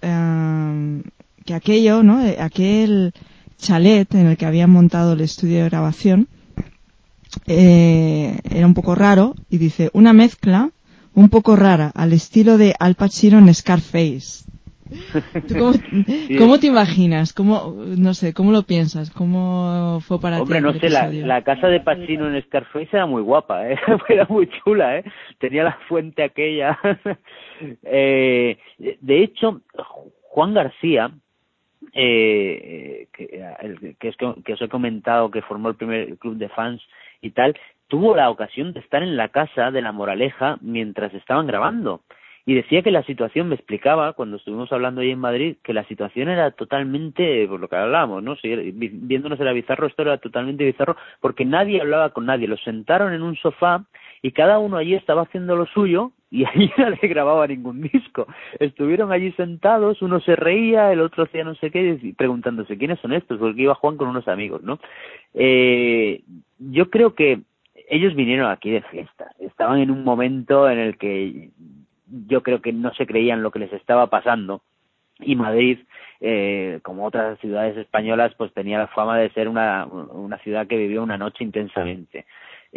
eh, 0.02 1.02
que 1.44 1.54
aquello, 1.54 2.02
¿no? 2.02 2.22
Aquel 2.38 3.12
chalet 3.58 4.14
en 4.14 4.26
el 4.26 4.36
que 4.36 4.46
habían 4.46 4.70
montado 4.70 5.14
el 5.14 5.20
estudio 5.20 5.62
de 5.62 5.68
grabación 5.70 6.28
eh, 7.46 8.38
era 8.50 8.66
un 8.66 8.74
poco 8.74 8.94
raro 8.94 9.34
y 9.50 9.58
dice 9.58 9.90
una 9.92 10.12
mezcla 10.12 10.70
un 11.14 11.30
poco 11.30 11.56
rara 11.56 11.90
al 11.94 12.12
estilo 12.12 12.58
de 12.58 12.74
Al 12.78 12.94
Pacino 12.94 13.38
en 13.38 13.52
Scarface. 13.52 14.44
cómo, 16.38 16.58
te 16.58 16.66
imaginas? 16.68 17.32
¿Cómo, 17.32 17.74
no 17.98 18.14
sé, 18.14 18.32
cómo 18.32 18.52
lo 18.52 18.62
piensas? 18.62 19.10
¿Cómo 19.10 19.98
fue 20.00 20.20
para 20.20 20.36
ti? 20.36 20.42
Hombre, 20.42 20.60
no 20.60 20.72
sé, 20.74 20.90
la, 20.90 21.42
casa 21.42 21.68
de 21.68 21.80
Pacino 21.80 22.28
en 22.28 22.40
Scarface 22.42 22.90
era 22.92 23.06
muy 23.06 23.22
guapa, 23.22 23.68
¿eh? 23.68 23.78
era 24.08 24.26
muy 24.28 24.48
chula, 24.48 24.98
¿eh? 24.98 25.04
Tenía 25.38 25.64
la 25.64 25.78
fuente 25.88 26.22
aquella. 26.22 26.78
eh, 27.82 28.58
de 28.78 29.22
hecho, 29.22 29.62
Juan 30.28 30.54
García, 30.54 31.10
eh, 31.92 33.08
que, 33.12 33.96
que, 33.98 34.08
es, 34.08 34.16
que 34.16 34.52
os 34.52 34.62
he 34.62 34.68
comentado 34.68 35.30
que 35.30 35.42
formó 35.42 35.70
el 35.70 35.76
primer 35.76 36.16
club 36.18 36.36
de 36.36 36.48
fans 36.50 36.82
y 37.26 37.30
tal, 37.30 37.56
tuvo 37.88 38.16
la 38.16 38.30
ocasión 38.30 38.72
de 38.72 38.80
estar 38.80 39.02
en 39.02 39.16
la 39.16 39.28
casa 39.28 39.70
de 39.70 39.82
la 39.82 39.92
moraleja 39.92 40.58
mientras 40.60 41.12
estaban 41.14 41.46
grabando. 41.46 42.02
Y 42.48 42.54
decía 42.54 42.82
que 42.82 42.92
la 42.92 43.02
situación, 43.02 43.48
me 43.48 43.56
explicaba, 43.56 44.12
cuando 44.12 44.36
estuvimos 44.36 44.70
hablando 44.72 45.00
ahí 45.00 45.10
en 45.10 45.18
Madrid, 45.18 45.56
que 45.64 45.74
la 45.74 45.82
situación 45.88 46.28
era 46.28 46.52
totalmente, 46.52 47.44
por 47.48 47.58
lo 47.58 47.68
que 47.68 47.74
hablábamos, 47.74 48.22
¿no? 48.22 48.36
Si, 48.36 48.48
viéndonos 48.72 49.40
era 49.40 49.52
bizarro, 49.52 49.88
esto 49.88 50.02
era 50.02 50.18
totalmente 50.18 50.64
bizarro, 50.64 50.96
porque 51.20 51.44
nadie 51.44 51.80
hablaba 51.80 52.10
con 52.10 52.24
nadie. 52.24 52.46
Los 52.46 52.62
sentaron 52.62 53.12
en 53.12 53.22
un 53.22 53.34
sofá 53.34 53.84
y 54.26 54.32
cada 54.32 54.58
uno 54.58 54.76
allí 54.76 54.94
estaba 54.94 55.22
haciendo 55.22 55.54
lo 55.54 55.66
suyo 55.66 56.10
y 56.32 56.44
ahí 56.44 56.68
nadie 56.78 57.06
grababa 57.06 57.46
ningún 57.46 57.80
disco. 57.80 58.26
Estuvieron 58.58 59.12
allí 59.12 59.30
sentados, 59.36 60.02
uno 60.02 60.18
se 60.18 60.34
reía, 60.34 60.92
el 60.92 61.00
otro 61.00 61.22
hacía 61.22 61.44
no 61.44 61.54
sé 61.54 61.70
qué, 61.70 61.96
preguntándose 62.18 62.76
quiénes 62.76 62.98
son 62.98 63.12
estos, 63.12 63.38
porque 63.38 63.62
iba 63.62 63.76
Juan 63.76 63.96
con 63.96 64.08
unos 64.08 64.26
amigos, 64.26 64.64
¿no? 64.64 64.80
Eh, 65.32 66.22
yo 66.58 66.90
creo 66.90 67.14
que 67.14 67.38
ellos 67.88 68.16
vinieron 68.16 68.50
aquí 68.50 68.72
de 68.72 68.82
fiesta. 68.82 69.30
Estaban 69.38 69.78
en 69.78 69.92
un 69.92 70.02
momento 70.02 70.68
en 70.68 70.78
el 70.80 70.98
que 70.98 71.50
yo 72.26 72.42
creo 72.42 72.60
que 72.60 72.72
no 72.72 72.92
se 72.94 73.06
creían 73.06 73.44
lo 73.44 73.52
que 73.52 73.60
les 73.60 73.72
estaba 73.74 74.08
pasando 74.08 74.60
y 75.20 75.36
Madrid 75.36 75.78
eh, 76.20 76.80
como 76.82 77.06
otras 77.06 77.38
ciudades 77.38 77.76
españolas 77.76 78.34
pues 78.34 78.52
tenía 78.52 78.78
la 78.78 78.88
fama 78.88 79.18
de 79.18 79.30
ser 79.30 79.48
una, 79.48 79.86
una 79.86 80.38
ciudad 80.38 80.66
que 80.66 80.76
vivió 80.76 81.02
una 81.02 81.16
noche 81.16 81.44
intensamente 81.44 82.26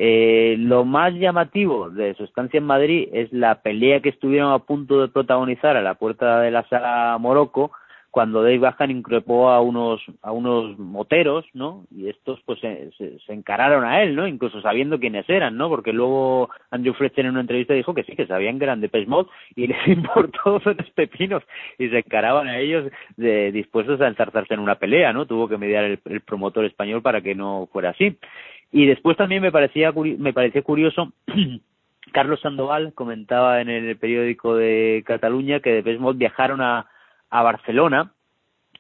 eh, 0.02 0.56
lo 0.58 0.86
más 0.86 1.14
llamativo 1.14 1.90
de 1.90 2.14
su 2.14 2.24
estancia 2.24 2.58
en 2.58 2.64
Madrid 2.64 3.10
es 3.12 3.34
la 3.34 3.62
pelea 3.62 4.00
que 4.00 4.08
estuvieron 4.08 4.54
a 4.54 4.60
punto 4.60 5.02
de 5.02 5.10
protagonizar 5.10 5.76
a 5.76 5.82
la 5.82 5.96
puerta 5.96 6.40
de 6.40 6.52
la 6.52 6.64
sala 6.70 7.18
Morocco 7.20 7.72
cuando 8.10 8.42
Dave 8.42 8.60
Bajan 8.60 8.92
increpó 8.92 9.50
a 9.50 9.60
unos 9.60 10.02
a 10.22 10.32
unos 10.32 10.80
moteros, 10.80 11.46
¿no? 11.54 11.86
Y 11.92 12.08
estos 12.08 12.40
pues 12.46 12.62
se, 12.62 12.92
se, 12.98 13.34
encararon 13.34 13.84
a 13.84 14.02
él, 14.02 14.16
¿no? 14.16 14.26
Incluso 14.26 14.62
sabiendo 14.62 15.02
quiénes 15.02 15.30
eran, 15.30 15.58
¿no? 15.58 15.68
Porque 15.68 15.92
luego 15.92 16.50
Andrew 16.72 16.94
Fletcher 16.94 17.26
en 17.26 17.32
una 17.32 17.42
entrevista 17.42 17.74
dijo 17.74 17.94
que 17.94 18.04
sí, 18.04 18.16
que 18.16 18.26
sabían 18.26 18.58
que 18.58 18.64
eran 18.64 18.80
de 18.80 19.06
Mode 19.06 19.30
y 19.58 19.68
les 19.68 19.86
importó 19.86 20.62
los 20.64 20.90
pepinos 20.92 21.44
y 21.78 21.90
se 21.90 22.00
encaraban 22.00 22.48
a 22.48 22.60
ellos 22.60 22.90
de, 23.18 23.52
dispuestos 23.52 24.00
a 24.00 24.08
enzarzarse 24.08 24.54
en 24.54 24.62
una 24.62 24.76
pelea, 24.76 25.12
¿no? 25.12 25.26
Tuvo 25.26 25.50
que 25.50 25.58
mediar 25.58 25.84
el, 25.84 26.00
el 26.06 26.22
promotor 26.22 26.64
español 26.64 27.02
para 27.02 27.20
que 27.20 27.36
no 27.36 27.68
fuera 27.74 27.90
así. 27.90 28.18
Y 28.72 28.86
después 28.86 29.18
también 29.18 29.42
me 29.42 29.52
parecía 29.52 29.92
me 29.92 30.34
pareció 30.34 30.64
curioso 30.64 31.12
Carlos 32.14 32.40
Sandoval 32.42 32.94
comentaba 32.94 33.62
en 33.62 33.70
el 33.70 33.98
periódico 33.98 34.56
de 34.56 35.04
Cataluña 35.06 35.60
que 35.60 35.82
de 35.82 35.98
Mode 35.98 36.18
viajaron 36.18 36.62
a 36.62 36.88
a 37.30 37.44
Barcelona 37.44 38.12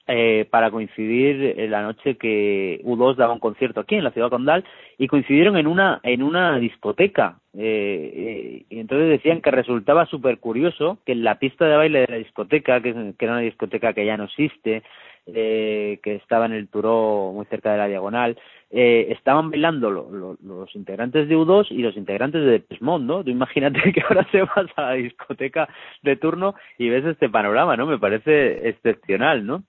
eh, 0.07 0.47
para 0.49 0.71
coincidir 0.71 1.59
en 1.59 1.69
la 1.69 1.83
noche 1.83 2.17
que 2.17 2.81
U2 2.83 3.15
daba 3.15 3.33
un 3.33 3.39
concierto 3.39 3.81
aquí 3.81 3.93
en 3.93 4.03
la 4.03 4.11
ciudad 4.11 4.31
condal 4.31 4.65
y 4.97 5.07
coincidieron 5.07 5.55
en 5.55 5.67
una 5.67 5.99
en 6.01 6.23
una 6.23 6.57
discoteca. 6.57 7.37
Eh, 7.55 8.11
eh, 8.15 8.65
y 8.69 8.79
entonces 8.79 9.09
decían 9.09 9.41
que 9.41 9.51
resultaba 9.51 10.07
súper 10.07 10.39
curioso 10.39 10.97
que 11.05 11.11
en 11.11 11.23
la 11.23 11.37
pista 11.37 11.65
de 11.65 11.77
baile 11.77 11.99
de 11.99 12.07
la 12.07 12.17
discoteca 12.17 12.81
que 12.81 12.89
era 13.19 13.33
una 13.33 13.41
discoteca 13.41 13.93
que 13.93 14.05
ya 14.05 14.17
no 14.17 14.25
existe 14.25 14.81
eh, 15.25 15.99
que 16.03 16.15
estaba 16.15 16.45
en 16.45 16.53
el 16.53 16.67
Turó 16.67 17.31
muy 17.33 17.45
cerca 17.45 17.71
de 17.71 17.77
la 17.77 17.87
diagonal, 17.87 18.37
eh, 18.71 19.07
estaban 19.09 19.49
bailando 19.49 19.89
los 19.89 20.75
integrantes 20.75 21.27
de 21.27 21.35
U2 21.35 21.67
y 21.71 21.79
los 21.79 21.97
integrantes 21.97 22.41
de 22.45 22.63
Desmond, 22.69 23.05
¿no? 23.05 23.23
Tú 23.23 23.31
imagínate 23.31 23.79
que 23.93 24.01
ahora 24.01 24.27
se 24.31 24.41
vas 24.41 24.67
a 24.75 24.81
la 24.81 24.93
discoteca 24.93 25.67
de 26.03 26.15
turno 26.15 26.55
y 26.77 26.89
ves 26.89 27.05
este 27.05 27.29
panorama, 27.29 27.75
¿no? 27.75 27.87
Me 27.87 27.97
parece 27.97 28.69
excepcional, 28.69 29.45
¿no? 29.45 29.63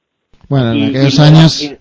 Bueno, 0.48 0.72
en 0.72 0.88
aquellos 0.90 1.18
años 1.20 1.78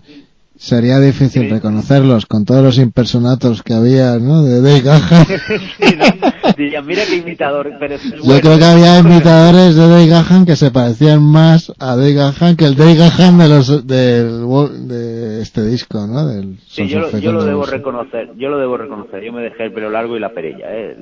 Sería 0.59 0.99
difícil 0.99 1.49
reconocerlos 1.49 2.25
con 2.25 2.43
todos 2.43 2.61
los 2.61 2.77
impersonatos 2.79 3.63
que 3.63 3.73
había, 3.73 4.19
¿no? 4.19 4.43
De 4.43 4.61
Dave 4.61 4.81
Gahan. 4.81 5.25
sí, 6.57 6.71
mira 6.85 7.03
qué 7.09 7.15
imitador. 7.15 7.71
Pero 7.79 7.95
Yo 7.95 8.41
creo 8.41 8.57
que 8.57 8.65
había 8.65 8.99
imitadores 8.99 9.77
de 9.77 9.87
Dave 9.87 10.07
Gahan 10.07 10.45
que 10.45 10.57
se 10.57 10.69
parecían 10.69 11.23
más 11.23 11.73
a 11.79 11.95
Dave 11.95 12.13
Gahan 12.13 12.57
que 12.57 12.65
el 12.65 12.75
Dave 12.75 12.95
Gahan 12.95 13.37
de 13.37 13.47
los 13.47 13.87
de, 13.87 15.41
este 15.41 15.65
disco, 15.65 16.05
¿no? 16.05 16.27
Del 16.27 16.57
sí, 16.67 16.89
yo, 16.89 17.09
yo 17.17 17.31
lo 17.31 17.45
debo 17.45 17.65
reconocer. 17.65 18.31
Yo 18.35 18.49
lo 18.49 18.57
debo 18.57 18.75
reconocer. 18.75 19.23
Yo 19.23 19.31
me 19.31 19.43
dejé 19.43 19.63
el 19.63 19.71
pelo 19.71 19.89
largo 19.89 20.17
y 20.17 20.19
la 20.19 20.33
perilla, 20.33 20.67
¿eh? 20.71 20.97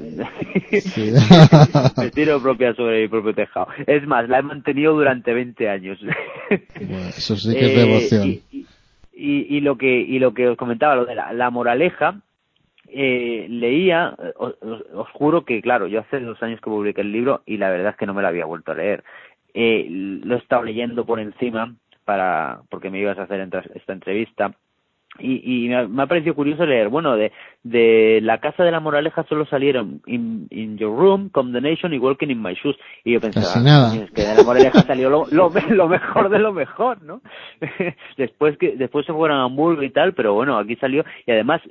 Sí. 0.82 1.14
me 1.98 2.12
tiro 2.12 2.40
propia 2.44 2.76
sobre 2.76 3.02
mi 3.02 3.08
propio 3.08 3.34
tejado. 3.34 3.70
Es 3.88 4.06
más, 4.06 4.30
la 4.30 4.38
he 4.38 4.44
mantenido 4.44 4.94
durante 4.94 5.34
20 5.34 5.68
años. 5.68 5.98
eso 7.18 7.36
sí 7.36 7.56
que 7.56 7.66
es 7.66 7.76
devoción. 7.76 8.22
Eh, 8.22 8.42
y, 8.52 8.68
y, 9.18 9.62
lo 9.62 9.78
que 9.78 10.00
y 10.00 10.20
lo 10.20 10.34
que 10.34 10.50
os 10.50 10.58
comentaba 10.58 10.96
lo 10.96 11.06
de 11.06 11.16
la, 11.16 11.50
moraleja 11.50 12.22
eh, 12.88 13.48
leía 13.50 14.16
os, 14.38 14.56
os, 14.62 15.10
juro 15.14 15.44
que 15.44 15.62
claro 15.62 15.88
yo 15.88 16.00
hace 16.02 16.20
dos 16.20 16.42
años 16.44 16.62
que 16.62 16.70
publiqué 16.70 17.02
el 17.02 17.12
libro 17.12 17.42
y 17.46 17.58
la 17.58 17.70
verdad 17.70 17.92
es 17.92 17.98
que 17.98 18.06
no 18.06 18.14
me 18.14 18.22
lo 18.22 18.28
había 18.28 18.46
vuelto 18.46 18.72
a 18.72 18.76
leer. 18.76 19.04
Eh, 19.54 19.88
lo 19.90 20.36
he 20.36 20.38
estado 20.38 20.64
leyendo 20.64 21.06
por 21.06 21.20
encima 21.20 21.74
para 22.06 22.62
porque 22.70 22.90
me 22.90 23.00
ibas 23.00 23.18
a 23.18 23.24
hacer 23.24 23.48
esta 23.74 23.94
entrevista 23.94 24.54
y, 25.20 25.66
y 25.66 25.70
me, 25.70 26.02
ha, 26.02 26.06
parecido 26.06 26.36
curioso 26.36 26.66
leer, 26.66 26.90
bueno, 26.90 27.16
de, 27.16 27.32
de 27.64 28.20
La 28.22 28.40
Casa 28.40 28.64
de 28.64 28.72
la 28.72 28.80
Moraleja 28.80 29.26
solo 29.28 29.46
salieron 29.46 30.02
In, 30.06 30.48
in 30.50 30.78
Your 30.78 30.98
Room, 30.98 31.30
Condemnation 31.30 31.94
y 31.94 32.00
Walking 32.00 32.30
in 32.30 32.42
My 32.42 32.54
Shoes. 32.54 32.78
Y 33.04 33.14
yo 33.14 33.22
pensaba, 33.22 33.62
nada. 33.62 33.96
es 33.96 34.12
que 34.12 34.24
de 34.24 34.36
la 34.36 34.44
Moraleja 34.44 34.82
salió 34.82 35.10
lo, 35.10 35.26
lo, 35.32 35.52
lo, 35.70 35.88
mejor 35.88 36.30
de 36.30 36.40
lo 36.40 36.54
mejor, 36.54 37.02
¿no? 37.04 37.22
después 38.18 38.58
que 38.58 38.76
después 38.76 39.06
se 39.06 39.14
fueron 39.14 39.40
a 39.40 39.44
Hamburgo 39.44 39.84
y 39.84 39.90
tal, 39.90 40.14
pero 40.14 40.34
bueno, 40.34 40.58
aquí 40.58 40.76
salió. 40.76 41.04
Y 41.26 41.32
además, 41.32 41.62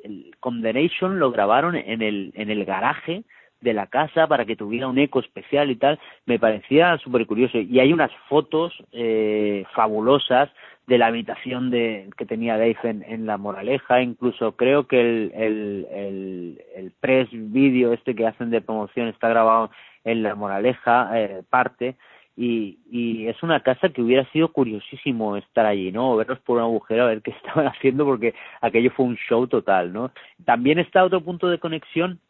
Condemnation 0.40 1.18
lo 1.18 1.30
grabaron 1.30 1.76
en 1.76 2.02
el, 2.02 2.32
en 2.34 2.50
el 2.50 2.64
garaje 2.64 3.24
de 3.60 3.72
la 3.72 3.86
casa 3.86 4.26
para 4.26 4.44
que 4.44 4.56
tuviera 4.56 4.88
un 4.88 4.98
eco 4.98 5.20
especial 5.20 5.70
y 5.70 5.76
tal, 5.76 5.98
me 6.26 6.38
parecía 6.38 6.98
súper 6.98 7.26
curioso. 7.26 7.58
Y 7.58 7.80
hay 7.80 7.92
unas 7.92 8.10
fotos 8.28 8.72
eh, 8.92 9.64
fabulosas 9.74 10.50
de 10.86 10.98
la 10.98 11.06
habitación 11.08 11.70
de, 11.70 12.08
que 12.16 12.26
tenía 12.26 12.56
Dave 12.56 12.76
en, 12.84 13.26
La 13.26 13.38
Moraleja, 13.38 14.02
incluso 14.02 14.56
creo 14.56 14.86
que 14.86 15.00
el, 15.00 15.32
el, 15.34 15.86
el, 15.90 16.62
el 16.76 16.92
press 17.00 17.28
video 17.32 17.92
este 17.92 18.14
que 18.14 18.26
hacen 18.26 18.50
de 18.50 18.60
promoción 18.60 19.08
está 19.08 19.28
grabado 19.28 19.70
en 20.04 20.22
La 20.22 20.36
Moraleja, 20.36 21.10
eh, 21.20 21.42
parte, 21.50 21.96
y, 22.36 22.78
y 22.90 23.26
es 23.26 23.42
una 23.42 23.60
casa 23.60 23.88
que 23.88 24.02
hubiera 24.02 24.24
sido 24.30 24.52
curiosísimo 24.52 25.36
estar 25.36 25.66
allí, 25.66 25.90
¿no? 25.90 26.14
Verlos 26.16 26.38
por 26.40 26.58
un 26.58 26.64
agujero 26.64 27.04
a 27.04 27.08
ver 27.08 27.22
qué 27.22 27.30
estaban 27.44 27.66
haciendo 27.66 28.04
porque 28.04 28.34
aquello 28.60 28.90
fue 28.92 29.06
un 29.06 29.16
show 29.16 29.46
total, 29.48 29.92
¿no? 29.92 30.12
También 30.44 30.78
está 30.78 31.04
otro 31.04 31.20
punto 31.20 31.48
de 31.48 31.58
conexión 31.58 32.20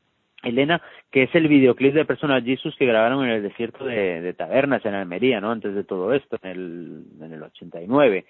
Elena, 0.43 0.81
que 1.11 1.25
es 1.25 1.35
el 1.35 1.49
videoclip 1.49 1.93
de 1.93 2.05
Personal 2.05 2.45
Jesus 2.45 2.77
que 2.77 2.87
grabaron 2.87 3.25
en 3.25 3.31
el 3.31 3.43
desierto 3.43 3.85
de, 3.85 4.21
de 4.21 4.33
Tabernas, 4.33 4.85
en 4.87 4.95
Almería, 4.95 5.41
¿no? 5.41 5.51
Antes 5.51 5.75
de 5.75 5.83
todo 5.83 6.15
esto, 6.15 6.39
en 6.43 6.51
el, 6.51 7.03
en 7.21 7.33
el 7.33 7.43
89 7.43 8.25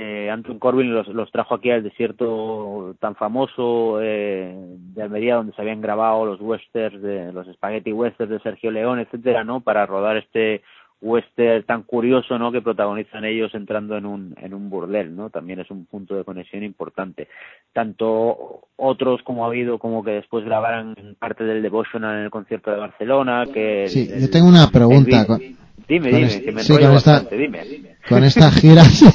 eh, 0.00 0.30
Anton 0.30 0.60
Corbin 0.60 0.94
los, 0.94 1.08
los, 1.08 1.28
trajo 1.32 1.56
aquí 1.56 1.72
al 1.72 1.82
desierto 1.82 2.94
tan 3.00 3.16
famoso 3.16 4.00
eh, 4.00 4.54
de 4.94 5.02
Almería 5.02 5.34
donde 5.34 5.52
se 5.54 5.60
habían 5.60 5.80
grabado 5.80 6.24
los 6.24 6.40
westerns 6.40 7.02
de 7.02 7.32
los 7.32 7.48
spaghetti 7.54 7.92
westerns 7.92 8.30
de 8.30 8.38
Sergio 8.38 8.70
León 8.70 9.00
etcétera 9.00 9.42
no 9.42 9.60
para 9.60 9.86
rodar 9.86 10.16
este 10.16 10.62
western 11.00 11.64
tan 11.64 11.82
curioso 11.82 12.38
no 12.38 12.52
que 12.52 12.62
protagonizan 12.62 13.24
ellos 13.24 13.52
entrando 13.54 13.96
en 13.96 14.06
un 14.06 14.36
en 14.40 14.54
un 14.54 14.70
burdel 14.70 15.16
no 15.16 15.30
también 15.30 15.58
es 15.58 15.70
un 15.70 15.84
punto 15.86 16.14
de 16.14 16.22
conexión 16.22 16.62
importante. 16.62 17.26
Tanto 17.72 18.68
otros 18.76 19.20
como 19.24 19.44
ha 19.44 19.48
habido 19.48 19.80
como 19.80 20.04
que 20.04 20.12
después 20.12 20.44
grabaran 20.44 20.94
parte 21.18 21.42
del 21.42 21.60
devotional 21.60 22.18
en 22.18 22.24
el 22.24 22.30
concierto 22.30 22.70
de 22.70 22.76
Barcelona 22.76 23.46
que 23.52 23.88
sí 23.88 24.08
yo 24.08 24.30
tengo 24.30 24.46
una 24.46 24.68
pregunta 24.70 25.26
Dime, 25.88 26.08
dime, 26.08 26.42
que 26.42 26.52
me 26.52 26.62
sí, 26.62 26.72
con 26.74 26.92
esta, 26.92 27.20
dime, 27.20 27.60
Con 28.08 28.24
esta 28.24 28.50
gira, 28.50 28.84
sí, 28.84 29.06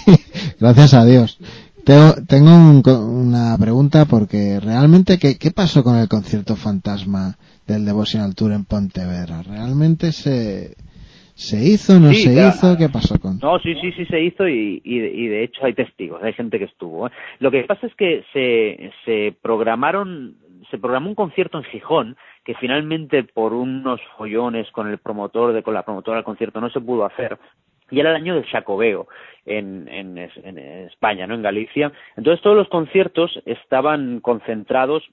gracias 0.59 0.93
a 0.95 1.05
Dios. 1.05 1.37
Tengo, 1.85 2.13
tengo 2.27 2.51
una 2.51 3.57
pregunta 3.59 4.05
porque 4.09 4.59
realmente, 4.59 5.19
¿qué, 5.19 5.37
¿qué 5.37 5.51
pasó 5.51 5.83
con 5.83 5.97
el 5.97 6.07
concierto 6.07 6.55
fantasma 6.55 7.35
del 7.67 7.85
Devotional 7.85 8.35
Tour 8.35 8.53
en 8.53 8.65
Pontevedra? 8.65 9.43
¿Realmente 9.43 10.13
se, 10.13 10.75
se 11.35 11.63
hizo, 11.63 11.99
no 11.99 12.13
se 12.13 12.33
hizo? 12.33 12.77
¿Qué 12.77 12.89
pasó 12.89 13.19
con? 13.19 13.37
No, 13.39 13.59
sí, 13.59 13.75
sí, 13.81 13.91
sí 13.91 14.05
se 14.05 14.21
hizo 14.21 14.47
y, 14.47 14.81
y, 14.83 14.97
y 14.97 15.27
de 15.27 15.43
hecho 15.43 15.65
hay 15.65 15.73
testigos, 15.73 16.23
hay 16.23 16.33
gente 16.33 16.57
que 16.57 16.65
estuvo. 16.65 17.07
¿eh? 17.07 17.11
Lo 17.39 17.51
que 17.51 17.63
pasa 17.65 17.85
es 17.85 17.93
que 17.95 18.23
se, 18.33 18.91
se 19.05 19.35
programaron, 19.41 20.37
se 20.71 20.77
programó 20.77 21.09
un 21.09 21.15
concierto 21.15 21.57
en 21.57 21.65
Gijón 21.65 22.15
que 22.43 22.55
finalmente 22.55 23.23
por 23.23 23.53
unos 23.53 24.01
follones 24.17 24.69
con 24.71 24.87
el 24.89 24.97
promotor, 24.97 25.53
de, 25.53 25.63
con 25.63 25.73
la 25.73 25.83
promotora 25.83 26.17
del 26.17 26.25
concierto 26.25 26.59
no 26.59 26.69
se 26.69 26.81
pudo 26.81 27.05
hacer, 27.05 27.37
y 27.89 27.99
era 27.99 28.09
el 28.09 28.15
año 28.15 28.35
del 28.35 28.45
Jacobeo 28.45 29.07
en, 29.45 29.87
en, 29.87 30.17
en, 30.17 30.57
España, 30.57 31.27
¿no? 31.27 31.35
En 31.35 31.41
Galicia. 31.41 31.91
Entonces 32.17 32.41
todos 32.41 32.55
los 32.55 32.69
conciertos 32.69 33.39
estaban 33.45 34.19
concentrados 34.19 35.03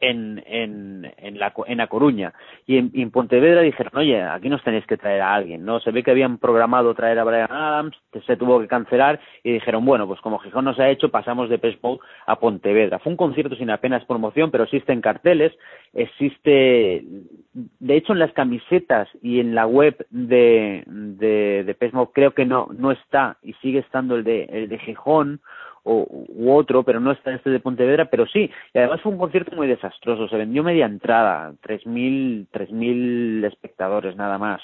en, 0.00 0.42
en, 0.46 1.12
en, 1.16 1.38
la, 1.38 1.52
en 1.66 1.78
La 1.78 1.86
Coruña. 1.88 2.32
Y 2.66 2.78
en, 2.78 3.10
Pontevedra 3.10 3.62
dijeron, 3.62 3.92
oye, 3.96 4.22
aquí 4.22 4.48
nos 4.48 4.62
tenéis 4.62 4.86
que 4.86 4.96
traer 4.96 5.20
a 5.22 5.34
alguien, 5.34 5.64
¿no? 5.64 5.80
Se 5.80 5.90
ve 5.90 6.02
que 6.02 6.10
habían 6.10 6.38
programado 6.38 6.94
traer 6.94 7.18
a 7.18 7.24
Brian 7.24 7.50
Adams, 7.50 7.96
que 8.12 8.20
se 8.20 8.36
tuvo 8.36 8.60
que 8.60 8.68
cancelar, 8.68 9.18
y 9.42 9.52
dijeron, 9.52 9.84
bueno, 9.84 10.06
pues 10.06 10.20
como 10.20 10.38
Gijón 10.38 10.64
nos 10.64 10.78
ha 10.78 10.88
hecho, 10.88 11.10
pasamos 11.10 11.48
de 11.48 11.58
Pespo 11.58 12.00
a 12.26 12.38
Pontevedra. 12.38 12.98
Fue 12.98 13.10
un 13.10 13.16
concierto 13.16 13.56
sin 13.56 13.70
apenas 13.70 14.04
promoción, 14.04 14.50
pero 14.50 14.64
existen 14.64 15.00
carteles, 15.00 15.52
existe, 15.92 17.04
de 17.52 17.96
hecho 17.96 18.12
en 18.12 18.18
las 18.18 18.32
camisetas 18.32 19.08
y 19.22 19.40
en 19.40 19.54
la 19.54 19.66
web 19.66 20.06
de, 20.10 20.84
de, 20.86 21.64
de 21.64 21.92
creo 22.12 22.32
que 22.32 22.44
no, 22.44 22.68
no 22.76 22.92
está, 22.92 23.38
y 23.42 23.54
sigue 23.54 23.80
estando 23.80 24.16
el 24.16 24.24
de, 24.24 24.44
el 24.44 24.68
de 24.68 24.78
Gijón, 24.78 25.40
o, 25.84 26.06
u 26.10 26.52
otro, 26.52 26.82
pero 26.82 27.00
no 27.00 27.12
está 27.12 27.32
este 27.32 27.50
de 27.50 27.60
Pontevedra, 27.60 28.06
pero 28.06 28.26
sí, 28.26 28.50
y 28.74 28.78
además 28.78 29.00
fue 29.00 29.12
un 29.12 29.18
concierto 29.18 29.54
muy 29.56 29.66
desastroso, 29.66 30.28
se 30.28 30.36
vendió 30.36 30.62
media 30.62 30.86
entrada, 30.86 31.52
tres 31.62 31.86
mil, 31.86 32.46
tres 32.50 32.70
mil 32.70 33.44
espectadores 33.44 34.16
nada 34.16 34.38
más, 34.38 34.60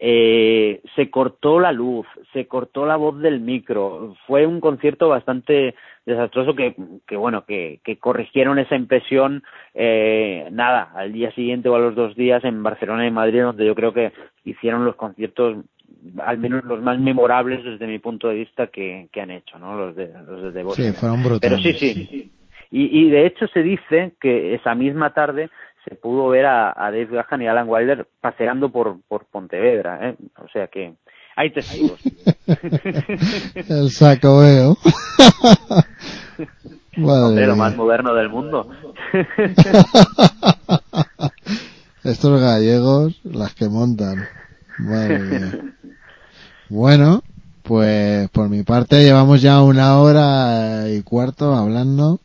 eh, 0.00 0.80
se 0.96 1.10
cortó 1.10 1.60
la 1.60 1.72
luz, 1.72 2.06
se 2.32 2.46
cortó 2.46 2.86
la 2.86 2.96
voz 2.96 3.20
del 3.20 3.40
micro, 3.40 4.14
fue 4.26 4.46
un 4.46 4.60
concierto 4.60 5.08
bastante 5.08 5.74
desastroso 6.06 6.54
que, 6.54 6.74
que 7.06 7.16
bueno, 7.16 7.44
que, 7.46 7.80
que 7.82 7.98
corrigieron 7.98 8.58
esa 8.58 8.76
impresión, 8.76 9.42
eh, 9.74 10.48
nada, 10.52 10.90
al 10.94 11.12
día 11.12 11.32
siguiente 11.32 11.68
o 11.68 11.76
a 11.76 11.78
los 11.78 11.94
dos 11.94 12.14
días 12.14 12.44
en 12.44 12.62
Barcelona 12.62 13.06
y 13.06 13.10
Madrid, 13.10 13.42
donde 13.42 13.66
yo 13.66 13.74
creo 13.74 13.92
que 13.92 14.12
hicieron 14.44 14.84
los 14.84 14.96
conciertos 14.96 15.64
al 16.24 16.38
menos 16.38 16.64
los 16.64 16.82
más 16.82 16.98
memorables 16.98 17.64
desde 17.64 17.86
mi 17.86 17.98
punto 17.98 18.28
de 18.28 18.34
vista 18.34 18.66
que, 18.68 19.08
que 19.12 19.20
han 19.20 19.30
hecho, 19.30 19.58
¿no? 19.58 19.76
Los 19.76 19.96
de, 19.96 20.10
los 20.26 20.54
de 20.54 20.64
Sí, 20.74 20.92
fueron 20.92 21.22
brutales. 21.22 21.60
Pero 21.62 21.62
sí, 21.62 21.72
sí. 21.72 22.32
Y, 22.70 23.06
y 23.06 23.10
de 23.10 23.26
hecho 23.26 23.46
se 23.48 23.62
dice 23.62 24.14
que 24.20 24.54
esa 24.54 24.74
misma 24.74 25.14
tarde 25.14 25.50
se 25.88 25.94
pudo 25.94 26.28
ver 26.28 26.46
a, 26.46 26.70
a 26.70 26.90
Dave 26.90 27.06
Gahan 27.06 27.42
y 27.42 27.46
Alan 27.46 27.68
Wilder 27.68 28.08
paseando 28.20 28.70
por, 28.70 28.96
por 29.06 29.26
Pontevedra, 29.26 30.08
¿eh? 30.08 30.16
O 30.42 30.48
sea 30.48 30.66
que 30.68 30.94
hay 31.36 31.52
testigos. 31.52 32.00
El 33.54 33.90
saco 33.90 34.40
veo. 34.40 34.76
Hombre, 36.96 37.46
lo 37.46 37.56
más 37.56 37.76
moderno 37.76 38.14
del 38.14 38.28
mundo. 38.28 38.70
Estos 42.04 42.40
gallegos, 42.40 43.20
las 43.24 43.52
que 43.54 43.68
montan. 43.68 44.28
Bueno, 46.68 47.22
pues 47.62 48.28
por 48.30 48.48
mi 48.48 48.62
parte 48.62 49.02
llevamos 49.02 49.42
ya 49.42 49.62
una 49.62 49.98
hora 49.98 50.88
y 50.90 51.02
cuarto 51.02 51.54
hablando. 51.54 52.18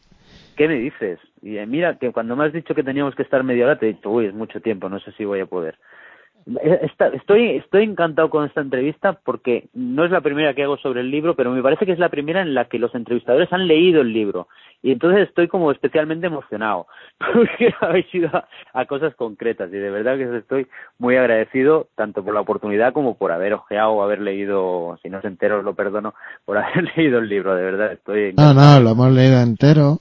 ¿Qué 0.56 0.68
me 0.68 0.76
dices? 0.76 1.20
Y 1.42 1.58
eh, 1.58 1.66
mira, 1.66 1.98
que 1.98 2.12
cuando 2.12 2.36
me 2.36 2.46
has 2.46 2.54
dicho 2.54 2.76
que 2.76 2.84
teníamos 2.84 3.16
que 3.16 3.24
estar 3.24 3.44
media 3.44 3.66
hora, 3.66 3.80
te 3.80 3.90
he 3.90 3.94
dicho, 3.94 4.10
uy, 4.10 4.26
es 4.26 4.34
mucho 4.34 4.62
tiempo, 4.62 4.90
no 4.90 5.00
sé 5.00 5.12
si 5.14 5.26
voy 5.26 5.40
a 5.40 5.46
poder. 5.46 5.78
Eh, 6.46 6.90
estoy, 7.14 7.58
estoy 7.58 7.84
encantado 7.84 8.30
con 8.30 8.46
esta 8.46 8.62
entrevista 8.62 9.14
porque 9.14 9.70
no 9.74 10.06
es 10.06 10.12
la 10.12 10.22
primera 10.22 10.54
que 10.54 10.64
hago 10.64 10.78
sobre 10.78 11.02
el 11.02 11.12
libro, 11.12 11.36
pero 11.36 11.52
me 11.52 11.62
parece 11.62 11.86
que 11.86 11.92
es 11.92 12.00
la 12.00 12.10
primera 12.10 12.42
en 12.42 12.54
la 12.54 12.66
que 12.66 12.80
los 12.80 12.94
entrevistadores 12.96 13.52
han 13.52 13.68
leído 13.68 14.02
el 14.02 14.14
libro. 14.14 14.48
Y 14.82 14.92
entonces 14.92 15.28
estoy 15.28 15.48
como 15.48 15.72
especialmente 15.72 16.28
emocionado 16.28 16.88
porque 17.34 17.74
habéis 17.82 18.14
ido 18.14 18.30
a, 18.74 18.86
cosas 18.86 19.14
concretas 19.16 19.70
y 19.70 19.78
de 19.78 19.92
verdad 19.92 20.18
que 20.18 20.38
estoy 20.38 20.68
muy 20.98 21.18
agradecido 21.18 21.88
tanto 21.96 22.24
por 22.24 22.34
la 22.34 22.42
oportunidad 22.42 22.94
como 22.94 23.18
por 23.18 23.32
haber 23.32 23.54
ojeado 23.54 24.02
haber 24.02 24.22
leído, 24.22 24.98
si 25.04 25.10
no 25.10 25.20
es 25.20 25.26
entero 25.26 25.62
lo 25.62 25.76
perdono, 25.76 26.14
por 26.46 26.58
haber 26.58 26.90
leído 26.96 27.20
el 27.20 27.30
libro, 27.30 27.56
de 27.56 27.64
verdad 27.64 27.92
estoy... 27.92 28.34
No, 28.34 28.54
no, 28.54 28.80
lo 28.80 28.92
hemos 28.92 29.12
leído 29.12 29.42
entero 29.42 30.00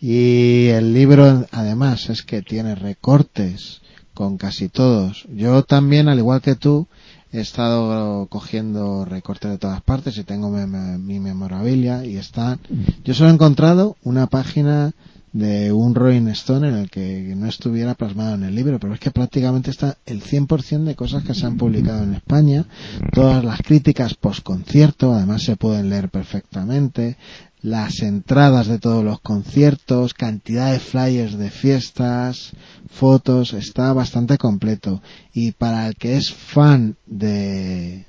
y 0.00 0.68
el 0.68 0.94
libro 0.94 1.24
además 1.52 2.08
es 2.08 2.22
que 2.22 2.40
tiene 2.40 2.74
recortes 2.74 3.82
con 4.20 4.36
casi 4.36 4.68
todos. 4.68 5.26
Yo 5.34 5.62
también, 5.62 6.06
al 6.10 6.18
igual 6.18 6.42
que 6.42 6.54
tú, 6.54 6.86
he 7.32 7.40
estado 7.40 8.26
cogiendo 8.26 9.06
recortes 9.06 9.50
de 9.50 9.56
todas 9.56 9.80
partes 9.80 10.18
y 10.18 10.24
tengo 10.24 10.50
mi, 10.50 11.20
memorabilia 11.20 12.04
y 12.04 12.18
está 12.18 12.58
yo 13.02 13.14
solo 13.14 13.30
he 13.30 13.32
encontrado 13.32 13.96
una 14.02 14.26
página 14.26 14.92
de 15.32 15.72
un 15.72 15.94
Rolling 15.94 16.28
Stone 16.28 16.68
en 16.68 16.74
el 16.74 16.90
que 16.90 17.34
no 17.36 17.46
estuviera 17.46 17.94
plasmado 17.94 18.34
en 18.34 18.42
el 18.42 18.54
libro, 18.54 18.80
pero 18.80 18.94
es 18.94 19.00
que 19.00 19.10
prácticamente 19.10 19.70
está 19.70 19.96
el 20.06 20.22
100% 20.22 20.84
de 20.84 20.96
cosas 20.96 21.22
que 21.22 21.34
se 21.34 21.46
han 21.46 21.56
publicado 21.56 22.02
en 22.02 22.14
España, 22.14 22.66
todas 23.12 23.44
las 23.44 23.60
críticas 23.62 24.14
post 24.14 24.42
concierto, 24.42 25.14
además 25.14 25.42
se 25.42 25.56
pueden 25.56 25.88
leer 25.88 26.08
perfectamente, 26.08 27.16
las 27.62 28.00
entradas 28.00 28.66
de 28.66 28.78
todos 28.78 29.04
los 29.04 29.20
conciertos, 29.20 30.14
cantidad 30.14 30.72
de 30.72 30.80
flyers 30.80 31.36
de 31.36 31.50
fiestas, 31.50 32.52
fotos, 32.88 33.52
está 33.52 33.92
bastante 33.92 34.38
completo. 34.38 35.02
Y 35.34 35.52
para 35.52 35.86
el 35.86 35.96
que 35.96 36.16
es 36.16 36.32
fan 36.32 36.96
de, 37.06 38.06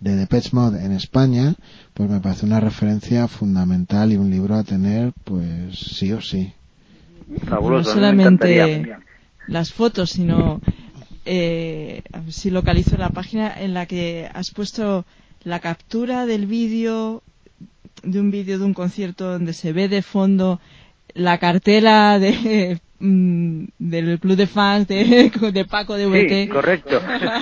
de 0.00 0.16
Depeche 0.16 0.50
Mode 0.52 0.84
en 0.84 0.92
España, 0.92 1.54
pues 1.94 2.10
me 2.10 2.20
parece 2.20 2.44
una 2.44 2.60
referencia 2.60 3.26
fundamental 3.26 4.12
y 4.12 4.16
un 4.16 4.30
libro 4.30 4.56
a 4.56 4.64
tener, 4.64 5.12
pues 5.24 5.78
sí 5.78 6.12
o 6.12 6.20
sí. 6.20 6.52
No 7.30 7.84
solamente 7.84 8.96
las 9.46 9.72
fotos, 9.72 10.10
sino 10.10 10.60
eh, 11.24 12.02
si 12.28 12.50
localizo 12.50 12.96
la 12.96 13.10
página 13.10 13.60
en 13.60 13.74
la 13.74 13.86
que 13.86 14.28
has 14.32 14.50
puesto 14.50 15.04
la 15.44 15.60
captura 15.60 16.26
del 16.26 16.46
vídeo 16.46 17.22
de 18.02 18.20
un 18.20 18.30
vídeo 18.30 18.58
de 18.58 18.64
un 18.64 18.74
concierto 18.74 19.32
donde 19.32 19.52
se 19.52 19.72
ve 19.72 19.88
de 19.88 20.02
fondo 20.02 20.60
la 21.14 21.38
cartela 21.38 22.18
de 22.18 22.80
Mm, 23.02 23.64
del 23.78 24.20
club 24.20 24.36
de 24.36 24.46
fans 24.46 24.86
de, 24.86 25.32
de 25.52 25.64
Paco 25.64 25.94
de 25.94 26.06
VT. 26.06 26.28
Sí, 26.28 26.48
correcto. 26.48 27.00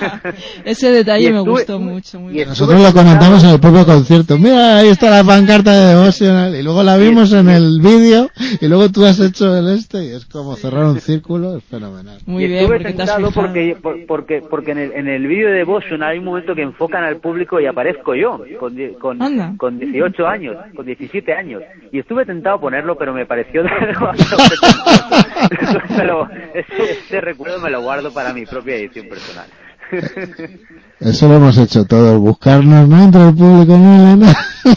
Ese 0.63 0.89
detalle 0.89 1.33
me 1.33 1.41
gustó 1.41 1.79
mucho. 1.79 2.17
Muy 2.21 2.45
Nosotros 2.45 2.81
lo 2.81 2.93
comentamos 2.93 3.43
en 3.43 3.49
el 3.49 3.59
propio 3.59 3.85
concierto. 3.85 4.37
Mira, 4.37 4.77
ahí 4.77 4.87
está 4.87 5.09
la 5.09 5.21
pancarta 5.21 5.73
de 5.73 5.95
Devotional. 5.95 6.55
Y 6.55 6.63
luego 6.63 6.81
la 6.81 6.95
vimos 6.95 7.33
en 7.33 7.49
el 7.49 7.81
vídeo. 7.81 8.29
Y 8.61 8.67
luego 8.69 8.89
tú 8.89 9.05
has 9.05 9.19
hecho 9.19 9.53
el 9.57 9.67
este. 9.75 10.05
Y 10.05 10.11
es 10.11 10.25
como 10.27 10.55
cerrar 10.55 10.85
un 10.85 11.01
círculo. 11.01 11.57
Es 11.57 11.63
fenomenal. 11.65 12.19
Muy 12.25 12.47
bien. 12.47 12.61
Estuve 12.61 12.79
tentado 12.79 13.29
porque, 13.31 13.75
porque, 14.07 14.41
porque 14.49 14.71
en 14.71 14.77
el, 14.77 14.93
en 14.93 15.07
el 15.09 15.27
vídeo 15.27 15.49
de 15.49 15.55
Devotional 15.55 16.11
hay 16.11 16.19
un 16.19 16.25
momento 16.25 16.55
que 16.55 16.61
enfocan 16.61 17.03
al 17.03 17.17
público 17.17 17.59
y 17.59 17.65
aparezco 17.65 18.15
yo. 18.15 18.39
Con, 18.57 18.77
con, 18.93 19.57
con 19.57 19.77
18 19.77 20.25
años. 20.25 20.55
Con 20.73 20.85
17 20.85 21.33
años. 21.33 21.63
Y 21.91 21.99
estuve 21.99 22.25
tentado 22.25 22.55
a 22.55 22.61
ponerlo, 22.61 22.95
pero 22.97 23.13
me 23.13 23.25
pareció 23.25 23.63
pero 25.97 26.27
ese, 26.53 27.21
recuerdo 27.21 27.59
me 27.59 27.69
lo 27.69 27.81
guardo 27.81 28.13
para 28.13 28.33
mi 28.33 28.45
propia 28.45 28.75
edición 28.75 29.07
personal. 29.07 29.47
Eso 30.99 31.27
lo 31.27 31.35
hemos 31.35 31.57
hecho 31.57 31.85
todos, 31.85 32.19
buscarnos 32.19 32.87
¿no? 32.87 33.03
entre 33.03 33.21
el 33.29 33.35
público, 33.35 33.77
¿no, 33.77 34.25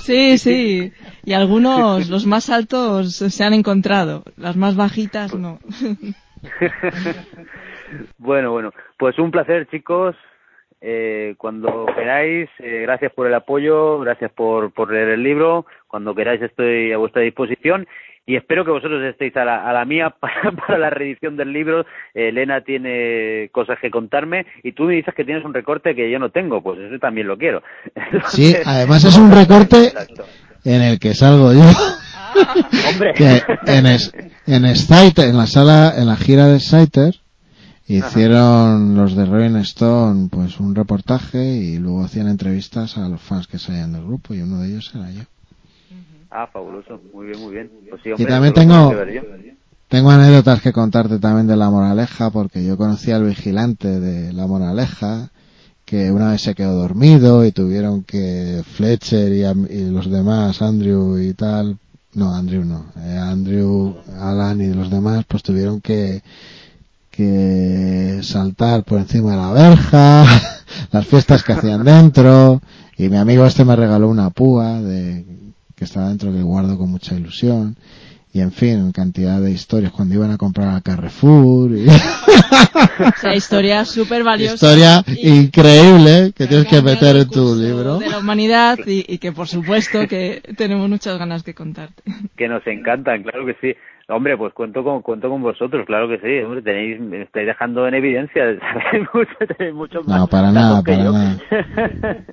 Sí, 0.02 0.38
sí. 0.38 0.92
Y 1.24 1.32
algunos, 1.34 2.08
los 2.08 2.26
más 2.26 2.48
altos, 2.48 3.16
se 3.16 3.44
han 3.44 3.52
encontrado. 3.52 4.22
Las 4.36 4.56
más 4.56 4.74
bajitas, 4.74 5.34
no. 5.34 5.58
bueno, 8.18 8.52
bueno. 8.52 8.72
Pues 8.98 9.18
un 9.18 9.30
placer, 9.30 9.68
chicos. 9.68 10.16
Eh, 10.80 11.34
cuando 11.38 11.86
queráis, 11.94 12.48
eh, 12.58 12.80
gracias 12.82 13.12
por 13.12 13.26
el 13.26 13.34
apoyo, 13.34 14.00
gracias 14.00 14.32
por, 14.32 14.72
por 14.72 14.90
leer 14.92 15.10
el 15.10 15.22
libro. 15.22 15.66
Cuando 15.86 16.14
queráis 16.14 16.42
estoy 16.42 16.90
a 16.92 16.96
vuestra 16.96 17.22
disposición 17.22 17.86
y 18.24 18.36
espero 18.36 18.64
que 18.64 18.70
vosotros 18.70 19.02
estéis 19.02 19.36
a 19.36 19.44
la, 19.44 19.68
a 19.68 19.72
la 19.72 19.84
mía 19.84 20.10
para, 20.20 20.78
la 20.78 20.90
reedición 20.90 21.36
del 21.36 21.52
libro. 21.52 21.84
Elena 22.14 22.60
tiene 22.62 23.48
cosas 23.52 23.78
que 23.80 23.90
contarme 23.90 24.46
y 24.62 24.72
tú 24.72 24.84
me 24.84 24.94
dices 24.94 25.14
que 25.14 25.24
tienes 25.24 25.44
un 25.44 25.54
recorte 25.54 25.94
que 25.94 26.10
yo 26.10 26.18
no 26.18 26.30
tengo, 26.30 26.62
pues 26.62 26.78
eso 26.78 26.98
también 26.98 27.26
lo 27.26 27.36
quiero. 27.36 27.62
sí, 28.28 28.54
además 28.64 29.04
es 29.04 29.16
un 29.16 29.30
recorte 29.30 29.92
en 30.64 30.82
el 30.82 30.98
que 30.98 31.14
salgo 31.14 31.52
yo. 31.52 31.60
Hombre. 32.90 33.12
en, 33.66 33.86
es, 33.86 34.14
en 34.46 34.64
en 34.64 35.36
la 35.36 35.46
sala, 35.46 35.92
en 35.98 36.06
la 36.06 36.16
gira 36.16 36.46
de 36.46 36.60
Saiter, 36.60 37.14
hicieron 37.86 38.96
los 38.96 39.14
de 39.14 39.26
Rolling 39.26 39.56
Stone 39.56 40.28
pues 40.30 40.58
un 40.60 40.74
reportaje 40.74 41.44
y 41.44 41.78
luego 41.78 42.04
hacían 42.04 42.28
entrevistas 42.28 42.96
a 42.96 43.08
los 43.08 43.20
fans 43.20 43.46
que 43.46 43.58
salían 43.58 43.92
del 43.92 44.04
grupo 44.04 44.32
y 44.32 44.40
uno 44.40 44.60
de 44.60 44.68
ellos 44.68 44.92
era 44.94 45.10
yo. 45.10 45.22
Ah, 46.34 46.48
fabuloso. 46.50 46.98
Muy 47.12 47.26
bien, 47.26 47.40
muy 47.40 47.52
bien. 47.52 47.70
Pues 47.90 48.00
y 48.18 48.24
también 48.24 48.54
tengo, 48.54 48.90
tengo 49.88 50.10
anécdotas 50.10 50.62
que 50.62 50.72
contarte 50.72 51.18
también 51.18 51.46
de 51.46 51.56
La 51.56 51.68
Moraleja, 51.68 52.30
porque 52.30 52.64
yo 52.64 52.78
conocí 52.78 53.10
al 53.10 53.24
vigilante 53.24 54.00
de 54.00 54.32
La 54.32 54.46
Moraleja, 54.46 55.28
que 55.84 56.10
una 56.10 56.30
vez 56.30 56.40
se 56.40 56.54
quedó 56.54 56.72
dormido 56.72 57.44
y 57.44 57.52
tuvieron 57.52 58.02
que 58.02 58.62
Fletcher 58.64 59.30
y, 59.30 59.90
los 59.90 60.10
demás, 60.10 60.62
Andrew 60.62 61.18
y 61.18 61.34
tal, 61.34 61.76
no, 62.14 62.34
Andrew 62.34 62.64
no, 62.64 62.86
eh, 62.96 63.18
Andrew, 63.18 63.94
Alan 64.18 64.62
y 64.62 64.72
los 64.72 64.90
demás, 64.90 65.26
pues 65.28 65.42
tuvieron 65.42 65.82
que, 65.82 66.22
que 67.10 68.20
saltar 68.22 68.84
por 68.84 69.00
encima 69.00 69.32
de 69.32 69.36
la 69.36 69.52
verja, 69.52 70.24
las 70.92 71.06
fiestas 71.06 71.42
que 71.42 71.52
hacían 71.52 71.84
dentro, 71.84 72.62
y 72.96 73.10
mi 73.10 73.18
amigo 73.18 73.44
este 73.44 73.66
me 73.66 73.76
regaló 73.76 74.08
una 74.08 74.30
púa 74.30 74.80
de 74.80 75.26
que 75.82 75.86
estaba 75.86 76.10
dentro 76.10 76.32
que 76.32 76.42
guardo 76.42 76.78
con 76.78 76.92
mucha 76.92 77.16
ilusión 77.16 77.76
y 78.32 78.40
en 78.40 78.52
fin, 78.52 78.92
cantidad 78.92 79.40
de 79.40 79.50
historias 79.50 79.90
cuando 79.90 80.14
iban 80.14 80.30
a 80.30 80.38
comprar 80.38 80.76
a 80.76 80.80
Carrefour. 80.80 81.72
Y... 81.72 81.86
o 81.88 83.12
sea, 83.20 83.34
historia 83.34 83.84
súper 83.84 84.22
valiosa. 84.22 84.54
Historia 84.54 85.04
increíble 85.22 86.32
que 86.34 86.46
tienes 86.46 86.66
que 86.68 86.80
meter 86.80 87.16
en 87.16 87.28
tu 87.28 87.56
libro. 87.56 87.98
De 87.98 88.08
la 88.08 88.20
humanidad 88.20 88.78
y, 88.86 89.04
y, 89.12 89.18
que 89.18 89.32
por 89.32 89.48
supuesto 89.48 90.06
que 90.06 90.40
tenemos 90.56 90.88
muchas 90.88 91.18
ganas 91.18 91.44
de 91.44 91.52
contarte. 91.52 92.04
Que 92.36 92.46
nos 92.46 92.64
encantan, 92.66 93.24
claro 93.24 93.44
que 93.44 93.56
sí. 93.60 93.76
Hombre, 94.08 94.36
pues 94.36 94.52
cuento 94.52 94.82
con, 94.82 95.02
cuento 95.02 95.28
con 95.28 95.42
vosotros, 95.42 95.86
claro 95.86 96.08
que 96.08 96.18
sí. 96.18 96.44
Hombre, 96.44 96.62
tenéis, 96.62 97.00
me 97.00 97.22
estáis 97.22 97.46
dejando 97.46 97.86
en 97.86 97.94
evidencia, 97.94 98.42
tenéis 99.56 99.74
mucho, 99.74 100.02
más. 100.04 100.20
No, 100.20 100.26
para 100.26 100.50
nada, 100.50 100.82
para 100.82 101.04
nada. 101.04 101.36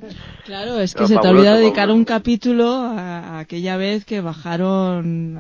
claro, 0.46 0.80
es 0.80 0.96
que 0.96 1.08
se 1.08 1.18
te 1.18 1.28
olvida 1.28 1.56
dedicar 1.56 1.92
un 1.92 2.06
capítulo 2.06 2.74
a, 2.74 3.40
aquella 3.40 3.78
vez 3.78 4.06
que 4.06 4.22
bajaron 4.22 5.38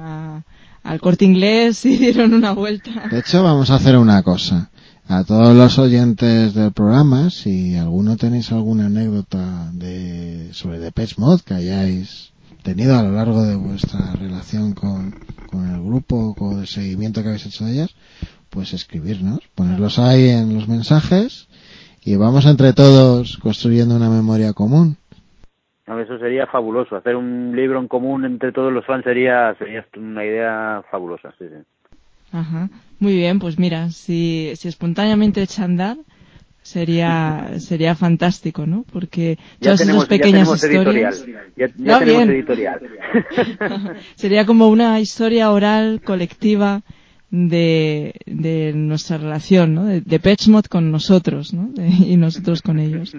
al 0.83 1.01
corte 1.01 1.25
inglés 1.25 1.85
y 1.85 1.97
dieron 1.97 2.33
una 2.33 2.53
vuelta. 2.53 3.07
De 3.09 3.19
hecho, 3.19 3.43
vamos 3.43 3.69
a 3.71 3.75
hacer 3.75 3.97
una 3.97 4.23
cosa. 4.23 4.69
A 5.07 5.23
todos 5.23 5.55
los 5.55 5.79
oyentes 5.79 6.53
del 6.53 6.71
programa, 6.71 7.31
si 7.31 7.75
alguno 7.75 8.15
tenéis 8.15 8.51
alguna 8.51 8.85
anécdota 8.85 9.71
de, 9.73 10.53
sobre 10.53 10.77
Depeche 10.77 11.15
Mode 11.17 11.41
que 11.43 11.55
hayáis 11.55 12.28
tenido 12.63 12.97
a 12.97 13.03
lo 13.03 13.11
largo 13.11 13.43
de 13.43 13.55
vuestra 13.55 14.13
relación 14.19 14.73
con, 14.73 15.15
con 15.49 15.69
el 15.69 15.81
grupo, 15.81 16.35
con 16.35 16.59
el 16.59 16.67
seguimiento 16.67 17.21
que 17.21 17.29
habéis 17.29 17.45
hecho 17.45 17.65
de 17.65 17.73
ellas, 17.73 17.95
pues 18.49 18.73
escribirnos, 18.73 19.39
ponerlos 19.55 19.99
ahí 19.99 20.29
en 20.29 20.55
los 20.55 20.67
mensajes 20.67 21.47
y 22.03 22.15
vamos 22.15 22.45
entre 22.45 22.73
todos 22.73 23.37
construyendo 23.37 23.95
una 23.95 24.09
memoria 24.09 24.53
común. 24.53 24.97
eso 25.85 26.17
sería 26.19 26.47
fabuloso. 26.47 26.95
Hacer 26.95 27.15
un 27.15 27.55
libro 27.55 27.79
en 27.79 27.87
común 27.87 28.25
entre 28.25 28.51
todos 28.51 28.71
los 28.71 28.85
fans 28.85 29.03
sería, 29.03 29.55
sería 29.57 29.85
una 29.97 30.25
idea 30.25 30.83
fabulosa. 30.89 31.33
Sí, 31.37 31.45
sí. 31.47 31.63
Ajá. 32.31 32.69
Muy 32.99 33.15
bien, 33.15 33.39
pues 33.39 33.57
mira, 33.57 33.89
si, 33.89 34.51
si 34.55 34.67
espontáneamente 34.67 35.41
echa 35.41 35.63
andar, 35.63 35.97
sería 36.69 37.55
sería 37.57 37.95
fantástico, 37.95 38.65
¿no? 38.67 38.85
Porque 38.91 39.37
ya 39.59 39.75
todas 39.75 39.81
esas 39.81 40.05
pequeñas 40.05 40.47
historias 40.47 41.25
ya, 41.57 41.67
ya 41.77 41.99
tenemos 41.99 42.29
editorial. 42.29 42.79
sería 44.15 44.45
como 44.45 44.67
una 44.67 44.99
historia 44.99 45.51
oral 45.51 46.01
colectiva 46.03 46.83
de, 47.31 48.13
de 48.25 48.73
nuestra 48.73 49.17
relación, 49.17 49.73
¿no? 49.73 49.85
De, 49.85 50.01
de 50.01 50.19
con 50.69 50.91
nosotros, 50.91 51.53
¿no? 51.53 51.71
y 51.77 52.15
nosotros 52.17 52.61
con 52.61 52.79
ellos. 52.79 53.15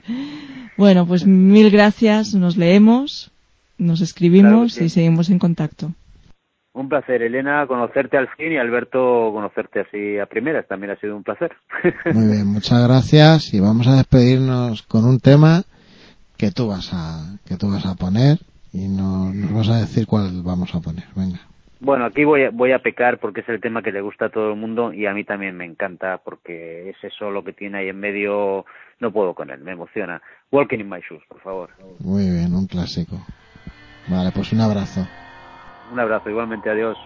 Bueno, 0.76 1.06
pues 1.06 1.26
mil 1.26 1.70
gracias, 1.70 2.34
nos 2.34 2.56
leemos, 2.56 3.30
nos 3.78 4.00
escribimos 4.00 4.80
y 4.80 4.88
seguimos 4.88 5.28
en 5.30 5.38
contacto. 5.38 5.92
Un 6.72 6.88
placer, 6.88 7.22
Elena, 7.22 7.66
conocerte 7.66 8.16
al 8.16 8.28
fin 8.36 8.52
y 8.52 8.56
Alberto 8.56 9.30
conocerte 9.32 9.80
así 9.80 10.18
a 10.18 10.26
primeras. 10.26 10.68
También 10.68 10.92
ha 10.92 10.96
sido 10.96 11.16
un 11.16 11.24
placer. 11.24 11.52
Muy 12.14 12.26
bien, 12.26 12.46
muchas 12.46 12.86
gracias 12.86 13.52
y 13.52 13.60
vamos 13.60 13.88
a 13.88 13.96
despedirnos 13.96 14.82
con 14.82 15.04
un 15.04 15.18
tema 15.18 15.62
que 16.36 16.52
tú 16.52 16.68
vas 16.68 16.90
a 16.92 17.38
que 17.46 17.56
tú 17.56 17.70
vas 17.70 17.84
a 17.86 17.96
poner 17.96 18.38
y 18.72 18.86
no, 18.88 19.32
nos 19.32 19.52
vas 19.52 19.68
a 19.70 19.80
decir 19.80 20.06
cuál 20.06 20.42
vamos 20.44 20.72
a 20.74 20.80
poner. 20.80 21.04
Venga. 21.16 21.40
Bueno, 21.80 22.04
aquí 22.04 22.24
voy 22.24 22.44
a, 22.44 22.50
voy 22.50 22.72
a 22.72 22.78
pecar 22.78 23.18
porque 23.18 23.40
es 23.40 23.48
el 23.48 23.60
tema 23.60 23.82
que 23.82 23.90
le 23.90 24.02
gusta 24.02 24.26
a 24.26 24.30
todo 24.30 24.52
el 24.52 24.58
mundo 24.58 24.92
y 24.92 25.06
a 25.06 25.14
mí 25.14 25.24
también 25.24 25.56
me 25.56 25.64
encanta 25.64 26.18
porque 26.18 26.90
es 26.90 26.96
eso 27.02 27.30
lo 27.30 27.42
que 27.42 27.52
tiene 27.52 27.78
ahí 27.78 27.88
en 27.88 27.98
medio. 27.98 28.64
No 29.00 29.10
puedo 29.10 29.34
con 29.34 29.50
él, 29.50 29.60
me 29.60 29.72
emociona. 29.72 30.22
Walking 30.52 30.78
in 30.78 30.88
my 30.88 31.00
shoes, 31.00 31.22
por 31.26 31.40
favor. 31.40 31.70
Muy 31.98 32.30
bien, 32.30 32.54
un 32.54 32.66
clásico. 32.66 33.16
Vale, 34.08 34.30
pues 34.30 34.52
un 34.52 34.60
abrazo. 34.60 35.06
Un 35.90 35.98
abrazo, 36.00 36.30
igualmente, 36.30 36.70
adiós. 36.70 36.98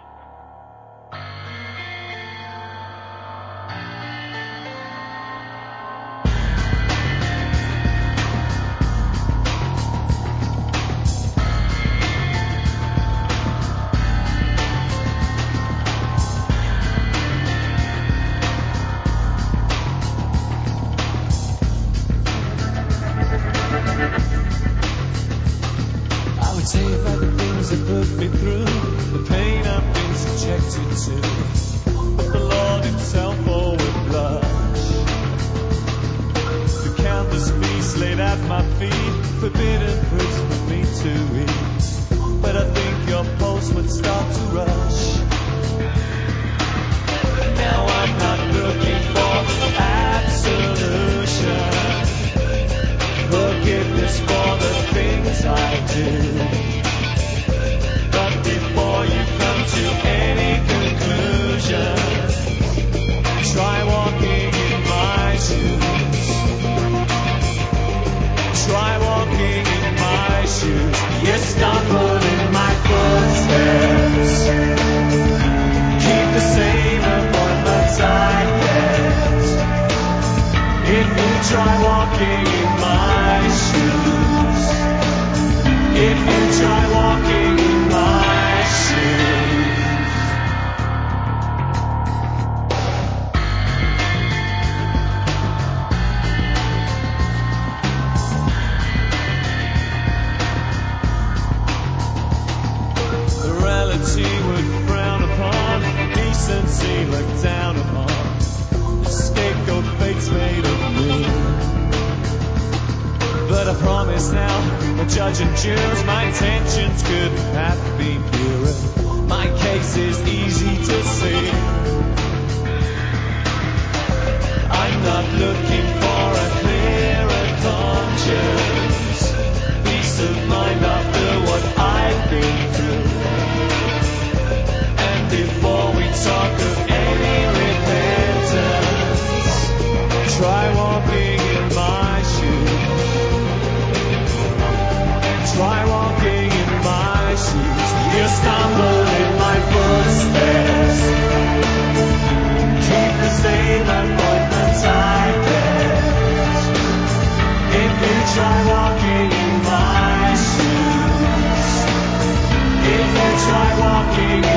king. 164.14 164.53